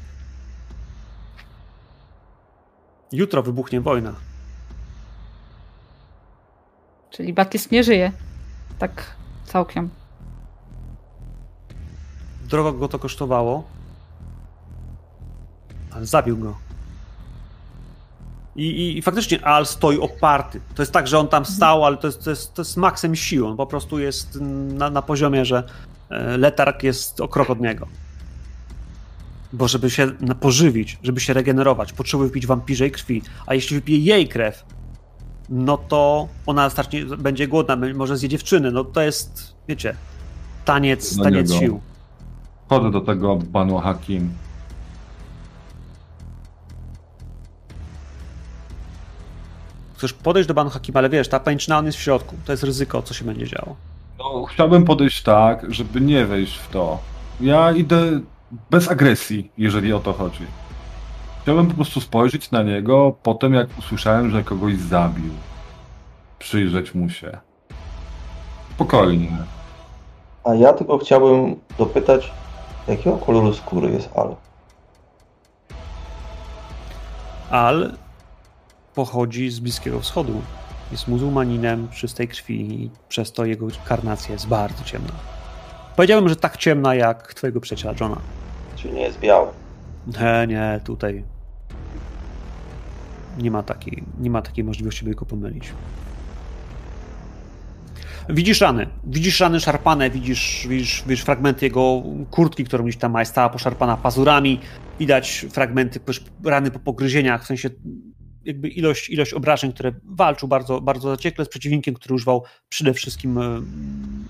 Jutro 3.12 3.42
wybuchnie 3.42 3.80
wojna. 3.80 4.14
Czyli 7.10 7.32
Batist 7.32 7.70
nie 7.70 7.84
żyje. 7.84 8.12
Tak 8.78 9.16
całkiem. 9.44 9.90
Drogo 12.48 12.72
go 12.72 12.88
to 12.88 12.98
kosztowało. 12.98 13.64
Ale 15.90 16.06
zabił 16.06 16.36
go. 16.36 16.68
I, 18.56 18.66
i, 18.66 18.98
I 18.98 19.02
faktycznie 19.02 19.44
Al 19.44 19.66
stoi 19.66 19.98
oparty. 19.98 20.60
To 20.74 20.82
jest 20.82 20.92
tak, 20.92 21.08
że 21.08 21.18
on 21.18 21.28
tam 21.28 21.44
stał, 21.44 21.84
ale 21.84 21.96
to 21.96 22.06
jest, 22.06 22.24
to 22.24 22.30
jest, 22.30 22.54
to 22.54 22.62
jest 22.62 22.76
maksem 22.76 23.16
siły. 23.16 23.48
On 23.48 23.56
po 23.56 23.66
prostu 23.66 23.98
jest 23.98 24.38
na, 24.40 24.90
na 24.90 25.02
poziomie, 25.02 25.44
że 25.44 25.62
e, 26.10 26.36
letarg 26.36 26.82
jest 26.82 27.20
o 27.20 27.28
krok 27.28 27.50
od 27.50 27.60
niego. 27.60 27.86
Bo 29.52 29.68
żeby 29.68 29.90
się 29.90 30.10
pożywić, 30.40 30.98
żeby 31.02 31.20
się 31.20 31.32
regenerować, 31.32 31.92
potrzebuje 31.92 32.28
wypić 32.28 32.46
wampirzej 32.46 32.90
krwi. 32.90 33.22
A 33.46 33.54
jeśli 33.54 33.76
wypije 33.76 33.98
jej 33.98 34.28
krew, 34.28 34.64
no 35.48 35.76
to 35.76 36.28
ona 36.46 36.68
zacznie, 36.68 37.04
będzie 37.04 37.48
głodna, 37.48 37.76
może 37.94 38.16
zje 38.16 38.28
dziewczyny. 38.28 38.70
No 38.70 38.84
to 38.84 39.00
jest, 39.00 39.54
wiecie, 39.68 39.94
taniec, 40.64 41.14
Dla 41.14 41.24
taniec 41.24 41.52
sił. 41.52 41.80
Chodzę 42.68 42.90
do 42.90 43.00
tego 43.00 43.36
Banu 43.36 43.78
Hakim. 43.78 44.30
Chcesz 49.96 50.12
podejść 50.12 50.48
do 50.48 50.54
Banu 50.54 50.70
Hakima, 50.70 50.98
ale 50.98 51.08
wiesz, 51.08 51.28
ta 51.28 51.40
pęczna 51.40 51.78
on 51.78 51.86
jest 51.86 51.98
w 51.98 52.00
środku. 52.00 52.36
To 52.44 52.52
jest 52.52 52.64
ryzyko, 52.64 53.02
co 53.02 53.14
się 53.14 53.24
będzie 53.24 53.46
działo. 53.46 53.76
No, 54.18 54.44
chciałbym 54.44 54.84
podejść 54.84 55.22
tak, 55.22 55.74
żeby 55.74 56.00
nie 56.00 56.26
wejść 56.26 56.56
w 56.56 56.68
to. 56.68 56.98
Ja 57.40 57.72
idę 57.72 58.20
bez 58.70 58.90
agresji, 58.90 59.50
jeżeli 59.58 59.92
o 59.92 59.98
to 60.00 60.12
chodzi. 60.12 60.46
Chciałbym 61.42 61.66
po 61.66 61.74
prostu 61.74 62.00
spojrzeć 62.00 62.50
na 62.50 62.62
niego 62.62 63.16
po 63.22 63.34
tym, 63.34 63.54
jak 63.54 63.78
usłyszałem, 63.78 64.30
że 64.30 64.44
kogoś 64.44 64.76
zabił. 64.76 65.32
Przyjrzeć 66.38 66.94
mu 66.94 67.10
się. 67.10 67.38
Spokojnie. 68.74 69.36
A 70.44 70.54
ja 70.54 70.72
tylko 70.72 70.98
chciałbym 70.98 71.56
dopytać, 71.78 72.32
jakiego 72.88 73.16
koloru 73.16 73.54
skóry 73.54 73.90
jest 73.90 74.08
Al? 74.16 74.36
Al 77.50 77.94
pochodzi 78.94 79.50
z 79.50 79.60
Bliskiego 79.60 80.00
Wschodu. 80.00 80.42
Jest 80.92 81.08
muzułmaninem 81.08 81.88
czystej 81.88 82.28
krwi 82.28 82.72
i 82.72 82.90
przez 83.08 83.32
to 83.32 83.44
jego 83.44 83.66
karnacja 83.84 84.32
jest 84.32 84.48
bardzo 84.48 84.84
ciemna. 84.84 85.12
Powiedziałbym, 85.96 86.28
że 86.28 86.36
tak 86.36 86.56
ciemna 86.56 86.94
jak 86.94 87.34
twojego 87.34 87.60
przyjaciela 87.60 87.94
Johna. 88.00 88.20
Czyli 88.76 88.94
nie 88.94 89.00
jest 89.00 89.18
biały. 89.18 89.48
Nie, 90.06 90.46
nie, 90.46 90.80
tutaj 90.84 91.24
nie 93.38 93.50
ma 93.50 93.62
takiej, 93.62 94.04
nie 94.20 94.30
ma 94.30 94.42
takiej 94.42 94.64
możliwości, 94.64 95.04
by 95.04 95.14
go 95.14 95.26
pomylić. 95.26 95.72
Widzisz 98.30 98.60
rany, 98.60 98.86
widzisz 99.04 99.40
rany 99.40 99.60
szarpane, 99.60 100.10
widzisz, 100.10 100.66
widzisz, 100.68 101.02
widzisz 101.06 101.24
fragmenty 101.24 101.66
jego 101.66 102.02
kurtki, 102.30 102.64
którą 102.64 102.84
gdzieś 102.84 102.96
tam 102.96 103.12
ma, 103.12 103.20
jest 103.20 103.34
cała 103.34 103.48
poszarpana 103.48 103.96
pazurami, 103.96 104.60
widać 104.98 105.46
fragmenty 105.50 106.00
rany 106.44 106.70
po 106.70 106.78
pogryzieniach, 106.78 107.44
w 107.44 107.46
sensie 107.46 107.70
jakby 108.44 108.68
ilość, 108.68 109.10
ilość 109.10 109.32
obrażeń, 109.32 109.72
które 109.72 109.92
walczył 110.04 110.48
bardzo, 110.48 110.80
bardzo 110.80 111.10
zaciekle 111.10 111.44
z 111.44 111.48
przeciwnikiem, 111.48 111.94
który 111.94 112.14
używał 112.14 112.44
przede 112.68 112.94
wszystkim 112.94 113.38
em, 113.38 114.24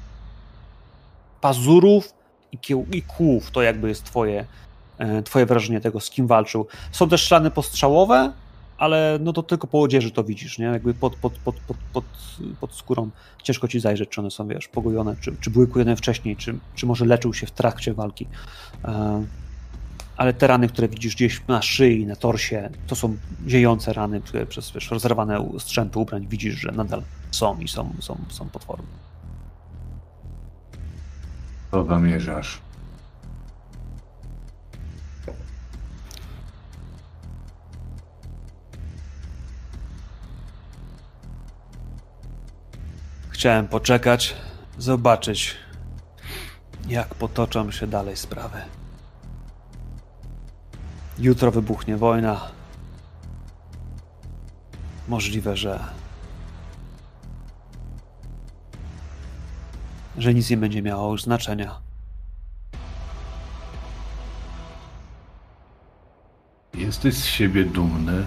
pazurów 1.40 2.12
i, 2.52 2.58
kieł, 2.58 2.86
i 2.92 3.02
kłów, 3.02 3.50
to 3.50 3.62
jakby 3.62 3.88
jest 3.88 4.04
twoje, 4.04 4.44
e, 4.98 5.22
twoje 5.22 5.46
wrażenie 5.46 5.80
tego, 5.80 6.00
z 6.00 6.10
kim 6.10 6.26
walczył. 6.26 6.66
Są 6.92 7.08
też 7.08 7.22
szlany 7.22 7.50
postrzałowe, 7.50 8.32
ale 8.78 9.18
no 9.22 9.32
to 9.32 9.42
tylko 9.42 9.66
po 9.66 9.82
odzieży 9.82 10.10
to 10.10 10.24
widzisz, 10.24 10.58
nie? 10.58 10.64
Jakby 10.66 10.94
pod, 10.94 11.16
pod, 11.16 11.32
pod, 11.32 11.54
pod, 11.56 11.76
pod, 11.92 12.04
pod 12.60 12.74
skórą 12.74 13.10
ciężko 13.42 13.68
ci 13.68 13.80
zajrzeć, 13.80 14.08
czy 14.08 14.20
one 14.20 14.30
są, 14.30 14.48
wiesz, 14.48 14.68
pogojone, 14.68 15.16
czy, 15.20 15.36
czy 15.40 15.50
były 15.50 15.66
kujone 15.66 15.96
wcześniej, 15.96 16.36
czy, 16.36 16.58
czy 16.74 16.86
może 16.86 17.04
leczył 17.04 17.34
się 17.34 17.46
w 17.46 17.50
trakcie 17.50 17.94
walki. 17.94 18.26
E, 18.84 19.24
Ale 20.16 20.34
te 20.34 20.46
rany, 20.46 20.68
które 20.68 20.88
widzisz 20.88 21.14
gdzieś 21.14 21.42
na 21.48 21.62
szyi, 21.62 22.06
na 22.06 22.16
torsie, 22.16 22.70
to 22.86 22.96
są 22.96 23.16
ziejące 23.48 23.92
rany, 23.92 24.20
które 24.20 24.46
przez 24.46 24.70
wiesz, 24.70 24.90
rozerwane 24.90 25.48
strzępy 25.58 25.98
ubrań 25.98 26.26
widzisz, 26.26 26.54
że 26.54 26.72
nadal 26.72 27.02
są 27.30 27.58
i 27.58 27.68
są, 27.68 27.92
są, 28.00 28.18
są 28.28 28.48
potworne. 28.48 28.86
Co 31.70 31.84
zamierzasz? 31.84 32.60
Chciałem 43.38 43.68
poczekać, 43.68 44.36
zobaczyć, 44.78 45.56
jak 46.88 47.14
potoczą 47.14 47.70
się 47.70 47.86
dalej 47.86 48.16
sprawy. 48.16 48.58
Jutro 51.18 51.50
wybuchnie 51.50 51.96
wojna. 51.96 52.40
Możliwe, 55.08 55.56
że. 55.56 55.84
że 60.16 60.34
nic 60.34 60.50
nie 60.50 60.56
będzie 60.56 60.82
miało 60.82 61.12
już 61.12 61.22
znaczenia. 61.22 61.80
Jesteś 66.74 67.14
z 67.14 67.24
siebie 67.24 67.64
dumny? 67.64 68.26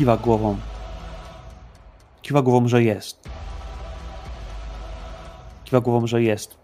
Kiwa 0.00 0.16
głową. 0.16 0.56
Kiwa 2.22 2.42
głową, 2.42 2.68
że 2.68 2.82
jest. 2.82 3.28
Kiwa 5.64 5.80
głową, 5.80 6.06
że 6.06 6.22
jest. 6.22 6.56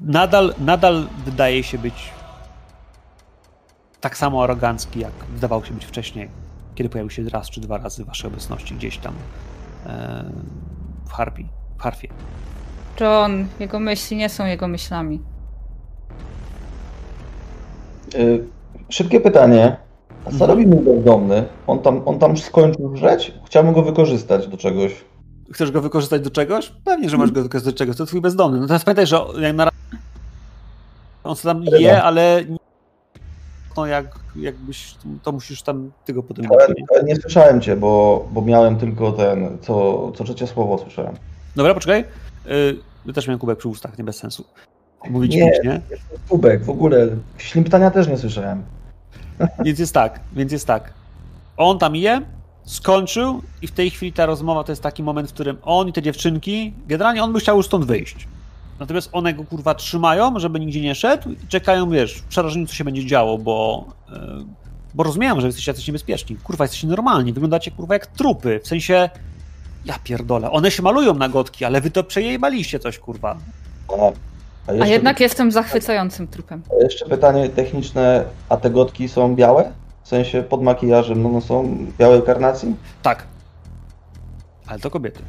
Nadal, 0.00 0.54
nadal 0.58 1.06
wydaje 1.24 1.62
się 1.62 1.78
być 1.78 2.10
tak 4.00 4.16
samo 4.16 4.42
arogancki, 4.42 5.00
jak 5.00 5.12
wydawał 5.28 5.64
się 5.64 5.74
być 5.74 5.84
wcześniej, 5.84 6.30
kiedy 6.74 6.90
pojawił 6.90 7.10
się 7.10 7.28
raz 7.28 7.50
czy 7.50 7.60
dwa 7.60 7.78
razy 7.78 8.04
w 8.04 8.06
waszej 8.06 8.28
obecności 8.28 8.74
gdzieś 8.74 8.98
tam 8.98 9.14
e, 9.86 10.24
w 11.06 11.12
harpii, 11.12 11.48
w 11.78 11.82
harfie. 11.82 12.08
John, 13.00 13.46
jego 13.60 13.80
myśli 13.80 14.16
nie 14.16 14.28
są 14.28 14.46
jego 14.46 14.68
myślami. 14.68 15.22
Y, 18.14 18.44
Szybkie 18.88 19.20
pytanie. 19.20 19.83
A 20.26 20.30
co 20.38 20.46
robi 20.46 20.66
mój 20.66 20.78
bezdomny? 20.84 21.44
On 21.66 21.78
tam, 21.78 22.02
on 22.04 22.18
tam 22.18 22.36
skończył 22.36 22.96
żreć? 22.96 23.32
Chciałbym 23.46 23.72
go 23.74 23.82
wykorzystać 23.82 24.48
do 24.48 24.56
czegoś. 24.56 25.04
Chcesz 25.52 25.70
go 25.70 25.80
wykorzystać 25.80 26.22
do 26.22 26.30
czegoś? 26.30 26.72
Pewnie, 26.84 27.10
że 27.10 27.16
możesz 27.16 27.32
go 27.32 27.42
wykorzystać 27.42 27.74
do 27.74 27.78
czegoś. 27.78 27.96
To 27.96 28.06
twój 28.06 28.20
bezdomny. 28.20 28.60
No 28.60 28.66
teraz 28.66 28.84
pamiętaj, 28.84 29.06
że 29.06 29.20
jak 29.40 29.56
na 29.56 29.64
razie 29.64 29.76
on 31.24 31.36
sobie 31.36 31.54
tam 31.70 31.80
je, 31.80 32.02
ale 32.02 32.44
nie- 32.48 32.56
no 33.76 33.86
jak, 33.86 34.06
jakbyś, 34.36 34.94
to 35.22 35.32
musisz 35.32 35.62
tam 35.62 35.90
ty 36.04 36.12
go 36.12 36.22
potem 36.22 36.44
Ale, 36.52 36.68
nie? 36.68 36.84
ale 36.94 37.04
nie 37.04 37.16
słyszałem 37.16 37.60
cię, 37.60 37.76
bo, 37.76 38.24
bo 38.32 38.42
miałem 38.42 38.76
tylko 38.76 39.12
ten, 39.12 39.58
co, 39.60 40.12
co 40.16 40.24
trzecie 40.24 40.46
słowo 40.46 40.78
słyszałem. 40.78 41.14
Dobra, 41.56 41.74
poczekaj. 41.74 42.04
Yy, 43.06 43.12
też 43.12 43.26
miałem 43.26 43.38
kubek 43.38 43.58
przy 43.58 43.68
ustach, 43.68 43.98
nie 43.98 44.04
bez 44.04 44.16
sensu. 44.16 44.44
Mówić 45.10 45.34
Nie. 45.34 45.40
nie. 45.44 45.60
nie? 45.64 45.80
Kubek, 46.28 46.64
w 46.64 46.70
ogóle. 46.70 47.08
Wcześniej 47.36 47.64
pytania 47.64 47.90
też 47.90 48.08
nie 48.08 48.18
słyszałem. 48.18 48.62
Więc 49.64 49.78
jest 49.78 49.94
tak, 49.94 50.20
więc 50.32 50.52
jest 50.52 50.66
tak. 50.66 50.92
On 51.56 51.78
tam 51.78 51.96
je, 51.96 52.22
skończył 52.64 53.42
i 53.62 53.66
w 53.66 53.72
tej 53.72 53.90
chwili 53.90 54.12
ta 54.12 54.26
rozmowa 54.26 54.64
to 54.64 54.72
jest 54.72 54.82
taki 54.82 55.02
moment, 55.02 55.30
w 55.30 55.32
którym 55.32 55.56
on 55.62 55.88
i 55.88 55.92
te 55.92 56.02
dziewczynki, 56.02 56.74
generalnie 56.86 57.22
on 57.22 57.32
by 57.32 57.40
chciał 57.40 57.56
już 57.56 57.66
stąd 57.66 57.84
wyjść. 57.84 58.28
Natomiast 58.80 59.08
one 59.12 59.34
go 59.34 59.44
kurwa 59.44 59.74
trzymają, 59.74 60.38
żeby 60.38 60.60
nigdzie 60.60 60.80
nie 60.80 60.94
szedł 60.94 61.30
i 61.30 61.36
czekają, 61.48 61.90
wiesz, 61.90 62.14
w 62.14 62.22
przerażeniu, 62.22 62.66
co 62.66 62.74
się 62.74 62.84
będzie 62.84 63.06
działo, 63.06 63.38
bo, 63.38 63.84
yy, 64.10 64.16
bo 64.94 65.02
rozumieją, 65.02 65.40
że 65.40 65.46
jesteście 65.46 65.70
jacyś 65.70 65.86
niebezpieczni. 65.86 66.36
Kurwa, 66.36 66.64
jesteście 66.64 66.86
normalni, 66.86 67.32
wyglądacie 67.32 67.70
kurwa 67.70 67.94
jak 67.94 68.06
trupy, 68.06 68.60
w 68.64 68.66
sensie, 68.66 69.10
ja 69.84 69.98
pierdolę, 70.04 70.50
one 70.50 70.70
się 70.70 70.82
malują 70.82 71.14
na 71.14 71.28
gotki, 71.28 71.64
ale 71.64 71.80
wy 71.80 71.90
to 71.90 72.04
przejebaliście 72.04 72.78
coś, 72.78 72.98
kurwa. 72.98 73.36
A, 74.66 74.70
a, 74.70 74.72
A 74.72 74.76
jeszcze, 74.76 74.92
jednak 74.92 75.20
jestem 75.20 75.52
zachwycającym 75.52 76.28
trupem. 76.28 76.62
a 76.80 76.82
jeszcze 76.82 77.06
pytanie 77.06 77.48
techniczne, 77.48 78.24
a 78.48 78.56
te 78.56 78.70
gotki 78.70 79.08
są 79.08 79.34
białe? 79.34 79.72
W 80.02 80.08
sensie 80.08 80.42
pod 80.42 80.62
makijażem, 80.62 81.22
no, 81.22 81.28
no 81.28 81.40
są 81.40 81.86
białej 81.98 82.22
karnacji? 82.22 82.76
Tak. 83.02 83.26
Ale 84.66 84.78
to 84.78 84.90
kobiety. 84.90 85.20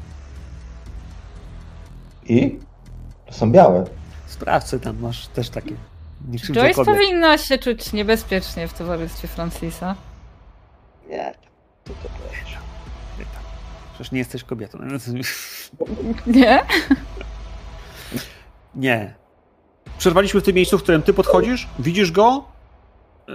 I? 2.25 2.59
To 3.25 3.33
są 3.33 3.51
białe. 3.51 3.83
Sprawdź 4.27 4.67
sobie 4.67 4.83
tam, 4.83 4.99
masz 4.99 5.27
też 5.27 5.49
takie. 5.49 5.75
Joyce 6.51 6.85
powinna 6.85 7.37
się 7.37 7.57
czuć 7.57 7.93
niebezpiecznie 7.93 8.67
w 8.67 8.73
towarzystwie 8.73 9.27
Francisa. 9.27 9.95
Nie. 11.09 11.33
To, 11.83 11.93
to, 11.93 12.09
to. 12.09 12.45
Przecież 13.93 14.11
nie 14.11 14.19
jesteś 14.19 14.43
kobietą. 14.43 14.79
Nie? 16.27 16.59
Nie. 18.75 19.13
Przerwaliśmy 19.97 20.41
w 20.41 20.43
tym 20.43 20.55
miejscu, 20.55 20.77
w 20.77 20.83
którym 20.83 21.01
ty 21.01 21.13
podchodzisz, 21.13 21.67
widzisz 21.79 22.11
go. 22.11 22.43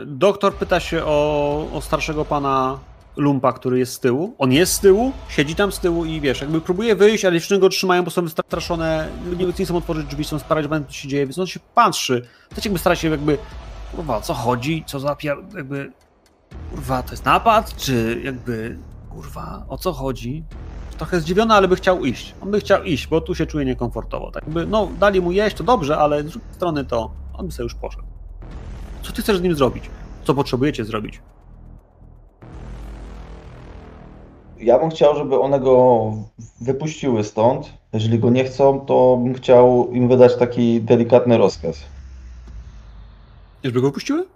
Doktor 0.07 0.55
pyta 0.55 0.81
się 0.81 1.05
o, 1.05 1.69
o 1.73 1.81
starszego 1.81 2.25
pana 2.25 2.79
Lumpa, 3.17 3.53
który 3.53 3.79
jest 3.79 3.93
z 3.93 4.01
tyłu. 4.01 4.35
On 4.39 4.53
jest 4.53 4.73
z 4.73 4.81
tyłu, 4.81 5.13
siedzi 5.29 5.55
tam 5.55 5.73
z 5.73 5.79
tyłu 5.79 6.05
i 6.05 6.21
wiesz, 6.21 6.41
jakby 6.41 6.61
próbuje 6.61 6.97
wyjść, 6.97 7.25
ale 7.25 7.35
dziewczyny 7.39 7.61
go 7.61 7.69
trzymają, 7.69 8.03
bo 8.03 8.11
są 8.11 8.23
wystraszone, 8.23 9.09
nie, 9.39 9.65
chcą 9.65 9.77
otworzyć 9.77 10.07
drzwi, 10.07 10.25
są 10.25 10.39
sparaliżowane, 10.39 10.87
co 10.87 10.93
się 10.93 11.09
dzieje, 11.09 11.27
więc 11.27 11.39
on 11.39 11.47
się 11.47 11.61
patrzy. 11.75 12.29
Też 12.55 12.65
jakby 12.65 12.79
stara 12.79 12.97
się 12.97 13.09
jakby, 13.09 13.39
kurwa, 13.97 14.21
co 14.21 14.35
chodzi, 14.35 14.85
co 14.87 15.01
za 15.01 15.17
jakby, 15.55 15.93
kurwa, 16.71 17.03
to 17.03 17.11
jest 17.11 17.25
napad, 17.25 17.77
czy 17.77 18.21
jakby, 18.25 18.79
kurwa, 19.11 19.65
o 19.69 19.79
co 19.79 19.93
chodzi? 19.93 20.45
Trochę 21.01 21.21
zdziwiony, 21.21 21.55
ale 21.55 21.69
by 21.69 21.77
chciał 21.77 22.05
iść. 22.05 22.35
On 22.43 22.51
by 22.51 22.61
chciał 22.61 22.83
iść, 22.83 23.07
bo 23.07 23.21
tu 23.21 23.35
się 23.35 23.47
czuje 23.47 23.65
niekomfortowo. 23.65 24.31
Tak 24.31 24.43
jakby, 24.43 24.67
no, 24.67 24.89
dali 24.99 25.21
mu 25.21 25.33
jeść, 25.33 25.57
to 25.57 25.65
dobrze, 25.65 25.99
ale 25.99 26.23
z 26.23 26.27
drugiej 26.31 26.55
strony 26.55 26.85
to 26.85 27.11
on 27.35 27.47
by 27.47 27.53
sobie 27.53 27.65
już 27.65 27.75
poszedł. 27.75 28.05
Co 29.03 29.13
ty 29.13 29.23
chcesz 29.23 29.39
z 29.39 29.43
nim 29.43 29.55
zrobić? 29.55 29.91
Co 30.25 30.35
potrzebujecie 30.35 30.85
zrobić? 30.85 31.21
Ja 34.59 34.79
bym 34.79 34.91
chciał, 34.91 35.17
żeby 35.17 35.41
one 35.41 35.61
go 35.61 36.13
wypuściły 36.61 37.25
stąd. 37.25 37.73
Jeżeli 37.93 38.19
go 38.19 38.31
nie 38.31 38.45
chcą, 38.45 38.81
to 38.81 39.19
bym 39.23 39.35
chciał 39.35 39.89
im 39.93 40.09
wydać 40.09 40.37
taki 40.37 40.81
delikatny 40.81 41.39
rozkaz. 41.39 41.81
Żeby 43.65 43.81
go 43.81 43.87
wypuściły? 43.87 44.27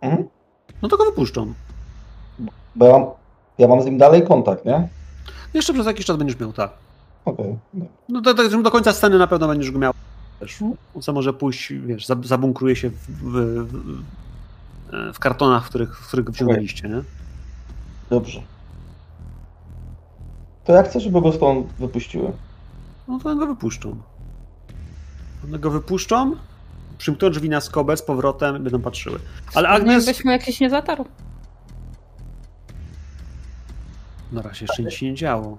Mhm. 0.00 0.28
No 0.82 0.88
to 0.88 0.96
go 0.96 1.04
wypuszczą. 1.04 1.54
Bo 2.76 2.86
ja 2.86 2.92
mam, 2.92 3.06
ja 3.58 3.68
mam 3.68 3.82
z 3.82 3.84
nim 3.84 3.98
dalej 3.98 4.22
kontakt, 4.22 4.64
nie? 4.64 4.88
Jeszcze 5.54 5.72
przez 5.72 5.86
jakiś 5.86 6.06
czas 6.06 6.16
będziesz 6.16 6.40
miał, 6.40 6.52
tak. 6.52 6.70
Okej. 7.24 7.58
No 8.08 8.20
to, 8.22 8.34
to, 8.34 8.62
do 8.62 8.70
końca 8.70 8.92
sceny 8.92 9.18
na 9.18 9.26
pewno 9.26 9.48
będziesz 9.48 9.70
go 9.70 9.78
miał. 9.78 9.92
Wiesz, 10.40 10.62
on 10.94 11.02
co 11.02 11.12
może 11.12 11.32
pójść, 11.32 11.72
wiesz, 11.72 12.06
za- 12.06 12.16
zabunkruje 12.24 12.76
się 12.76 12.90
w, 12.90 12.94
w, 13.08 13.32
w, 13.72 14.02
w 15.14 15.18
kartonach, 15.18 15.64
w 15.66 15.68
których, 15.68 15.98
w 16.00 16.06
których 16.08 16.26
go 16.26 16.32
wciągnęliście, 16.32 16.88
nie? 16.88 17.02
Dobrze. 18.10 18.42
To 20.64 20.72
ja 20.72 20.82
chcę, 20.82 21.00
żeby 21.00 21.20
go 21.22 21.32
stąd 21.32 21.66
wypuściły. 21.78 22.32
No 23.08 23.18
to 23.18 23.28
one 23.30 23.40
go 23.40 23.46
wypuszczą. 23.46 23.96
One 25.44 25.58
go 25.58 25.70
wypuszczą, 25.70 26.36
przymkną 26.98 27.30
drzwi 27.30 27.48
na 27.48 27.60
skobę 27.60 27.96
z 27.96 28.02
powrotem 28.02 28.56
i 28.56 28.60
będą 28.60 28.80
patrzyły. 28.80 29.18
Ale 29.54 29.68
Agnes... 29.68 30.06
Jakbyśmy 30.06 30.32
jakiś 30.32 30.60
nie 30.60 30.70
zatarł. 30.70 31.04
Na 34.32 34.42
razie 34.42 34.64
jeszcze 34.64 34.82
nic 34.82 34.92
się 34.92 35.06
nie 35.06 35.14
działo. 35.14 35.58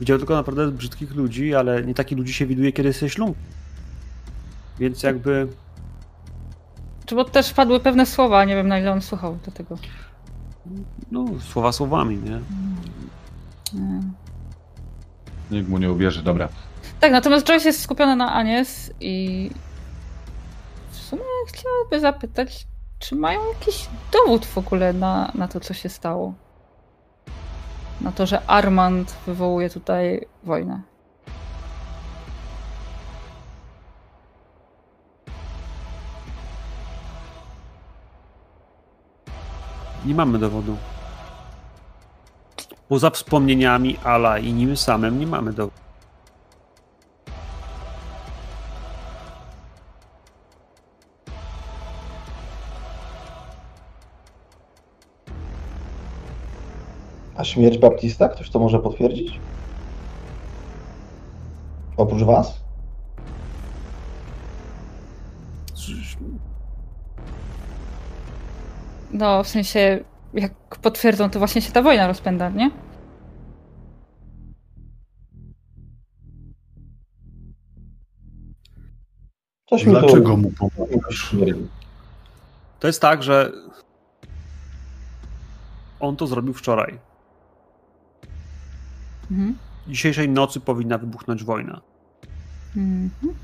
Widział 0.00 0.18
tylko 0.18 0.34
naprawdę 0.34 0.70
brzydkich 0.70 1.14
ludzi, 1.14 1.54
ale 1.54 1.82
nie 1.82 1.94
takich 1.94 2.18
ludzi 2.18 2.34
się 2.34 2.46
widuje, 2.46 2.72
kiedy 2.72 2.88
jesteś 2.88 3.12
ślub. 3.12 3.36
Więc 4.78 5.02
jakby... 5.02 5.48
Czy 7.06 7.14
bo 7.14 7.24
też 7.24 7.52
padły 7.52 7.80
pewne 7.80 8.06
słowa, 8.06 8.44
nie 8.44 8.54
wiem 8.54 8.68
na 8.68 8.78
ile 8.78 8.92
on 8.92 9.02
słuchał 9.02 9.38
do 9.46 9.50
tego. 9.50 9.78
No, 11.10 11.24
słowa 11.40 11.72
słowami, 11.72 12.16
nie? 12.16 12.40
Nie. 13.80 14.00
Nikt 15.50 15.68
mu 15.68 15.78
nie 15.78 15.92
uwierzy, 15.92 16.22
dobra. 16.22 16.48
Tak, 17.00 17.12
natomiast 17.12 17.46
Joyce 17.46 17.68
jest 17.68 17.82
skupiona 17.82 18.16
na 18.16 18.32
Anies 18.32 18.90
i 19.00 19.50
w 20.90 20.96
sumie 20.96 21.22
chciałaby 21.48 22.00
zapytać, 22.00 22.66
czy 22.98 23.16
mają 23.16 23.40
jakiś 23.48 23.88
dowód 24.12 24.46
w 24.46 24.58
ogóle 24.58 24.92
na, 24.92 25.32
na 25.34 25.48
to, 25.48 25.60
co 25.60 25.74
się 25.74 25.88
stało. 25.88 26.34
Na 28.00 28.12
to, 28.12 28.26
że 28.26 28.46
Armand 28.46 29.16
wywołuje 29.26 29.70
tutaj 29.70 30.26
wojnę. 30.44 30.80
Nie 40.04 40.14
mamy 40.14 40.38
dowodu. 40.38 40.76
Poza 42.88 43.10
wspomnieniami 43.10 43.96
Ala 44.04 44.38
i 44.38 44.52
nim 44.52 44.76
samym 44.76 45.18
nie 45.18 45.26
mamy 45.26 45.52
dowodu. 45.52 45.89
A 57.40 57.44
śmierć 57.44 57.78
Baptista? 57.78 58.28
Ktoś 58.28 58.50
to 58.50 58.58
może 58.58 58.78
potwierdzić? 58.78 59.40
Oprócz 61.96 62.22
was? 62.22 62.60
No, 69.10 69.42
w 69.42 69.48
sensie, 69.48 70.04
jak 70.34 70.52
potwierdzą, 70.82 71.30
to 71.30 71.38
właśnie 71.38 71.62
się 71.62 71.72
ta 71.72 71.82
wojna 71.82 72.06
rozpędza, 72.06 72.50
nie? 72.50 72.70
Coś 79.70 79.84
Dlaczego 79.84 80.36
mu 80.36 80.50
pomagasz? 80.50 81.36
To 82.80 82.86
jest 82.86 83.00
tak, 83.02 83.22
że 83.22 83.52
on 86.00 86.16
to 86.16 86.26
zrobił 86.26 86.54
wczoraj. 86.54 87.09
Mhm. 89.30 89.56
Dzisiejszej 89.88 90.28
nocy 90.28 90.60
powinna 90.60 90.98
wybuchnąć 90.98 91.44
wojna. 91.44 91.80
Mhm. 92.76 93.34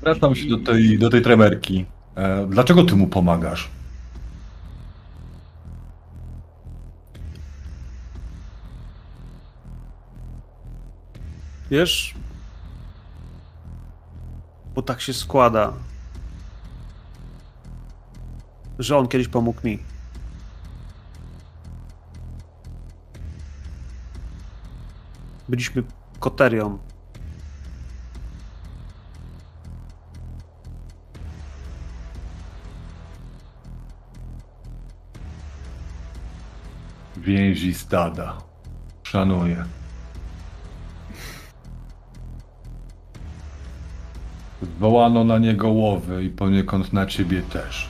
Wracam 0.00 0.34
się 0.34 0.48
do 0.48 0.58
tej, 0.58 0.98
do 0.98 1.10
tej 1.10 1.22
tremerki. 1.22 1.86
E, 2.14 2.46
dlaczego 2.46 2.84
ty 2.84 2.96
mu 2.96 3.06
pomagasz? 3.06 3.70
Wiesz? 11.70 12.14
Bo 14.74 14.82
tak 14.82 15.00
się 15.00 15.12
składa, 15.12 15.72
że 18.78 18.96
on 18.98 19.08
kiedyś 19.08 19.28
pomógł 19.28 19.60
mi. 19.64 19.91
Byliśmy 25.48 25.82
koterią. 26.20 26.78
Więzi 37.16 37.74
stada. 37.74 38.38
Szanuję. 39.02 39.64
Zwołano 44.62 45.24
na 45.24 45.38
niego 45.38 45.68
łowy 45.68 46.24
i 46.24 46.30
poniekąd 46.30 46.92
na 46.92 47.06
ciebie 47.06 47.42
też. 47.42 47.88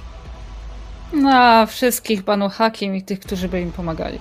Na 1.12 1.66
wszystkich 1.66 2.24
panu 2.24 2.48
Hakim 2.48 2.96
i 2.96 3.02
tych, 3.02 3.20
którzy 3.20 3.48
by 3.48 3.60
im 3.60 3.72
pomagali. 3.72 4.18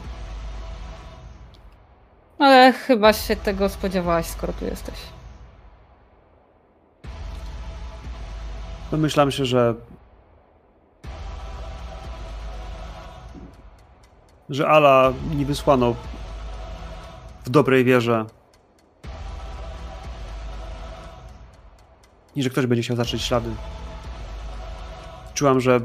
Ale 2.42 2.74
chyba 2.74 3.14
się 3.14 3.36
tego 3.36 3.70
spodziewałaś, 3.70 4.26
skoro 4.26 4.54
tu 4.54 4.66
jesteś. 4.66 4.96
Domyślam 8.92 9.32
się, 9.32 9.46
że. 9.46 9.76
że 14.50 14.68
Ala 14.68 15.14
nie 15.36 15.46
wysłano 15.46 15.96
w 17.46 17.50
dobrej 17.50 17.86
wierze. 17.86 18.26
I 22.36 22.44
że 22.44 22.50
ktoś 22.50 22.66
będzie 22.66 22.84
chciał 22.84 22.98
zacząć 22.98 23.22
ślady. 23.24 23.50
Czułam, 25.34 25.60
że. 25.60 25.80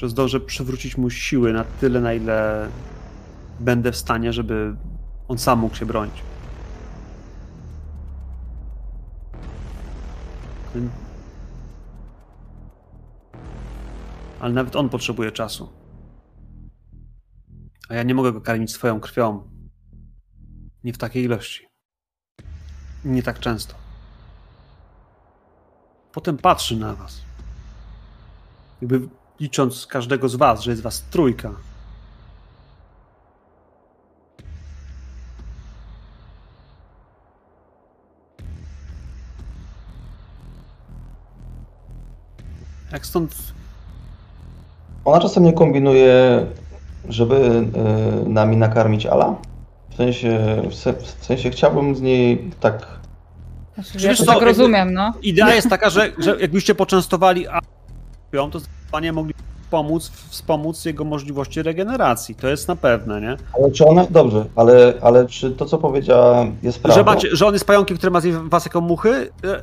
Że 0.00 0.08
zdążę 0.08 0.40
przywrócić 0.40 0.96
mu 0.96 1.10
siły 1.10 1.52
na 1.52 1.64
tyle, 1.64 2.00
na 2.00 2.14
ile 2.14 2.68
będę 3.60 3.92
w 3.92 3.96
stanie, 3.96 4.32
żeby 4.32 4.76
on 5.28 5.38
sam 5.38 5.58
mógł 5.58 5.76
się 5.76 5.86
bronić. 5.86 6.14
Ale 14.40 14.54
nawet 14.54 14.76
on 14.76 14.88
potrzebuje 14.88 15.32
czasu. 15.32 15.68
A 17.88 17.94
ja 17.94 18.02
nie 18.02 18.14
mogę 18.14 18.32
go 18.32 18.40
karmić 18.40 18.72
swoją 18.72 19.00
krwią. 19.00 19.50
Nie 20.84 20.92
w 20.92 20.98
takiej 20.98 21.24
ilości. 21.24 21.66
Nie 23.04 23.22
tak 23.22 23.38
często. 23.38 23.74
Potem 26.12 26.38
patrzy 26.38 26.76
na 26.76 26.94
was. 26.94 27.22
Jakby 28.80 29.19
licząc 29.40 29.86
każdego 29.86 30.28
z 30.28 30.36
was, 30.36 30.62
że 30.62 30.70
jest 30.70 30.82
was 30.82 31.02
trójka. 31.02 31.50
Jak 42.92 43.06
stąd 43.06 43.34
Ona 45.04 45.20
czasem 45.20 45.44
nie 45.44 45.52
kombinuje, 45.52 46.46
żeby 47.08 47.34
y, 47.34 48.28
nami 48.28 48.56
nakarmić 48.56 49.06
Ala? 49.06 49.36
W 49.90 49.94
sensie, 49.94 50.62
w, 50.70 50.74
se, 50.74 50.92
w 50.92 51.24
sensie 51.24 51.50
chciałbym 51.50 51.96
z 51.96 52.00
niej 52.00 52.50
tak. 52.60 53.00
Znaczy, 53.74 54.06
ja 54.06 54.14
to 54.14 54.24
tak 54.24 54.42
rozumiem, 54.42 54.92
no. 54.92 55.12
Idea 55.22 55.54
jest 55.54 55.68
taka, 55.68 55.90
że, 55.90 56.12
że 56.18 56.36
jakbyście 56.40 56.74
poczęstowali 56.74 57.46
A, 58.32 58.50
to 58.50 58.58
zdecydowanie 58.58 59.12
mogli 59.12 59.34
pomóc, 59.70 60.10
wspomóc 60.28 60.84
jego 60.84 61.04
możliwości 61.04 61.62
regeneracji. 61.62 62.34
To 62.34 62.48
jest 62.48 62.68
na 62.68 62.76
pewne, 62.76 63.20
nie? 63.20 63.36
Ale 63.58 63.70
czy 63.72 63.86
ona. 63.86 64.06
Dobrze, 64.10 64.44
ale, 64.56 64.94
ale 65.02 65.26
czy 65.26 65.50
to, 65.50 65.64
co 65.66 65.78
powiedziała, 65.78 66.46
jest 66.62 66.82
prawdą? 66.82 67.00
Że, 67.00 67.04
macie, 67.04 67.28
że 67.36 67.46
on 67.46 67.52
jest 67.52 67.64
pająkiem, 67.64 67.96
który 67.96 68.10
ma 68.10 68.20
was 68.44 68.64
jako 68.64 68.80
muchy? 68.80 69.30
E, 69.44 69.60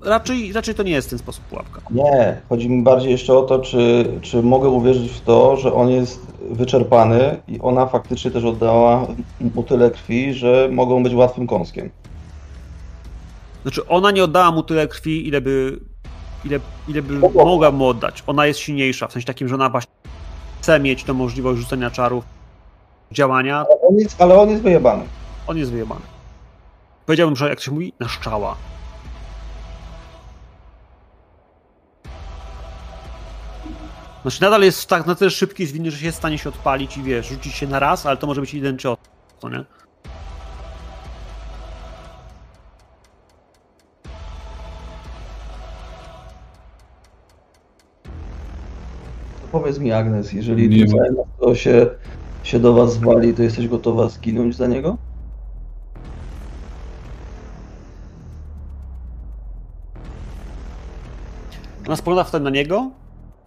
Raczej, 0.00 0.52
raczej 0.52 0.74
to 0.74 0.82
nie 0.82 0.90
jest 0.90 1.06
w 1.06 1.10
ten 1.10 1.18
sposób 1.18 1.44
pułapka. 1.44 1.80
Nie, 1.90 2.40
chodzi 2.48 2.70
mi 2.70 2.82
bardziej 2.82 3.10
jeszcze 3.12 3.34
o 3.38 3.42
to, 3.42 3.58
czy, 3.58 4.06
czy 4.22 4.42
mogę 4.42 4.68
uwierzyć 4.68 5.12
w 5.12 5.20
to, 5.20 5.56
że 5.56 5.74
on 5.74 5.88
jest 5.90 6.26
wyczerpany 6.50 7.36
i 7.48 7.60
ona 7.60 7.86
faktycznie 7.86 8.30
też 8.30 8.44
oddała 8.44 9.06
mu 9.54 9.62
tyle 9.62 9.90
krwi, 9.90 10.34
że 10.34 10.68
mogą 10.72 11.02
być 11.02 11.14
łatwym 11.14 11.46
kąskiem. 11.46 11.90
Znaczy, 13.62 13.88
ona 13.88 14.10
nie 14.10 14.24
oddała 14.24 14.50
mu 14.50 14.62
tyle 14.62 14.88
krwi, 14.88 15.28
ile 15.28 15.40
by, 15.40 15.80
ile, 16.46 16.60
ile 16.88 17.02
by 17.02 17.18
Mogła. 17.18 17.70
mu 17.70 17.86
oddać. 17.86 18.24
Ona 18.26 18.46
jest 18.46 18.60
silniejsza, 18.60 19.08
w 19.08 19.12
sensie 19.12 19.26
takim, 19.26 19.48
że 19.48 19.54
ona 19.54 19.68
właśnie 19.70 19.92
chce 20.60 20.80
mieć 20.80 21.04
tą 21.04 21.14
możliwość 21.14 21.60
rzucenia 21.60 21.90
czarów, 21.90 22.24
działania. 23.12 23.56
Ale 23.56 23.80
on 23.88 23.96
jest, 23.96 24.20
ale 24.22 24.40
on 24.40 24.50
jest 24.50 24.62
wyjebany. 24.62 25.04
On 25.46 25.58
jest 25.58 25.70
wyjebany. 25.72 26.00
Powiedziałbym, 27.06 27.36
że 27.36 27.48
jak 27.48 27.58
to 27.58 27.64
się 27.64 27.70
mówi, 27.70 27.92
na 28.00 28.08
szczała. 28.08 28.56
Znaczy 34.22 34.42
nadal 34.42 34.62
jest 34.62 34.88
tak 34.88 35.06
na 35.06 35.14
tyle 35.14 35.30
szybki 35.30 35.66
zwinny, 35.66 35.90
że 35.90 35.98
się 35.98 36.06
jest 36.06 36.18
w 36.18 36.20
stanie 36.20 36.38
się 36.38 36.48
odpalić 36.48 36.96
i 36.96 37.02
wiesz, 37.02 37.26
rzucić 37.26 37.54
się 37.54 37.66
na 37.66 37.78
raz, 37.78 38.06
ale 38.06 38.16
to 38.16 38.26
może 38.26 38.40
być 38.40 38.54
jeden 38.54 38.78
cios, 38.78 38.98
nie? 39.42 39.64
Powiedz 49.52 49.78
mi, 49.78 49.92
Agnes, 49.92 50.32
jeżeli 50.32 50.68
Nie 50.68 50.84
miasto 50.84 51.54
się, 51.54 51.86
się 52.42 52.58
do 52.60 52.74
was 52.74 52.92
zwali, 52.92 53.34
to 53.34 53.42
jesteś 53.42 53.68
gotowa 53.68 54.08
zginąć 54.08 54.56
za 54.56 54.66
niego? 54.66 54.96
Ona 61.86 61.96
spogląda 61.96 62.24
wtedy 62.24 62.44
na 62.44 62.50
niego, 62.50 62.90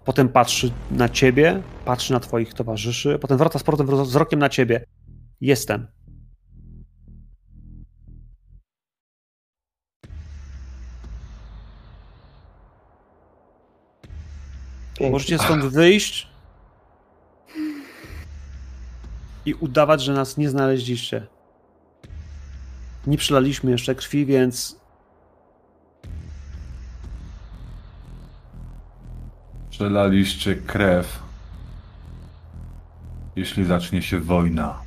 potem 0.06 0.30
patrzy 0.30 0.72
na 0.92 1.10
ciebie, 1.10 1.62
patrzy 1.86 2.14
na 2.14 2.20
twoich 2.20 2.54
towarzyszy, 2.54 3.20
potem 3.22 3.38
wraca 3.38 3.60
z 3.60 3.64
powrotem 3.64 3.88
wzro- 3.88 4.06
wzrokiem 4.06 4.40
na 4.40 4.50
ciebie. 4.50 4.86
Jestem. 5.42 5.88
Pięknie. 15.00 15.12
Możecie 15.12 15.40
stąd 15.40 15.66
wyjść 15.66 16.28
i 19.46 19.54
udawać, 19.54 20.02
że 20.02 20.14
nas 20.14 20.38
nie 20.38 20.50
znaleźliście. 20.50 21.28
Nie 23.08 23.18
przelaliśmy 23.18 23.72
jeszcze 23.72 23.96
krwi, 23.96 24.26
więc 24.26 24.80
Przelaliście 29.70 30.56
krew. 30.56 31.20
Jeśli 33.36 33.66
zacznie 33.66 34.02
się 34.02 34.20
wojna. 34.20 34.80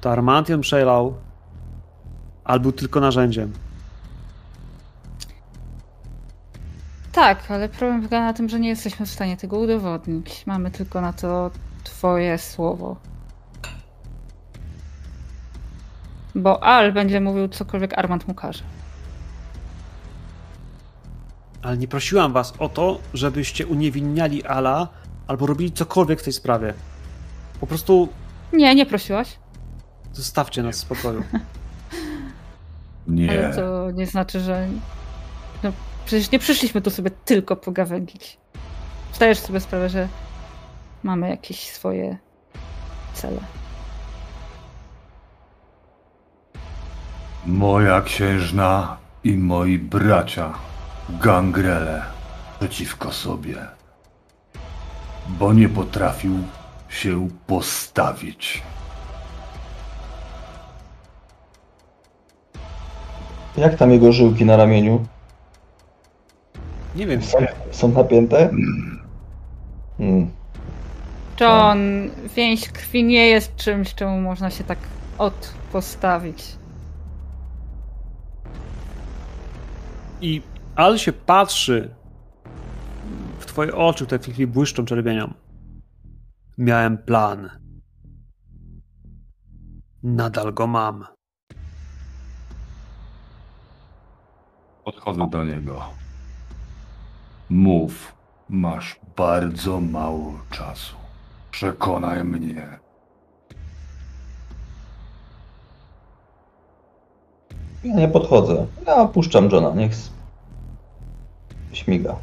to 0.00 0.10
Armantion 0.12 0.60
przelał, 0.60 1.14
albo 2.44 2.72
tylko 2.72 3.00
narzędziem. 3.00 3.52
Tak, 7.12 7.50
ale 7.50 7.68
problem 7.68 8.00
polega 8.00 8.20
na 8.20 8.32
tym, 8.32 8.48
że 8.48 8.60
nie 8.60 8.68
jesteśmy 8.68 9.06
w 9.06 9.10
stanie 9.10 9.36
tego 9.36 9.58
udowodnić. 9.58 10.46
Mamy 10.46 10.70
tylko 10.70 11.00
na 11.00 11.12
to 11.12 11.50
twoje 11.84 12.38
słowo. 12.38 12.96
Bo 16.34 16.62
Al 16.62 16.92
będzie 16.92 17.20
mówił 17.20 17.48
cokolwiek 17.48 17.98
Armand 17.98 18.28
mu 18.28 18.34
każe. 18.34 18.62
Ale 21.62 21.76
nie 21.78 21.88
prosiłam 21.88 22.32
was 22.32 22.52
o 22.58 22.68
to, 22.68 23.00
żebyście 23.14 23.66
uniewinniali 23.66 24.44
Ala 24.46 24.88
albo 25.26 25.46
robili 25.46 25.72
cokolwiek 25.72 26.20
w 26.20 26.24
tej 26.24 26.32
sprawie. 26.32 26.74
Po 27.60 27.66
prostu 27.66 28.08
Nie, 28.52 28.74
nie 28.74 28.86
prosiłaś. 28.86 29.38
zostawcie 30.12 30.62
nas 30.62 30.76
w 30.76 30.78
spokoju. 30.78 31.22
Nie. 33.06 33.30
Ale 33.30 33.54
to 33.56 33.90
nie 33.90 34.06
znaczy, 34.06 34.40
że. 34.40 34.68
Przecież 36.10 36.30
nie 36.30 36.38
przyszliśmy 36.38 36.80
tu 36.80 36.90
sobie 36.90 37.10
tylko 37.10 37.56
pogawędzić. 37.56 38.38
Zdajesz 39.14 39.38
sobie 39.38 39.60
sprawę, 39.60 39.88
że 39.88 40.08
mamy 41.02 41.28
jakieś 41.28 41.70
swoje 41.70 42.16
cele. 43.14 43.40
Moja 47.46 48.00
księżna 48.00 48.96
i 49.24 49.32
moi 49.36 49.78
bracia 49.78 50.54
gangrele 51.10 52.02
przeciwko 52.58 53.12
sobie. 53.12 53.66
Bo 55.28 55.52
nie 55.52 55.68
potrafił 55.68 56.38
się 56.88 57.28
postawić. 57.46 58.62
Jak 63.56 63.76
tam 63.76 63.90
jego 63.90 64.12
żyłki 64.12 64.44
na 64.44 64.56
ramieniu? 64.56 65.06
Nie 66.96 67.06
wiem, 67.06 67.22
Są, 67.22 67.38
są 67.70 67.88
napięte? 67.88 68.50
Hmm. 69.98 70.30
John, 71.40 71.78
więź 72.36 72.68
krwi 72.68 73.04
nie 73.04 73.26
jest 73.26 73.56
czymś, 73.56 73.94
czemu 73.94 74.20
można 74.20 74.50
się 74.50 74.64
tak 74.64 74.78
od 75.18 75.54
postawić. 75.72 76.44
I 80.20 80.42
Al 80.74 80.98
się 80.98 81.12
patrzy 81.12 81.94
w 83.38 83.46
twoje 83.46 83.74
oczy, 83.74 84.06
które 84.06 84.18
w 84.18 84.24
tej 84.24 84.34
chwili 84.34 84.46
błyszczą 84.46 84.84
czerwienią. 84.84 85.34
Miałem 86.58 86.98
plan. 86.98 87.50
Nadal 90.02 90.54
go 90.54 90.66
mam. 90.66 91.04
Podchodzę 94.84 95.28
do 95.30 95.44
niego. 95.44 95.99
Mów, 97.50 98.14
masz 98.48 99.00
bardzo 99.16 99.80
mało 99.80 100.40
czasu. 100.50 100.96
Przekonaj 101.50 102.24
mnie. 102.24 102.78
Ja 107.84 107.94
nie 107.94 108.08
podchodzę. 108.08 108.66
Ja 108.86 109.06
puszczam 109.06 109.48
Johna, 109.52 109.74
niech 109.74 109.92
śmiga. 111.72 112.16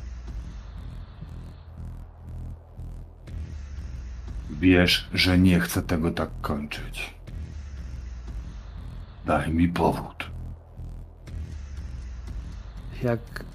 Wiesz, 4.50 5.10
że 5.14 5.38
nie 5.38 5.60
chcę 5.60 5.82
tego 5.82 6.12
tak 6.12 6.30
kończyć. 6.42 7.14
Daj 9.26 9.54
mi 9.54 9.68
powód. 9.68 10.30
Jak. 13.04 13.47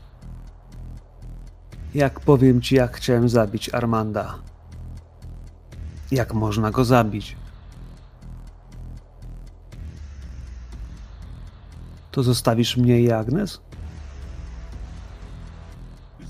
Jak 1.94 2.20
powiem 2.20 2.60
ci, 2.60 2.74
jak 2.74 2.96
chciałem 2.96 3.28
zabić 3.28 3.68
Armanda? 3.74 4.38
Jak 6.10 6.34
można 6.34 6.70
go 6.70 6.84
zabić? 6.84 7.36
To 12.10 12.22
zostawisz 12.22 12.76
mnie 12.76 13.00
i 13.00 13.12
Agnes? 13.12 13.60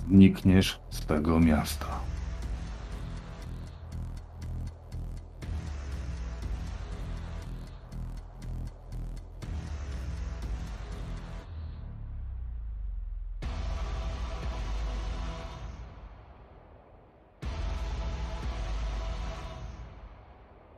Znikniesz 0.08 0.80
z 0.90 1.06
tego 1.06 1.40
miasta. 1.40 1.86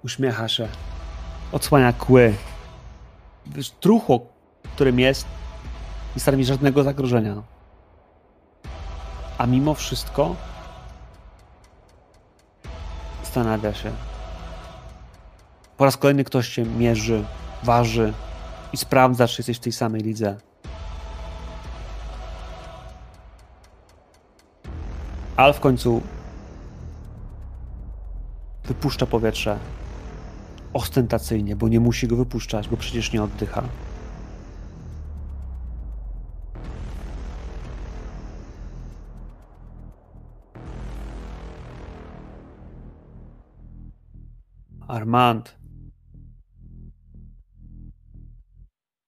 Uśmiecha 0.05 0.49
się. 0.49 0.69
Odsłania 1.53 1.93
kły. 1.93 2.35
Wiesz, 3.47 3.71
truchło, 3.71 4.27
którym 4.75 5.01
jest, 5.01 5.27
nie 6.17 6.21
stanowi 6.21 6.45
żadnego 6.45 6.83
zagrożenia. 6.83 7.43
A 9.39 9.47
mimo 9.47 9.75
wszystko 9.75 10.37
zastanawia 13.23 13.75
się. 13.75 13.93
Po 15.77 15.85
raz 15.85 15.97
kolejny 15.97 16.25
ktoś 16.25 16.49
się 16.49 16.65
mierzy, 16.65 17.25
waży 17.63 18.13
i 18.73 18.77
sprawdza, 18.77 19.29
czy 19.29 19.41
jesteś 19.41 19.57
w 19.57 19.61
tej 19.61 19.73
samej 19.73 20.01
lidze. 20.03 20.37
Al 25.37 25.55
w 25.55 25.61
końcu 25.61 26.03
wypuszcza 28.65 29.07
powietrze. 29.07 29.59
Ostentacyjnie, 30.75 31.57
bo 31.57 31.69
nie 31.69 31.81
musi 31.81 32.09
go 32.09 32.17
wypuszczać, 32.17 32.69
bo 32.69 32.77
przecież 32.77 33.13
nie 33.13 33.23
oddycha. 33.23 33.69
Armand. 44.89 45.59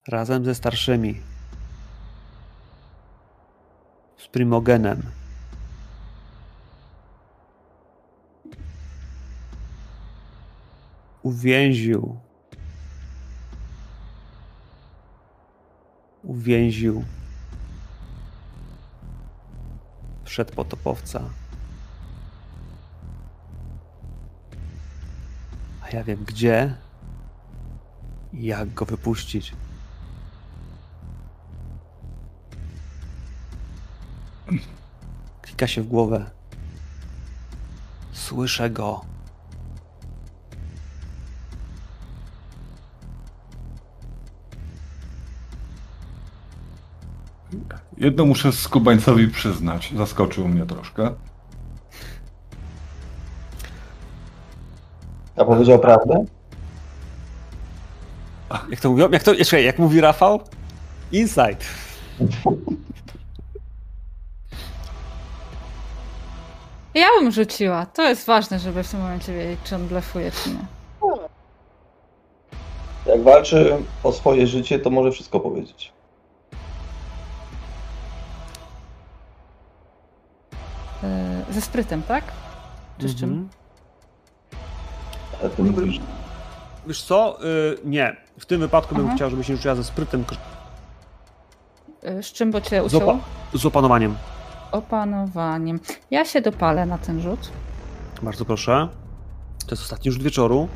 Razem 0.09 0.45
ze 0.45 0.55
starszymi. 0.55 1.21
Z 4.17 4.29
Primogenem. 4.29 5.26
Uwięził. 11.27 12.19
Uwięził. 16.23 17.05
Wszedł 20.25 20.55
potopowca. 20.55 21.21
A 25.83 25.91
ja 25.91 26.05
wiem 26.05 26.25
gdzie 26.25 26.75
i 28.33 28.45
jak 28.45 28.75
go 28.75 28.85
wypuścić. 28.85 29.53
Klika 35.43 35.67
się 35.67 35.83
w 35.83 35.87
głowę. 35.87 36.31
Słyszę 38.13 38.71
go. 38.71 39.16
Jedno 48.07 48.27
muszę 48.27 48.53
skubańcowi 48.53 49.29
przyznać. 49.29 49.93
Zaskoczył 49.97 50.49
mnie 50.49 50.67
troszkę. 50.67 51.11
A 55.37 55.45
powiedział 55.45 55.79
prawdę? 55.79 56.25
Jak 58.71 58.81
to 58.81 58.91
mówią? 58.91 59.11
Jak 59.11 59.23
to, 59.23 59.35
jeszcze, 59.35 59.63
jak 59.63 59.79
mówi 59.79 60.01
Rafał? 60.01 60.41
Insight. 61.13 61.65
Ja 66.95 67.07
bym 67.21 67.31
rzuciła. 67.31 67.87
To 67.87 68.09
jest 68.09 68.27
ważne, 68.27 68.59
żeby 68.59 68.83
w 68.83 68.91
tym 68.91 69.01
momencie 69.01 69.33
wiedzieć, 69.33 69.61
czy 69.65 69.75
on 69.75 69.89
blefuje, 69.89 70.31
czy 70.31 70.51
nie. 70.51 70.67
Jak 73.07 73.23
walczy 73.23 73.77
o 74.03 74.13
swoje 74.13 74.47
życie, 74.47 74.79
to 74.79 74.91
może 74.91 75.13
wszystko 75.13 75.41
powiedzieć. 75.41 75.96
Ze 81.51 81.61
sprytem, 81.61 82.03
tak? 82.03 82.25
Czy 82.99 83.09
z 83.09 83.15
czym? 83.17 83.31
Mhm. 83.31 83.49
Ale 85.41 85.51
ty 85.51 85.63
mówisz, 85.63 86.01
Wiesz 86.87 87.03
co? 87.03 87.39
Y, 87.45 87.79
nie. 87.85 88.17
W 88.39 88.47
tym 88.47 88.61
wypadku 88.61 88.95
bym 88.95 89.07
Aha. 89.07 89.17
chciał, 89.17 89.31
żebyś 89.31 89.49
nie 89.49 89.57
rzuciła 89.57 89.75
ze 89.75 89.85
sprytem, 89.85 90.25
Yy, 92.03 92.23
Z 92.23 92.33
czym, 92.33 92.51
bo 92.51 92.61
cię 92.61 92.83
z, 92.89 92.95
ucięło? 92.95 93.13
opa- 93.53 93.59
z 93.59 93.67
opanowaniem. 93.67 94.17
Opanowaniem. 94.73 95.81
Ja 96.11 96.25
się 96.25 96.41
dopalę 96.41 96.87
na 96.87 96.99
ten 96.99 97.21
rzut. 97.23 97.53
Bardzo 98.23 98.45
proszę. 98.45 98.89
To 99.67 99.71
jest 99.71 99.83
ostatni 99.83 100.13
rzut 100.13 100.23
wieczoru. 100.23 100.69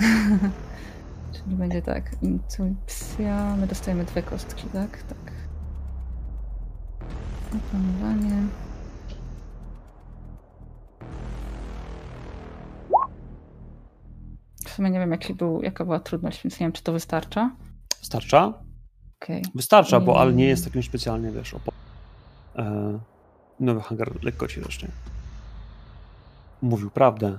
Czyli 1.32 1.56
będzie 1.56 1.82
tak. 1.82 2.10
Intuicja. 2.22 3.56
My 3.56 3.66
dostajemy 3.66 4.04
dwie 4.04 4.22
kostki, 4.22 4.66
tak? 4.68 4.90
Tak. 5.02 5.32
Opanowanie. 7.68 8.42
Sumie 14.74 14.90
nie 14.90 14.98
wiem, 14.98 15.10
jaki 15.10 15.34
był, 15.34 15.62
jaka 15.62 15.84
była 15.84 16.00
trudność, 16.00 16.42
więc 16.44 16.60
nie 16.60 16.66
wiem, 16.66 16.72
czy 16.72 16.82
to 16.82 16.92
wystarcza. 16.92 17.50
Starcza? 18.02 18.52
Okej. 19.22 19.42
Wystarcza, 19.54 20.00
bo 20.00 20.20
ale 20.20 20.32
nie 20.32 20.44
jest 20.44 20.64
takim 20.64 20.82
specjalnie, 20.82 21.30
wiesz, 21.30 21.54
opo- 21.54 21.72
e, 22.56 22.98
Nowy 23.60 23.80
hangar 23.80 24.24
lekko 24.24 24.48
ci 24.48 24.60
rośnie. 24.60 24.88
Mówił 26.62 26.90
prawdę. 26.90 27.38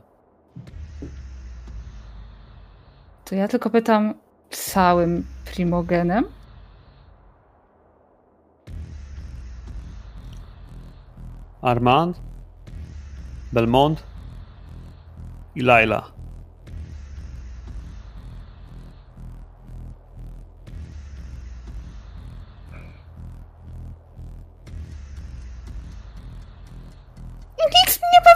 To 3.25 3.35
ja 3.35 3.47
tylko 3.47 3.69
pytam 3.69 4.13
całym 4.49 5.25
primogenem. 5.45 6.25
Armand, 11.61 12.19
Belmont 13.53 14.03
i 15.55 15.61
Laila. 15.61 16.14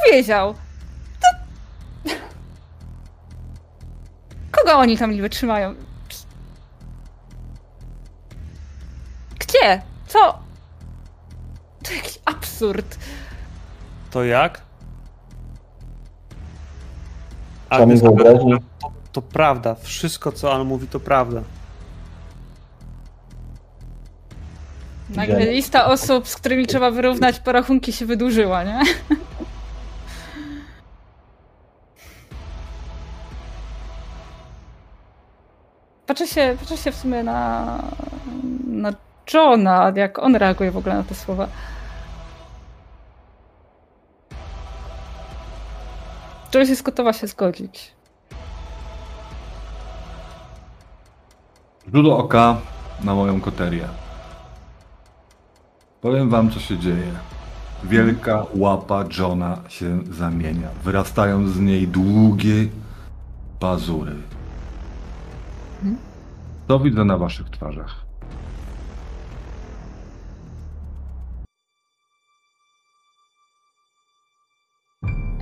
Powiedział. 0.05 0.53
To... 0.53 1.27
Kogo 4.51 4.73
oni 4.73 4.97
tam 4.97 5.11
niby 5.11 5.29
trzymają? 5.29 5.75
Gdzie? 9.39 9.81
Co? 10.07 10.39
To 11.83 11.93
jakiś 11.93 12.19
absurd. 12.25 12.97
To 14.11 14.23
jak? 14.23 14.61
Agnes, 17.69 18.01
wyobrazić. 18.01 18.41
to, 18.81 18.91
to 19.11 19.21
prawda. 19.21 19.75
Wszystko, 19.75 20.31
co 20.31 20.51
on 20.51 20.67
mówi, 20.67 20.87
to 20.87 20.99
prawda. 20.99 21.41
Nagle 25.09 25.51
lista 25.51 25.85
osób, 25.85 26.27
z 26.27 26.35
którymi 26.35 26.67
trzeba 26.67 26.91
wyrównać 26.91 27.39
porachunki 27.39 27.93
się 27.93 28.05
wydłużyła, 28.05 28.63
nie? 28.63 28.81
Patrzę 36.19 36.33
się, 36.33 36.57
patrzę 36.59 36.77
się 36.77 36.91
w 36.91 36.95
sumie 36.95 37.23
na, 37.23 37.65
na 38.67 38.93
Johna, 39.33 39.91
jak 39.95 40.19
on 40.19 40.35
reaguje 40.35 40.71
w 40.71 40.77
ogóle 40.77 40.95
na 40.95 41.03
te 41.03 41.15
słowa. 41.15 41.47
Joyce 46.51 46.69
jest 46.69 46.83
gotowa 46.83 47.13
się 47.13 47.27
zgodzić. 47.27 47.91
Rzut 51.93 52.07
oka 52.07 52.57
na 53.03 53.15
moją 53.15 53.41
koterię. 53.41 53.87
Powiem 56.01 56.29
wam, 56.29 56.51
co 56.51 56.59
się 56.59 56.77
dzieje. 56.77 57.11
Wielka 57.83 58.45
łapa 58.55 59.03
Johna 59.19 59.57
się 59.67 59.99
zamienia. 60.11 60.67
Wyrastają 60.83 61.47
z 61.47 61.59
niej 61.59 61.87
długie 61.87 62.67
pazury. 63.59 64.15
Mhm. 65.83 66.08
To 66.69 66.79
widzę 66.79 67.05
na 67.05 67.17
waszych 67.17 67.49
twarzach. 67.49 68.05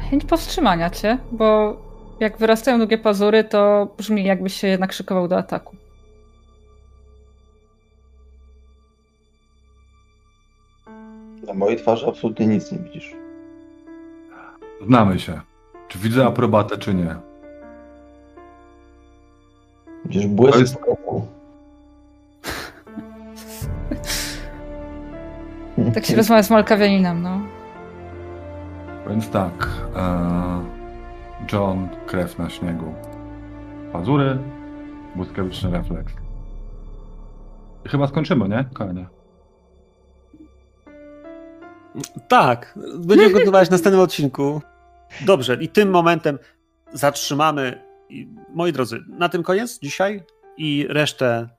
Chęć 0.09 0.25
powstrzymania 0.25 0.89
cię, 0.89 1.17
bo 1.31 1.77
jak 2.19 2.37
wyrastają 2.37 2.77
długie 2.77 2.97
pazury, 2.97 3.43
to 3.43 3.87
brzmi 3.97 4.23
jakbyś 4.23 4.53
się 4.53 4.67
jednak 4.67 4.93
szykował 4.93 5.27
do 5.27 5.37
ataku. 5.37 5.75
na 11.47 11.53
mojej 11.53 11.77
twarzy 11.77 12.07
absolutnie 12.07 12.47
nic 12.47 12.71
nie 12.71 12.79
widzisz. 12.79 13.15
Znamy 14.87 15.19
się. 15.19 15.41
Czy 15.87 15.99
widzę 15.99 16.25
aprobatę, 16.25 16.77
czy 16.77 16.93
nie? 16.93 17.26
Widzisz 20.07 20.27
błysk 20.27 20.55
To 20.55 20.59
jest-. 20.59 20.77
Tak 25.93 26.05
się 26.05 26.15
rozmawia 26.15 26.43
z 26.43 26.49
Malkawianinem, 26.49 27.21
no. 27.21 27.41
Więc 29.09 29.29
tak. 29.29 29.67
E, 29.95 30.65
John, 31.53 31.87
krew 32.05 32.37
na 32.37 32.49
śniegu. 32.49 32.93
Pazury, 33.93 34.37
błyskawiczny 35.15 35.71
refleks. 35.71 36.13
Chyba 37.87 38.07
skończymy, 38.07 38.49
nie? 38.49 38.65
Konie. 38.73 39.05
Tak, 42.27 42.79
będziemy 42.97 43.29
kontynuować 43.33 43.67
w 43.67 43.71
następnym 43.71 44.01
odcinku. 44.01 44.61
Dobrze, 45.25 45.55
i 45.55 45.69
tym 45.69 45.89
momentem 45.89 46.39
zatrzymamy. 46.93 47.86
I, 48.09 48.27
moi 48.49 48.71
drodzy, 48.71 49.03
na 49.09 49.29
tym 49.29 49.43
koniec 49.43 49.79
dzisiaj 49.79 50.23
i 50.57 50.87
resztę 50.89 51.49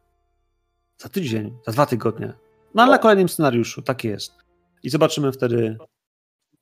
za 0.98 1.08
tydzień, 1.08 1.58
za 1.66 1.72
dwa 1.72 1.86
tygodnie. 1.86 2.32
No 2.74 2.82
ale 2.82 2.92
na 2.92 2.98
kolejnym 2.98 3.28
scenariuszu, 3.28 3.82
tak 3.82 4.04
jest. 4.04 4.32
I 4.82 4.90
zobaczymy 4.90 5.32
wtedy, 5.32 5.78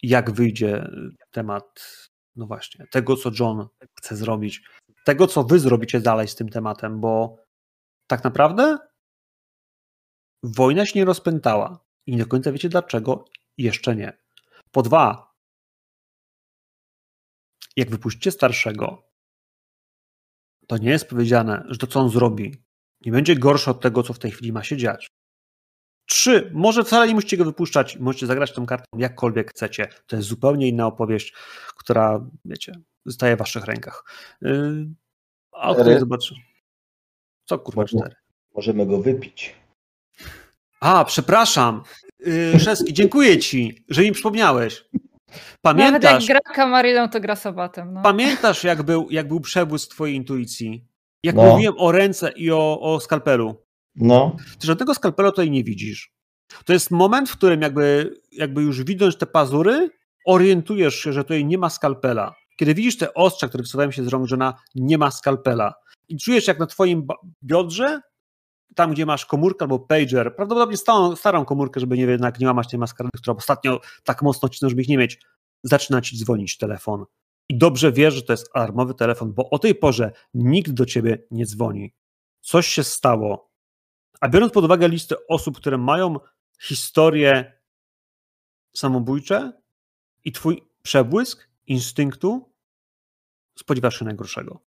jak 0.02 0.30
wyjdzie 0.30 0.90
temat, 1.30 1.98
no 2.36 2.46
właśnie, 2.46 2.86
tego, 2.90 3.16
co 3.16 3.30
John 3.40 3.68
chce 3.98 4.16
zrobić, 4.16 4.62
tego, 5.04 5.26
co 5.26 5.44
wy 5.44 5.58
zrobicie 5.58 6.00
dalej 6.00 6.28
z 6.28 6.34
tym 6.34 6.48
tematem, 6.48 7.00
bo 7.00 7.36
tak 8.06 8.24
naprawdę 8.24 8.78
wojna 10.42 10.86
się 10.86 10.98
nie 10.98 11.04
rozpętała 11.04 11.84
i 12.06 12.12
nie 12.12 12.18
do 12.18 12.26
końca 12.26 12.52
wiecie 12.52 12.68
dlaczego 12.68 13.24
jeszcze 13.58 13.96
nie. 13.96 14.18
Po 14.70 14.82
dwa, 14.82 15.32
jak 17.76 17.90
wypuścicie 17.90 18.30
starszego, 18.30 19.05
to 20.66 20.78
nie 20.78 20.90
jest 20.90 21.08
powiedziane, 21.08 21.64
że 21.68 21.78
to, 21.78 21.86
co 21.86 22.00
on 22.00 22.10
zrobi, 22.10 22.54
nie 23.06 23.12
będzie 23.12 23.36
gorsze 23.36 23.70
od 23.70 23.80
tego, 23.80 24.02
co 24.02 24.12
w 24.12 24.18
tej 24.18 24.30
chwili 24.30 24.52
ma 24.52 24.62
się 24.64 24.76
dziać. 24.76 25.08
Trzy, 26.08 26.50
może 26.54 26.84
wcale 26.84 27.08
nie 27.08 27.14
musicie 27.14 27.36
go 27.36 27.44
wypuszczać, 27.44 27.96
możecie 27.96 28.26
zagrać 28.26 28.52
tą 28.52 28.66
kartą 28.66 28.98
jakkolwiek 28.98 29.50
chcecie. 29.50 29.88
To 30.06 30.16
jest 30.16 30.28
zupełnie 30.28 30.68
inna 30.68 30.86
opowieść, 30.86 31.34
która, 31.76 32.26
wiecie, 32.44 32.72
zostaje 33.04 33.36
w 33.36 33.38
waszych 33.38 33.64
rękach. 33.64 34.04
Yy, 34.42 34.86
a 35.52 35.70
o 35.70 35.74
której 35.74 36.00
zobaczy. 36.00 36.34
Co 37.44 37.58
kurwa 37.58 37.82
Można. 37.82 38.00
cztery? 38.00 38.16
Możemy 38.54 38.86
go 38.86 39.02
wypić. 39.02 39.54
A, 40.80 41.04
przepraszam. 41.04 41.82
Yy, 42.18 42.60
Szeski, 42.60 42.92
dziękuję 42.92 43.38
ci, 43.38 43.84
że 43.88 44.02
mi 44.02 44.12
przypomniałeś. 44.12 44.84
Nawet 45.64 45.78
jak 45.82 45.92
Pamiętasz, 46.02 46.26
gra 46.26 46.40
to 47.08 47.20
gra 47.20 47.36
Sobatem, 47.36 47.92
no. 47.94 48.02
pamiętasz 48.02 48.64
jak, 48.64 48.82
był, 48.82 49.06
jak 49.10 49.28
był 49.28 49.40
przebłysk 49.40 49.90
twojej 49.90 50.16
intuicji? 50.16 50.84
Jak 51.22 51.36
No. 51.36 51.42
mówiłem 51.42 51.74
o 51.78 51.92
ręce 51.92 52.32
i 52.36 52.50
o, 52.50 52.80
o 52.80 53.00
skalpelu. 53.00 53.62
No, 53.96 54.36
Ty 54.58 54.66
żadnego 54.66 54.94
skalpela 54.94 55.30
tutaj 55.30 55.50
nie 55.50 55.64
widzisz. 55.64 56.12
To 56.64 56.72
jest 56.72 56.90
moment, 56.90 57.30
w 57.30 57.36
którym 57.36 57.62
jakby, 57.62 58.14
jakby 58.32 58.62
już 58.62 58.82
widząc 58.84 59.18
te 59.18 59.26
pazury, 59.26 59.90
orientujesz 60.26 60.94
się, 60.94 61.12
że 61.12 61.22
tutaj 61.24 61.44
nie 61.44 61.58
ma 61.58 61.70
skalpela. 61.70 62.34
Kiedy 62.56 62.74
widzisz 62.74 62.98
te 62.98 63.14
ostrza, 63.14 63.48
które 63.48 63.62
wysuwają 63.62 63.90
się 63.90 64.04
z 64.04 64.08
rąk 64.08 64.26
żona, 64.26 64.54
nie 64.74 64.98
ma 64.98 65.10
skalpela. 65.10 65.74
I 66.08 66.16
czujesz, 66.18 66.46
jak 66.48 66.58
na 66.58 66.66
twoim 66.66 67.06
biodrze, 67.44 68.00
tam 68.76 68.92
gdzie 68.92 69.06
masz 69.06 69.26
komórkę 69.26 69.62
albo 69.62 69.78
pager, 69.78 70.36
prawdopodobnie 70.36 70.76
starą, 70.76 71.16
starą 71.16 71.44
komórkę, 71.44 71.80
żeby 71.80 71.96
nie 71.96 72.04
jednak 72.04 72.40
nie 72.40 72.46
łamać 72.46 72.70
tej 72.70 72.78
maskarady, 72.78 73.18
która 73.18 73.36
ostatnio 73.36 73.80
tak 74.04 74.22
mocno 74.22 74.48
cisnął, 74.48 74.70
żeby 74.70 74.82
ich 74.82 74.88
nie 74.88 74.98
mieć, 74.98 75.20
zaczyna 75.62 76.00
ci 76.00 76.18
dzwonić 76.18 76.56
telefon. 76.56 77.04
I 77.48 77.58
dobrze 77.58 77.92
wiesz, 77.92 78.14
że 78.14 78.22
to 78.22 78.32
jest 78.32 78.50
alarmowy 78.54 78.94
telefon, 78.94 79.32
bo 79.32 79.50
o 79.50 79.58
tej 79.58 79.74
porze 79.74 80.12
nikt 80.34 80.70
do 80.70 80.86
ciebie 80.86 81.18
nie 81.30 81.46
dzwoni. 81.46 81.94
Coś 82.40 82.66
się 82.66 82.84
stało. 82.84 83.50
A 84.20 84.28
biorąc 84.28 84.52
pod 84.52 84.64
uwagę 84.64 84.88
listę 84.88 85.16
osób, 85.28 85.56
które 85.56 85.78
mają 85.78 86.16
historie 86.60 87.60
samobójcze 88.76 89.52
i 90.24 90.32
twój 90.32 90.68
przebłysk 90.82 91.48
instynktu, 91.66 92.52
spodziewasz 93.58 93.98
się 93.98 94.04
najgorszego. 94.04 94.65